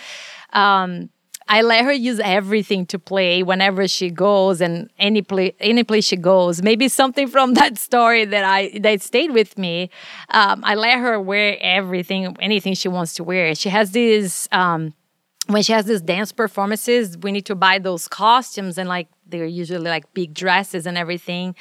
um, 0.51 1.09
I 1.47 1.61
let 1.61 1.83
her 1.85 1.91
use 1.91 2.19
everything 2.19 2.85
to 2.87 2.99
play 2.99 3.43
whenever 3.43 3.87
she 3.87 4.09
goes 4.09 4.61
and 4.61 4.89
any 4.97 5.21
place, 5.21 5.53
any 5.59 5.83
place 5.83 6.05
she 6.05 6.15
goes. 6.15 6.61
Maybe 6.61 6.87
something 6.87 7.27
from 7.27 7.53
that 7.55 7.77
story 7.77 8.25
that 8.25 8.43
I 8.43 8.77
that 8.79 9.01
stayed 9.01 9.31
with 9.31 9.57
me. 9.57 9.89
Um, 10.29 10.63
I 10.63 10.75
let 10.75 10.99
her 10.99 11.19
wear 11.19 11.57
everything, 11.61 12.35
anything 12.39 12.73
she 12.73 12.87
wants 12.87 13.15
to 13.15 13.23
wear. 13.23 13.55
She 13.55 13.69
has 13.69 13.91
these. 13.91 14.47
Um, 14.51 14.93
when 15.47 15.61
she 15.61 15.73
has 15.73 15.85
these 15.85 16.01
dance 16.01 16.31
performances, 16.31 17.17
we 17.17 17.33
need 17.33 17.45
to 17.47 17.55
buy 17.55 17.77
those 17.77 18.07
costumes 18.07 18.77
and 18.77 18.87
like 18.87 19.09
they're 19.27 19.45
usually 19.45 19.89
like 19.89 20.13
big 20.13 20.33
dresses 20.33 20.85
and 20.85 20.97
everything. 20.97 21.53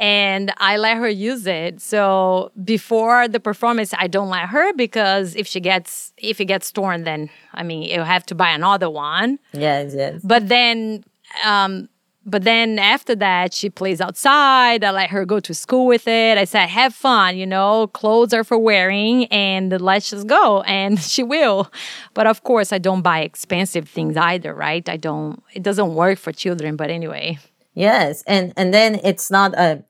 And 0.00 0.50
I 0.56 0.78
let 0.78 0.96
her 0.96 1.10
use 1.10 1.46
it. 1.46 1.82
So 1.82 2.50
before 2.64 3.28
the 3.28 3.38
performance, 3.38 3.92
I 3.98 4.06
don't 4.06 4.30
let 4.30 4.48
her 4.48 4.72
because 4.72 5.36
if 5.36 5.46
she 5.46 5.60
gets 5.60 6.14
if 6.16 6.40
it 6.40 6.46
gets 6.46 6.72
torn, 6.72 7.04
then 7.04 7.28
I 7.52 7.62
mean 7.62 7.82
you'll 7.82 8.04
have 8.04 8.24
to 8.26 8.34
buy 8.34 8.48
another 8.50 8.88
one. 8.88 9.38
Yes, 9.52 9.92
yes. 9.94 10.22
But 10.24 10.48
then 10.48 11.04
um 11.44 11.90
but 12.24 12.44
then 12.44 12.78
after 12.78 13.14
that 13.16 13.52
she 13.52 13.68
plays 13.68 14.00
outside. 14.00 14.84
I 14.84 14.90
let 14.90 15.10
her 15.10 15.26
go 15.26 15.38
to 15.40 15.52
school 15.52 15.86
with 15.86 16.08
it. 16.08 16.38
I 16.38 16.44
said, 16.44 16.68
have 16.68 16.94
fun, 16.94 17.36
you 17.36 17.46
know, 17.46 17.88
clothes 17.88 18.32
are 18.32 18.44
for 18.44 18.58
wearing 18.58 19.26
and 19.26 19.78
let's 19.82 20.08
just 20.08 20.26
go. 20.26 20.62
And 20.62 20.98
she 21.14 21.22
will. 21.22 21.70
But 22.14 22.26
of 22.26 22.42
course 22.42 22.72
I 22.72 22.78
don't 22.78 23.02
buy 23.02 23.20
expensive 23.20 23.86
things 23.86 24.16
either, 24.16 24.54
right? 24.54 24.88
I 24.88 24.96
don't 24.96 25.42
it 25.52 25.62
doesn't 25.62 25.94
work 25.94 26.18
for 26.18 26.32
children, 26.32 26.76
but 26.76 26.88
anyway. 26.88 27.38
Yes, 27.80 28.22
and 28.26 28.52
and 28.56 28.72
then 28.72 29.00
it's 29.04 29.30
not 29.30 29.54
a 29.54 29.82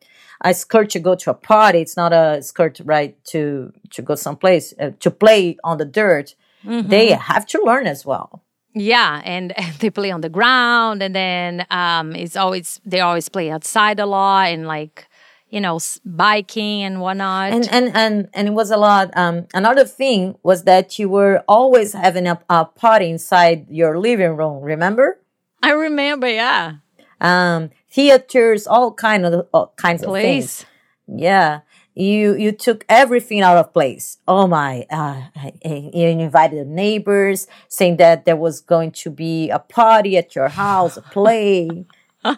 a 0.42 0.54
skirt 0.54 0.90
to 0.90 1.00
go 1.00 1.14
to 1.16 1.30
a 1.30 1.34
party. 1.34 1.80
It's 1.80 1.96
not 1.96 2.12
a 2.12 2.42
skirt 2.42 2.80
right 2.84 3.14
to 3.32 3.72
to 3.90 4.02
go 4.02 4.14
someplace 4.14 4.72
uh, 4.80 4.90
to 5.00 5.10
play 5.10 5.56
on 5.64 5.78
the 5.78 5.84
dirt. 5.84 6.34
They 6.64 7.12
have 7.12 7.46
to 7.46 7.62
learn 7.64 7.86
as 7.86 8.04
well. 8.04 8.42
Yeah, 8.74 9.20
and 9.24 9.54
they 9.80 9.90
play 9.90 10.10
on 10.12 10.20
the 10.20 10.28
ground, 10.28 11.02
and 11.02 11.14
then 11.14 11.66
um, 11.70 12.14
it's 12.14 12.36
always 12.36 12.80
they 12.84 13.00
always 13.00 13.28
play 13.28 13.50
outside 13.50 13.98
a 14.00 14.06
lot, 14.06 14.48
and 14.48 14.66
like 14.66 15.06
you 15.48 15.60
know 15.60 15.76
s- 15.76 16.00
biking 16.04 16.82
and 16.82 17.00
whatnot. 17.00 17.52
And 17.52 17.68
and 17.70 17.96
and 17.96 18.28
and 18.34 18.48
it 18.48 18.54
was 18.54 18.70
a 18.70 18.76
lot. 18.76 19.10
Um, 19.16 19.46
another 19.54 19.84
thing 19.84 20.36
was 20.42 20.64
that 20.64 20.98
you 20.98 21.08
were 21.08 21.42
always 21.48 21.92
having 21.94 22.26
a, 22.26 22.38
a 22.48 22.64
party 22.64 23.10
inside 23.10 23.66
your 23.70 23.98
living 23.98 24.36
room. 24.36 24.62
Remember? 24.62 25.18
I 25.62 25.72
remember, 25.72 26.26
yeah, 26.28 26.76
Um, 27.20 27.70
theaters, 27.90 28.66
all 28.66 28.92
kind 28.92 29.26
of 29.26 29.46
all 29.52 29.72
kinds 29.76 30.02
of 30.02 30.12
things. 30.12 30.64
place. 30.64 30.66
Yeah. 31.06 31.60
You 31.94 32.34
you 32.36 32.52
took 32.52 32.84
everything 32.88 33.40
out 33.42 33.58
of 33.58 33.72
place. 33.74 34.18
Oh 34.28 34.46
my! 34.46 34.86
Uh, 34.88 35.22
you 35.64 36.06
invited 36.06 36.66
neighbors, 36.68 37.48
saying 37.68 37.96
that 37.96 38.24
there 38.24 38.36
was 38.36 38.60
going 38.60 38.92
to 38.92 39.10
be 39.10 39.50
a 39.50 39.58
party 39.58 40.16
at 40.16 40.34
your 40.36 40.48
house, 40.48 40.96
a 40.96 41.02
play. 41.02 41.84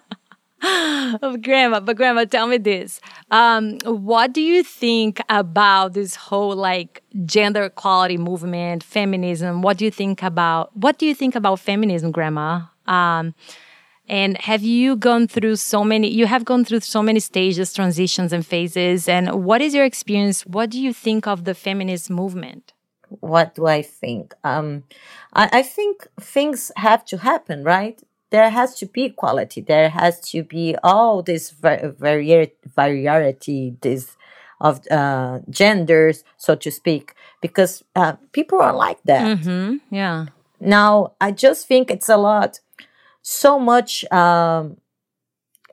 Oh, 0.64 1.36
grandma, 1.42 1.80
but 1.80 1.96
grandma, 1.96 2.24
tell 2.24 2.46
me 2.46 2.56
this. 2.56 3.00
Um, 3.32 3.78
what 3.84 4.32
do 4.32 4.40
you 4.40 4.62
think 4.62 5.20
about 5.28 5.92
this 5.92 6.14
whole 6.14 6.54
like 6.54 7.02
gender 7.24 7.64
equality 7.64 8.16
movement, 8.16 8.84
feminism? 8.84 9.62
What 9.62 9.76
do 9.78 9.84
you 9.84 9.90
think 9.90 10.22
about 10.22 10.76
what 10.76 10.98
do 10.98 11.06
you 11.06 11.16
think 11.16 11.34
about 11.34 11.58
feminism, 11.58 12.12
grandma? 12.12 12.62
Um, 12.86 13.34
and 14.08 14.36
have 14.38 14.62
you 14.62 14.96
gone 14.96 15.28
through 15.28 15.56
so 15.56 15.84
many 15.84 16.08
you 16.08 16.26
have 16.26 16.44
gone 16.44 16.64
through 16.64 16.80
so 16.80 17.02
many 17.02 17.20
stages, 17.20 17.72
transitions 17.72 18.32
and 18.32 18.44
phases, 18.46 19.08
and 19.08 19.44
what 19.44 19.60
is 19.62 19.74
your 19.74 19.84
experience? 19.84 20.44
What 20.46 20.70
do 20.70 20.80
you 20.80 20.92
think 20.92 21.26
of 21.26 21.44
the 21.44 21.54
feminist 21.54 22.10
movement? 22.10 22.72
what 23.20 23.54
do 23.54 23.66
I 23.66 23.82
think? 23.82 24.34
Um, 24.42 24.84
I, 25.34 25.48
I 25.52 25.62
think 25.62 26.06
things 26.20 26.72
have 26.76 27.04
to 27.06 27.18
happen, 27.18 27.62
right? 27.62 28.00
There 28.30 28.48
has 28.48 28.74
to 28.76 28.86
be 28.86 29.04
equality. 29.04 29.60
There 29.60 29.90
has 29.90 30.18
to 30.30 30.42
be 30.42 30.76
all 30.82 31.22
this 31.22 31.50
va- 31.50 31.94
vari- 31.98 32.54
variety, 32.74 33.76
this 33.82 34.16
of 34.62 34.80
uh, 34.90 35.40
genders, 35.50 36.24
so 36.38 36.54
to 36.54 36.70
speak, 36.70 37.14
because 37.42 37.84
uh, 37.96 38.14
people 38.32 38.60
are 38.60 38.74
like 38.74 39.02
that. 39.04 39.38
hmm 39.40 39.76
Yeah. 39.90 40.26
Now, 40.60 41.12
I 41.20 41.32
just 41.32 41.66
think 41.66 41.90
it's 41.90 42.08
a 42.08 42.16
lot, 42.16 42.60
so 43.22 43.58
much. 43.58 44.04
Um, 44.12 44.76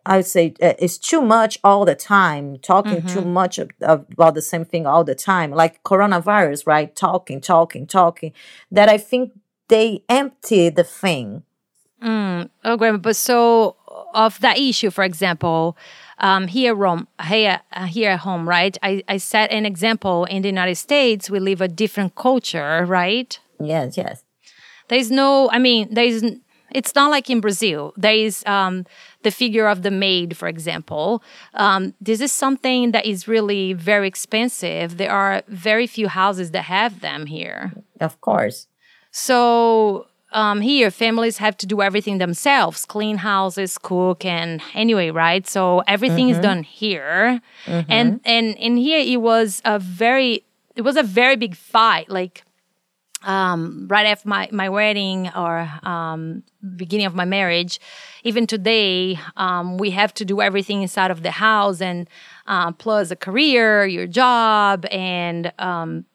I 0.05 0.17
would 0.17 0.25
say 0.25 0.53
uh, 0.61 0.73
it's 0.79 0.97
too 0.97 1.21
much 1.21 1.59
all 1.63 1.85
the 1.85 1.93
time, 1.93 2.57
talking 2.59 3.05
too 3.05 3.21
much 3.21 3.59
of, 3.59 3.69
of- 3.81 4.05
about 4.11 4.33
the 4.33 4.41
same 4.41 4.65
thing 4.65 4.87
all 4.87 5.03
the 5.03 5.13
time, 5.13 5.51
like 5.51 5.83
coronavirus, 5.83 6.65
right? 6.65 6.95
Talking, 6.95 7.41
talking, 7.41 7.85
talking. 7.85 8.31
That 8.71 8.89
I 8.89 8.97
think 8.97 9.33
they 9.67 10.03
empty 10.09 10.69
the 10.69 10.83
thing. 10.83 11.43
Mm, 12.01 12.49
oh, 12.63 12.77
grandma. 12.77 12.97
But 12.97 13.17
so 13.17 13.75
of 14.13 14.39
that 14.39 14.57
issue, 14.57 14.89
for 14.89 15.03
example, 15.03 15.77
um, 16.19 16.47
here, 16.47 16.73
Rome, 16.73 17.07
here, 17.27 17.61
uh, 17.73 17.85
here 17.85 18.11
at 18.11 18.19
home, 18.19 18.47
right? 18.47 18.77
I, 18.81 19.03
I 19.07 19.17
set 19.17 19.51
an 19.51 19.65
example. 19.65 20.25
In 20.25 20.41
the 20.41 20.47
United 20.47 20.75
States, 20.75 21.29
we 21.29 21.39
live 21.39 21.61
a 21.61 21.67
different 21.67 22.15
culture, 22.15 22.85
right? 22.85 23.37
Yes, 23.59 23.97
yes. 23.97 24.23
There's 24.87 25.11
no, 25.11 25.49
I 25.51 25.59
mean, 25.59 25.93
there's, 25.93 26.23
it's 26.71 26.93
not 26.95 27.11
like 27.11 27.29
in 27.29 27.41
Brazil. 27.41 27.93
There 27.97 28.13
is 28.13 28.43
um, 28.45 28.85
the 29.23 29.31
figure 29.31 29.67
of 29.67 29.81
the 29.81 29.91
maid, 29.91 30.37
for 30.37 30.47
example. 30.47 31.23
Um, 31.53 31.93
this 31.99 32.21
is 32.21 32.31
something 32.31 32.91
that 32.91 33.05
is 33.05 33.27
really 33.27 33.73
very 33.73 34.07
expensive. 34.07 34.97
There 34.97 35.11
are 35.11 35.43
very 35.47 35.87
few 35.87 36.07
houses 36.07 36.51
that 36.51 36.63
have 36.63 37.01
them 37.01 37.25
here. 37.25 37.73
Of 37.99 38.21
course. 38.21 38.67
So 39.11 40.07
um, 40.31 40.61
here, 40.61 40.91
families 40.91 41.37
have 41.39 41.57
to 41.57 41.65
do 41.65 41.81
everything 41.81 42.19
themselves 42.19 42.85
clean 42.85 43.17
houses, 43.17 43.77
cook, 43.77 44.23
and 44.25 44.61
anyway, 44.73 45.09
right? 45.09 45.47
So 45.47 45.79
everything 45.87 46.29
is 46.29 46.37
done 46.39 46.63
here. 46.63 47.41
And, 47.65 48.19
and, 48.25 48.57
and 48.59 48.77
here 48.77 48.99
it 48.99 49.21
was 49.21 49.61
a 49.65 49.79
very, 49.79 50.45
it 50.75 50.81
was 50.81 50.97
a 50.97 51.03
very 51.03 51.35
big 51.35 51.55
fight. 51.55 52.09
Like, 52.09 52.43
um, 53.23 53.87
right 53.89 54.05
after 54.05 54.27
my, 54.27 54.49
my 54.51 54.69
wedding 54.69 55.29
or 55.35 55.69
um, 55.83 56.43
beginning 56.75 57.05
of 57.05 57.15
my 57.15 57.25
marriage, 57.25 57.79
even 58.23 58.47
today, 58.47 59.19
um, 59.37 59.77
we 59.77 59.91
have 59.91 60.13
to 60.15 60.25
do 60.25 60.41
everything 60.41 60.81
inside 60.81 61.11
of 61.11 61.23
the 61.23 61.31
house 61.31 61.81
and 61.81 62.09
uh, 62.47 62.71
plus 62.71 63.11
a 63.11 63.15
career, 63.15 63.85
your 63.85 64.07
job, 64.07 64.85
and 64.91 65.51
um, 65.59 66.05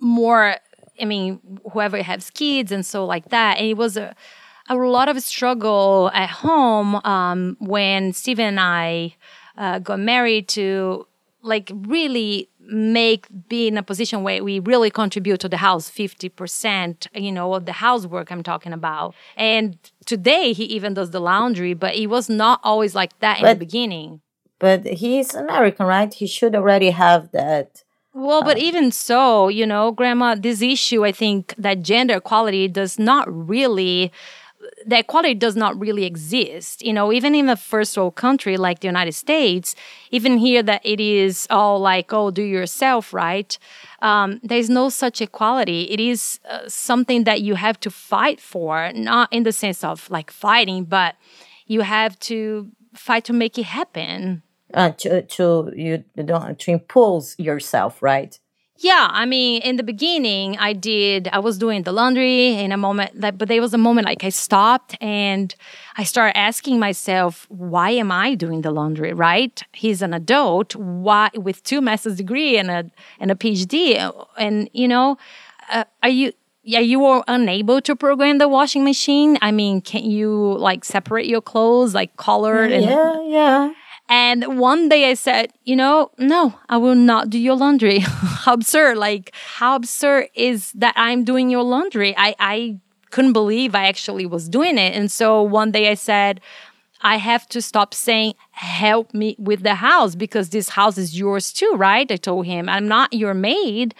more. 0.00 0.56
I 1.00 1.04
mean, 1.04 1.40
whoever 1.72 2.02
has 2.02 2.30
kids 2.30 2.72
and 2.72 2.84
so 2.84 3.06
like 3.06 3.28
that. 3.28 3.58
And 3.58 3.68
it 3.68 3.76
was 3.76 3.96
a, 3.96 4.16
a 4.68 4.74
lot 4.74 5.08
of 5.08 5.22
struggle 5.22 6.10
at 6.12 6.28
home 6.28 6.96
um, 6.96 7.56
when 7.60 8.12
Steven 8.12 8.46
and 8.46 8.60
I 8.60 9.14
uh, 9.56 9.78
got 9.78 10.00
married 10.00 10.48
to 10.48 11.06
like 11.42 11.70
really 11.72 12.48
make 12.68 13.26
be 13.48 13.66
in 13.66 13.78
a 13.78 13.82
position 13.82 14.22
where 14.22 14.44
we 14.44 14.60
really 14.60 14.90
contribute 14.90 15.40
to 15.40 15.48
the 15.48 15.56
house 15.56 15.90
50% 15.90 17.06
you 17.14 17.32
know 17.32 17.54
of 17.54 17.64
the 17.64 17.72
housework 17.72 18.30
i'm 18.30 18.42
talking 18.42 18.72
about. 18.72 19.14
And 19.36 19.78
today 20.04 20.52
he 20.52 20.64
even 20.64 20.94
does 20.94 21.10
the 21.10 21.20
laundry 21.20 21.74
but 21.74 21.94
it 21.94 22.08
was 22.08 22.28
not 22.28 22.60
always 22.62 22.94
like 22.94 23.18
that 23.20 23.40
but, 23.40 23.50
in 23.50 23.58
the 23.58 23.64
beginning. 23.64 24.20
but 24.58 24.86
he's 24.86 25.34
american 25.34 25.86
right? 25.86 26.12
He 26.12 26.26
should 26.26 26.54
already 26.54 26.90
have 26.90 27.30
that 27.32 27.84
well, 28.14 28.42
but 28.42 28.56
uh, 28.56 28.60
even 28.60 28.90
so, 28.90 29.46
you 29.46 29.64
know, 29.64 29.92
grandma, 29.92 30.34
this 30.34 30.60
issue, 30.60 31.04
I 31.04 31.12
think 31.12 31.54
that 31.56 31.82
gender 31.82 32.16
equality 32.16 32.66
does 32.66 32.98
not 32.98 33.28
really 33.30 34.10
that 34.86 35.00
equality 35.00 35.34
does 35.34 35.56
not 35.56 35.78
really 35.78 36.04
exist. 36.04 36.82
You 36.82 36.92
know, 36.92 37.12
even 37.12 37.34
in 37.34 37.48
a 37.48 37.56
first 37.56 37.96
world 37.96 38.14
country 38.14 38.56
like 38.56 38.80
the 38.80 38.88
United 38.88 39.12
States, 39.12 39.74
even 40.10 40.38
here 40.38 40.62
that 40.62 40.80
it 40.84 41.00
is 41.00 41.46
all 41.50 41.78
like, 41.80 42.12
oh, 42.12 42.30
do 42.30 42.42
yourself, 42.42 43.12
right? 43.12 43.58
Um, 44.00 44.40
there's 44.42 44.70
no 44.70 44.88
such 44.88 45.20
equality. 45.20 45.82
It 45.90 46.00
is 46.00 46.40
uh, 46.48 46.68
something 46.68 47.24
that 47.24 47.40
you 47.42 47.54
have 47.54 47.80
to 47.80 47.90
fight 47.90 48.40
for, 48.40 48.92
not 48.94 49.32
in 49.32 49.42
the 49.42 49.52
sense 49.52 49.82
of 49.84 50.08
like 50.10 50.30
fighting, 50.30 50.84
but 50.84 51.16
you 51.66 51.82
have 51.82 52.18
to 52.20 52.70
fight 52.94 53.24
to 53.24 53.32
make 53.32 53.58
it 53.58 53.64
happen. 53.64 54.42
Uh, 54.74 54.90
to 54.90 55.22
to 55.22 55.72
you 55.74 56.04
don't 56.14 56.58
to 56.58 56.70
impose 56.70 57.34
yourself, 57.38 58.02
right? 58.02 58.38
Yeah, 58.80 59.08
I 59.10 59.26
mean, 59.26 59.60
in 59.62 59.74
the 59.74 59.82
beginning, 59.82 60.56
I 60.56 60.72
did. 60.72 61.28
I 61.32 61.40
was 61.40 61.58
doing 61.58 61.82
the 61.82 61.90
laundry 61.90 62.54
in 62.54 62.70
a 62.70 62.76
moment, 62.76 63.20
that, 63.20 63.36
but 63.36 63.48
there 63.48 63.60
was 63.60 63.74
a 63.74 63.78
moment 63.78 64.06
like 64.06 64.22
I 64.22 64.28
stopped 64.28 64.96
and 65.00 65.52
I 65.96 66.04
started 66.04 66.38
asking 66.38 66.78
myself, 66.78 67.44
why 67.48 67.90
am 67.90 68.12
I 68.12 68.36
doing 68.36 68.62
the 68.62 68.70
laundry? 68.70 69.12
Right? 69.12 69.60
He's 69.72 70.00
an 70.00 70.14
adult, 70.14 70.76
why 70.76 71.30
with 71.34 71.64
two 71.64 71.80
master's 71.80 72.16
degree 72.16 72.56
and 72.56 72.70
a 72.70 72.88
and 73.18 73.32
a 73.32 73.34
PhD, 73.34 74.12
and 74.36 74.70
you 74.72 74.86
know, 74.86 75.18
uh, 75.72 75.84
are 76.04 76.08
you? 76.08 76.32
Yeah, 76.62 76.80
you 76.80 77.00
were 77.00 77.24
unable 77.26 77.80
to 77.80 77.96
program 77.96 78.38
the 78.38 78.46
washing 78.46 78.84
machine. 78.84 79.38
I 79.40 79.50
mean, 79.52 79.80
can 79.80 80.04
you 80.04 80.54
like 80.58 80.84
separate 80.84 81.26
your 81.26 81.40
clothes, 81.40 81.94
like 81.94 82.16
colored? 82.16 82.70
And, 82.70 82.84
yeah, 82.84 83.22
yeah. 83.26 83.72
And 84.08 84.58
one 84.58 84.88
day 84.88 85.10
I 85.10 85.14
said, 85.14 85.52
you 85.64 85.76
know, 85.76 86.10
no, 86.18 86.58
I 86.68 86.78
will 86.78 86.94
not 86.94 87.28
do 87.28 87.38
your 87.38 87.56
laundry. 87.56 87.98
how 87.98 88.54
absurd. 88.54 88.96
Like, 88.96 89.32
how 89.34 89.76
absurd 89.76 90.28
is 90.34 90.72
that 90.72 90.94
I'm 90.96 91.24
doing 91.24 91.50
your 91.50 91.62
laundry? 91.62 92.14
I, 92.16 92.34
I 92.38 92.78
couldn't 93.10 93.34
believe 93.34 93.74
I 93.74 93.86
actually 93.86 94.26
was 94.26 94.48
doing 94.48 94.78
it. 94.78 94.94
And 94.94 95.10
so 95.12 95.42
one 95.42 95.72
day 95.72 95.90
I 95.90 95.94
said, 95.94 96.40
I 97.00 97.16
have 97.16 97.46
to 97.50 97.62
stop 97.62 97.94
saying, 97.94 98.34
help 98.50 99.14
me 99.14 99.36
with 99.38 99.62
the 99.62 99.76
house 99.76 100.14
because 100.14 100.50
this 100.50 100.70
house 100.70 100.98
is 100.98 101.16
yours 101.16 101.52
too, 101.52 101.72
right? 101.76 102.10
I 102.10 102.16
told 102.16 102.46
him, 102.46 102.68
I'm 102.68 102.88
not 102.88 103.12
your 103.12 103.34
maid 103.34 103.94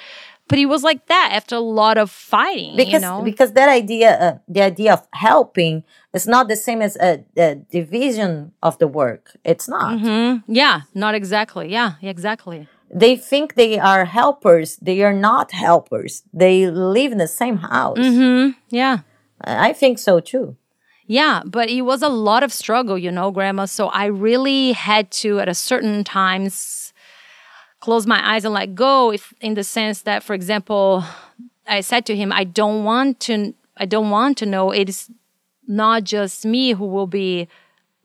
but 0.48 0.58
he 0.58 0.66
was 0.66 0.82
like 0.82 1.06
that 1.06 1.30
after 1.32 1.56
a 1.56 1.60
lot 1.60 1.98
of 1.98 2.10
fighting 2.10 2.76
because 2.76 3.02
you 3.02 3.08
know? 3.08 3.22
because 3.22 3.52
that 3.52 3.68
idea 3.68 4.18
uh, 4.18 4.38
the 4.48 4.62
idea 4.62 4.92
of 4.92 5.06
helping 5.12 5.84
is 6.12 6.26
not 6.26 6.48
the 6.48 6.56
same 6.56 6.82
as 6.82 6.96
a, 6.96 7.24
a 7.36 7.54
division 7.70 8.52
of 8.62 8.78
the 8.78 8.88
work. 8.88 9.36
It's 9.44 9.68
not. 9.68 9.98
Mm-hmm. 9.98 10.52
yeah 10.52 10.82
not 10.94 11.14
exactly. 11.14 11.70
Yeah 11.70 11.94
exactly. 12.02 12.68
They 12.90 13.16
think 13.16 13.54
they 13.54 13.78
are 13.78 14.06
helpers. 14.06 14.76
They 14.76 15.02
are 15.02 15.12
not 15.12 15.52
helpers. 15.52 16.22
They 16.32 16.70
live 16.70 17.12
in 17.12 17.18
the 17.18 17.28
same 17.28 17.58
house. 17.58 17.98
Mm-hmm. 17.98 18.58
yeah. 18.70 19.00
I 19.40 19.72
think 19.72 19.98
so 19.98 20.20
too. 20.20 20.56
Yeah, 21.06 21.40
but 21.46 21.70
it 21.70 21.82
was 21.82 22.02
a 22.02 22.08
lot 22.10 22.42
of 22.42 22.52
struggle, 22.52 22.98
you 22.98 23.10
know, 23.10 23.30
grandma. 23.30 23.64
So 23.64 23.88
I 23.88 24.06
really 24.06 24.72
had 24.72 25.10
to, 25.22 25.40
at 25.40 25.48
a 25.48 25.54
certain 25.54 26.04
times, 26.04 26.54
close 27.88 28.06
my 28.06 28.20
eyes 28.32 28.44
and 28.44 28.52
let 28.52 28.74
go 28.74 29.10
if 29.10 29.32
in 29.40 29.54
the 29.54 29.64
sense 29.64 30.02
that 30.02 30.22
for 30.22 30.34
example 30.34 31.02
i 31.66 31.80
said 31.80 32.04
to 32.04 32.14
him 32.14 32.30
i 32.30 32.44
don't 32.44 32.84
want 32.84 33.18
to 33.18 33.54
i 33.78 33.86
don't 33.86 34.10
want 34.10 34.36
to 34.36 34.44
know. 34.44 34.70
It's 34.72 35.10
not 35.66 36.04
just 36.04 36.44
me 36.44 36.72
who 36.72 36.84
will 36.84 37.06
be 37.06 37.48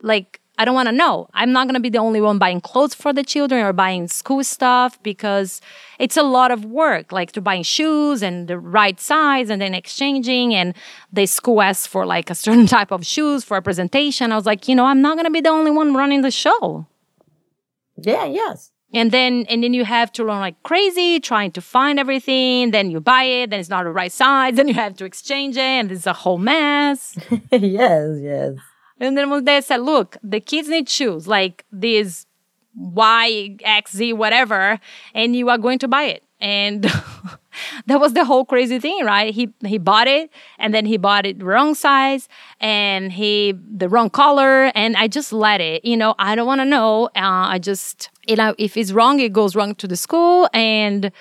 like 0.01 0.39
i 0.57 0.63
don't 0.63 0.73
want 0.73 0.87
to 0.87 0.97
know. 1.03 1.27
I'm 1.33 1.51
not 1.51 1.67
going 1.67 1.79
to 1.81 1.81
be 1.81 1.89
the 1.89 2.05
only 2.07 2.21
one 2.21 2.37
buying 2.39 2.61
clothes 2.61 2.95
for 2.95 3.11
the 3.11 3.23
children 3.23 3.61
or 3.61 3.73
buying 3.73 4.07
school 4.07 4.41
stuff 4.45 4.91
because 5.03 5.59
it's 5.99 6.15
a 6.15 6.23
lot 6.23 6.49
of 6.51 6.63
work 6.63 7.11
like 7.11 7.33
to 7.33 7.41
buying 7.41 7.63
shoes 7.63 8.23
and 8.23 8.47
the 8.47 8.57
right 8.57 8.97
size 9.01 9.49
and 9.49 9.61
then 9.61 9.73
exchanging 9.73 10.55
and 10.55 10.75
the 11.11 11.25
school 11.25 11.61
asks 11.61 11.87
for 11.87 12.05
like 12.05 12.29
a 12.29 12.35
certain 12.45 12.67
type 12.67 12.91
of 12.91 13.05
shoes 13.05 13.43
for 13.43 13.57
a 13.57 13.61
presentation. 13.61 14.31
I 14.31 14.37
was 14.37 14.45
like 14.45 14.69
you 14.69 14.75
know 14.75 14.85
i'm 14.85 15.01
not 15.01 15.15
going 15.17 15.29
to 15.31 15.37
be 15.39 15.41
the 15.41 15.55
only 15.59 15.71
one 15.71 15.93
running 15.93 16.21
the 16.21 16.31
show. 16.31 16.87
Yeah 17.97 18.25
yes 18.25 18.72
and 18.93 19.11
then 19.11 19.45
and 19.49 19.63
then 19.63 19.73
you 19.73 19.83
have 19.83 20.11
to 20.13 20.23
run 20.23 20.39
like 20.39 20.61
crazy 20.63 21.19
trying 21.19 21.51
to 21.51 21.61
find 21.61 21.99
everything. 21.99 22.71
Then 22.71 22.91
you 22.91 22.99
buy 22.99 23.23
it 23.23 23.49
then 23.49 23.59
it's 23.59 23.69
not 23.69 23.83
the 23.83 23.91
right 23.91 24.11
size. 24.11 24.55
Then 24.63 24.67
you 24.67 24.75
have 24.75 24.95
to 24.97 25.05
exchange 25.05 25.57
it 25.57 25.61
and 25.61 25.91
it's 25.91 26.05
a 26.05 26.13
whole 26.13 26.37
mess. 26.37 27.17
Yes 27.51 28.19
yes. 28.21 28.55
And 28.99 29.17
then 29.17 29.49
i 29.49 29.59
said 29.59 29.81
look 29.81 30.17
the 30.23 30.39
kids 30.39 30.69
need 30.69 30.87
shoes 30.87 31.27
like 31.27 31.65
these 31.71 32.27
y 32.75 33.57
x 33.63 33.95
z 33.95 34.13
whatever 34.13 34.79
and 35.13 35.35
you 35.35 35.49
are 35.49 35.57
going 35.57 35.79
to 35.79 35.87
buy 35.87 36.03
it. 36.03 36.23
And 36.39 36.85
that 37.87 37.99
was 37.99 38.13
the 38.13 38.25
whole 38.25 38.45
crazy 38.45 38.79
thing 38.79 39.03
right? 39.03 39.33
He 39.33 39.53
he 39.65 39.77
bought 39.77 40.07
it 40.07 40.31
and 40.57 40.73
then 40.73 40.85
he 40.85 40.97
bought 40.97 41.25
it 41.25 41.41
wrong 41.41 41.75
size 41.75 42.27
and 42.59 43.11
he 43.11 43.53
the 43.75 43.89
wrong 43.89 44.09
color 44.09 44.71
and 44.75 44.95
i 44.97 45.07
just 45.07 45.33
let 45.33 45.61
it. 45.61 45.83
You 45.85 45.97
know 45.97 46.15
i 46.19 46.35
don't 46.35 46.47
want 46.47 46.61
to 46.61 46.65
know 46.65 47.05
uh, 47.15 47.45
i 47.55 47.59
just 47.59 48.09
you 48.27 48.35
know 48.35 48.55
if 48.57 48.77
it's 48.77 48.91
wrong 48.91 49.19
it 49.19 49.33
goes 49.33 49.55
wrong 49.55 49.75
to 49.75 49.87
the 49.87 49.97
school 49.97 50.49
and 50.53 51.11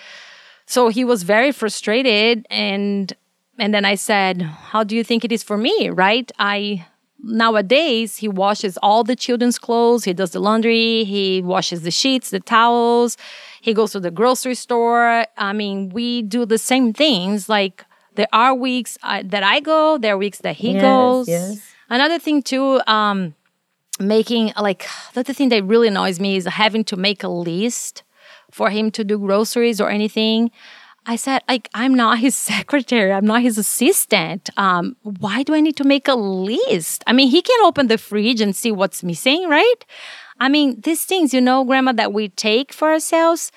so 0.67 0.89
he 0.89 1.05
was 1.05 1.23
very 1.23 1.53
frustrated 1.53 2.47
and 2.51 3.13
and 3.59 3.75
then 3.75 3.85
i 3.85 3.95
said 3.95 4.43
how 4.43 4.83
do 4.85 4.97
you 4.97 5.05
think 5.05 5.25
it 5.25 5.33
is 5.33 5.43
for 5.43 5.57
me? 5.57 5.91
Right? 5.91 6.31
I 6.39 6.87
nowadays 7.23 8.17
he 8.17 8.29
washes 8.29 8.77
all 8.83 9.05
the 9.05 9.15
children's 9.15 9.59
clothes 9.59 10.05
he 10.05 10.13
does 10.13 10.33
the 10.33 10.41
laundry 10.41 11.05
he 11.05 11.41
washes 11.43 11.83
the 11.83 11.91
sheets 11.91 12.31
the 12.31 12.41
towels 12.41 13.17
he 13.63 13.73
goes 13.73 13.93
to 13.93 14.01
the 14.01 14.11
grocery 14.11 14.55
store 14.55 15.27
i 15.39 15.53
mean 15.53 15.89
we 15.91 16.23
do 16.23 16.45
the 16.45 16.59
same 16.59 16.93
things 16.93 17.49
like 17.49 17.85
there 18.15 18.29
are 18.33 18.55
weeks 18.55 18.99
uh, 19.03 19.23
that 19.25 19.43
i 19.43 19.61
go 19.61 19.97
there 19.99 20.15
are 20.15 20.19
weeks 20.19 20.41
that 20.41 20.57
he 20.57 20.73
yes, 20.73 20.83
goes 20.83 21.29
yes. 21.29 21.61
another 21.89 22.19
thing 22.19 22.43
too 22.43 22.81
um 22.87 23.35
making 23.99 24.53
like 24.61 24.87
that's 25.15 25.29
the 25.29 25.35
thing 25.35 25.49
that 25.49 25.65
really 25.65 25.89
annoys 25.89 26.21
me 26.21 26.37
is 26.37 26.47
having 26.47 26.85
to 26.85 26.97
make 26.97 27.23
a 27.23 27.29
list 27.29 28.03
for 28.53 28.71
him 28.71 28.91
to 28.93 29.03
do 29.03 29.19
groceries 29.19 29.81
or 29.81 29.91
anything. 29.91 30.51
I 31.05 31.17
said, 31.17 31.43
like, 31.49 31.69
I'm 31.75 31.95
not 31.95 32.21
his 32.21 32.35
secretary. 32.53 33.13
I'm 33.13 33.27
not 33.27 33.43
his 33.43 33.59
assistant. 33.59 34.51
Um, 34.57 34.97
why 35.03 35.43
do 35.43 35.55
I 35.55 35.61
need 35.61 35.77
to 35.79 35.85
make 35.85 36.07
a 36.07 36.15
list? 36.15 37.03
I 37.09 37.13
mean, 37.13 37.29
he 37.29 37.43
can 37.43 37.61
open 37.65 37.89
the 37.89 37.99
fridge 37.99 38.41
and 38.41 38.55
see 38.55 38.71
what's 38.71 39.03
missing, 39.03 39.49
right? 39.49 39.85
I 40.41 40.49
mean, 40.49 40.81
these 40.81 41.05
things, 41.05 41.33
you 41.33 41.41
know, 41.41 41.65
grandma, 41.65 41.93
that 41.93 42.13
we 42.13 42.29
take 42.29 42.73
for 42.73 42.91
ourselves, 42.91 43.53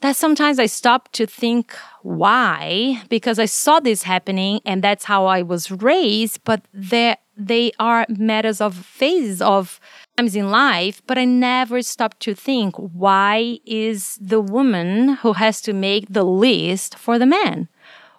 that 0.00 0.16
sometimes 0.16 0.58
I 0.58 0.66
stop 0.66 1.12
to 1.12 1.26
think 1.26 1.74
why, 2.02 3.02
because 3.08 3.38
I 3.38 3.44
saw 3.44 3.80
this 3.80 4.02
happening 4.02 4.60
and 4.64 4.82
that's 4.82 5.04
how 5.04 5.26
I 5.26 5.42
was 5.42 5.70
raised, 5.70 6.42
but 6.44 6.62
there 6.72 7.16
they 7.36 7.72
are 7.78 8.04
matters 8.10 8.60
of 8.60 8.74
phases 8.74 9.40
of 9.40 9.80
times 10.18 10.36
in 10.36 10.50
life, 10.50 11.00
but 11.06 11.16
I 11.16 11.24
never 11.24 11.80
stop 11.80 12.18
to 12.20 12.34
think 12.34 12.76
why 12.76 13.58
is 13.64 14.18
the 14.20 14.40
woman 14.40 15.14
who 15.22 15.32
has 15.32 15.62
to 15.62 15.72
make 15.72 16.06
the 16.10 16.24
list 16.24 16.98
for 16.98 17.18
the 17.18 17.26
man? 17.26 17.68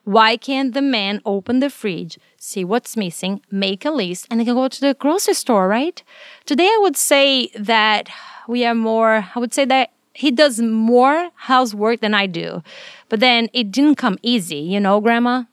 Why 0.04 0.36
can't 0.36 0.74
the 0.74 0.82
man 0.82 1.22
open 1.26 1.60
the 1.60 1.70
fridge, 1.70 2.18
see 2.38 2.64
what's 2.64 2.98
missing, 2.98 3.42
make 3.52 3.86
a 3.86 3.92
list, 3.92 4.28
and 4.30 4.44
can 4.44 4.56
go 4.56 4.68
to 4.68 4.82
the 4.82 4.94
grocery 4.96 5.36
store, 5.36 5.68
right? 5.68 6.02
Today 6.46 6.66
I 6.66 6.80
would 6.82 6.98
say 6.98 7.50
that 7.56 8.10
we 8.48 8.66
are 8.66 8.76
more, 8.76 9.28
I 9.36 9.40
would 9.40 9.54
say 9.54 9.66
that 9.66 9.92
he 10.14 10.32
does 10.32 10.60
more 10.60 11.30
housework 11.36 12.02
than 12.02 12.14
I 12.14 12.26
do. 12.26 12.64
But 13.10 13.20
then 13.20 13.50
it 13.54 13.72
didn't 13.72 13.96
come 13.96 14.18
easy, 14.22 14.58
you 14.58 14.80
know, 14.80 15.00
Grandma? 15.00 15.44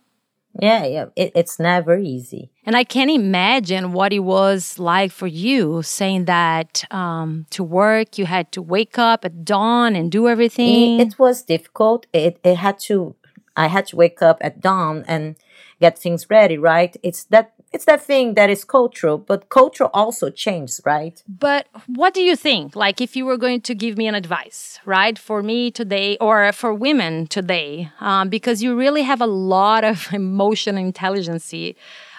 Yeah, 0.60 0.84
yeah. 0.86 1.06
It, 1.14 1.32
it's 1.34 1.60
never 1.60 1.96
easy. 1.98 2.50
And 2.64 2.74
I 2.74 2.82
can 2.82 3.08
imagine 3.08 3.92
what 3.92 4.12
it 4.12 4.20
was 4.20 4.78
like 4.78 5.12
for 5.12 5.26
you 5.28 5.82
saying 5.82 6.24
that 6.24 6.84
um, 6.90 7.46
to 7.50 7.62
work, 7.62 8.18
you 8.18 8.26
had 8.26 8.50
to 8.52 8.62
wake 8.62 8.98
up 8.98 9.24
at 9.24 9.44
dawn 9.44 9.94
and 9.94 10.10
do 10.10 10.26
everything. 10.26 10.98
It, 10.98 11.08
it 11.08 11.18
was 11.18 11.42
difficult. 11.42 12.06
It, 12.12 12.40
it 12.42 12.56
had 12.56 12.80
to, 12.80 13.14
I 13.58 13.66
had 13.66 13.86
to 13.88 13.96
wake 13.96 14.22
up 14.22 14.38
at 14.40 14.60
dawn 14.60 15.04
and 15.08 15.36
get 15.80 15.98
things 15.98 16.30
ready, 16.30 16.56
right? 16.56 16.96
It's 17.02 17.24
that 17.24 17.52
it's 17.72 17.84
that 17.84 18.02
thing 18.02 18.34
that 18.34 18.48
is 18.48 18.64
cultural, 18.64 19.18
but 19.18 19.50
culture 19.50 19.88
also 19.92 20.30
changes, 20.30 20.80
right? 20.86 21.22
But 21.28 21.66
what 21.86 22.14
do 22.14 22.22
you 22.22 22.34
think? 22.34 22.74
Like, 22.74 23.00
if 23.00 23.14
you 23.14 23.26
were 23.26 23.36
going 23.36 23.60
to 23.62 23.74
give 23.74 23.98
me 23.98 24.06
an 24.06 24.14
advice, 24.14 24.80
right, 24.86 25.18
for 25.18 25.42
me 25.42 25.70
today 25.70 26.16
or 26.18 26.50
for 26.52 26.72
women 26.72 27.26
today, 27.26 27.90
um, 28.00 28.30
because 28.30 28.62
you 28.62 28.74
really 28.74 29.02
have 29.02 29.20
a 29.20 29.26
lot 29.26 29.84
of 29.84 30.08
emotional 30.12 30.82
intelligence. 30.82 31.52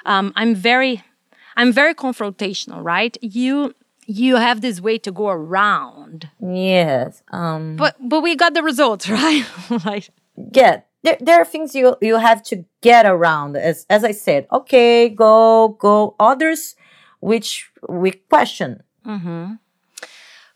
Um, 0.06 0.34
I'm 0.36 0.54
very, 0.54 1.04
I'm 1.56 1.72
very 1.72 1.96
confrontational, 1.96 2.84
right? 2.84 3.18
You 3.22 3.74
you 4.06 4.38
have 4.38 4.62
this 4.62 4.82
way 4.82 4.98
to 4.98 5.12
go 5.12 5.30
around. 5.30 6.30
Yes. 6.42 7.22
Um, 7.32 7.76
but 7.76 7.96
but 8.00 8.22
we 8.22 8.36
got 8.36 8.54
the 8.54 8.64
results, 8.64 9.10
right? 9.22 9.46
like 9.86 10.10
yeah, 10.54 10.82
there, 11.04 11.18
there 11.20 11.42
are 11.42 11.46
things 11.46 11.76
you 11.76 11.96
you 12.02 12.18
have 12.18 12.44
to 12.44 12.66
get 12.82 13.06
around 13.06 13.56
as 13.56 13.86
as 13.90 14.04
i 14.04 14.12
said. 14.12 14.48
Okay 14.52 15.10
go 15.10 15.70
go. 15.80 16.16
Others 16.20 16.76
which 17.20 17.70
we 17.88 18.12
question. 18.12 18.84
Mm-hmm. 19.06 19.54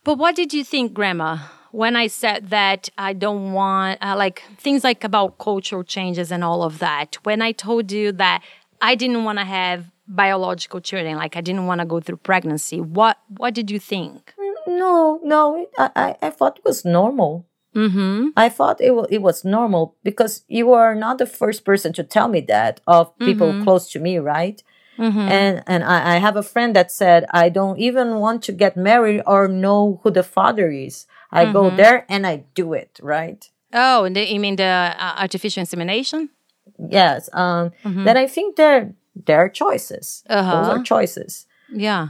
but 0.03 0.17
what 0.17 0.35
did 0.35 0.53
you 0.53 0.63
think 0.65 0.93
grandma 0.93 1.37
when 1.71 1.95
i 1.95 2.07
said 2.07 2.49
that 2.49 2.89
i 2.97 3.13
don't 3.13 3.53
want 3.53 3.97
uh, 4.03 4.15
like 4.17 4.43
things 4.57 4.83
like 4.83 5.03
about 5.03 5.39
cultural 5.39 5.83
changes 5.83 6.29
and 6.29 6.43
all 6.43 6.61
of 6.61 6.79
that 6.79 7.17
when 7.23 7.41
i 7.41 7.51
told 7.53 7.91
you 7.91 8.11
that 8.11 8.43
i 8.81 8.95
didn't 8.95 9.23
want 9.23 9.39
to 9.39 9.45
have 9.45 9.89
biological 10.07 10.81
children 10.81 11.15
like 11.15 11.35
i 11.37 11.41
didn't 11.41 11.65
want 11.65 11.79
to 11.79 11.85
go 11.85 11.99
through 12.01 12.17
pregnancy 12.17 12.81
what 12.81 13.17
what 13.37 13.53
did 13.53 13.71
you 13.71 13.79
think? 13.79 14.33
No 14.67 15.19
no 15.23 15.65
i 15.79 15.89
i, 15.95 16.15
I 16.21 16.29
thought 16.29 16.59
it 16.59 16.65
was 16.65 16.83
normal 16.85 17.47
Mm-hmm. 17.75 18.29
I 18.37 18.49
thought 18.49 18.81
it, 18.81 18.89
w- 18.89 19.07
it 19.09 19.21
was 19.21 19.43
normal 19.43 19.95
because 20.03 20.43
you 20.47 20.73
are 20.73 20.93
not 20.93 21.17
the 21.17 21.25
first 21.25 21.65
person 21.65 21.91
to 21.93 22.03
tell 22.03 22.27
me 22.27 22.41
that 22.41 22.81
of 22.85 23.17
people 23.17 23.51
mm-hmm. 23.51 23.63
close 23.63 23.91
to 23.91 23.99
me, 23.99 24.19
right? 24.19 24.61
Mm-hmm. 24.97 25.19
And 25.19 25.63
and 25.65 25.83
I, 25.83 26.15
I, 26.15 26.17
have 26.17 26.35
a 26.35 26.43
friend 26.43 26.75
that 26.75 26.91
said 26.91 27.25
I 27.31 27.49
don't 27.49 27.79
even 27.79 28.17
want 28.17 28.43
to 28.43 28.51
get 28.51 28.77
married 28.77 29.23
or 29.25 29.47
know 29.47 29.99
who 30.03 30.11
the 30.11 30.21
father 30.21 30.69
is. 30.69 31.07
I 31.31 31.51
go 31.51 31.63
mm-hmm. 31.63 31.77
there 31.77 32.05
and 32.09 32.27
I 32.27 32.43
do 32.53 32.73
it, 32.73 32.99
right? 33.01 33.49
Oh, 33.73 34.03
and 34.03 34.15
the, 34.15 34.31
you 34.31 34.39
mean 34.39 34.55
the 34.55 34.63
uh, 34.63 35.15
artificial 35.17 35.61
insemination? 35.61 36.29
Yes. 36.77 37.27
Um, 37.33 37.71
mm-hmm. 37.83 38.03
Then 38.03 38.17
I 38.17 38.27
think 38.27 38.55
there 38.55 38.93
there 39.15 39.39
are 39.39 39.49
choices. 39.49 40.23
Uh-huh. 40.29 40.61
Those 40.61 40.69
are 40.69 40.83
choices. 40.83 41.47
Yeah. 41.71 42.09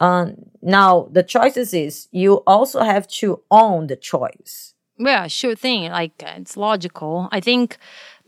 Um, 0.00 0.36
now 0.62 1.08
the 1.12 1.22
choices 1.22 1.74
is 1.74 2.08
you 2.12 2.36
also 2.46 2.80
have 2.80 3.06
to 3.20 3.42
own 3.50 3.88
the 3.88 3.96
choice 3.96 4.74
yeah, 4.98 5.26
sure 5.26 5.54
thing. 5.54 5.90
Like 5.90 6.22
it's 6.22 6.56
logical. 6.56 7.28
I 7.32 7.40
think 7.40 7.78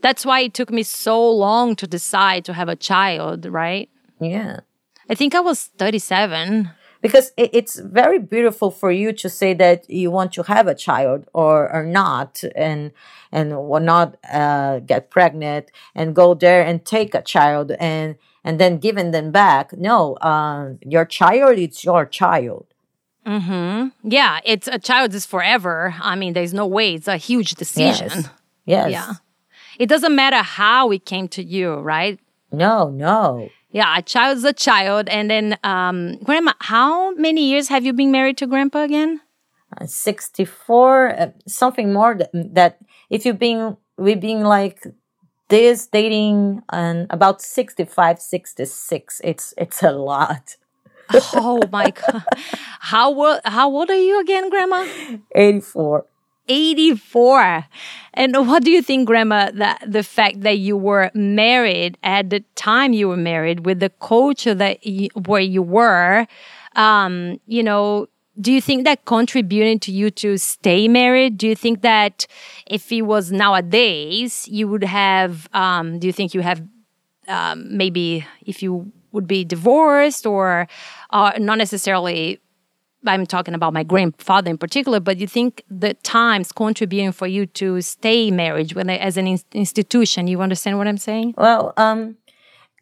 that's 0.01 0.25
why 0.25 0.41
it 0.41 0.53
took 0.53 0.69
me 0.69 0.83
so 0.83 1.29
long 1.29 1.75
to 1.77 1.87
decide 1.87 2.45
to 2.45 2.53
have 2.53 2.69
a 2.69 2.75
child, 2.75 3.45
right? 3.45 3.89
Yeah. 4.19 4.61
I 5.09 5.15
think 5.15 5.33
I 5.33 5.39
was 5.39 5.65
37. 5.77 6.71
Because 7.01 7.31
it's 7.37 7.79
very 7.79 8.19
beautiful 8.19 8.69
for 8.69 8.91
you 8.91 9.13
to 9.13 9.29
say 9.29 9.53
that 9.53 9.89
you 9.89 10.11
want 10.11 10.33
to 10.33 10.43
have 10.43 10.67
a 10.67 10.75
child 10.75 11.29
or, 11.33 11.71
or 11.71 11.85
not, 11.85 12.43
and 12.57 12.91
and 13.31 13.55
will 13.69 13.79
not 13.79 14.17
uh, 14.29 14.79
get 14.79 15.09
pregnant 15.09 15.71
and 15.95 16.13
go 16.13 16.33
there 16.33 16.61
and 16.61 16.83
take 16.83 17.15
a 17.15 17.21
child 17.21 17.71
and 17.79 18.17
and 18.43 18.59
then 18.59 18.79
giving 18.79 19.11
them 19.11 19.31
back. 19.31 19.71
No, 19.77 20.15
uh, 20.15 20.73
your 20.85 21.05
child 21.05 21.57
is 21.57 21.85
your 21.85 22.05
child 22.05 22.65
Mm-hmm. 23.29 24.09
Yeah, 24.09 24.39
it's 24.43 24.67
a 24.67 24.79
child 24.79 25.13
is 25.13 25.25
forever. 25.27 25.93
I 26.01 26.15
mean, 26.15 26.33
there's 26.33 26.53
no 26.53 26.65
way. 26.65 26.95
It's 26.95 27.07
a 27.07 27.17
huge 27.17 27.51
decision. 27.51 28.09
Yes. 28.09 28.29
yes. 28.65 28.91
Yeah. 28.91 29.13
It 29.77 29.87
doesn't 29.87 30.15
matter 30.15 30.37
how 30.37 30.89
it 30.89 31.05
came 31.05 31.27
to 31.29 31.43
you, 31.43 31.75
right? 31.75 32.19
No, 32.51 32.89
no. 32.89 33.49
Yeah, 33.71 33.95
a 33.95 34.01
child's 34.01 34.43
a 34.43 34.51
child. 34.51 35.07
And 35.09 35.29
then, 35.29 35.59
um, 35.63 36.17
Grandma, 36.23 36.53
how 36.59 37.13
many 37.13 37.47
years 37.47 37.67
have 37.67 37.85
you 37.85 37.93
been 37.93 38.11
married 38.11 38.37
to 38.37 38.47
Grandpa 38.47 38.83
again? 38.83 39.21
Uh, 39.79 39.85
64, 39.85 41.09
uh, 41.09 41.27
something 41.47 41.93
more 41.93 42.15
that, 42.15 42.31
that 42.33 42.79
if 43.11 43.27
you've 43.27 43.37
been, 43.37 43.77
we've 43.95 44.19
been 44.19 44.41
like 44.41 44.87
this 45.49 45.85
dating 45.85 46.63
and 46.71 47.05
about 47.11 47.43
65, 47.43 48.19
66. 48.19 49.21
It's, 49.23 49.53
it's 49.55 49.83
a 49.83 49.91
lot 49.91 50.55
oh 51.33 51.61
my 51.71 51.91
god! 51.91 52.23
How 52.79 53.13
old? 53.13 53.39
How 53.45 53.69
old 53.69 53.89
are 53.89 53.95
you 53.95 54.19
again, 54.19 54.49
Grandma? 54.49 54.87
Eighty-four. 55.31 56.05
84 56.51 57.65
and 58.15 58.35
what 58.47 58.63
do 58.63 58.71
you 58.71 58.81
think 58.81 59.05
grandma 59.05 59.51
that 59.53 59.83
the 59.85 60.01
fact 60.01 60.41
that 60.41 60.57
you 60.57 60.75
were 60.75 61.11
married 61.13 61.95
at 62.01 62.31
the 62.31 62.43
time 62.55 62.91
you 62.91 63.07
were 63.07 63.15
married 63.15 63.67
with 63.67 63.79
the 63.79 63.91
culture 64.01 64.55
that 64.55 64.83
you, 64.83 65.09
where 65.27 65.41
you 65.41 65.61
were 65.61 66.25
um, 66.75 67.39
you 67.45 67.61
know 67.61 68.07
do 68.41 68.51
you 68.51 68.61
think 68.61 68.83
that 68.85 69.05
contributed 69.05 69.81
to 69.83 69.91
you 69.91 70.09
to 70.09 70.37
stay 70.37 70.87
married 70.87 71.37
do 71.37 71.47
you 71.47 71.55
think 71.55 71.81
that 71.81 72.25
if 72.65 72.91
it 72.91 73.03
was 73.03 73.31
nowadays 73.31 74.47
you 74.47 74.67
would 74.67 74.83
have 74.83 75.47
um, 75.53 75.99
do 75.99 76.07
you 76.07 76.13
think 76.13 76.33
you 76.33 76.41
have 76.41 76.63
um, 77.27 77.77
maybe 77.77 78.25
if 78.45 78.63
you 78.63 78.91
would 79.11 79.27
be 79.27 79.43
divorced 79.43 80.25
or 80.25 80.67
uh, 81.09 81.33
not 81.37 81.57
necessarily 81.57 82.39
I'm 83.05 83.25
talking 83.25 83.53
about 83.53 83.73
my 83.73 83.83
grandfather 83.83 84.49
in 84.49 84.57
particular, 84.57 84.99
but 84.99 85.17
you 85.19 85.27
think 85.27 85.63
the 85.69 85.93
times 85.95 86.51
contributing 86.51 87.11
for 87.11 87.27
you 87.27 87.45
to 87.45 87.81
stay 87.81 88.29
married 88.31 88.73
when 88.73 88.89
as 88.89 89.17
an 89.17 89.27
in- 89.27 89.39
institution. 89.53 90.27
You 90.27 90.41
understand 90.41 90.77
what 90.77 90.87
I'm 90.87 90.97
saying? 90.97 91.35
Well, 91.37 91.73
um, 91.77 92.17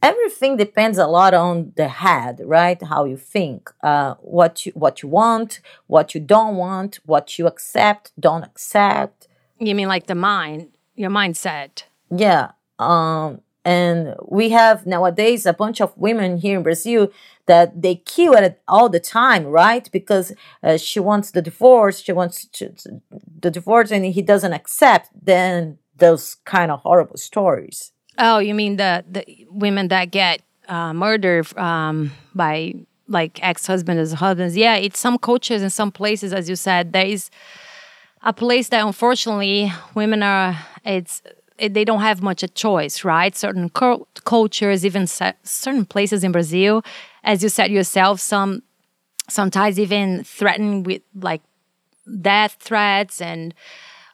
everything 0.02 0.58
depends 0.58 0.98
a 0.98 1.08
lot 1.08 1.34
on 1.34 1.74
the 1.76 1.88
head, 1.88 2.42
right? 2.44 2.82
How 2.82 3.06
you 3.06 3.18
think, 3.18 3.72
uh, 3.84 4.16
what 4.16 4.66
you 4.66 4.72
what 4.74 5.04
you 5.04 5.10
want, 5.10 5.60
what 5.88 6.16
you 6.16 6.22
don't 6.22 6.56
want, 6.56 7.00
what 7.06 7.38
you 7.38 7.46
accept, 7.46 8.12
don't 8.20 8.44
accept. 8.44 9.28
You 9.60 9.76
mean 9.76 9.88
like 9.88 10.08
the 10.08 10.16
mind, 10.16 10.70
your 10.96 11.12
mindset? 11.12 11.84
Yeah. 12.10 12.52
Um, 12.80 13.42
and 13.66 14.16
we 14.26 14.50
have 14.50 14.86
nowadays 14.86 15.46
a 15.46 15.54
bunch 15.54 15.82
of 15.82 15.96
women 15.98 16.38
here 16.38 16.58
in 16.58 16.64
Brazil 16.64 17.12
that 17.48 17.82
they 17.82 17.96
kill 17.96 18.34
it 18.34 18.62
all 18.68 18.90
the 18.90 19.00
time, 19.00 19.46
right? 19.46 19.90
Because 19.92 20.34
uh, 20.62 20.78
she 20.78 21.00
wants 21.00 21.32
the 21.32 21.42
divorce, 21.42 22.00
she 22.00 22.12
wants 22.12 22.46
to, 22.46 22.74
the 23.40 23.50
divorce, 23.50 23.92
and 23.92 24.06
he 24.06 24.22
doesn't 24.22 24.54
accept. 24.54 25.10
Then 25.20 25.80
those 25.98 26.36
kind 26.46 26.72
of 26.72 26.82
horrible 26.82 27.18
stories. 27.18 27.92
Oh, 28.18 28.40
you 28.40 28.54
mean 28.54 28.78
the 28.78 29.04
the 29.10 29.48
women 29.50 29.88
that 29.90 30.12
get 30.12 30.42
uh, 30.68 30.94
murdered 30.94 31.58
um, 31.58 32.12
by 32.36 32.74
like 33.08 33.40
ex-husbands 33.42 34.14
or 34.14 34.18
husbands? 34.18 34.58
Yeah, 34.58 34.76
it's 34.76 35.00
some 35.00 35.18
cultures 35.18 35.62
in 35.62 35.70
some 35.70 35.92
places, 35.92 36.34
as 36.34 36.50
you 36.50 36.56
said, 36.56 36.94
there 36.94 37.06
is 37.06 37.30
a 38.24 38.34
place 38.34 38.70
that 38.70 38.86
unfortunately 38.86 39.72
women 39.96 40.24
are. 40.24 40.58
It's 40.84 41.22
they 41.60 41.86
don't 41.86 42.02
have 42.02 42.22
much 42.22 42.44
a 42.44 42.48
choice, 42.48 43.04
right? 43.04 43.36
Certain 43.36 43.70
cultures, 43.70 44.86
even 44.86 45.08
certain 45.08 45.86
places 45.86 46.24
in 46.24 46.32
Brazil, 46.32 46.84
as 47.28 47.44
you 47.44 47.50
said 47.50 47.70
yourself, 47.70 48.20
some 48.20 48.64
sometimes 49.30 49.78
even 49.78 50.24
threaten 50.24 50.84
with 50.84 51.02
like 51.14 51.42
death 52.22 52.56
threats 52.60 53.22
and 53.22 53.54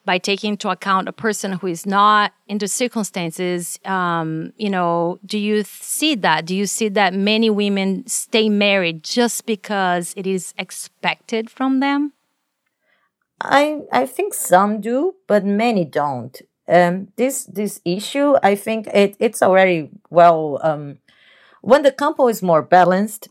by 0.05 0.17
taking 0.17 0.53
into 0.53 0.67
account 0.67 1.07
a 1.07 1.13
person 1.13 1.53
who 1.53 1.67
is 1.67 1.85
not 1.85 2.33
into 2.47 2.67
circumstances 2.67 3.79
um, 3.85 4.51
you 4.57 4.71
know 4.71 5.19
do 5.23 5.37
you 5.37 5.63
see 5.63 6.15
that 6.15 6.47
do 6.47 6.55
you 6.55 6.65
see 6.65 6.89
that 6.89 7.13
many 7.13 7.51
women 7.51 8.05
stay 8.07 8.49
married 8.49 9.03
just 9.03 9.45
because 9.45 10.15
it 10.17 10.25
is 10.25 10.55
expected 10.57 11.51
from 11.51 11.79
them 11.79 12.13
i 13.39 13.81
i 13.91 14.03
think 14.03 14.33
some 14.33 14.81
do 14.81 15.13
but 15.27 15.45
many 15.45 15.85
don't 15.85 16.41
um, 16.67 17.09
this 17.17 17.43
this 17.45 17.81
issue, 17.83 18.35
I 18.41 18.55
think 18.55 18.87
it, 18.87 19.15
it's 19.19 19.41
already 19.41 19.89
well. 20.09 20.59
Um, 20.63 20.99
when 21.63 21.81
the 21.83 21.91
couple 21.91 22.27
is 22.27 22.43
more 22.43 22.61
balanced, 22.61 23.29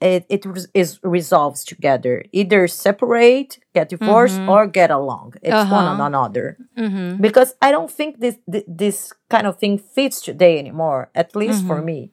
it 0.00 0.26
it 0.28 0.44
is 0.74 0.98
resolves 1.02 1.64
together. 1.64 2.24
Either 2.32 2.68
separate, 2.68 3.58
get 3.72 3.88
divorced, 3.88 4.38
mm-hmm. 4.38 4.48
or 4.48 4.66
get 4.66 4.90
along. 4.90 5.34
It's 5.42 5.52
uh-huh. 5.52 5.74
one 5.74 5.84
on 5.84 6.00
another. 6.00 6.56
Mm-hmm. 6.76 7.22
Because 7.22 7.54
I 7.62 7.70
don't 7.70 7.90
think 7.90 8.20
this 8.20 8.36
this 8.46 9.12
kind 9.30 9.46
of 9.46 9.58
thing 9.58 9.78
fits 9.78 10.20
today 10.20 10.58
anymore. 10.58 11.10
At 11.14 11.34
least 11.34 11.60
mm-hmm. 11.60 11.68
for 11.68 11.82
me. 11.82 12.10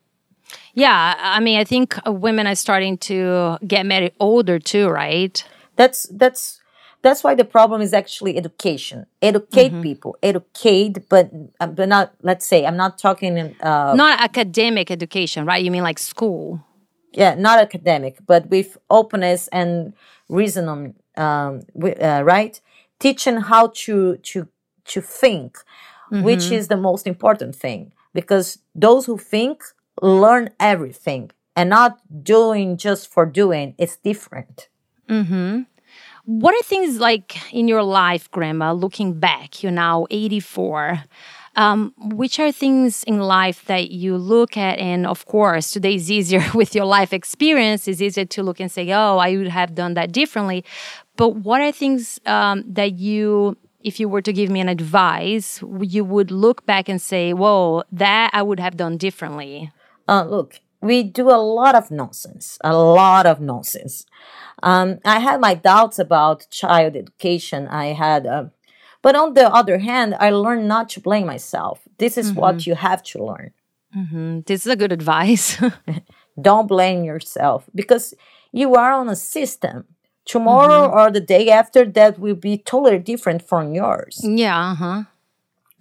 Yeah, 0.75 1.15
I 1.17 1.39
mean, 1.39 1.59
I 1.59 1.63
think 1.63 1.97
women 2.05 2.45
are 2.45 2.55
starting 2.55 2.97
to 3.09 3.57
get 3.67 3.85
married 3.85 4.13
older 4.19 4.59
too, 4.59 4.87
right? 4.87 5.43
That's 5.75 6.07
that's 6.11 6.61
that's 7.05 7.23
why 7.23 7.35
the 7.35 7.45
problem 7.45 7.81
is 7.81 7.93
actually 7.93 8.35
education. 8.35 9.05
Educate 9.21 9.71
mm-hmm. 9.71 9.81
people, 9.81 10.17
educate, 10.23 11.07
but 11.07 11.31
uh, 11.59 11.67
but 11.67 11.87
not. 11.87 12.13
Let's 12.23 12.45
say 12.47 12.65
I'm 12.65 12.77
not 12.77 12.97
talking. 12.97 13.37
Uh, 13.61 13.93
not 13.95 14.19
academic 14.19 14.89
education, 14.89 15.45
right? 15.45 15.63
You 15.63 15.69
mean 15.69 15.83
like 15.83 15.99
school? 15.99 16.65
Yeah, 17.13 17.35
not 17.35 17.59
academic, 17.59 18.17
but 18.25 18.49
with 18.49 18.77
openness 18.89 19.47
and 19.49 19.93
reasoning, 20.29 20.95
um, 21.15 21.61
uh, 21.81 22.23
right? 22.25 22.59
Teaching 22.99 23.37
how 23.37 23.67
to 23.85 24.17
to 24.17 24.47
to 24.85 25.01
think, 25.01 25.59
which 26.09 26.51
is 26.51 26.67
the 26.69 26.77
most 26.77 27.05
important 27.05 27.55
thing. 27.55 27.93
Because 28.13 28.57
those 28.73 29.05
who 29.05 29.17
think 29.17 29.63
learn 30.01 30.49
everything 30.59 31.31
and 31.55 31.69
not 31.69 31.99
doing 32.23 32.77
just 32.77 33.07
for 33.13 33.25
doing, 33.25 33.75
it's 33.77 33.97
different. 33.97 34.69
What 36.25 36.55
are 36.55 36.63
things 36.63 36.99
like 36.99 37.53
in 37.53 37.67
your 37.67 37.83
life, 37.83 38.31
Grandma, 38.31 38.71
looking 38.71 39.19
back? 39.19 39.61
You're 39.61 39.71
now 39.71 40.07
84. 40.09 41.03
Um, 41.57 41.93
which 41.97 42.37
are 42.39 42.51
things 42.51 43.03
in 43.05 43.19
life 43.19 43.63
that 43.65 43.89
you 43.89 44.17
look 44.17 44.57
at, 44.57 44.77
and 44.77 45.07
of 45.07 45.25
course, 45.25 45.71
today 45.71 45.95
is 45.95 46.11
easier 46.11 46.43
with 46.53 46.75
your 46.75 46.83
life 46.83 47.13
experience. 47.13 47.87
It's 47.87 48.01
easier 48.01 48.25
to 48.25 48.43
look 48.43 48.59
and 48.59 48.69
say, 48.69 48.91
"Oh, 48.91 49.17
I 49.19 49.37
would 49.37 49.47
have 49.47 49.73
done 49.73 49.93
that 49.93 50.11
differently." 50.11 50.65
But 51.15 51.29
what 51.29 51.61
are 51.61 51.71
things 51.71 52.19
um, 52.25 52.65
that 52.67 52.95
you, 52.95 53.55
if 53.83 54.01
you 54.01 54.09
were 54.09 54.21
to 54.21 54.33
give 54.33 54.49
me 54.49 54.59
an 54.59 54.67
advice, 54.67 55.63
you 55.79 56.03
would 56.03 56.29
look 56.29 56.65
back 56.65 56.89
and 56.89 57.01
say, 57.01 57.31
"Whoa, 57.33 57.83
that 57.93 58.31
I 58.33 58.41
would 58.41 58.59
have 58.59 58.75
done 58.75 58.97
differently." 58.97 59.71
Uh, 60.09 60.25
look, 60.25 60.59
we 60.85 61.03
do 61.03 61.29
a 61.29 61.41
lot 61.59 61.75
of 61.75 61.89
nonsense, 61.91 62.57
a 62.63 62.75
lot 62.75 63.25
of 63.25 63.39
nonsense. 63.39 64.05
Um, 64.63 64.99
I 65.03 65.19
had 65.19 65.39
my 65.41 65.53
doubts 65.55 65.99
about 65.99 66.47
child 66.49 66.95
education. 66.95 67.67
I 67.67 67.87
had, 67.87 68.25
uh, 68.25 68.45
but 69.01 69.15
on 69.15 69.33
the 69.33 69.47
other 69.53 69.77
hand, 69.79 70.15
I 70.19 70.29
learned 70.29 70.67
not 70.67 70.89
to 70.93 70.99
blame 71.01 71.25
myself. 71.25 71.81
This 71.97 72.17
is 72.17 72.33
what 72.33 72.65
you 72.67 72.75
have 72.75 73.01
to 73.11 73.23
learn. 73.23 73.51
Mm, 73.95 74.45
This 74.45 74.65
is 74.65 74.71
a 74.71 74.75
good 74.75 74.91
advice. 74.91 75.57
Don't 76.41 76.67
blame 76.67 77.03
yourself 77.03 77.69
because 77.73 78.13
you 78.51 78.75
are 78.75 78.93
on 78.93 79.09
a 79.09 79.15
system. 79.15 79.85
Tomorrow 80.25 80.89
or 80.89 81.11
the 81.11 81.21
day 81.21 81.49
after 81.51 81.85
that 81.85 82.17
will 82.17 82.35
be 82.35 82.57
totally 82.57 82.97
different 82.99 83.47
from 83.47 83.73
yours. 83.75 84.21
yeah. 84.23 84.71
Uh 84.71 84.75
huh. 84.75 85.03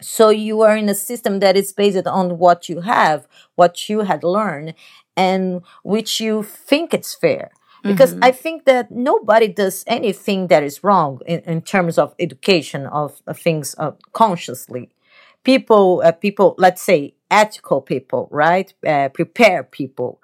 So 0.04 0.28
you 0.30 0.60
are 0.60 0.76
in 0.76 0.88
a 0.88 0.94
system 0.94 1.40
that 1.40 1.56
is 1.56 1.72
based 1.72 2.06
on 2.06 2.38
what 2.38 2.68
you 2.68 2.80
have, 2.80 3.26
what 3.54 3.88
you 3.88 4.00
had 4.00 4.22
learned, 4.22 4.74
and 5.16 5.62
which 5.82 6.20
you 6.20 6.42
think 6.42 6.92
it's 6.92 7.14
fair. 7.14 7.50
Because 7.84 8.16
I 8.22 8.32
think 8.32 8.64
that 8.64 8.90
nobody 8.90 9.46
does 9.46 9.84
anything 9.86 10.46
that 10.46 10.62
is 10.62 10.82
wrong 10.82 11.20
in, 11.26 11.40
in 11.40 11.60
terms 11.60 11.98
of 11.98 12.14
education 12.18 12.86
of, 12.86 13.20
of 13.26 13.38
things 13.38 13.74
uh, 13.76 13.90
consciously. 14.14 14.88
People, 15.44 16.00
uh, 16.02 16.12
people, 16.12 16.54
let's 16.56 16.80
say 16.80 17.14
ethical 17.30 17.82
people, 17.82 18.26
right? 18.30 18.72
Uh, 18.86 19.10
prepare 19.10 19.62
people, 19.62 20.22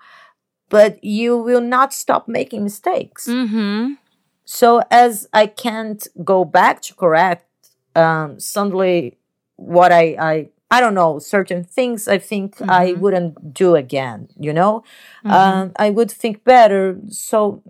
but 0.71 1.05
you 1.05 1.37
will 1.37 1.61
not 1.61 1.93
stop 1.93 2.27
making 2.27 2.65
mistakes. 2.65 3.29
Mm-hmm. 3.29 3.93
So 4.47 4.83
as 4.91 5.29
I 5.35 5.47
can't 5.47 6.09
go 6.25 6.47
back 6.47 6.81
to 6.83 6.95
correct, 6.95 7.45
um, 7.95 8.41
suddenly 8.41 9.19
what 9.61 9.93
I, 9.93 10.17
I, 10.19 10.49
I 10.71 10.81
don't 10.81 10.95
know, 10.95 11.19
certain 11.19 11.65
things 11.65 12.09
I 12.09 12.19
think 12.19 12.61
I 12.63 12.93
wouldn't 12.93 13.53
do 13.53 13.75
again, 13.75 14.29
you 14.39 14.53
know? 14.53 14.85
Um, 15.25 15.73
I 15.77 15.91
would 15.91 16.11
think 16.11 16.45
better. 16.45 16.99
So, 17.09 17.63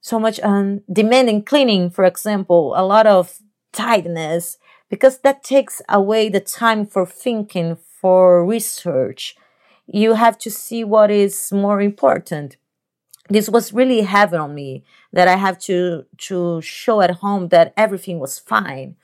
so 0.00 0.18
much, 0.20 0.38
um, 0.40 0.82
demanding 0.92 1.42
cleaning, 1.42 1.90
for 1.90 2.04
example, 2.04 2.74
a 2.76 2.84
lot 2.84 3.06
of 3.06 3.40
tidiness, 3.72 4.58
because 4.88 5.18
that 5.18 5.42
takes 5.42 5.82
away 5.88 6.28
the 6.28 6.40
time 6.40 6.86
for 6.86 7.04
thinking, 7.06 7.76
for 7.76 8.44
research. 8.44 9.34
You 9.86 10.14
have 10.14 10.38
to 10.38 10.50
see 10.50 10.84
what 10.84 11.10
is 11.10 11.52
more 11.52 11.80
important 11.80 12.56
this 13.28 13.48
was 13.48 13.72
really 13.72 14.02
heavy 14.02 14.36
on 14.36 14.54
me 14.54 14.84
that 15.12 15.28
I 15.28 15.36
have 15.36 15.58
to 15.60 16.06
to 16.28 16.60
show 16.62 17.00
at 17.00 17.10
home 17.10 17.48
that 17.48 17.72
everything 17.76 18.18
was 18.18 18.38
fine. 18.38 18.96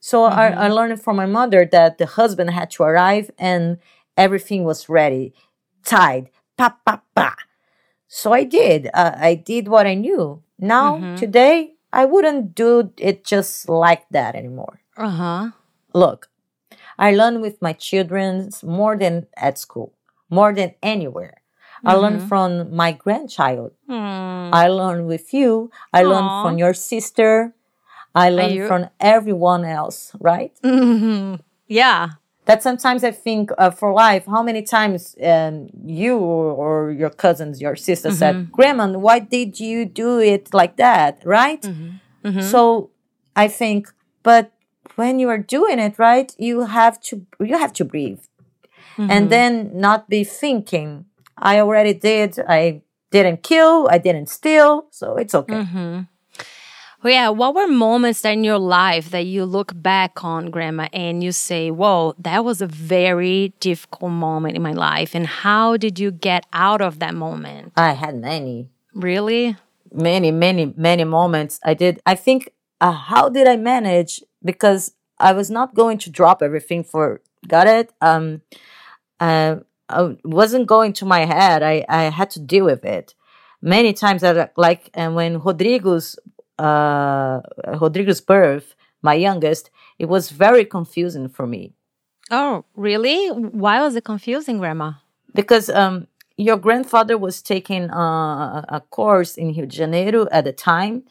So 0.00 0.24
I, 0.24 0.48
I 0.48 0.68
learned 0.68 1.00
from 1.02 1.16
my 1.16 1.26
mother 1.26 1.68
that 1.70 1.98
the 1.98 2.06
husband 2.06 2.50
had 2.50 2.70
to 2.72 2.82
arrive 2.82 3.30
and 3.38 3.78
everything 4.16 4.64
was 4.64 4.88
ready, 4.88 5.34
tied, 5.84 6.30
pa 6.56 6.76
pa 6.84 7.02
pa. 7.14 7.36
So 8.08 8.32
I 8.32 8.44
did. 8.44 8.88
Uh, 8.92 9.12
I 9.14 9.34
did 9.34 9.68
what 9.68 9.86
I 9.86 9.94
knew. 9.94 10.42
Now 10.58 11.14
today 11.16 11.74
I 11.92 12.06
wouldn't 12.06 12.54
do 12.54 12.92
it 12.96 13.24
just 13.24 13.68
like 13.68 14.08
that 14.10 14.34
anymore. 14.34 14.80
Uh 14.96 15.10
huh. 15.10 15.50
Look, 15.92 16.28
I 16.98 17.12
learn 17.12 17.40
with 17.40 17.60
my 17.60 17.72
children 17.72 18.50
more 18.62 18.96
than 18.96 19.26
at 19.36 19.58
school, 19.58 19.92
more 20.28 20.54
than 20.54 20.74
anywhere. 20.82 21.42
I 21.84 21.94
learn 21.94 22.20
from 22.28 22.74
my 22.74 22.92
grandchild. 22.92 23.72
I 24.52 24.68
learn 24.68 25.06
with 25.06 25.32
you. 25.32 25.70
I 25.92 26.02
learn 26.02 26.24
Aw. 26.24 26.42
from 26.42 26.58
your 26.58 26.74
sister. 26.74 27.54
I 28.14 28.30
learn 28.30 28.52
you- 28.52 28.66
from 28.66 28.88
everyone 28.98 29.64
else, 29.64 30.12
right? 30.20 30.52
Mm-hmm. 30.62 31.36
Yeah. 31.68 32.10
That 32.46 32.62
sometimes 32.62 33.04
I 33.04 33.12
think 33.12 33.50
uh, 33.58 33.70
for 33.70 33.92
life, 33.92 34.24
how 34.26 34.42
many 34.42 34.62
times 34.62 35.14
um, 35.22 35.68
you 35.84 36.16
or, 36.18 36.52
or 36.52 36.90
your 36.90 37.10
cousins, 37.10 37.60
your 37.60 37.76
sister 37.76 38.10
said, 38.10 38.34
mm-hmm. 38.34 38.50
Grandma, 38.50 38.88
why 38.98 39.20
did 39.20 39.60
you 39.60 39.84
do 39.84 40.18
it 40.18 40.52
like 40.52 40.76
that, 40.76 41.22
right? 41.24 41.62
Mm-hmm. 41.62 42.40
So 42.40 42.90
I 43.36 43.46
think, 43.46 43.92
but 44.22 44.52
when 44.96 45.18
you 45.20 45.28
are 45.28 45.38
doing 45.38 45.78
it 45.78 45.98
right, 45.98 46.34
you 46.38 46.62
have 46.62 47.00
to 47.02 47.24
you 47.38 47.56
have 47.56 47.72
to 47.74 47.84
breathe, 47.84 48.20
and 48.98 49.30
then 49.30 49.70
not 49.72 50.08
be 50.08 50.24
thinking, 50.24 51.06
I 51.38 51.60
already 51.60 51.94
did, 51.94 52.38
I 52.48 52.82
didn't 53.10 53.42
kill, 53.42 53.88
I 53.90 53.98
didn't 53.98 54.28
steal, 54.28 54.86
so 54.90 55.16
it's 55.16 55.34
okay. 55.34 55.62
Well, 57.02 57.12
yeah. 57.12 57.28
What 57.30 57.54
were 57.54 57.66
moments 57.66 58.24
in 58.24 58.44
your 58.44 58.58
life 58.58 59.10
that 59.10 59.24
you 59.24 59.44
look 59.44 59.72
back 59.74 60.22
on, 60.22 60.50
Grandma, 60.50 60.88
and 60.92 61.24
you 61.24 61.32
say, 61.32 61.70
"Whoa, 61.70 62.14
that 62.18 62.44
was 62.44 62.60
a 62.60 62.66
very 62.66 63.54
difficult 63.60 64.12
moment 64.12 64.56
in 64.56 64.62
my 64.62 64.72
life," 64.72 65.14
and 65.14 65.26
how 65.26 65.76
did 65.76 65.98
you 65.98 66.10
get 66.10 66.44
out 66.52 66.82
of 66.82 66.98
that 66.98 67.14
moment? 67.14 67.72
I 67.76 67.92
had 67.92 68.16
many. 68.16 68.68
Really? 68.94 69.56
many 69.92 70.30
many 70.30 70.72
many 70.76 71.04
moments 71.04 71.58
i 71.64 71.74
did 71.74 72.00
i 72.06 72.14
think 72.14 72.52
uh, 72.80 72.92
how 72.92 73.28
did 73.28 73.46
i 73.48 73.56
manage 73.56 74.22
because 74.44 74.92
i 75.18 75.32
was 75.32 75.50
not 75.50 75.74
going 75.74 75.98
to 75.98 76.10
drop 76.10 76.42
everything 76.42 76.84
for 76.84 77.20
got 77.48 77.66
it 77.66 77.92
um 78.00 78.40
uh, 79.18 79.56
i 79.88 80.16
wasn't 80.24 80.66
going 80.66 80.92
to 80.92 81.04
my 81.04 81.24
head 81.24 81.62
i 81.62 81.84
i 81.88 82.04
had 82.04 82.30
to 82.30 82.40
deal 82.40 82.64
with 82.64 82.84
it 82.84 83.14
many 83.60 83.92
times 83.92 84.22
that 84.22 84.52
like 84.56 84.90
and 84.94 85.14
when 85.14 85.40
rodrigo's 85.40 86.16
uh 86.60 87.40
rodrigo's 87.80 88.20
birth 88.20 88.74
my 89.02 89.14
youngest 89.14 89.70
it 89.98 90.06
was 90.14 90.30
very 90.30 90.64
confusing 90.64 91.28
for 91.28 91.46
me 91.46 91.72
Oh, 92.32 92.64
really? 92.76 93.26
Why 93.64 93.80
was 93.82 93.96
it 93.96 94.04
confusing, 94.04 94.58
Grandma? 94.62 94.92
because 95.34 95.66
um 95.70 96.06
your 96.40 96.56
grandfather 96.56 97.18
was 97.18 97.42
taking 97.42 97.90
uh, 97.90 98.64
a 98.68 98.82
course 98.88 99.36
in 99.36 99.48
Rio 99.48 99.66
de 99.66 99.76
Janeiro 99.76 100.26
at 100.32 100.44
the 100.44 100.52
time, 100.52 101.04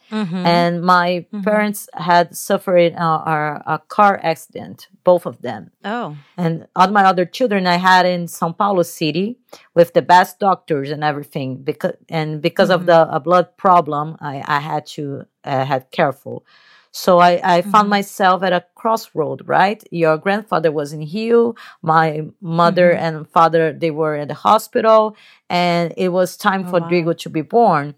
and 0.44 0.82
my 0.82 1.24
parents 1.44 1.88
had 1.94 2.36
suffered 2.36 2.92
a, 2.94 3.62
a 3.74 3.80
car 3.88 4.18
accident, 4.22 4.88
both 5.04 5.26
of 5.26 5.40
them. 5.42 5.70
Oh. 5.84 6.16
And 6.36 6.66
all 6.74 6.90
my 6.90 7.04
other 7.04 7.24
children 7.24 7.66
I 7.66 7.76
had 7.76 8.06
in 8.06 8.26
São 8.26 8.56
Paulo 8.56 8.82
city 8.82 9.38
with 9.74 9.92
the 9.92 10.02
best 10.02 10.40
doctors 10.40 10.90
and 10.90 11.04
everything. 11.04 11.62
Because 11.62 11.94
and 12.08 12.42
because 12.42 12.70
of 12.70 12.86
the 12.86 13.08
a 13.14 13.20
blood 13.20 13.56
problem, 13.56 14.16
I, 14.20 14.42
I 14.46 14.58
had 14.58 14.86
to 14.96 15.26
uh, 15.44 15.64
had 15.64 15.90
careful. 15.92 16.44
So 16.92 17.18
I, 17.20 17.40
I 17.44 17.62
found 17.62 17.88
myself 17.88 18.42
at 18.42 18.52
a 18.52 18.64
crossroad, 18.74 19.46
right? 19.46 19.82
Your 19.92 20.16
grandfather 20.18 20.72
was 20.72 20.92
in 20.92 21.00
Rio, 21.00 21.54
my 21.82 22.26
mother 22.40 22.90
and 22.90 23.28
father 23.28 23.72
they 23.72 23.90
were 23.90 24.16
at 24.16 24.28
the 24.28 24.34
hospital, 24.34 25.16
and 25.48 25.94
it 25.96 26.08
was 26.08 26.36
time 26.36 26.64
for 26.66 26.80
Rodrigo 26.80 27.12
to 27.12 27.30
be 27.30 27.42
born. 27.42 27.94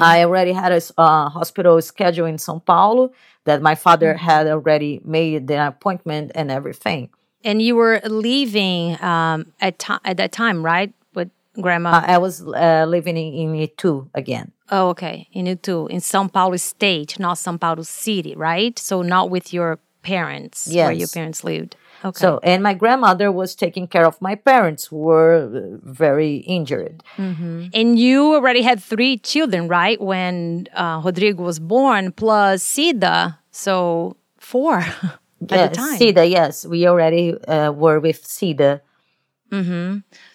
I 0.00 0.24
already 0.24 0.52
had 0.52 0.72
a 0.72 0.80
uh, 0.98 1.28
hospital 1.28 1.80
schedule 1.82 2.26
in 2.26 2.36
São 2.36 2.64
Paulo 2.64 3.12
that 3.44 3.62
my 3.62 3.74
father 3.74 4.14
had 4.14 4.46
already 4.46 5.00
made 5.04 5.46
the 5.48 5.66
appointment 5.66 6.32
and 6.34 6.50
everything. 6.50 7.10
And 7.44 7.62
you 7.62 7.76
were 7.76 8.00
leaving 8.04 9.00
um, 9.02 9.52
at, 9.60 9.82
at 10.04 10.16
that 10.16 10.32
time, 10.32 10.64
right? 10.64 10.92
Grandma? 11.60 12.02
I, 12.06 12.14
I 12.14 12.18
was 12.18 12.42
uh, 12.42 12.84
living 12.88 13.16
in, 13.16 13.54
in 13.54 13.54
Itu 13.68 14.08
again. 14.14 14.52
oh, 14.70 14.88
okay. 14.90 15.28
In 15.32 15.46
Itu, 15.46 15.86
in 15.90 16.00
São 16.00 16.30
Paulo 16.32 16.56
State, 16.56 17.18
not 17.18 17.36
São 17.38 17.58
Paulo 17.58 17.82
City, 17.82 18.34
right? 18.36 18.78
So 18.78 19.02
not 19.02 19.30
with 19.30 19.52
your 19.52 19.78
parents, 20.02 20.68
where 20.72 20.92
your 20.92 21.08
parents 21.08 21.42
lived. 21.44 21.76
Okay. 22.04 22.18
So, 22.20 22.38
and 22.42 22.62
my 22.62 22.74
grandmother 22.74 23.32
was 23.32 23.54
taking 23.56 23.88
care 23.88 24.04
of 24.06 24.20
my 24.20 24.34
parents 24.36 24.86
who 24.86 24.98
were 24.98 25.50
uh, 25.50 25.78
very 25.82 26.36
injured. 26.46 27.02
And 27.16 27.98
you 27.98 28.34
already 28.34 28.62
had 28.62 28.80
three 28.82 29.18
children, 29.18 29.66
right? 29.66 30.00
When 30.00 30.66
uh, 30.74 31.00
Rodrigo 31.04 31.42
was 31.42 31.58
born, 31.58 32.12
plus 32.12 32.62
Cida. 32.62 33.38
So 33.50 34.16
four 34.38 34.78
at 34.84 35.18
Yeah, 35.50 35.66
the 35.68 35.74
time. 35.74 35.98
Cida, 35.98 36.28
yes, 36.28 36.64
we 36.66 36.86
already 36.86 37.32
uh, 37.48 37.72
were 37.72 37.98
with 37.98 38.22
Cida. 38.22 38.80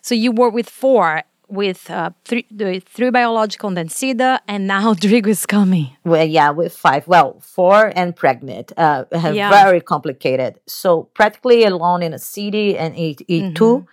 So 0.01 0.15
you 0.15 0.31
were 0.31 0.49
with 0.49 0.69
four 0.69 1.23
with 1.51 1.91
uh, 1.91 2.11
three, 2.23 2.47
the 2.49 2.79
three 2.79 3.09
biological 3.09 3.67
and 3.67 3.77
then 3.77 3.88
Cida, 3.89 4.39
and 4.47 4.67
now 4.67 4.93
Drigo 5.03 5.27
is 5.27 5.45
coming. 5.45 5.89
Well, 6.05 6.25
yeah, 6.25 6.49
with 6.51 6.75
five. 6.75 7.07
Well, 7.07 7.39
four 7.41 7.91
and 7.95 8.15
pregnant. 8.15 8.71
Uh, 8.77 9.05
Yeah. 9.33 9.49
Very 9.49 9.81
complicated. 9.81 10.59
So 10.65 11.09
practically 11.13 11.63
alone 11.65 12.01
in 12.03 12.13
a 12.13 12.19
city 12.19 12.77
and 12.77 12.97
eat, 12.97 13.21
Itu. 13.27 13.85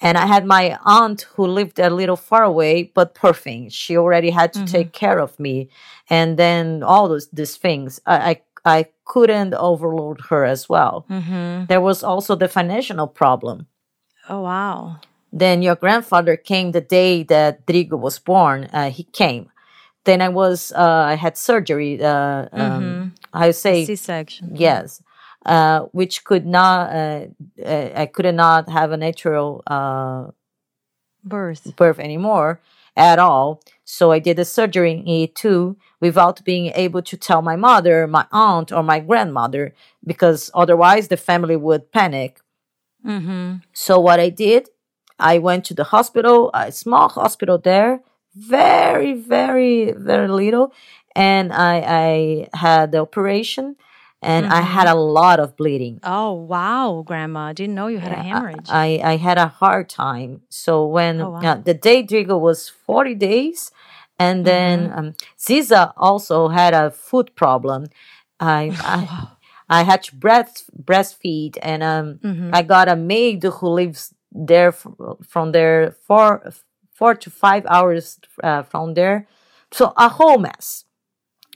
And 0.00 0.16
I 0.16 0.26
had 0.26 0.46
my 0.46 0.78
aunt 0.84 1.22
who 1.34 1.44
lived 1.46 1.80
a 1.80 1.90
little 1.90 2.16
far 2.16 2.44
away, 2.44 2.92
but 2.94 3.14
perfect. 3.14 3.72
she 3.72 3.96
already 3.96 4.30
had 4.30 4.52
to 4.52 4.64
take 4.64 4.92
care 4.92 5.18
of 5.18 5.38
me, 5.40 5.68
and 6.08 6.36
then 6.38 6.84
all 6.84 7.08
those 7.08 7.28
these 7.32 7.56
things. 7.56 8.00
I 8.06 8.16
I, 8.64 8.78
I 8.78 8.86
couldn't 9.04 9.54
overload 9.54 10.20
her 10.30 10.44
as 10.44 10.68
well. 10.68 11.04
Mm-hmm. 11.10 11.66
There 11.66 11.80
was 11.80 12.04
also 12.04 12.36
the 12.36 12.46
financial 12.46 13.08
problem. 13.08 13.66
Oh 14.28 14.42
wow. 14.42 15.00
Then 15.32 15.62
your 15.62 15.74
grandfather 15.74 16.36
came 16.36 16.72
the 16.72 16.80
day 16.80 17.22
that 17.24 17.66
Drigo 17.66 17.98
was 17.98 18.18
born. 18.18 18.68
Uh, 18.72 18.90
he 18.90 19.04
came. 19.04 19.50
Then 20.04 20.22
I 20.22 20.28
was 20.28 20.72
uh, 20.72 21.04
I 21.08 21.14
had 21.14 21.36
surgery. 21.36 22.02
Uh, 22.02 22.48
um, 22.52 23.14
I 23.32 23.50
say 23.50 23.84
C-section. 23.84 24.54
yes, 24.54 25.02
uh, 25.44 25.80
which 25.92 26.24
could 26.24 26.46
not. 26.46 26.90
Uh, 26.90 27.26
uh, 27.64 27.90
I 27.94 28.06
could 28.06 28.34
not 28.34 28.70
have 28.70 28.92
a 28.92 28.96
natural 28.96 29.62
uh, 29.66 30.30
Birth. 31.24 31.76
birth 31.76 31.98
anymore 31.98 32.60
at 32.96 33.18
all. 33.18 33.60
So 33.84 34.12
I 34.12 34.18
did 34.18 34.36
the 34.36 34.44
surgery 34.44 34.92
in 34.92 35.06
Itu 35.06 35.76
without 36.00 36.44
being 36.44 36.72
able 36.74 37.02
to 37.02 37.16
tell 37.16 37.42
my 37.42 37.56
mother, 37.56 38.06
my 38.06 38.26
aunt, 38.32 38.72
or 38.72 38.82
my 38.82 39.00
grandmother 39.00 39.74
because 40.04 40.50
otherwise 40.54 41.08
the 41.08 41.16
family 41.16 41.56
would 41.56 41.92
panic. 41.92 42.40
Mm-hmm. 43.06 43.56
So 43.72 43.98
what 44.00 44.20
I 44.20 44.28
did, 44.30 44.68
I 45.18 45.38
went 45.38 45.64
to 45.66 45.74
the 45.74 45.84
hospital, 45.84 46.50
a 46.54 46.70
small 46.72 47.08
hospital 47.08 47.58
there, 47.58 48.00
very, 48.34 49.14
very, 49.14 49.92
very 49.92 50.28
little, 50.28 50.72
and 51.14 51.52
I 51.52 51.74
I 52.52 52.56
had 52.56 52.92
the 52.92 52.98
operation, 52.98 53.76
and 54.22 54.46
I 54.46 54.60
had 54.62 54.86
a 54.86 54.94
lot 54.94 55.40
of 55.40 55.56
bleeding. 55.56 56.00
Oh 56.02 56.32
wow, 56.34 57.02
Grandma! 57.06 57.46
I 57.50 57.52
didn't 57.52 57.74
know 57.74 57.88
you 57.88 57.98
had 57.98 58.12
a 58.12 58.22
hemorrhage. 58.22 58.68
I 58.70 59.00
I 59.02 59.16
had 59.16 59.38
a 59.38 59.48
hard 59.48 59.88
time. 59.88 60.42
So 60.50 60.86
when 60.86 61.20
Oh, 61.20 61.30
wow. 61.30 61.40
uh, 61.40 61.54
the 61.56 61.74
day 61.74 62.02
Drigo 62.02 62.38
was 62.38 62.68
forty 62.68 63.14
days, 63.14 63.70
and 64.18 64.44
then 64.44 64.88
Mm-hmm. 64.90 64.98
um, 64.98 65.14
Ziza 65.38 65.92
also 65.96 66.48
had 66.48 66.74
a 66.74 66.90
foot 66.90 67.34
problem. 67.34 67.86
I. 68.40 68.70
I 68.80 69.28
I 69.68 69.82
had 69.82 70.02
to 70.04 70.16
breast 70.16 70.64
breastfeed, 70.82 71.58
and 71.62 71.82
um, 71.82 72.20
Mm-hmm. 72.24 72.50
I 72.52 72.62
got 72.62 72.88
a 72.88 72.96
maid 72.96 73.42
who 73.44 73.68
lives 73.68 74.14
there 74.32 74.68
f- 74.68 74.86
from 75.26 75.52
there 75.52 75.92
four 76.06 76.52
four 76.92 77.14
to 77.14 77.30
five 77.30 77.64
hours 77.66 78.18
uh, 78.42 78.62
from 78.62 78.94
there, 78.94 79.26
so 79.72 79.92
a 79.96 80.08
whole 80.08 80.38
mess. 80.38 80.84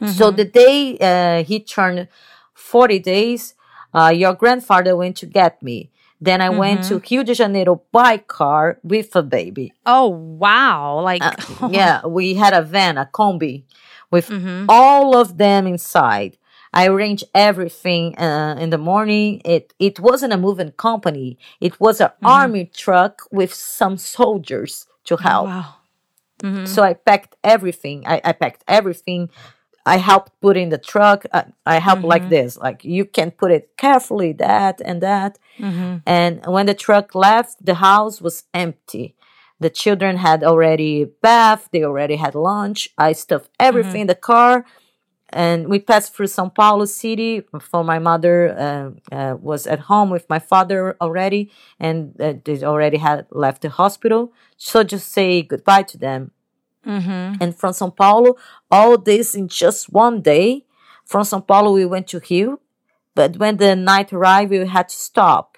So 0.05 0.31
Mm-hmm. 0.31 0.37
the 0.37 0.45
day 0.45 0.99
uh, 1.01 1.45
he 1.45 1.61
turned 1.61 2.09
forty 2.55 2.99
days, 2.99 3.55
uh, 3.95 4.13
your 4.15 4.35
grandfather 4.35 4.97
went 4.97 5.17
to 5.19 5.27
get 5.27 5.63
me. 5.63 5.91
Then 6.21 6.41
I 6.41 6.51
went 6.51 6.83
to 6.85 6.95
Mm-hmm. 6.95 7.07
Rio 7.11 7.23
de 7.25 7.35
Janeiro 7.35 7.83
by 7.93 8.19
car 8.19 8.79
with 8.83 9.15
a 9.17 9.23
baby. 9.23 9.73
oh 9.87 10.09
wow! 10.09 11.01
Like 11.01 11.23
Uh, 11.23 11.37
yeah, 11.61 12.05
we 12.07 12.35
had 12.35 12.53
a 12.55 12.63
van, 12.63 12.97
a 12.99 13.07
combi, 13.13 13.65
with 14.11 14.33
Mm-hmm. 14.33 14.67
all 14.69 15.17
of 15.17 15.39
them 15.39 15.67
inside. 15.67 16.37
I 16.73 16.87
arranged 16.89 17.25
everything 17.35 18.19
uh, 18.19 18.57
in 18.59 18.71
the 18.71 18.79
morning. 18.79 19.41
It 19.45 19.73
it 19.79 20.01
wasn't 20.01 20.33
a 20.33 20.37
moving 20.39 20.73
company. 20.73 21.39
It 21.61 21.79
was 21.81 22.01
an 22.01 22.09
Mm-hmm. 22.09 22.27
army 22.27 22.65
truck 22.67 23.23
with 23.31 23.53
some 23.55 23.97
soldiers 23.97 24.87
to 25.05 25.17
help. 25.17 25.47
wow. 25.47 25.75
Mm-hmm. 26.43 26.67
So 26.67 26.83
I 26.83 26.95
packed 26.95 27.37
everything. 27.45 28.05
I, 28.07 28.21
I 28.25 28.33
packed 28.33 28.65
everything. 28.67 29.31
I 29.85 29.97
helped 29.99 30.33
put 30.41 30.57
in 30.57 30.69
the 30.71 30.79
truck. 30.79 31.25
I, 31.33 31.45
I 31.67 31.79
helped 31.79 32.05
like 32.05 32.23
Mm-hmm. 32.23 32.31
this, 32.31 32.57
like 32.59 32.85
you 32.85 33.05
can 33.05 33.31
put 33.31 33.51
it 33.53 33.71
carefully, 33.77 34.33
that 34.35 34.81
and 34.85 35.01
that. 35.03 35.39
Mm-hmm. 35.59 35.97
And 36.07 36.41
when 36.47 36.67
the 36.67 36.75
truck 36.75 37.15
left, 37.15 37.65
the 37.65 37.75
house 37.75 38.21
was 38.21 38.45
empty. 38.55 39.15
The 39.61 39.71
children 39.71 40.17
had 40.17 40.43
already 40.43 41.05
bathed. 41.23 41.69
They 41.73 41.85
already 41.85 42.17
had 42.17 42.35
lunch. 42.35 42.89
I 42.99 43.13
stuffed 43.13 43.51
everything 43.61 44.03
in 44.03 44.07
the 44.09 44.17
car, 44.17 44.65
and 45.33 45.69
we 45.69 45.79
passed 45.79 46.15
through 46.15 46.27
São 46.27 46.55
Paulo 46.55 46.85
city. 46.85 47.43
For 47.61 47.83
my 47.85 47.99
mother 47.99 48.57
uh, 48.57 49.15
uh, 49.15 49.37
was 49.37 49.67
at 49.67 49.81
home 49.81 50.11
with 50.11 50.29
my 50.29 50.39
father 50.39 50.97
already, 51.01 51.51
and 51.81 52.15
uh, 52.21 52.35
they 52.45 52.63
already 52.63 52.99
had 52.99 53.27
left 53.31 53.63
the 53.63 53.71
hospital. 53.71 54.33
So 54.57 54.83
just 54.83 55.11
say 55.11 55.43
goodbye 55.43 55.85
to 55.85 55.99
them. 55.99 56.33
Mm-hmm. 56.87 57.43
And 57.43 57.57
from 57.57 57.73
São 57.73 57.95
Paulo, 57.95 58.37
all 58.71 58.99
this 58.99 59.35
in 59.35 59.49
just 59.49 59.93
one 59.93 60.21
day. 60.21 60.67
From 61.05 61.23
São 61.23 61.47
Paulo, 61.47 61.73
we 61.73 61.85
went 61.85 62.07
to 62.09 62.21
Rio, 62.31 62.61
but 63.15 63.37
when 63.37 63.57
the 63.57 63.75
night 63.75 64.13
arrived, 64.13 64.51
we 64.51 64.67
had 64.67 64.89
to 64.89 64.97
stop. 64.97 65.52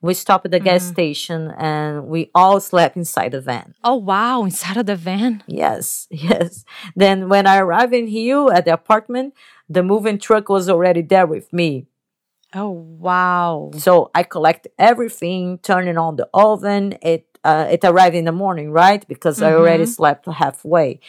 We 0.00 0.14
stopped 0.14 0.44
at 0.44 0.52
the 0.52 0.60
gas 0.60 0.84
station, 0.84 1.50
and 1.58 2.06
we 2.06 2.30
all 2.32 2.60
slept 2.60 2.96
inside 2.96 3.32
the 3.32 3.40
van. 3.40 3.74
Oh 3.82 3.96
wow! 3.96 4.44
Inside 4.44 4.76
of 4.76 4.86
the 4.86 4.94
van. 4.94 5.42
Yes, 5.46 6.06
yes. 6.10 6.64
Then 6.94 7.28
when 7.28 7.46
I 7.46 7.58
arrived 7.58 7.92
in 7.92 8.06
Rio 8.06 8.48
at 8.48 8.64
the 8.64 8.74
apartment, 8.74 9.34
the 9.68 9.82
moving 9.82 10.18
truck 10.18 10.48
was 10.48 10.68
already 10.68 11.02
there 11.02 11.26
with 11.26 11.52
me. 11.52 11.86
Oh 12.54 12.70
wow! 12.70 13.72
So 13.76 14.10
I 14.14 14.22
collect 14.22 14.68
everything, 14.78 15.58
turning 15.58 15.98
on 15.98 16.16
the 16.16 16.28
oven. 16.32 16.96
It 17.02 17.26
uh, 17.42 17.66
it 17.70 17.80
arrived 17.84 18.14
in 18.14 18.24
the 18.24 18.32
morning, 18.32 18.70
right? 18.70 19.06
Because 19.08 19.42
I 19.42 19.52
already 19.52 19.86
slept 19.86 20.26
halfway. 20.26 21.00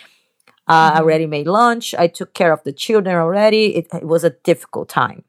Uh, 0.67 0.91
I 0.93 0.97
already 0.99 1.25
made 1.25 1.47
lunch. 1.47 1.95
I 1.95 2.07
took 2.07 2.33
care 2.33 2.53
of 2.53 2.63
the 2.63 2.71
children 2.71 3.15
already. 3.15 3.75
It, 3.75 3.87
it 3.93 4.05
was 4.05 4.23
a 4.23 4.29
difficult 4.29 4.87
time. 4.89 5.23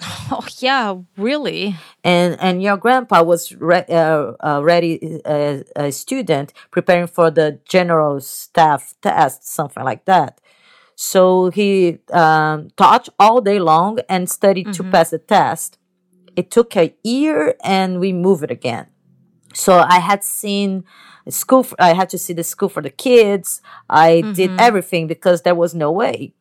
Oh 0.32 0.46
yeah, 0.58 0.96
really? 1.16 1.76
And 2.04 2.36
and 2.40 2.62
your 2.62 2.76
grandpa 2.76 3.22
was 3.22 3.52
re- 3.56 3.84
uh, 3.88 4.32
already 4.42 5.20
a, 5.26 5.64
a 5.76 5.90
student 5.92 6.52
preparing 6.70 7.06
for 7.08 7.30
the 7.30 7.58
general 7.68 8.20
staff 8.20 8.94
test, 9.02 9.46
something 9.46 9.82
like 9.84 10.04
that. 10.06 10.40
So 10.94 11.50
he 11.50 11.98
um, 12.12 12.68
taught 12.76 13.08
all 13.18 13.40
day 13.40 13.58
long 13.58 13.98
and 14.08 14.28
studied 14.30 14.72
to 14.74 14.82
pass 14.92 15.10
the 15.10 15.18
test. 15.18 15.78
It 16.36 16.50
took 16.50 16.76
a 16.76 16.94
year, 17.02 17.54
and 17.64 17.98
we 18.00 18.12
moved 18.12 18.44
it 18.44 18.50
again. 18.50 18.86
So 19.52 19.78
I 19.78 19.98
had 19.98 20.22
seen 20.22 20.84
school. 21.28 21.64
For, 21.64 21.74
I 21.80 21.92
had 21.94 22.08
to 22.10 22.18
see 22.18 22.32
the 22.34 22.44
school 22.44 22.68
for 22.68 22.82
the 22.82 22.90
kids. 22.90 23.60
I 23.88 24.20
did 24.34 24.50
everything 24.60 25.06
because 25.08 25.42
there 25.42 25.54
was 25.56 25.74
no 25.74 25.90
way. 25.90 26.34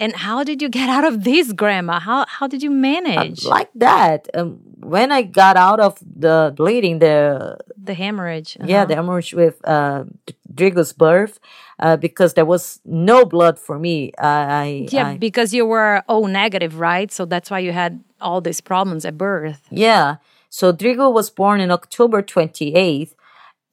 And 0.00 0.16
how 0.16 0.42
did 0.44 0.62
you 0.62 0.68
get 0.70 0.88
out 0.88 1.04
of 1.04 1.24
this, 1.24 1.52
Grandma? 1.52 2.00
How 2.00 2.24
how 2.26 2.46
did 2.48 2.62
you 2.62 2.70
manage 2.70 3.44
Like 3.44 3.70
that. 3.74 4.28
Um, 4.34 4.58
when 4.94 5.12
I 5.12 5.22
got 5.22 5.56
out 5.56 5.78
of 5.78 5.98
the 6.00 6.52
bleeding, 6.56 6.98
the 7.00 7.58
the 7.76 7.92
hemorrhage? 7.94 8.56
yeah, 8.64 8.84
the 8.86 8.94
hemorrhage 8.94 9.34
with 9.34 9.56
uh, 9.68 10.04
Drigo's 10.52 10.92
birth, 10.94 11.38
uh, 11.78 11.96
because 11.98 12.32
there 12.34 12.46
was 12.46 12.80
no 12.86 13.24
blood 13.26 13.58
for 13.58 13.78
me. 13.78 14.12
I 14.18 14.88
Yeah, 14.90 15.08
I- 15.08 15.18
because 15.18 15.52
you 15.54 15.66
were 15.66 16.02
O 16.08 16.26
negative, 16.26 16.80
right? 16.80 17.12
So 17.12 17.26
that's 17.26 17.50
why 17.50 17.58
you 17.66 17.72
had 17.72 18.00
all 18.20 18.40
these 18.40 18.60
problems 18.62 19.04
at 19.04 19.16
birth. 19.18 19.60
Yeah. 19.70 20.16
So 20.48 20.72
Drigo 20.72 21.12
was 21.12 21.30
born 21.30 21.60
in 21.60 21.70
October 21.70 22.22
28th, 22.22 23.14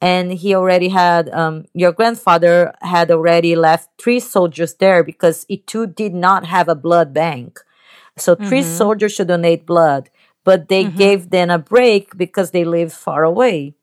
and 0.01 0.31
he 0.33 0.53
already 0.53 0.89
had, 0.89 1.29
um, 1.29 1.65
your 1.73 1.91
grandfather 1.91 2.73
had 2.81 3.09
already 3.11 3.55
left 3.55 3.89
three 3.97 4.19
soldiers 4.19 4.75
there 4.75 5.03
because 5.03 5.45
it 5.49 5.65
too 5.67 5.87
did 5.87 6.13
not 6.13 6.45
have 6.45 6.69
a 6.69 6.75
blood 6.75 7.13
bank. 7.13 7.59
So 8.17 8.35
3 8.35 8.63
soldiers 8.63 9.13
should 9.13 9.27
donate 9.27 9.65
blood, 9.65 10.09
but 10.43 10.69
they 10.69 10.85
gave 10.85 11.29
them 11.29 11.49
a 11.51 11.59
break 11.59 12.17
because 12.17 12.49
they 12.51 12.65
lived 12.65 12.93
far 12.93 13.23
away. 13.23 13.75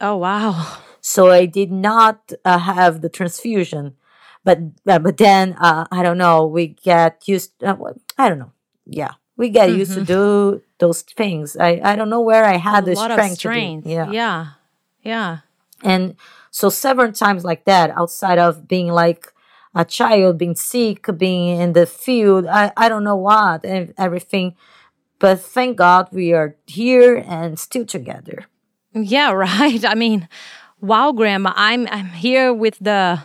Oh 0.00 0.16
wow! 0.16 0.78
So 1.00 1.30
I 1.30 1.46
did 1.46 1.70
not 1.72 2.32
uh, 2.44 2.58
have 2.58 3.00
the 3.00 3.08
transfusion. 3.08 3.96
But 4.44 4.58
uh, 4.86 4.98
but 4.98 5.16
then 5.16 5.54
uh, 5.58 5.86
I 5.90 6.02
don't 6.02 6.18
know. 6.18 6.46
We 6.46 6.68
get 6.68 7.26
used. 7.26 7.62
Uh, 7.62 7.76
I 8.18 8.28
don't 8.28 8.38
know. 8.38 8.52
Yeah, 8.86 9.12
we 9.36 9.48
get 9.48 9.70
used 9.70 9.94
to 9.94 10.04
do 10.04 10.62
those 10.78 11.02
things. 11.02 11.56
I 11.56 11.80
I 11.82 11.96
don't 11.96 12.10
know 12.10 12.20
where 12.20 12.44
I 12.44 12.58
had 12.58 12.84
a 12.84 12.86
the 12.86 12.94
lot 12.94 13.10
strength. 13.10 13.32
of 13.32 13.38
strength. 13.38 13.86
Yeah. 13.86 14.10
yeah, 14.10 14.46
yeah. 15.02 15.38
And 15.84 16.16
so 16.50 16.70
several 16.70 17.12
times 17.12 17.44
like 17.44 17.64
that, 17.66 17.90
outside 17.90 18.38
of 18.38 18.66
being 18.68 18.88
like 18.88 19.32
a 19.74 19.84
child, 19.84 20.38
being 20.38 20.56
sick, 20.56 21.06
being 21.16 21.60
in 21.60 21.72
the 21.74 21.86
field, 21.86 22.46
I 22.46 22.72
I 22.76 22.88
don't 22.88 23.04
know 23.04 23.16
what 23.16 23.64
and 23.64 23.94
everything. 23.98 24.54
But 25.18 25.40
thank 25.40 25.78
God 25.78 26.08
we 26.12 26.32
are 26.32 26.56
here 26.66 27.16
and 27.16 27.58
still 27.58 27.86
together. 27.86 28.46
Yeah, 28.92 29.32
right. 29.46 29.84
I 29.84 29.94
mean, 29.94 30.28
wow, 30.80 31.12
Grandma, 31.12 31.52
I'm 31.56 31.86
I'm 31.88 32.08
here 32.08 32.52
with 32.52 32.78
the 32.80 33.20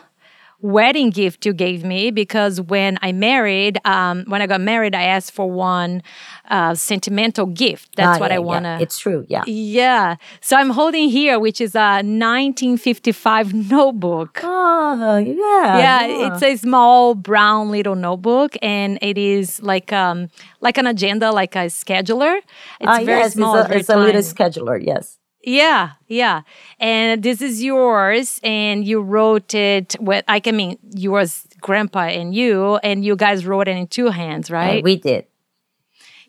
wedding 0.61 1.10
gift 1.10 1.45
you 1.45 1.53
gave 1.53 1.84
me 1.86 2.11
because 2.11 2.60
when 2.60 2.98
I 3.02 3.11
married, 3.11 3.80
um, 3.86 4.26
when 4.27 4.41
I 4.41 4.48
got 4.48 4.61
married, 4.61 4.94
I 4.95 5.03
asked 5.03 5.31
for 5.31 5.49
one 5.49 6.02
uh, 6.49 6.76
sentimental 6.76 7.45
gift. 7.45 7.95
That's 7.95 8.18
Ah, 8.18 8.19
what 8.19 8.31
yeah, 8.31 8.36
I 8.36 8.40
yeah. 8.40 8.45
want 8.52 8.65
to. 8.65 8.77
It's 8.81 8.99
true. 8.99 9.26
Yeah. 9.30 9.44
Yeah. 9.48 10.15
So 10.41 10.57
I'm 10.57 10.69
holding 10.72 11.10
here, 11.10 11.40
which 11.40 11.61
is 11.61 11.76
a 11.76 12.02
1955 12.03 13.53
notebook. 13.72 14.40
Oh, 14.44 15.18
yeah. 15.18 15.77
Yeah, 15.77 16.06
it's 16.27 16.44
a 16.44 16.56
small 16.57 17.15
brown 17.15 17.69
little 17.72 17.95
notebook, 17.95 18.56
and 18.61 18.98
it 19.02 19.18
is 19.18 19.61
like 19.61 19.94
um 19.94 20.30
like 20.61 20.77
an 20.77 20.88
agenda, 20.88 21.31
like 21.31 21.56
a 21.56 21.68
scheduler. 21.69 22.38
It's 22.38 22.88
Ah, 22.88 23.03
very 23.03 23.19
yes, 23.19 23.34
small. 23.34 23.56
It's 23.57 23.69
a, 23.69 23.77
it's 23.77 23.90
a 23.90 23.98
little 23.98 24.22
scheduler. 24.22 24.84
Yes. 24.84 25.19
Yeah, 25.44 25.91
yeah. 26.07 26.41
And 26.80 27.24
this 27.24 27.41
is 27.41 27.64
yours, 27.64 28.40
and 28.44 28.86
you 28.86 29.02
wrote 29.02 29.53
it 29.53 29.95
with, 29.99 30.26
I 30.28 30.40
can 30.41 30.56
mean, 30.57 30.78
yours, 30.94 31.48
grandpa, 31.61 32.07
and 32.07 32.36
you, 32.36 32.76
and 32.84 33.06
you 33.06 33.16
guys 33.16 33.45
wrote 33.45 33.68
it 33.70 33.78
in 33.78 33.88
two 33.88 34.10
hands, 34.10 34.49
Uh, 34.52 34.53
right? 34.56 34.84
we 34.84 34.98
did. 34.98 35.26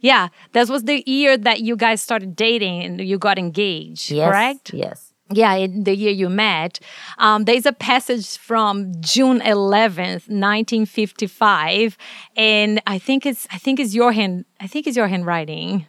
yeah, 0.00 0.28
that 0.52 0.68
was 0.68 0.84
the 0.84 1.02
year 1.06 1.36
that 1.36 1.60
you 1.60 1.76
guys 1.76 2.00
started 2.00 2.34
dating 2.36 2.82
and 2.84 3.00
you 3.00 3.18
got 3.18 3.36
engaged, 3.38 4.10
Yes. 4.10 4.30
correct? 4.30 4.72
Yes. 4.72 5.12
Yeah, 5.32 5.54
in 5.54 5.84
the 5.84 5.94
year 5.94 6.10
you 6.10 6.28
met. 6.28 6.80
Um, 7.18 7.44
there's 7.44 7.66
a 7.66 7.72
passage 7.72 8.36
from 8.38 8.92
June 9.00 9.40
11th, 9.40 10.28
1955, 10.28 11.96
and 12.36 12.80
I 12.86 12.98
think 12.98 13.26
it's 13.26 13.46
I 13.52 13.58
think 13.58 13.78
it's 13.80 13.94
your 13.94 14.12
hand 14.12 14.44
I 14.60 14.66
think 14.66 14.86
it's 14.88 14.96
your 14.96 15.08
handwriting 15.08 15.86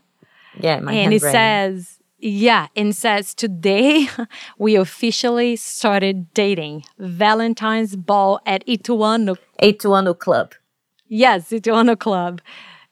Yeah. 0.60 0.80
My 0.80 0.94
handwriting. 0.94 1.06
and 1.06 1.14
it 1.14 1.22
says 1.22 1.98
yeah 2.22 2.68
and 2.76 2.96
says 2.96 3.34
today 3.34 4.08
we 4.58 4.76
officially 4.76 5.56
started 5.56 6.34
dating 6.34 6.84
valentine's 6.98 7.96
ball 7.96 8.40
at 8.46 8.66
ituano 8.68 9.38
Ituano 9.62 10.18
Club. 10.18 10.54
yes 11.08 11.50
ituano 11.50 11.98
club 11.98 12.42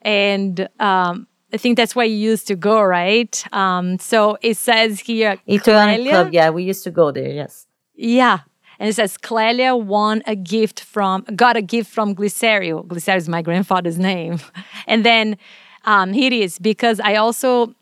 and 0.02 0.68
um 0.80 1.26
I 1.52 1.56
think 1.56 1.76
that's 1.76 1.96
where 1.96 2.06
you 2.06 2.14
used 2.14 2.46
to 2.46 2.54
go, 2.54 2.80
right? 2.80 3.44
Um, 3.52 3.98
so 3.98 4.38
it 4.40 4.56
says 4.56 5.00
here, 5.00 5.36
Ituano 5.48 6.08
Club. 6.08 6.32
Yeah, 6.32 6.50
we 6.50 6.62
used 6.62 6.84
to 6.84 6.92
go 6.92 7.10
there. 7.10 7.28
Yes. 7.28 7.66
Yeah. 7.96 8.38
And 8.78 8.88
it 8.88 8.94
says 8.94 9.18
Clelia 9.18 9.78
won 9.78 10.22
a 10.26 10.36
gift 10.36 10.80
from, 10.80 11.22
got 11.34 11.56
a 11.56 11.62
gift 11.62 11.90
from 11.90 12.14
Glycerio. 12.14 12.86
Glycerio 12.86 13.16
is 13.16 13.28
my 13.28 13.42
grandfather's 13.42 13.98
name. 13.98 14.38
And 14.86 15.04
then 15.04 15.36
um, 15.84 16.12
here 16.12 16.32
it 16.32 16.32
is, 16.32 16.58
because 16.58 17.00
I 17.00 17.16
also 17.16 17.74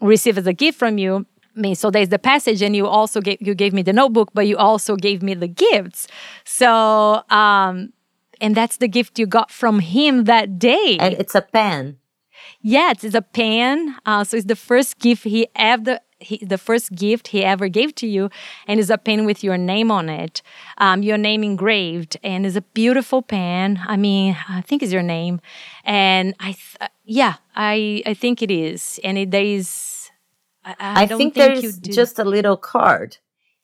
received 0.00 0.38
as 0.38 0.46
a 0.46 0.52
gift 0.52 0.78
from 0.78 0.98
you. 0.98 1.26
me 1.54 1.74
so 1.74 1.90
there's 1.90 2.10
the 2.10 2.18
passage, 2.18 2.62
and 2.62 2.76
you 2.76 2.86
also 2.86 3.20
gave 3.20 3.38
you 3.40 3.54
gave 3.54 3.72
me 3.72 3.82
the 3.82 3.92
notebook, 3.92 4.30
but 4.34 4.46
you 4.46 4.56
also 4.56 4.96
gave 4.96 5.22
me 5.22 5.34
the 5.34 5.48
gifts. 5.48 6.06
So, 6.44 7.22
um, 7.30 7.92
and 8.40 8.54
that's 8.54 8.76
the 8.76 8.88
gift 8.88 9.18
you 9.18 9.26
got 9.26 9.50
from 9.50 9.80
him 9.80 10.24
that 10.24 10.58
day. 10.58 10.98
And 11.00 11.14
it's 11.14 11.34
a 11.34 11.42
pen. 11.42 11.98
Yes, 12.60 13.04
it's 13.04 13.14
a 13.14 13.22
pen. 13.22 13.96
Uh, 14.04 14.24
so 14.24 14.36
it's 14.36 14.46
the 14.46 14.56
first 14.56 14.98
gift 14.98 15.24
he 15.24 15.48
ever. 15.56 16.00
He, 16.18 16.38
the 16.38 16.56
first 16.56 16.94
gift 16.94 17.28
he 17.28 17.44
ever 17.44 17.68
gave 17.68 17.94
to 17.96 18.06
you, 18.06 18.30
and 18.66 18.80
it's 18.80 18.88
a 18.88 18.96
pen 18.96 19.26
with 19.26 19.44
your 19.44 19.58
name 19.58 19.90
on 19.90 20.08
it, 20.08 20.40
um, 20.78 21.02
your 21.02 21.18
name 21.18 21.44
engraved, 21.44 22.16
and 22.22 22.46
it's 22.46 22.56
a 22.56 22.62
beautiful 22.62 23.20
pen. 23.20 23.80
I 23.86 23.96
mean, 23.96 24.36
I 24.48 24.62
think 24.62 24.82
it's 24.82 24.92
your 24.92 25.02
name, 25.02 25.40
and 25.84 26.34
I, 26.40 26.52
th- 26.52 26.90
yeah, 27.04 27.34
I, 27.54 28.02
I 28.06 28.14
think 28.14 28.40
it 28.40 28.50
is, 28.50 28.98
and 29.04 29.18
it, 29.18 29.30
there 29.30 29.44
is. 29.44 30.10
I, 30.64 30.74
I, 30.80 31.02
I, 31.02 31.06
think, 31.06 31.34
think, 31.34 31.62
you 31.62 31.70
there's 31.70 31.78
just 31.78 32.18
a 32.18 32.24
little 32.24 32.56
card. 32.56 33.18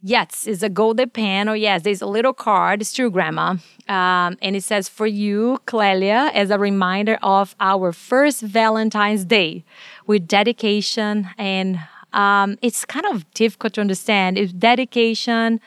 Yes, 0.05 0.49
it's 0.49 0.65
a 0.65 0.69
golden 0.69 1.11
pen. 1.11 1.49
Or 1.49 1.55
yes, 1.55 1.83
there's 1.83 2.03
a 2.03 2.07
little 2.07 2.33
card. 2.33 2.81
It's 2.81 2.93
true, 2.93 3.09
Grandma. 3.09 3.57
Um, 3.89 4.37
and 4.43 4.57
it 4.57 4.65
says 4.65 4.89
for 4.89 5.07
you, 5.07 5.61
Clelia, 5.67 6.33
as 6.35 6.51
a 6.51 6.59
reminder 6.59 7.19
of 7.23 7.55
our 7.61 7.93
first 7.93 8.43
Valentine's 8.43 9.25
Day, 9.25 9.65
with 10.07 10.27
dedication 10.27 11.31
and 11.39 11.81
um, 12.13 12.59
it's 12.63 12.85
kind 12.85 13.07
of 13.07 13.29
difficult 13.33 13.75
to 13.75 13.81
understand. 13.81 14.39
It's 14.39 14.53
dedication, 14.53 15.61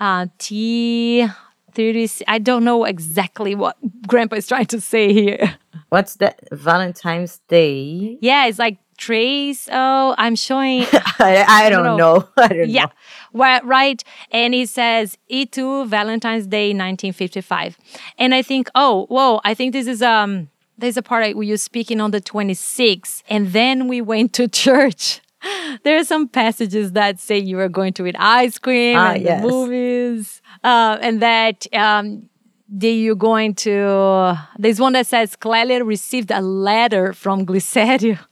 uh, 0.00 0.26
T. 0.38 1.26
30, 1.74 2.08
I 2.28 2.38
don't 2.38 2.64
know 2.64 2.84
exactly 2.84 3.54
what 3.54 3.76
Grandpa 4.06 4.36
is 4.36 4.46
trying 4.46 4.66
to 4.66 4.80
say 4.80 5.12
here. 5.12 5.56
What's 5.88 6.16
that? 6.16 6.40
Valentine's 6.52 7.40
Day. 7.48 8.18
Yeah, 8.20 8.46
it's 8.46 8.58
like 8.58 8.76
trace. 8.98 9.68
Oh, 9.72 10.14
I'm 10.18 10.34
showing. 10.36 10.82
I, 11.18 11.44
I 11.48 11.70
don't 11.70 11.84
know. 11.84 11.96
know. 11.96 12.28
I 12.36 12.48
don't 12.48 12.68
Yeah, 12.68 12.84
know. 12.84 12.90
Well, 13.32 13.60
right. 13.64 14.02
And 14.30 14.54
it 14.54 14.68
says 14.68 15.16
E2 15.30 15.86
Valentine's 15.86 16.46
Day 16.46 16.68
1955. 16.74 17.78
And 18.18 18.34
I 18.34 18.42
think, 18.42 18.68
oh, 18.74 19.06
whoa, 19.08 19.40
I 19.44 19.54
think 19.54 19.72
this 19.72 19.86
is 19.86 20.02
um 20.02 20.48
there's 20.78 20.96
a 20.96 21.02
part 21.02 21.34
where 21.36 21.44
you're 21.44 21.56
speaking 21.56 22.00
on 22.00 22.10
the 22.10 22.20
26th, 22.20 23.22
and 23.28 23.52
then 23.52 23.88
we 23.88 24.00
went 24.00 24.32
to 24.34 24.48
church. 24.48 25.20
There 25.82 25.98
are 25.98 26.04
some 26.04 26.28
passages 26.28 26.92
that 26.92 27.18
say 27.18 27.38
you 27.38 27.56
were 27.56 27.68
going 27.68 27.92
to 27.94 28.06
eat 28.06 28.16
ice 28.18 28.58
cream 28.58 28.96
Ah, 28.96 29.12
and 29.12 29.22
yes. 29.22 29.42
the 29.42 29.48
movies, 29.48 30.42
uh, 30.62 30.98
and 31.00 31.20
that 31.22 31.66
um, 31.74 32.28
that 32.68 32.88
you're 32.88 33.14
going 33.14 33.54
to. 33.56 34.38
There's 34.58 34.80
one 34.80 34.92
that 34.94 35.06
says 35.06 35.36
Clelia 35.36 35.84
received 35.84 36.30
a 36.30 36.40
letter 36.40 37.12
from 37.12 37.46
Glycerio. 37.46 38.18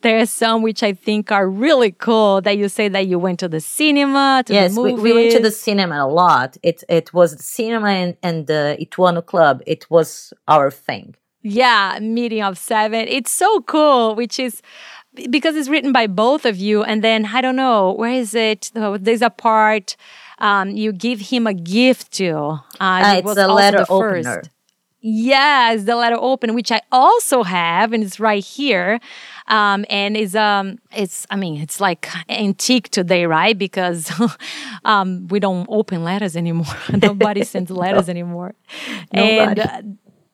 There 0.00 0.18
are 0.18 0.26
some 0.26 0.62
which 0.62 0.82
I 0.82 0.94
think 0.94 1.30
are 1.30 1.48
really 1.48 1.92
cool 1.92 2.40
that 2.40 2.56
you 2.56 2.68
say 2.68 2.88
that 2.88 3.06
you 3.06 3.18
went 3.20 3.38
to 3.40 3.48
the 3.48 3.60
cinema, 3.60 4.42
to 4.46 4.52
Yes, 4.52 4.74
the 4.74 4.80
we, 4.80 4.94
we 4.94 5.12
went 5.12 5.32
to 5.32 5.40
the 5.40 5.50
cinema 5.50 5.96
a 6.06 6.08
lot. 6.08 6.56
It 6.62 6.82
it 6.88 7.12
was 7.14 7.36
the 7.36 7.42
cinema 7.42 7.88
and, 7.88 8.16
and 8.22 8.46
the 8.46 8.76
Ituano 8.80 9.24
Club. 9.24 9.62
It 9.66 9.88
was 9.90 10.32
our 10.48 10.70
thing. 10.72 11.14
Yeah, 11.42 11.98
meeting 12.00 12.42
of 12.42 12.56
seven. 12.56 13.06
It's 13.08 13.30
so 13.30 13.60
cool, 13.62 14.14
which 14.16 14.38
is 14.38 14.62
because 15.30 15.56
it's 15.56 15.68
written 15.68 15.92
by 15.92 16.06
both 16.06 16.44
of 16.44 16.56
you. 16.56 16.82
And 16.82 17.02
then 17.02 17.26
I 17.26 17.40
don't 17.40 17.56
know 17.56 17.92
where 17.92 18.10
is 18.12 18.34
it. 18.34 18.70
Oh, 18.74 18.96
There's 18.96 19.22
a 19.22 19.30
part 19.30 19.96
um, 20.38 20.70
you 20.70 20.92
give 20.92 21.20
him 21.20 21.46
a 21.46 21.54
gift 21.54 22.12
to. 22.12 22.34
Uh, 22.34 22.58
Ah, 22.80 23.14
it 23.14 23.18
it's 23.24 23.34
the 23.34 23.48
letter 23.48 23.78
the 23.78 23.86
first. 23.86 24.50
Yes, 25.04 25.82
the 25.84 25.96
letter 25.96 26.16
open, 26.18 26.54
which 26.54 26.70
I 26.70 26.80
also 26.92 27.42
have, 27.42 27.92
and 27.92 28.04
it's 28.04 28.20
right 28.20 28.42
here. 28.44 29.00
Um, 29.48 29.84
and 29.90 30.16
is 30.16 30.36
um, 30.36 30.78
it's 30.94 31.26
I 31.28 31.34
mean, 31.36 31.60
it's 31.60 31.80
like 31.80 32.08
antique 32.28 32.88
today, 32.90 33.26
right? 33.26 33.58
Because 33.58 34.12
um, 34.84 35.26
we 35.28 35.40
don't 35.40 35.66
open 35.68 36.04
letters 36.04 36.36
anymore. 36.36 36.76
Nobody 37.02 37.42
sends 37.52 37.70
letters 37.70 38.08
anymore. 38.08 38.54
And 39.12 39.56
Nobody. 39.56 39.60
uh, 39.60 39.82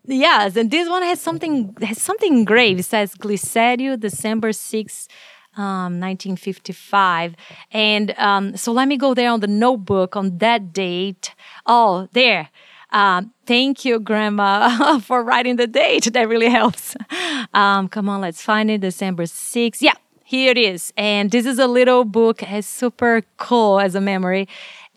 yes, 0.09 0.57
and 0.57 0.71
this 0.71 0.89
one 0.89 1.03
has 1.03 1.21
something 1.21 1.77
has 1.83 2.01
something 2.03 2.33
engraved. 2.33 2.81
It 2.81 2.85
says 2.85 3.15
Glycerio, 3.15 3.99
December 3.99 4.53
sixth. 4.53 5.09
Um, 5.57 5.99
1955. 5.99 7.35
And 7.73 8.15
um, 8.17 8.57
so 8.57 8.71
let 8.71 8.87
me 8.87 8.97
go 8.97 9.13
there 9.13 9.33
on 9.33 9.41
the 9.41 9.49
notebook 9.49 10.15
on 10.15 10.39
that 10.39 10.73
date. 10.73 11.35
Oh, 11.67 12.09
there. 12.13 12.51
Um, 12.91 13.33
thank 13.45 13.85
you, 13.85 13.99
Grandma, 13.99 14.99
for 15.01 15.25
writing 15.25 15.57
the 15.57 15.67
date. 15.67 16.13
That 16.13 16.29
really 16.29 16.49
helps. 16.49 16.97
Um, 17.55 17.89
come 17.89 18.09
on, 18.09 18.21
let's 18.21 18.43
find 18.43 18.71
it. 18.71 18.83
December 18.83 19.25
6th. 19.25 19.81
Yeah, 19.81 19.95
here 20.23 20.51
it 20.51 20.59
is. 20.59 20.93
And 20.97 21.31
this 21.31 21.47
is 21.47 21.59
a 21.59 21.67
little 21.67 22.05
book. 22.05 22.43
It's 22.43 22.69
super 22.69 23.23
cool 23.39 23.81
as 23.81 23.95
a 23.95 24.01
memory. 24.01 24.47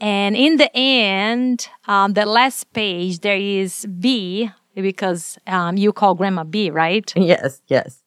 And 0.01 0.35
in 0.35 0.57
the 0.57 0.69
end, 0.75 1.69
um, 1.87 2.13
the 2.13 2.25
last 2.25 2.73
page, 2.73 3.19
there 3.19 3.37
is 3.37 3.85
B, 3.85 4.49
because 4.75 5.37
um, 5.47 5.77
you 5.77 5.93
call 5.93 6.15
Grandma 6.15 6.43
B, 6.43 6.69
right? 6.69 7.11
Yes, 7.31 7.61
yes. 7.67 8.03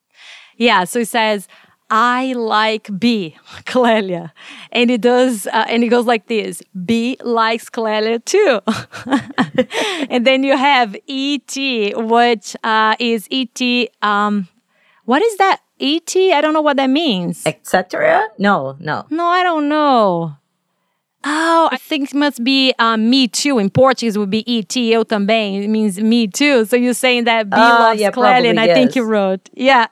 Yeah, 0.56 0.84
so 0.84 1.00
it 1.00 1.08
says, 1.08 1.48
I 1.90 2.32
like 2.32 2.88
B, 2.98 3.36
Clelia. 3.66 4.32
And 4.72 4.90
it 4.90 5.00
does, 5.00 5.46
uh, 5.48 5.66
and 5.68 5.84
it 5.84 5.88
goes 5.88 6.06
like 6.06 6.26
this 6.26 6.62
B 6.84 7.16
likes 7.22 7.68
Clelia 7.70 8.24
too. 8.24 8.60
and 10.10 10.26
then 10.26 10.42
you 10.44 10.56
have 10.56 10.96
ET, 11.08 11.56
which 11.96 12.56
uh, 12.64 12.96
is 12.98 13.28
ET. 13.30 13.88
Um, 14.02 14.48
what 15.04 15.22
is 15.22 15.36
that? 15.36 15.60
ET? 15.80 16.16
I 16.16 16.40
don't 16.40 16.54
know 16.54 16.62
what 16.62 16.76
that 16.76 16.90
means. 16.90 17.42
Etc. 17.44 18.28
No, 18.38 18.76
no. 18.78 19.06
No, 19.10 19.26
I 19.26 19.42
don't 19.42 19.68
know. 19.68 20.36
Oh, 21.26 21.68
I 21.72 21.78
think 21.78 22.10
it 22.10 22.14
must 22.14 22.44
be 22.44 22.74
um, 22.78 23.08
me 23.08 23.28
too. 23.28 23.58
In 23.58 23.70
Portuguese 23.70 24.18
would 24.18 24.28
be 24.30 24.44
ET, 24.46 24.76
eu 24.76 25.04
também. 25.04 25.64
It 25.64 25.68
means 25.68 25.98
me 25.98 26.26
too. 26.28 26.66
So 26.66 26.76
you're 26.76 26.92
saying 26.92 27.24
that 27.24 27.48
B 27.48 27.56
Ah, 27.58 27.78
loves 27.80 28.00
yeah, 28.00 28.10
Clelia, 28.10 28.50
and 28.50 28.60
I 28.60 28.66
probably, 28.66 28.82
think 28.82 28.94
you 28.96 29.04
wrote. 29.04 29.48
Yeah, 29.54 29.86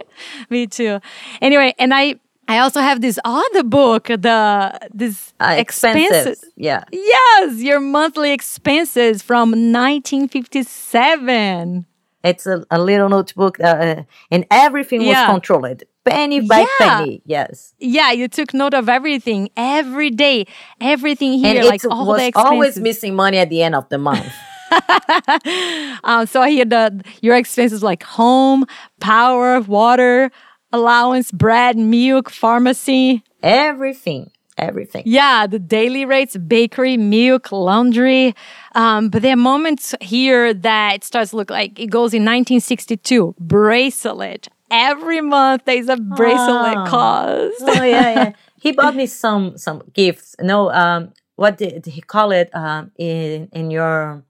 me 0.50 0.66
too. 0.66 1.00
Anyway, 1.40 1.72
and 1.78 1.94
I 1.94 2.16
I 2.46 2.58
also 2.58 2.80
have 2.80 3.00
this 3.00 3.18
other 3.24 3.62
book, 3.62 4.08
the 4.08 4.78
this 4.92 5.32
Uh, 5.40 5.54
expensive. 5.58 6.36
Yeah. 6.56 6.84
Yes, 6.92 7.62
your 7.62 7.80
monthly 7.80 8.32
expenses 8.32 9.22
from 9.22 9.50
1957. 9.72 11.86
It's 12.22 12.46
a, 12.46 12.64
a 12.70 12.78
little 12.78 13.08
notebook, 13.08 13.58
uh, 13.60 14.02
and 14.30 14.46
everything 14.50 15.06
was 15.06 15.16
controlled, 15.26 15.82
penny 16.04 16.40
by 16.40 16.60
Yeah. 16.60 16.66
penny. 16.98 17.22
Yes, 17.24 17.74
Yeah, 17.78 18.12
you 18.12 18.28
took 18.28 18.52
note 18.54 18.74
of 18.74 18.88
everything, 18.88 19.48
every 19.56 20.10
day, 20.10 20.46
everything 20.80 21.32
here, 21.38 21.60
and 21.60 21.66
like 21.68 21.82
all 21.90 22.06
was 22.06 22.20
the 22.20 22.26
expenses. 22.28 22.50
always 22.52 22.80
missing 22.80 23.14
money 23.14 23.38
at 23.38 23.48
the 23.50 23.62
end 23.62 23.74
of 23.74 23.88
the 23.88 23.98
month. 23.98 24.32
um, 26.04 26.26
so 26.26 26.40
I 26.42 26.50
hear 26.50 26.64
the 26.64 27.02
your 27.22 27.36
expenses 27.36 27.82
like 27.82 28.02
home, 28.02 28.64
power, 29.00 29.60
water, 29.60 30.30
allowance, 30.72 31.30
bread, 31.32 31.76
milk, 31.76 32.30
pharmacy. 32.30 33.22
Everything. 33.42 34.30
Everything. 34.56 35.02
Yeah, 35.04 35.48
the 35.48 35.58
daily 35.58 36.04
rates, 36.04 36.36
bakery, 36.36 36.96
milk, 36.96 37.50
laundry. 37.50 38.34
Um, 38.76 39.08
but 39.08 39.22
there 39.22 39.32
are 39.32 39.36
moments 39.36 39.96
here 40.00 40.54
that 40.54 40.94
it 40.94 41.04
starts 41.04 41.30
to 41.30 41.36
look 41.36 41.50
like 41.50 41.78
it 41.80 41.88
goes 41.88 42.14
in 42.14 42.22
1962, 42.22 43.34
bracelet. 43.40 44.48
Every 44.90 45.20
month 45.20 45.62
there's 45.66 45.88
a 45.88 45.96
bracelet 45.96 46.76
Oh. 46.78 46.84
cost. 46.86 47.62
oh 47.62 47.82
yeah, 47.84 48.10
yeah. 48.18 48.32
He 48.64 48.72
bought 48.72 48.96
me 48.96 49.06
some 49.06 49.58
some 49.58 49.82
gifts. 49.92 50.34
No, 50.40 50.70
um, 50.72 51.12
what 51.36 51.58
did 51.58 51.84
he 51.86 52.00
call 52.00 52.32
it? 52.32 52.48
Um, 52.54 52.90
in 52.96 53.48
in 53.52 53.70
your, 53.70 54.24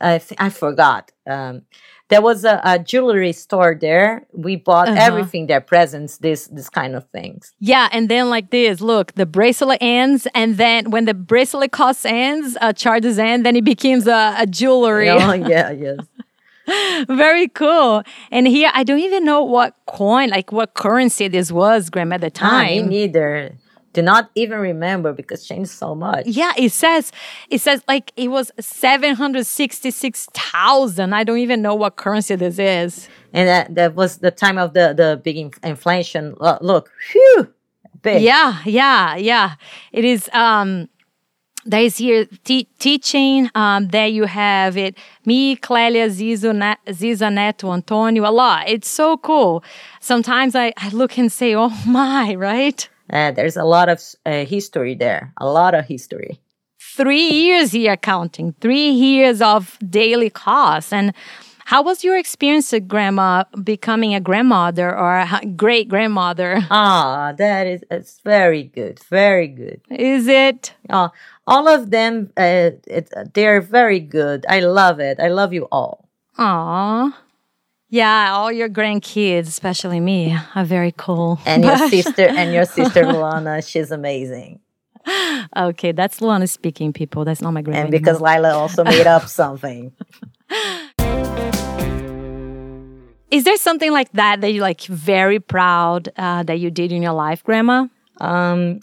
I 0.00 0.18
th- 0.18 0.38
I 0.38 0.50
forgot. 0.50 1.10
Um, 1.26 1.62
there 2.10 2.20
was 2.20 2.44
a, 2.44 2.60
a 2.62 2.78
jewelry 2.78 3.32
store 3.32 3.74
there. 3.80 4.26
We 4.34 4.56
bought 4.56 4.88
Uh-huh. 4.88 5.00
everything 5.08 5.46
there, 5.46 5.62
presents, 5.62 6.18
this 6.18 6.48
this 6.56 6.68
kind 6.68 6.94
of 6.94 7.04
things. 7.16 7.54
Yeah, 7.60 7.88
and 7.92 8.08
then 8.10 8.28
like 8.28 8.50
this, 8.50 8.80
look, 8.82 9.12
the 9.14 9.24
bracelet 9.24 9.78
ends, 9.80 10.26
and 10.34 10.58
then 10.58 10.90
when 10.90 11.06
the 11.06 11.14
bracelet 11.14 11.72
cost 11.72 12.04
ends, 12.04 12.56
uh, 12.60 12.74
charges 12.74 13.18
end, 13.18 13.46
then 13.46 13.56
it 13.56 13.64
becomes 13.64 14.06
a, 14.06 14.34
a 14.38 14.46
jewelry. 14.46 15.08
Oh 15.28 15.32
yeah, 15.32 15.70
yes. 15.70 16.00
Very 17.08 17.48
cool. 17.48 18.02
And 18.30 18.46
here, 18.46 18.70
I 18.74 18.84
don't 18.84 19.00
even 19.00 19.24
know 19.24 19.42
what 19.42 19.74
coin, 19.86 20.30
like 20.30 20.52
what 20.52 20.74
currency 20.74 21.28
this 21.28 21.50
was, 21.52 21.90
Graham, 21.90 22.12
at 22.12 22.20
the 22.20 22.32
Ah, 22.40 22.62
me 22.64 22.78
time. 22.80 22.88
neither. 22.88 23.56
Do 23.92 24.00
not 24.00 24.30
even 24.34 24.58
remember 24.58 25.12
because 25.12 25.46
changed 25.46 25.68
so 25.70 25.94
much. 25.94 26.24
yeah, 26.26 26.52
it 26.56 26.72
says 26.72 27.12
it 27.50 27.60
says 27.60 27.82
like 27.86 28.10
it 28.16 28.28
was 28.28 28.50
seven 28.58 29.14
hundred 29.14 29.44
sixty 29.44 29.90
six 29.90 30.26
thousand. 30.32 31.12
I 31.12 31.24
don't 31.24 31.36
even 31.38 31.60
know 31.60 31.74
what 31.74 31.96
currency 31.96 32.34
this 32.36 32.58
is. 32.58 33.06
And 33.34 33.48
that, 33.48 33.74
that 33.74 33.94
was 33.94 34.18
the 34.18 34.30
time 34.30 34.56
of 34.56 34.72
the 34.72 34.94
the 34.96 35.20
big 35.22 35.36
inf- 35.36 35.58
inflation. 35.62 36.34
Lo- 36.40 36.56
Look, 36.62 36.90
phew, 37.10 37.52
big. 38.00 38.22
Yeah, 38.22 38.60
yeah, 38.64 39.16
yeah. 39.16 39.56
It 39.92 40.06
is. 40.06 40.30
Um, 40.32 40.88
there 41.64 41.82
is 41.82 41.96
here 41.96 42.26
te- 42.44 42.68
teaching. 42.78 43.50
Um, 43.54 43.88
there 43.88 44.06
you 44.08 44.24
have 44.24 44.76
it. 44.76 44.96
Me, 45.24 45.56
Clélia, 45.56 46.08
Zizo, 46.08 46.54
Na- 46.54 46.76
Ziza, 46.88 47.32
Neto, 47.32 47.72
Antonio. 47.72 48.24
A 48.28 48.30
lot. 48.30 48.68
It's 48.68 48.88
so 48.88 49.16
cool. 49.16 49.62
Sometimes 50.00 50.54
I, 50.54 50.72
I 50.76 50.88
look 50.90 51.18
and 51.18 51.30
say, 51.30 51.54
"Oh 51.54 51.70
my!" 51.86 52.34
Right? 52.34 52.88
Uh, 53.12 53.30
there's 53.30 53.56
a 53.56 53.64
lot 53.64 53.88
of 53.88 54.00
uh, 54.24 54.44
history 54.44 54.94
there. 54.94 55.32
A 55.38 55.46
lot 55.46 55.74
of 55.74 55.84
history. 55.86 56.40
Three 56.96 57.28
years 57.30 57.72
here 57.72 57.96
counting. 57.96 58.54
Three 58.60 58.90
years 58.90 59.40
of 59.40 59.78
daily 59.88 60.30
costs. 60.30 60.92
And 60.92 61.12
how 61.64 61.82
was 61.82 62.04
your 62.04 62.18
experience, 62.18 62.74
grandma, 62.86 63.44
becoming 63.62 64.14
a 64.14 64.20
grandmother 64.20 64.94
or 64.94 65.16
a 65.18 65.40
great 65.56 65.88
grandmother? 65.88 66.58
Ah, 66.70 67.32
that 67.38 67.66
is 67.66 67.84
it's 67.90 68.20
very 68.20 68.64
good, 68.64 68.98
very 69.08 69.46
good. 69.48 69.80
Is 69.90 70.26
it? 70.26 70.74
Uh, 70.90 71.08
all 71.46 71.68
of 71.68 71.90
them, 71.90 72.32
uh, 72.36 72.70
it, 72.86 73.12
they're 73.34 73.60
very 73.60 74.00
good. 74.00 74.46
I 74.48 74.60
love 74.60 75.00
it. 75.00 75.18
I 75.20 75.28
love 75.28 75.52
you 75.52 75.68
all. 75.72 76.08
Aw. 76.38 77.18
Yeah, 77.88 78.32
all 78.32 78.50
your 78.50 78.70
grandkids, 78.70 79.48
especially 79.48 80.00
me, 80.00 80.36
are 80.54 80.64
very 80.64 80.94
cool. 80.96 81.40
And 81.44 81.64
your 81.64 81.76
sister, 81.90 82.26
and 82.26 82.52
your 82.54 82.64
sister 82.64 83.02
Luana, 83.04 83.66
she's 83.66 83.90
amazing. 83.90 84.60
okay, 85.56 85.92
that's 85.92 86.20
Luana 86.20 86.48
speaking, 86.48 86.92
people. 86.92 87.24
That's 87.24 87.42
not 87.42 87.50
my 87.50 87.60
grandma. 87.60 87.82
And 87.82 87.90
because 87.90 88.20
Laila 88.20 88.54
also 88.54 88.84
made 88.96 89.06
up 89.06 89.28
something. 89.28 89.92
Is 93.30 93.44
there 93.44 93.56
something 93.56 93.92
like 93.92 94.12
that 94.12 94.40
that 94.42 94.52
you're 94.52 94.62
like 94.62 94.82
very 94.82 95.40
proud 95.40 96.10
uh, 96.16 96.44
that 96.44 96.60
you 96.60 96.70
did 96.70 96.92
in 96.92 97.02
your 97.02 97.14
life, 97.14 97.42
Grandma? 97.42 97.88
Um, 98.20 98.80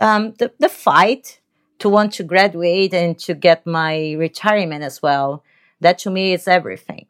um, 0.00 0.34
the 0.38 0.52
the 0.58 0.68
fight 0.68 1.39
to 1.80 1.88
want 1.88 2.12
to 2.14 2.24
graduate 2.24 2.94
and 2.94 3.18
to 3.20 3.34
get 3.34 3.66
my 3.66 4.12
retirement 4.12 4.84
as 4.84 5.02
well. 5.02 5.42
That 5.80 5.98
to 6.00 6.10
me 6.10 6.32
is 6.32 6.46
everything. 6.48 7.06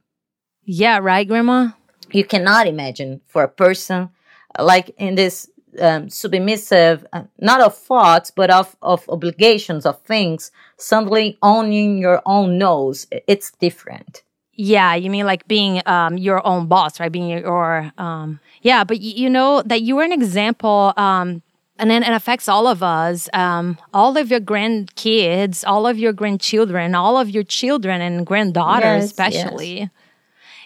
Yeah, 0.65 0.99
right, 0.99 1.27
Grandma? 1.27 1.71
you 2.13 2.25
cannot 2.25 2.67
imagine 2.67 3.21
for 3.27 3.45
a 3.45 3.49
person 3.49 4.11
uh, 4.59 4.65
like 4.65 4.91
in 4.99 5.15
this 5.15 5.49
um, 5.79 6.09
submissive, 6.11 7.07
uh, 7.13 7.23
not 7.39 7.61
of 7.61 7.77
thoughts, 7.77 8.33
but 8.33 8.51
of, 8.51 8.77
of 8.83 9.09
obligations, 9.09 9.87
of 9.87 10.01
things, 10.03 10.51
suddenly 10.77 11.39
owning 11.43 11.99
your 11.99 12.21
own 12.27 12.59
nose. 12.59 13.07
It's 13.29 13.53
different. 13.53 14.23
Yeah, 14.53 14.95
you 14.97 15.09
mean 15.11 15.25
like 15.27 15.47
being 15.47 15.81
um, 15.87 16.19
your 16.19 16.45
own 16.47 16.67
boss, 16.67 16.99
right? 16.99 17.13
Being 17.13 17.29
your, 17.29 17.93
um, 17.97 18.41
yeah, 18.63 18.83
but 18.85 18.97
y- 18.99 19.15
you 19.17 19.31
know 19.31 19.63
that 19.63 19.83
you 19.83 19.97
were 19.97 20.03
an 20.03 20.13
example, 20.13 20.93
um, 20.97 21.43
and 21.81 21.91
then 21.91 22.03
it 22.03 22.13
affects 22.13 22.47
all 22.47 22.67
of 22.67 22.83
us, 22.83 23.29
um, 23.33 23.79
all 23.95 24.17
of 24.19 24.31
your 24.31 24.39
grandkids, 24.39 25.65
all 25.67 25.87
of 25.87 25.99
your 25.99 26.13
grandchildren, 26.13 26.95
all 26.95 27.17
of 27.17 27.31
your 27.31 27.43
children 27.43 28.03
and 28.03 28.27
granddaughters, 28.27 29.03
Yes, 29.03 29.05
especially. 29.05 29.91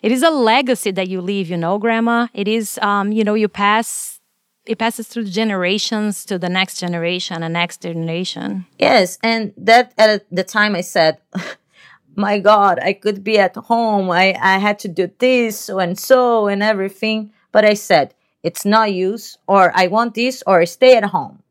It 0.03 0.13
is 0.13 0.23
a 0.23 0.31
legacy 0.31 0.91
that 0.91 1.09
you 1.09 1.21
leave, 1.21 1.49
you 1.49 1.57
know, 1.57 1.79
Grandma. 1.79 2.27
It 2.35 2.49
is, 2.49 2.79
um, 2.83 3.13
you 3.13 3.23
know, 3.25 3.35
you 3.35 3.49
pass, 3.49 4.21
it 4.67 4.77
passes 4.79 5.07
through 5.07 5.27
generations 5.27 6.25
to 6.27 6.39
the 6.39 6.49
next 6.49 6.79
generation 6.79 7.43
and 7.43 7.55
next 7.55 7.83
generation. 7.83 8.67
Yes, 8.79 9.17
and 9.23 9.55
that 9.57 9.95
at 9.97 10.27
the 10.31 10.45
time 10.45 10.75
I 10.75 10.83
said, 10.83 11.19
my 12.17 12.41
God, 12.41 12.81
I 12.81 12.93
could 12.93 13.23
be 13.23 13.39
at 13.39 13.55
home. 13.57 14.11
I, 14.11 14.37
I 14.43 14.59
had 14.59 14.79
to 14.81 14.89
do 14.89 15.11
this 15.19 15.59
so 15.59 15.79
and 15.79 15.99
so 15.99 16.49
and 16.49 16.63
everything. 16.63 17.33
But 17.53 17.65
I 17.65 17.75
said, 17.75 18.15
it's 18.45 18.65
not 18.65 18.93
use, 18.93 19.39
or 19.49 19.73
I 19.75 19.89
want 19.89 20.15
this, 20.15 20.45
or 20.47 20.65
stay 20.67 20.97
at 20.97 21.05
home. 21.05 21.43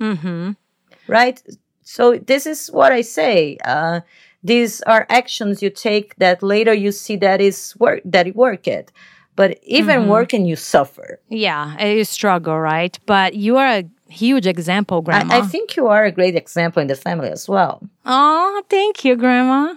Mm-hmm. 0.00 0.52
right? 1.08 1.42
So 1.82 2.16
this 2.16 2.46
is 2.46 2.68
what 2.68 2.92
I 2.92 3.02
say. 3.02 3.58
Uh, 3.64 4.00
these 4.42 4.80
are 4.82 5.06
actions 5.10 5.62
you 5.62 5.70
take 5.70 6.16
that 6.16 6.42
later 6.42 6.72
you 6.72 6.92
see 6.92 7.16
that 7.16 7.40
is 7.40 7.74
work 7.78 8.00
that 8.04 8.26
it 8.26 8.36
worked. 8.36 8.92
But 9.36 9.58
even 9.62 10.08
working, 10.08 10.44
you 10.44 10.56
suffer. 10.56 11.18
Yeah, 11.28 11.78
is 11.82 12.10
struggle, 12.10 12.58
right? 12.60 12.98
But 13.06 13.34
you 13.34 13.56
are 13.56 13.66
a 13.66 13.84
huge 14.08 14.46
example, 14.46 15.00
Grandma. 15.00 15.34
I, 15.34 15.38
I 15.38 15.42
think 15.42 15.76
you 15.76 15.86
are 15.86 16.04
a 16.04 16.12
great 16.12 16.36
example 16.36 16.82
in 16.82 16.88
the 16.88 16.96
family 16.96 17.30
as 17.30 17.48
well. 17.48 17.80
Oh, 18.04 18.62
thank 18.68 19.04
you, 19.04 19.16
Grandma. 19.16 19.76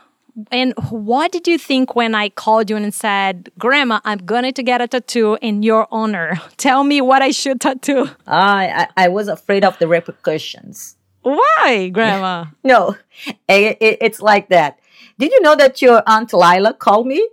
And 0.52 0.74
what 0.90 1.32
did 1.32 1.48
you 1.48 1.58
think 1.60 1.96
when 1.96 2.16
I 2.16 2.30
called 2.30 2.70
you 2.70 2.76
and 2.76 2.92
said, 2.94 3.52
Grandma, 3.60 4.00
I'm 4.04 4.18
going 4.20 4.52
to 4.52 4.64
get 4.64 4.82
a 4.82 4.88
tattoo 4.88 5.38
in 5.42 5.62
your 5.64 5.88
honor? 5.92 6.42
Tell 6.58 6.84
me 6.84 7.02
what 7.02 7.22
I 7.22 7.30
should 7.32 7.62
tattoo. 7.62 8.10
I 8.26 8.88
I, 8.98 9.06
I 9.06 9.08
was 9.10 9.28
afraid 9.28 9.64
of 9.64 9.78
the 9.80 9.88
repercussions. 9.88 10.96
Why, 11.22 11.90
Grandma? 11.94 12.46
No, 12.64 12.96
it, 13.48 13.78
it- 13.80 13.98
it's 14.02 14.22
like 14.22 14.50
that. 14.50 14.80
Did 15.20 15.32
you 15.32 15.42
know 15.42 15.56
that 15.56 15.82
your 15.82 16.02
aunt 16.08 16.34
Laila 16.34 16.74
called 16.74 17.08
me? 17.08 17.28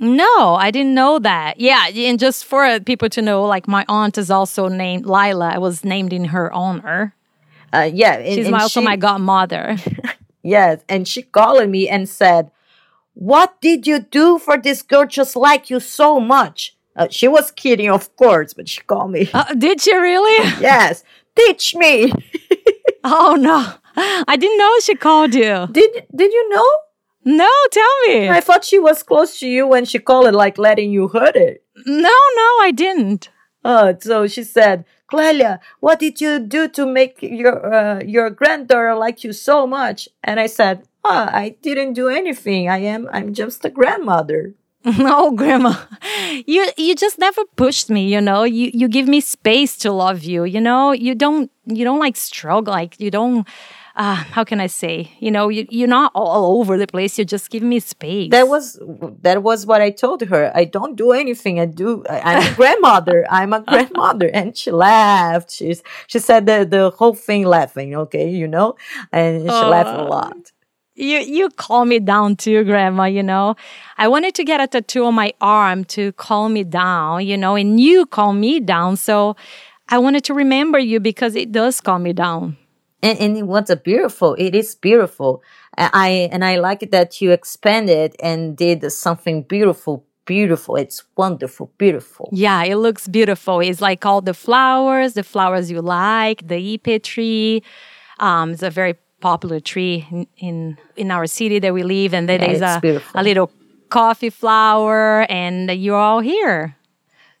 no, 0.00 0.54
I 0.56 0.70
didn't 0.72 0.94
know 0.94 1.18
that. 1.20 1.60
Yeah, 1.60 1.86
and 1.86 2.18
just 2.18 2.44
for 2.44 2.80
people 2.80 3.08
to 3.10 3.22
know, 3.22 3.44
like 3.44 3.68
my 3.68 3.84
aunt 3.88 4.18
is 4.18 4.30
also 4.30 4.66
named 4.68 5.06
Laila. 5.06 5.50
I 5.54 5.58
was 5.58 5.84
named 5.84 6.12
in 6.12 6.24
her 6.24 6.50
honor. 6.52 7.14
Uh, 7.72 7.88
yeah, 7.92 8.14
and- 8.14 8.34
She's 8.34 8.46
and 8.46 8.52
my, 8.56 8.62
also 8.62 8.80
she- 8.80 8.84
my 8.86 8.96
godmother. 8.96 9.76
Yes, 10.42 10.82
and 10.88 11.06
she 11.06 11.22
called 11.22 11.68
me 11.68 11.88
and 11.88 12.08
said, 12.08 12.50
"What 13.14 13.60
did 13.60 13.86
you 13.86 14.00
do 14.00 14.38
for 14.38 14.56
this 14.56 14.82
girl 14.82 15.06
just 15.06 15.36
like 15.36 15.70
you 15.70 15.80
so 15.80 16.20
much?" 16.20 16.76
Uh, 16.94 17.08
she 17.10 17.26
was 17.28 17.50
kidding, 17.50 17.88
of 17.90 18.14
course, 18.16 18.52
but 18.52 18.68
she 18.68 18.82
called 18.82 19.12
me. 19.12 19.30
Uh, 19.32 19.54
did 19.54 19.80
she 19.80 19.94
really? 19.96 20.36
yes, 20.60 21.04
teach 21.36 21.74
me. 21.74 22.12
Oh, 23.04 23.34
no. 23.34 23.74
I 23.96 24.36
didn't 24.36 24.58
know 24.58 24.78
she 24.80 24.94
called 24.94 25.34
you. 25.34 25.66
Did 25.70 26.06
did 26.14 26.32
you 26.32 26.48
know? 26.50 26.68
No, 27.24 27.48
tell 27.70 28.00
me. 28.06 28.28
I 28.28 28.40
thought 28.40 28.64
she 28.64 28.78
was 28.78 29.02
close 29.02 29.38
to 29.40 29.48
you 29.48 29.66
when 29.66 29.84
she 29.84 29.98
called 29.98 30.26
it, 30.26 30.34
like 30.34 30.58
letting 30.58 30.90
you 30.90 31.08
heard 31.08 31.36
it. 31.36 31.64
No, 31.86 32.08
no, 32.08 32.48
I 32.60 32.72
didn't. 32.74 33.28
Uh, 33.64 33.94
so 34.00 34.26
she 34.26 34.42
said, 34.42 34.84
"Clelia, 35.12 35.60
what 35.80 35.98
did 36.00 36.20
you 36.20 36.38
do 36.38 36.68
to 36.68 36.86
make 36.86 37.18
your 37.20 37.56
uh, 37.74 38.00
your 38.00 38.30
granddaughter 38.30 38.94
like 38.94 39.22
you 39.24 39.32
so 39.32 39.66
much?" 39.66 40.08
And 40.24 40.40
I 40.40 40.46
said, 40.46 40.88
"Oh, 41.04 41.28
I 41.30 41.56
didn't 41.60 41.92
do 41.92 42.08
anything. 42.08 42.68
I 42.68 42.78
am 42.78 43.08
I'm 43.12 43.34
just 43.34 43.64
a 43.64 43.70
grandmother." 43.70 44.54
No, 44.84 45.30
grandma. 45.40 45.74
You 46.46 46.70
you 46.76 46.94
just 46.94 47.18
never 47.18 47.42
pushed 47.56 47.90
me, 47.90 48.08
you 48.12 48.20
know. 48.20 48.42
You 48.44 48.70
you 48.72 48.88
give 48.88 49.06
me 49.06 49.20
space 49.20 49.76
to 49.78 49.92
love 49.92 50.24
you, 50.24 50.44
you 50.44 50.60
know. 50.60 50.92
You 50.92 51.14
don't 51.14 51.50
you 51.66 51.84
don't 51.84 52.00
like 52.00 52.16
struggle 52.16 52.72
like 52.72 52.98
you 52.98 53.10
don't 53.10 53.46
uh 53.96 54.14
how 54.14 54.44
can 54.44 54.60
I 54.60 54.66
say? 54.68 55.12
You 55.18 55.30
know, 55.30 55.48
you 55.48 55.66
you're 55.70 55.88
not 55.88 56.12
all 56.14 56.58
over 56.60 56.76
the 56.78 56.86
place. 56.86 57.18
You 57.18 57.24
just 57.24 57.50
give 57.50 57.62
me 57.62 57.80
space. 57.80 58.30
That 58.30 58.48
was 58.48 58.78
that 59.22 59.42
was 59.42 59.66
what 59.66 59.80
I 59.80 59.90
told 59.90 60.22
her. 60.22 60.50
I 60.54 60.64
don't 60.64 60.96
do 60.96 61.12
anything. 61.12 61.60
I 61.60 61.66
do. 61.66 62.04
I, 62.08 62.20
I'm 62.20 62.52
a 62.52 62.56
grandmother. 62.56 63.26
I'm 63.30 63.52
a 63.52 63.60
grandmother, 63.60 64.30
and 64.32 64.56
she 64.56 64.70
laughed. 64.70 65.50
She's 65.52 65.82
she 66.06 66.18
said 66.18 66.46
the 66.46 66.64
the 66.64 66.90
whole 66.90 67.14
thing 67.14 67.44
laughing. 67.44 67.94
Okay, 67.94 68.30
you 68.30 68.48
know, 68.48 68.76
and 69.12 69.42
she 69.42 69.48
laughed 69.48 69.98
a 69.98 70.04
lot. 70.04 70.52
you 70.94 71.18
you 71.18 71.48
calm 71.50 71.88
me 71.88 71.98
down 71.98 72.36
too, 72.36 72.64
Grandma. 72.64 73.04
You 73.04 73.22
know, 73.22 73.56
I 73.98 74.08
wanted 74.08 74.34
to 74.36 74.44
get 74.44 74.60
a 74.60 74.66
tattoo 74.66 75.04
on 75.06 75.14
my 75.14 75.32
arm 75.40 75.84
to 75.96 76.12
calm 76.12 76.54
me 76.54 76.64
down. 76.64 77.26
You 77.26 77.36
know, 77.36 77.54
and 77.56 77.80
you 77.80 78.06
calm 78.06 78.40
me 78.40 78.60
down. 78.60 78.96
So 78.96 79.36
I 79.88 79.98
wanted 79.98 80.24
to 80.24 80.34
remember 80.34 80.78
you 80.78 81.00
because 81.00 81.34
it 81.36 81.52
does 81.52 81.80
calm 81.80 82.02
me 82.04 82.12
down. 82.12 82.56
And, 83.02 83.18
and 83.18 83.48
what's 83.48 83.70
a 83.70 83.76
beautiful? 83.76 84.34
It 84.38 84.54
is 84.54 84.74
beautiful. 84.74 85.42
I 85.76 86.28
and 86.30 86.44
I 86.44 86.56
like 86.56 86.82
it 86.82 86.90
that 86.92 87.20
you 87.20 87.32
expanded 87.32 88.14
and 88.22 88.56
did 88.56 88.90
something 88.92 89.42
beautiful 89.42 90.04
beautiful. 90.24 90.76
It's 90.76 91.02
wonderful, 91.16 91.70
beautiful. 91.78 92.28
Yeah, 92.32 92.62
it 92.64 92.76
looks 92.76 93.08
beautiful. 93.08 93.60
It's 93.60 93.80
like 93.80 94.06
all 94.06 94.20
the 94.20 94.34
flowers, 94.34 95.14
the 95.14 95.22
flowers 95.22 95.70
you 95.70 95.80
like, 95.82 96.46
the 96.46 96.78
ipe 96.78 97.02
tree. 97.02 97.62
Um, 98.18 98.52
it's 98.52 98.62
a 98.62 98.70
very 98.70 98.94
popular 99.20 99.60
tree 99.60 100.06
in, 100.10 100.26
in, 100.38 100.78
in 100.96 101.10
our 101.10 101.26
city 101.26 101.58
that 101.60 101.72
we 101.74 101.82
live, 101.82 102.14
and 102.14 102.28
then 102.28 102.40
Yeah, 102.40 102.46
there's 102.46 102.60
a, 102.60 102.80
beautiful. 102.80 103.20
a 103.20 103.22
little 103.22 103.50
coffee 103.88 104.30
flower, 104.30 105.26
and 105.28 105.70
you're 105.70 105.96
all 105.96 106.20
here. 106.20 106.76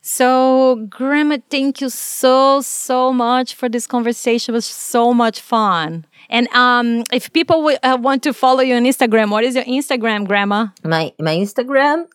So, 0.04 0.84
Grandma, 0.90 1.38
thank 1.48 1.80
you 1.80 1.88
so, 1.88 2.60
so 2.60 3.12
much 3.12 3.54
for 3.54 3.68
this 3.68 3.86
conversation. 3.86 4.52
It 4.52 4.56
was 4.56 4.66
so 4.66 5.14
much 5.14 5.40
fun. 5.40 6.04
And 6.28 6.48
um, 6.48 7.04
if 7.12 7.32
people 7.32 7.58
w- 7.58 7.78
uh, 7.84 7.98
want 8.00 8.24
to 8.24 8.32
follow 8.32 8.62
you 8.62 8.74
on 8.74 8.82
Instagram, 8.82 9.30
what 9.30 9.44
is 9.44 9.54
your 9.54 9.64
Instagram, 9.64 10.26
Grandma? 10.26 10.68
My 10.82 11.12
my 11.20 11.36
Instagram, 11.36 12.06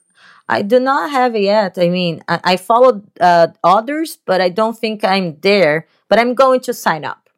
I 0.50 0.64
do 0.64 0.82
not 0.82 1.12
have 1.12 1.34
it 1.36 1.44
yet. 1.44 1.78
I 1.78 1.88
mean, 1.88 2.24
I, 2.28 2.40
I 2.44 2.58
followed 2.58 3.08
uh, 3.22 3.48
others, 3.64 4.18
but 4.26 4.42
I 4.42 4.50
don't 4.50 4.78
think 4.78 5.06
I'm 5.06 5.40
there. 5.40 5.88
But 6.10 6.20
I'm 6.20 6.34
going 6.34 6.60
to 6.62 6.74
sign 6.74 7.06
up. 7.06 7.30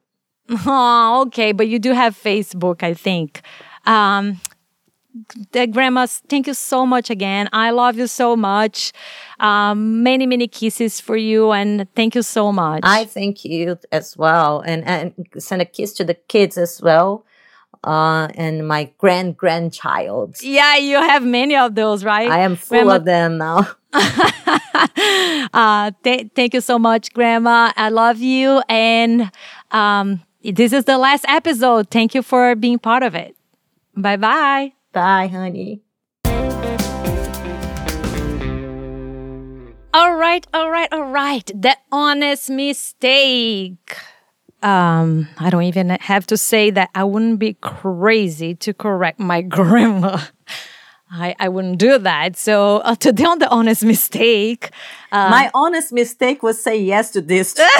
Oh, 0.65 1.26
okay, 1.27 1.51
but 1.51 1.67
you 1.67 1.77
do 1.77 1.93
have 1.93 2.15
Facebook, 2.17 2.81
I 2.81 2.95
think. 2.95 3.41
Um, 3.85 4.41
the 5.52 5.68
grandmas, 5.68 6.22
thank 6.30 6.48
you 6.48 6.53
so 6.53 6.86
much 6.86 7.10
again. 7.10 7.49
I 7.52 7.72
love 7.72 7.98
you 7.98 8.07
so 8.07 8.36
much. 8.36 8.91
Um, 9.40 10.03
many, 10.03 10.26
many 10.26 10.48
kisses 10.48 10.99
for 10.99 11.18
you, 11.18 11.52
and 11.52 11.88
thank 11.95 12.15
you 12.15 12.22
so 12.22 12.52
much. 12.52 12.81
I 12.84 13.06
thank 13.06 13.44
you 13.44 13.77
as 13.91 14.18
well, 14.18 14.61
and 14.61 14.86
and 14.86 15.14
send 15.38 15.61
a 15.61 15.65
kiss 15.65 15.94
to 15.94 16.03
the 16.03 16.14
kids 16.14 16.57
as 16.57 16.81
well, 16.81 17.26
uh, 17.84 18.27
and 18.36 18.68
my 18.68 18.91
grand 18.98 19.38
grandchild. 19.38 20.41
yeah, 20.41 20.77
you 20.77 20.98
have 20.98 21.23
many 21.23 21.56
of 21.56 21.76
those, 21.76 22.03
right? 22.03 22.30
I 22.30 22.40
am 22.41 22.56
full 22.56 22.77
Grandma- 22.77 22.95
of 22.95 23.06
them 23.06 23.38
now. 23.38 23.68
uh, 25.53 25.91
th- 26.03 26.30
thank 26.36 26.53
you 26.53 26.61
so 26.61 26.77
much, 26.77 27.11
Grandma. 27.14 27.72
I 27.76 27.90
love 27.90 28.19
you, 28.19 28.61
and 28.69 29.31
um, 29.72 30.22
this 30.44 30.72
is 30.72 30.86
the 30.86 30.98
last 30.98 31.26
episode. 31.27 31.90
Thank 31.90 32.14
you 32.14 32.22
for 32.22 32.56
being 32.56 32.77
part 32.77 33.02
of 33.02 33.15
it. 33.15 33.36
Bye 33.95 34.18
bye. 34.18 34.73
Bye, 34.91 35.27
honey. 35.27 35.81
All 39.91 40.15
right, 40.15 40.45
all 40.53 40.69
right, 40.69 40.87
all 40.91 41.05
right. 41.05 41.45
The 41.53 41.75
honest 41.91 42.49
mistake. 42.49 43.97
Um, 44.61 45.27
I 45.37 45.49
don't 45.49 45.63
even 45.63 45.89
have 45.89 46.27
to 46.27 46.37
say 46.37 46.69
that 46.71 46.89
I 46.93 47.03
wouldn't 47.03 47.39
be 47.39 47.53
crazy 47.61 48.55
to 48.55 48.73
correct 48.73 49.19
my 49.19 49.41
grandma. 49.57 50.19
I, 51.11 51.35
I 51.39 51.49
wouldn't 51.49 51.79
do 51.79 51.97
that. 51.97 52.37
So 52.37 52.77
uh, 52.77 52.95
today 52.95 53.25
on 53.25 53.39
the 53.39 53.49
honest 53.49 53.83
mistake, 53.83 54.69
uh, 55.11 55.30
my 55.30 55.49
honest 55.53 55.91
mistake 55.91 56.44
was 56.44 56.61
say 56.61 56.80
yes 56.81 57.11
to 57.11 57.22
this. 57.22 57.56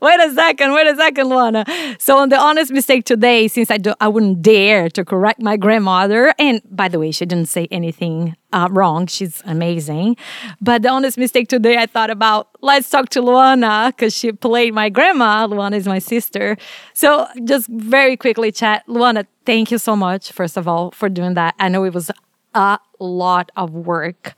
wait 0.00 0.20
a 0.20 0.32
second, 0.34 0.72
wait 0.72 0.86
a 0.86 0.96
second, 0.96 1.26
Luana. 1.26 2.00
So 2.00 2.18
on 2.18 2.28
the 2.28 2.38
honest 2.38 2.72
mistake 2.72 3.04
today, 3.04 3.48
since 3.48 3.70
I 3.70 3.78
do, 3.78 3.94
I 4.00 4.08
wouldn't 4.08 4.42
dare 4.42 4.88
to 4.90 5.04
correct 5.04 5.40
my 5.40 5.56
grandmother, 5.56 6.34
and 6.38 6.60
by 6.70 6.88
the 6.88 6.98
way, 6.98 7.10
she 7.10 7.24
didn't 7.26 7.48
say 7.48 7.66
anything 7.70 8.36
uh, 8.52 8.68
wrong. 8.70 9.06
She's 9.06 9.42
amazing. 9.46 10.16
But 10.60 10.82
the 10.82 10.88
honest 10.88 11.16
mistake 11.16 11.48
today, 11.48 11.76
I 11.76 11.86
thought 11.86 12.10
about 12.10 12.48
let's 12.60 12.90
talk 12.90 13.08
to 13.10 13.22
Luana 13.22 13.88
because 13.88 14.14
she 14.14 14.32
played 14.32 14.74
my 14.74 14.88
grandma. 14.88 15.46
Luana 15.46 15.76
is 15.76 15.86
my 15.86 15.98
sister. 15.98 16.56
So 16.94 17.26
just 17.44 17.68
very 17.68 18.16
quickly, 18.16 18.52
chat. 18.52 18.86
Luana, 18.86 19.26
thank 19.46 19.70
you 19.70 19.78
so 19.78 19.96
much, 19.96 20.32
first 20.32 20.56
of 20.56 20.68
all, 20.68 20.90
for 20.90 21.08
doing 21.08 21.34
that. 21.34 21.54
I 21.58 21.68
know 21.68 21.84
it 21.84 21.94
was 21.94 22.10
a 22.54 22.78
lot 22.98 23.50
of 23.56 23.72
work. 23.72 24.34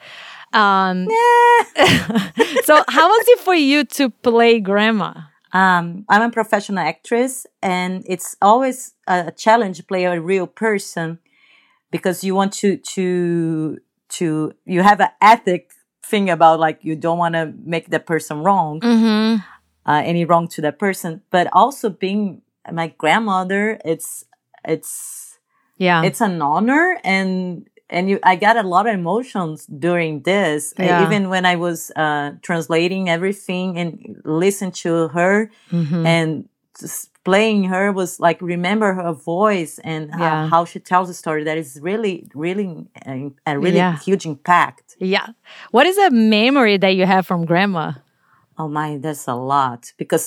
Um, 0.54 1.08
so 2.64 2.82
how 2.88 3.08
was 3.08 3.24
it 3.28 3.40
for 3.40 3.54
you 3.54 3.84
to 3.84 4.10
play 4.10 4.60
grandma? 4.60 5.14
Um, 5.52 6.04
I'm 6.08 6.22
a 6.22 6.30
professional 6.30 6.78
actress, 6.78 7.46
and 7.62 8.04
it's 8.06 8.36
always 8.40 8.94
a 9.06 9.30
challenge 9.32 9.76
to 9.78 9.84
play 9.84 10.04
a 10.04 10.20
real 10.20 10.46
person 10.46 11.18
because 11.90 12.24
you 12.24 12.34
want 12.34 12.52
to 12.54 12.76
to 12.78 13.78
to 14.10 14.52
you 14.64 14.82
have 14.82 15.00
an 15.00 15.10
ethic 15.20 15.72
thing 16.04 16.30
about 16.30 16.58
like 16.60 16.78
you 16.82 16.96
don't 16.96 17.18
want 17.18 17.34
to 17.34 17.52
make 17.64 17.88
that 17.90 18.06
person 18.06 18.38
wrong, 18.42 18.80
Mm-hmm. 18.80 19.36
uh, 19.86 20.02
any 20.04 20.24
wrong 20.24 20.48
to 20.48 20.62
that 20.62 20.78
person, 20.78 21.22
but 21.30 21.48
also 21.52 21.90
being 21.90 22.42
my 22.70 22.88
grandmother, 22.96 23.78
it's 23.84 24.24
it's 24.64 25.38
Yeah. 25.76 26.02
it's 26.02 26.20
an 26.20 26.40
honor 26.40 26.98
and 27.04 27.68
and 27.92 28.08
you 28.10 28.18
i 28.32 28.34
got 28.46 28.56
a 28.56 28.66
lot 28.74 28.84
of 28.88 28.94
emotions 29.02 29.66
during 29.86 30.12
this 30.22 30.72
Uh, 30.78 30.84
Yeah. 30.84 31.04
even 31.04 31.22
when 31.32 31.44
i 31.52 31.56
was 31.66 31.78
uh 32.04 32.26
translating 32.48 33.02
everything 33.16 33.68
and 33.80 33.90
listen 34.24 34.68
to 34.84 35.08
her 35.16 35.34
Mhm. 35.70 36.02
and 36.14 36.30
playing 37.24 37.64
her 37.74 37.92
was 37.92 38.18
like 38.26 38.38
remember 38.42 38.88
her 38.94 39.12
voice 39.12 39.78
and 39.84 40.02
Yeah. 40.10 40.18
how, 40.18 40.48
how 40.52 40.62
she 40.70 40.78
tells 40.80 41.06
the 41.08 41.14
story 41.14 41.44
that 41.48 41.56
is 41.64 41.78
really 41.88 42.14
really 42.34 42.68
a, 43.06 43.30
a 43.46 43.54
really 43.64 43.76
Yeah. 43.82 43.96
huge 44.06 44.24
impact 44.26 44.86
yeah. 44.98 45.26
What 45.72 45.86
is 45.90 45.98
a 45.98 46.10
memory 46.10 46.76
that 46.78 46.94
you 46.98 47.06
have 47.06 47.24
from 47.26 47.44
grandma? 47.50 47.86
oh 48.60 48.68
my 48.68 48.88
that's 49.04 49.26
a 49.28 49.34
lot 49.34 49.92
because 50.02 50.24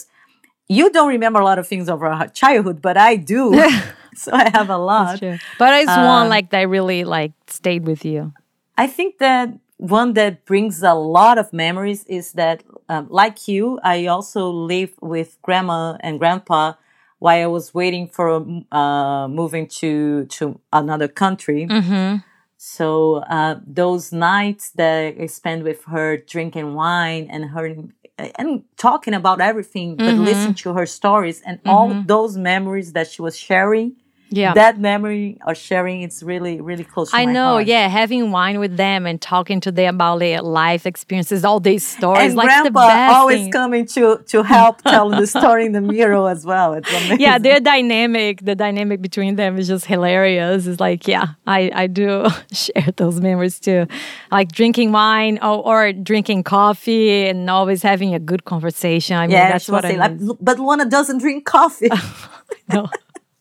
you 0.77 0.85
don't 0.95 1.09
remember 1.17 1.39
a 1.39 1.45
lot 1.51 1.59
of 1.61 1.67
things 1.71 1.87
of 1.93 1.99
her 2.05 2.27
childhood 2.41 2.77
but 2.87 2.95
i 2.97 3.11
do 3.15 3.43
so 4.23 4.31
i 4.33 4.49
have 4.49 4.69
a 4.69 4.77
lot. 4.77 5.21
But 5.57 5.73
it's 5.83 5.97
one 5.97 6.27
Uh, 6.27 6.29
like 6.29 6.49
that 6.51 6.67
really 6.69 7.03
like 7.03 7.33
stayed 7.47 7.85
with 7.85 8.05
you. 8.05 8.33
I 8.77 8.87
think 8.87 9.19
that 9.19 9.49
one 9.77 10.13
that 10.13 10.45
brings 10.45 10.81
a 10.83 10.93
lot 10.93 11.37
of 11.37 11.51
memories 11.53 12.03
is 12.05 12.33
that, 12.33 12.63
um, 12.89 13.07
like 13.09 13.47
you, 13.47 13.79
I 13.83 14.05
also 14.07 14.49
live 14.49 14.93
with 15.01 15.37
grandma 15.41 15.97
and 16.01 16.19
grandpa 16.19 16.73
while 17.19 17.43
I 17.43 17.47
was 17.47 17.73
waiting 17.73 18.07
for 18.07 18.45
uh, 18.71 19.27
moving 19.27 19.67
to 19.81 20.25
to 20.25 20.59
another 20.71 21.07
country. 21.07 21.67
Mm-hmm. 21.67 22.17
So 22.57 23.15
uh, 23.29 23.59
those 23.65 24.11
nights 24.11 24.71
that 24.71 25.15
I 25.19 25.25
spent 25.27 25.63
with 25.63 25.83
her 25.85 26.17
drinking 26.17 26.73
wine 26.73 27.27
and 27.29 27.45
her 27.51 27.75
and 28.17 28.63
talking 28.77 29.13
about 29.13 29.41
everything, 29.41 29.97
but 29.97 30.15
Mm-hmm. 30.15 30.23
listen 30.23 30.53
to 30.55 30.73
her 30.73 30.85
stories 30.85 31.41
and 31.45 31.59
all 31.65 31.93
those 32.05 32.37
memories 32.37 32.93
that 32.93 33.07
she 33.09 33.21
was 33.21 33.37
sharing. 33.37 33.95
Yeah. 34.29 34.53
That 34.53 34.79
memory 34.79 35.37
of 35.45 35.55
sharing, 35.55 36.01
it's 36.01 36.23
really, 36.23 36.59
really 36.59 36.83
close 36.83 37.11
to 37.11 37.15
I 37.15 37.25
know, 37.25 37.53
heart. 37.53 37.67
yeah, 37.67 37.87
having 37.87 38.31
wine 38.31 38.59
with 38.59 38.75
them 38.75 39.05
and 39.05 39.21
talking 39.21 39.59
to 39.61 39.71
them 39.71 39.95
about 39.95 40.19
their 40.19 40.41
life 40.41 40.85
experiences, 40.85 41.45
all 41.45 41.59
these 41.59 41.85
stories, 41.87 42.29
and 42.29 42.35
like 42.35 42.63
the 42.63 42.71
grandpa 42.71 43.13
always 43.13 43.41
thing. 43.41 43.51
coming 43.51 43.85
to 43.87 44.17
to 44.27 44.43
help 44.43 44.81
tell 44.81 45.09
the 45.09 45.27
story 45.27 45.67
in 45.67 45.71
the 45.73 45.81
mirror 45.81 46.29
as 46.29 46.45
well. 46.45 46.73
It's 46.73 46.89
amazing. 46.89 47.19
yeah, 47.19 47.37
their 47.37 47.59
dynamic, 47.59 48.43
the 48.43 48.55
dynamic 48.55 49.01
between 49.01 49.35
them 49.35 49.57
is 49.57 49.67
just 49.67 49.85
hilarious. 49.85 50.65
It's 50.65 50.79
like, 50.79 51.07
yeah, 51.07 51.27
I, 51.45 51.71
I 51.73 51.87
do 51.87 52.27
share 52.51 52.91
those 52.97 53.21
memories 53.21 53.59
too. 53.59 53.87
Like 54.31 54.51
drinking 54.51 54.91
wine 54.91 55.37
or, 55.41 55.65
or 55.65 55.93
drinking 55.93 56.43
coffee 56.43 57.27
and 57.27 57.49
always 57.49 57.83
having 57.83 58.13
a 58.13 58.19
good 58.19 58.45
conversation. 58.45 59.17
I 59.17 59.27
mean, 59.27 59.31
yeah. 59.31 59.51
that's 59.51 59.69
what 59.69 59.85
I 59.85 59.89
saying, 59.89 59.99
like, 59.99 60.37
but 60.41 60.57
Luana 60.57 60.89
doesn't 60.89 61.19
drink 61.19 61.45
coffee. 61.45 61.89
no. 62.73 62.89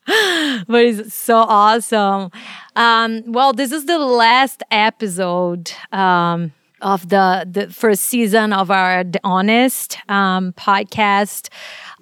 but 0.66 0.84
it's 0.84 1.14
so 1.14 1.36
awesome. 1.36 2.30
Um, 2.76 3.22
well, 3.26 3.52
this 3.52 3.72
is 3.72 3.86
the 3.86 3.98
last 3.98 4.62
episode 4.70 5.72
um, 5.92 6.52
of 6.82 7.08
the 7.08 7.46
the 7.50 7.70
first 7.70 8.04
season 8.04 8.52
of 8.52 8.70
our 8.70 9.04
The 9.04 9.20
Honest 9.24 9.96
um, 10.08 10.52
podcast. 10.52 11.48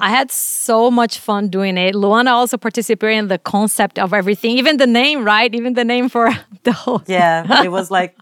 I 0.01 0.09
had 0.09 0.33
so 0.33 0.91
much 0.91 1.19
fun 1.19 1.49
doing 1.49 1.77
it. 1.77 1.95
Luana 1.95 2.31
also 2.31 2.57
participated 2.57 3.19
in 3.19 3.29
the 3.29 3.39
concept 3.39 4.01
of 4.01 4.13
everything, 4.13 4.59
even 4.59 4.79
the 4.79 4.87
name, 4.87 5.25
right? 5.25 5.55
Even 5.55 5.75
the 5.75 5.85
name 5.85 6.09
for 6.09 6.31
the 6.65 6.73
whole. 6.73 7.03
yeah, 7.07 7.63
it 7.63 7.71
was 7.71 7.89
like 7.99 8.17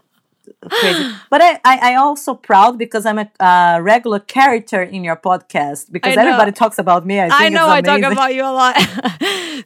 crazy. 0.71 1.11
But 1.29 1.41
I, 1.41 1.59
I, 1.63 1.93
I 1.93 1.95
also 1.95 2.33
proud 2.33 2.77
because 2.77 3.05
I'm 3.05 3.17
a 3.17 3.29
uh, 3.39 3.79
regular 3.81 4.19
character 4.19 4.81
in 4.81 5.03
your 5.03 5.15
podcast 5.15 5.91
because 5.91 6.17
everybody 6.17 6.51
talks 6.51 6.77
about 6.77 7.05
me. 7.05 7.21
I 7.21 7.29
think 7.29 7.41
I 7.41 7.49
know 7.49 7.69
I 7.69 7.81
talk 7.81 8.01
about 8.01 8.35
you 8.35 8.43
a 8.43 8.51
lot. 8.51 8.75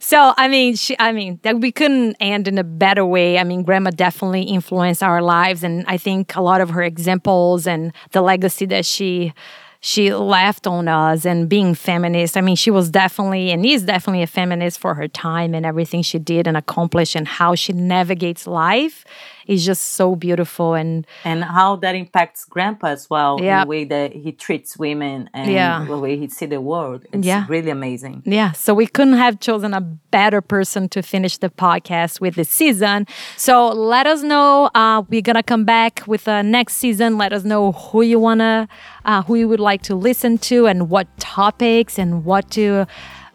so 0.00 0.32
I 0.36 0.46
mean, 0.48 0.76
she, 0.76 0.94
I 0.98 1.10
mean 1.12 1.40
that 1.42 1.58
we 1.58 1.72
couldn't 1.72 2.16
end 2.20 2.46
in 2.46 2.58
a 2.58 2.64
better 2.64 3.04
way. 3.04 3.38
I 3.38 3.44
mean, 3.44 3.62
Grandma 3.62 3.90
definitely 3.90 4.42
influenced 4.42 5.02
our 5.02 5.22
lives, 5.22 5.64
and 5.64 5.84
I 5.88 5.96
think 5.96 6.36
a 6.36 6.40
lot 6.40 6.60
of 6.60 6.70
her 6.70 6.82
examples 6.82 7.66
and 7.66 7.92
the 8.12 8.22
legacy 8.22 8.66
that 8.66 8.84
she 8.84 9.32
she 9.80 10.12
left 10.12 10.66
on 10.66 10.88
us 10.88 11.24
and 11.24 11.48
being 11.48 11.74
feminist. 11.74 12.36
I 12.36 12.40
mean, 12.40 12.56
she 12.56 12.70
was 12.70 12.90
definitely 12.90 13.50
and 13.50 13.64
is 13.64 13.84
definitely 13.84 14.22
a 14.22 14.26
feminist 14.26 14.78
for 14.78 14.94
her 14.94 15.08
time 15.08 15.54
and 15.54 15.66
everything 15.66 16.02
she 16.02 16.18
did 16.18 16.46
and 16.46 16.56
accomplished 16.56 17.14
and 17.14 17.26
how 17.26 17.54
she 17.54 17.72
navigates 17.72 18.46
life 18.46 19.04
is 19.46 19.64
just 19.64 19.82
so 19.94 20.14
beautiful 20.14 20.74
and 20.74 21.06
and 21.24 21.44
how 21.44 21.76
that 21.76 21.94
impacts 21.94 22.44
grandpa 22.44 22.88
as 22.88 23.08
well 23.08 23.38
yeah. 23.40 23.64
the 23.64 23.68
way 23.68 23.84
that 23.84 24.12
he 24.12 24.32
treats 24.32 24.76
women 24.76 25.30
and 25.32 25.50
yeah. 25.50 25.84
the 25.84 25.98
way 25.98 26.16
he 26.16 26.28
see 26.28 26.46
the 26.46 26.60
world 26.60 27.04
it's 27.12 27.26
yeah. 27.26 27.46
really 27.48 27.70
amazing 27.70 28.22
yeah 28.24 28.52
so 28.52 28.74
we 28.74 28.86
couldn't 28.86 29.14
have 29.14 29.40
chosen 29.40 29.72
a 29.74 29.80
better 29.80 30.40
person 30.40 30.88
to 30.88 31.02
finish 31.02 31.38
the 31.38 31.50
podcast 31.50 32.20
with 32.20 32.34
this 32.34 32.48
season 32.48 33.06
so 33.36 33.68
let 33.68 34.06
us 34.06 34.22
know 34.22 34.70
uh, 34.74 35.02
we're 35.08 35.22
gonna 35.22 35.42
come 35.42 35.64
back 35.64 36.02
with 36.06 36.24
the 36.24 36.42
next 36.42 36.74
season 36.74 37.18
let 37.18 37.32
us 37.32 37.44
know 37.44 37.72
who 37.72 38.02
you 38.02 38.18
wanna 38.18 38.68
uh, 39.04 39.22
who 39.22 39.36
you 39.36 39.48
would 39.48 39.60
like 39.60 39.82
to 39.82 39.94
listen 39.94 40.38
to 40.38 40.66
and 40.66 40.90
what 40.90 41.06
topics 41.18 41.98
and 41.98 42.24
what 42.24 42.50
to 42.50 42.86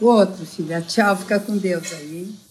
O 0.00 0.06
outro, 0.06 0.44
filha. 0.44 0.80
Tchau, 0.82 1.16
fica 1.16 1.38
com 1.38 1.56
Deus 1.56 1.92
aí. 1.92 2.41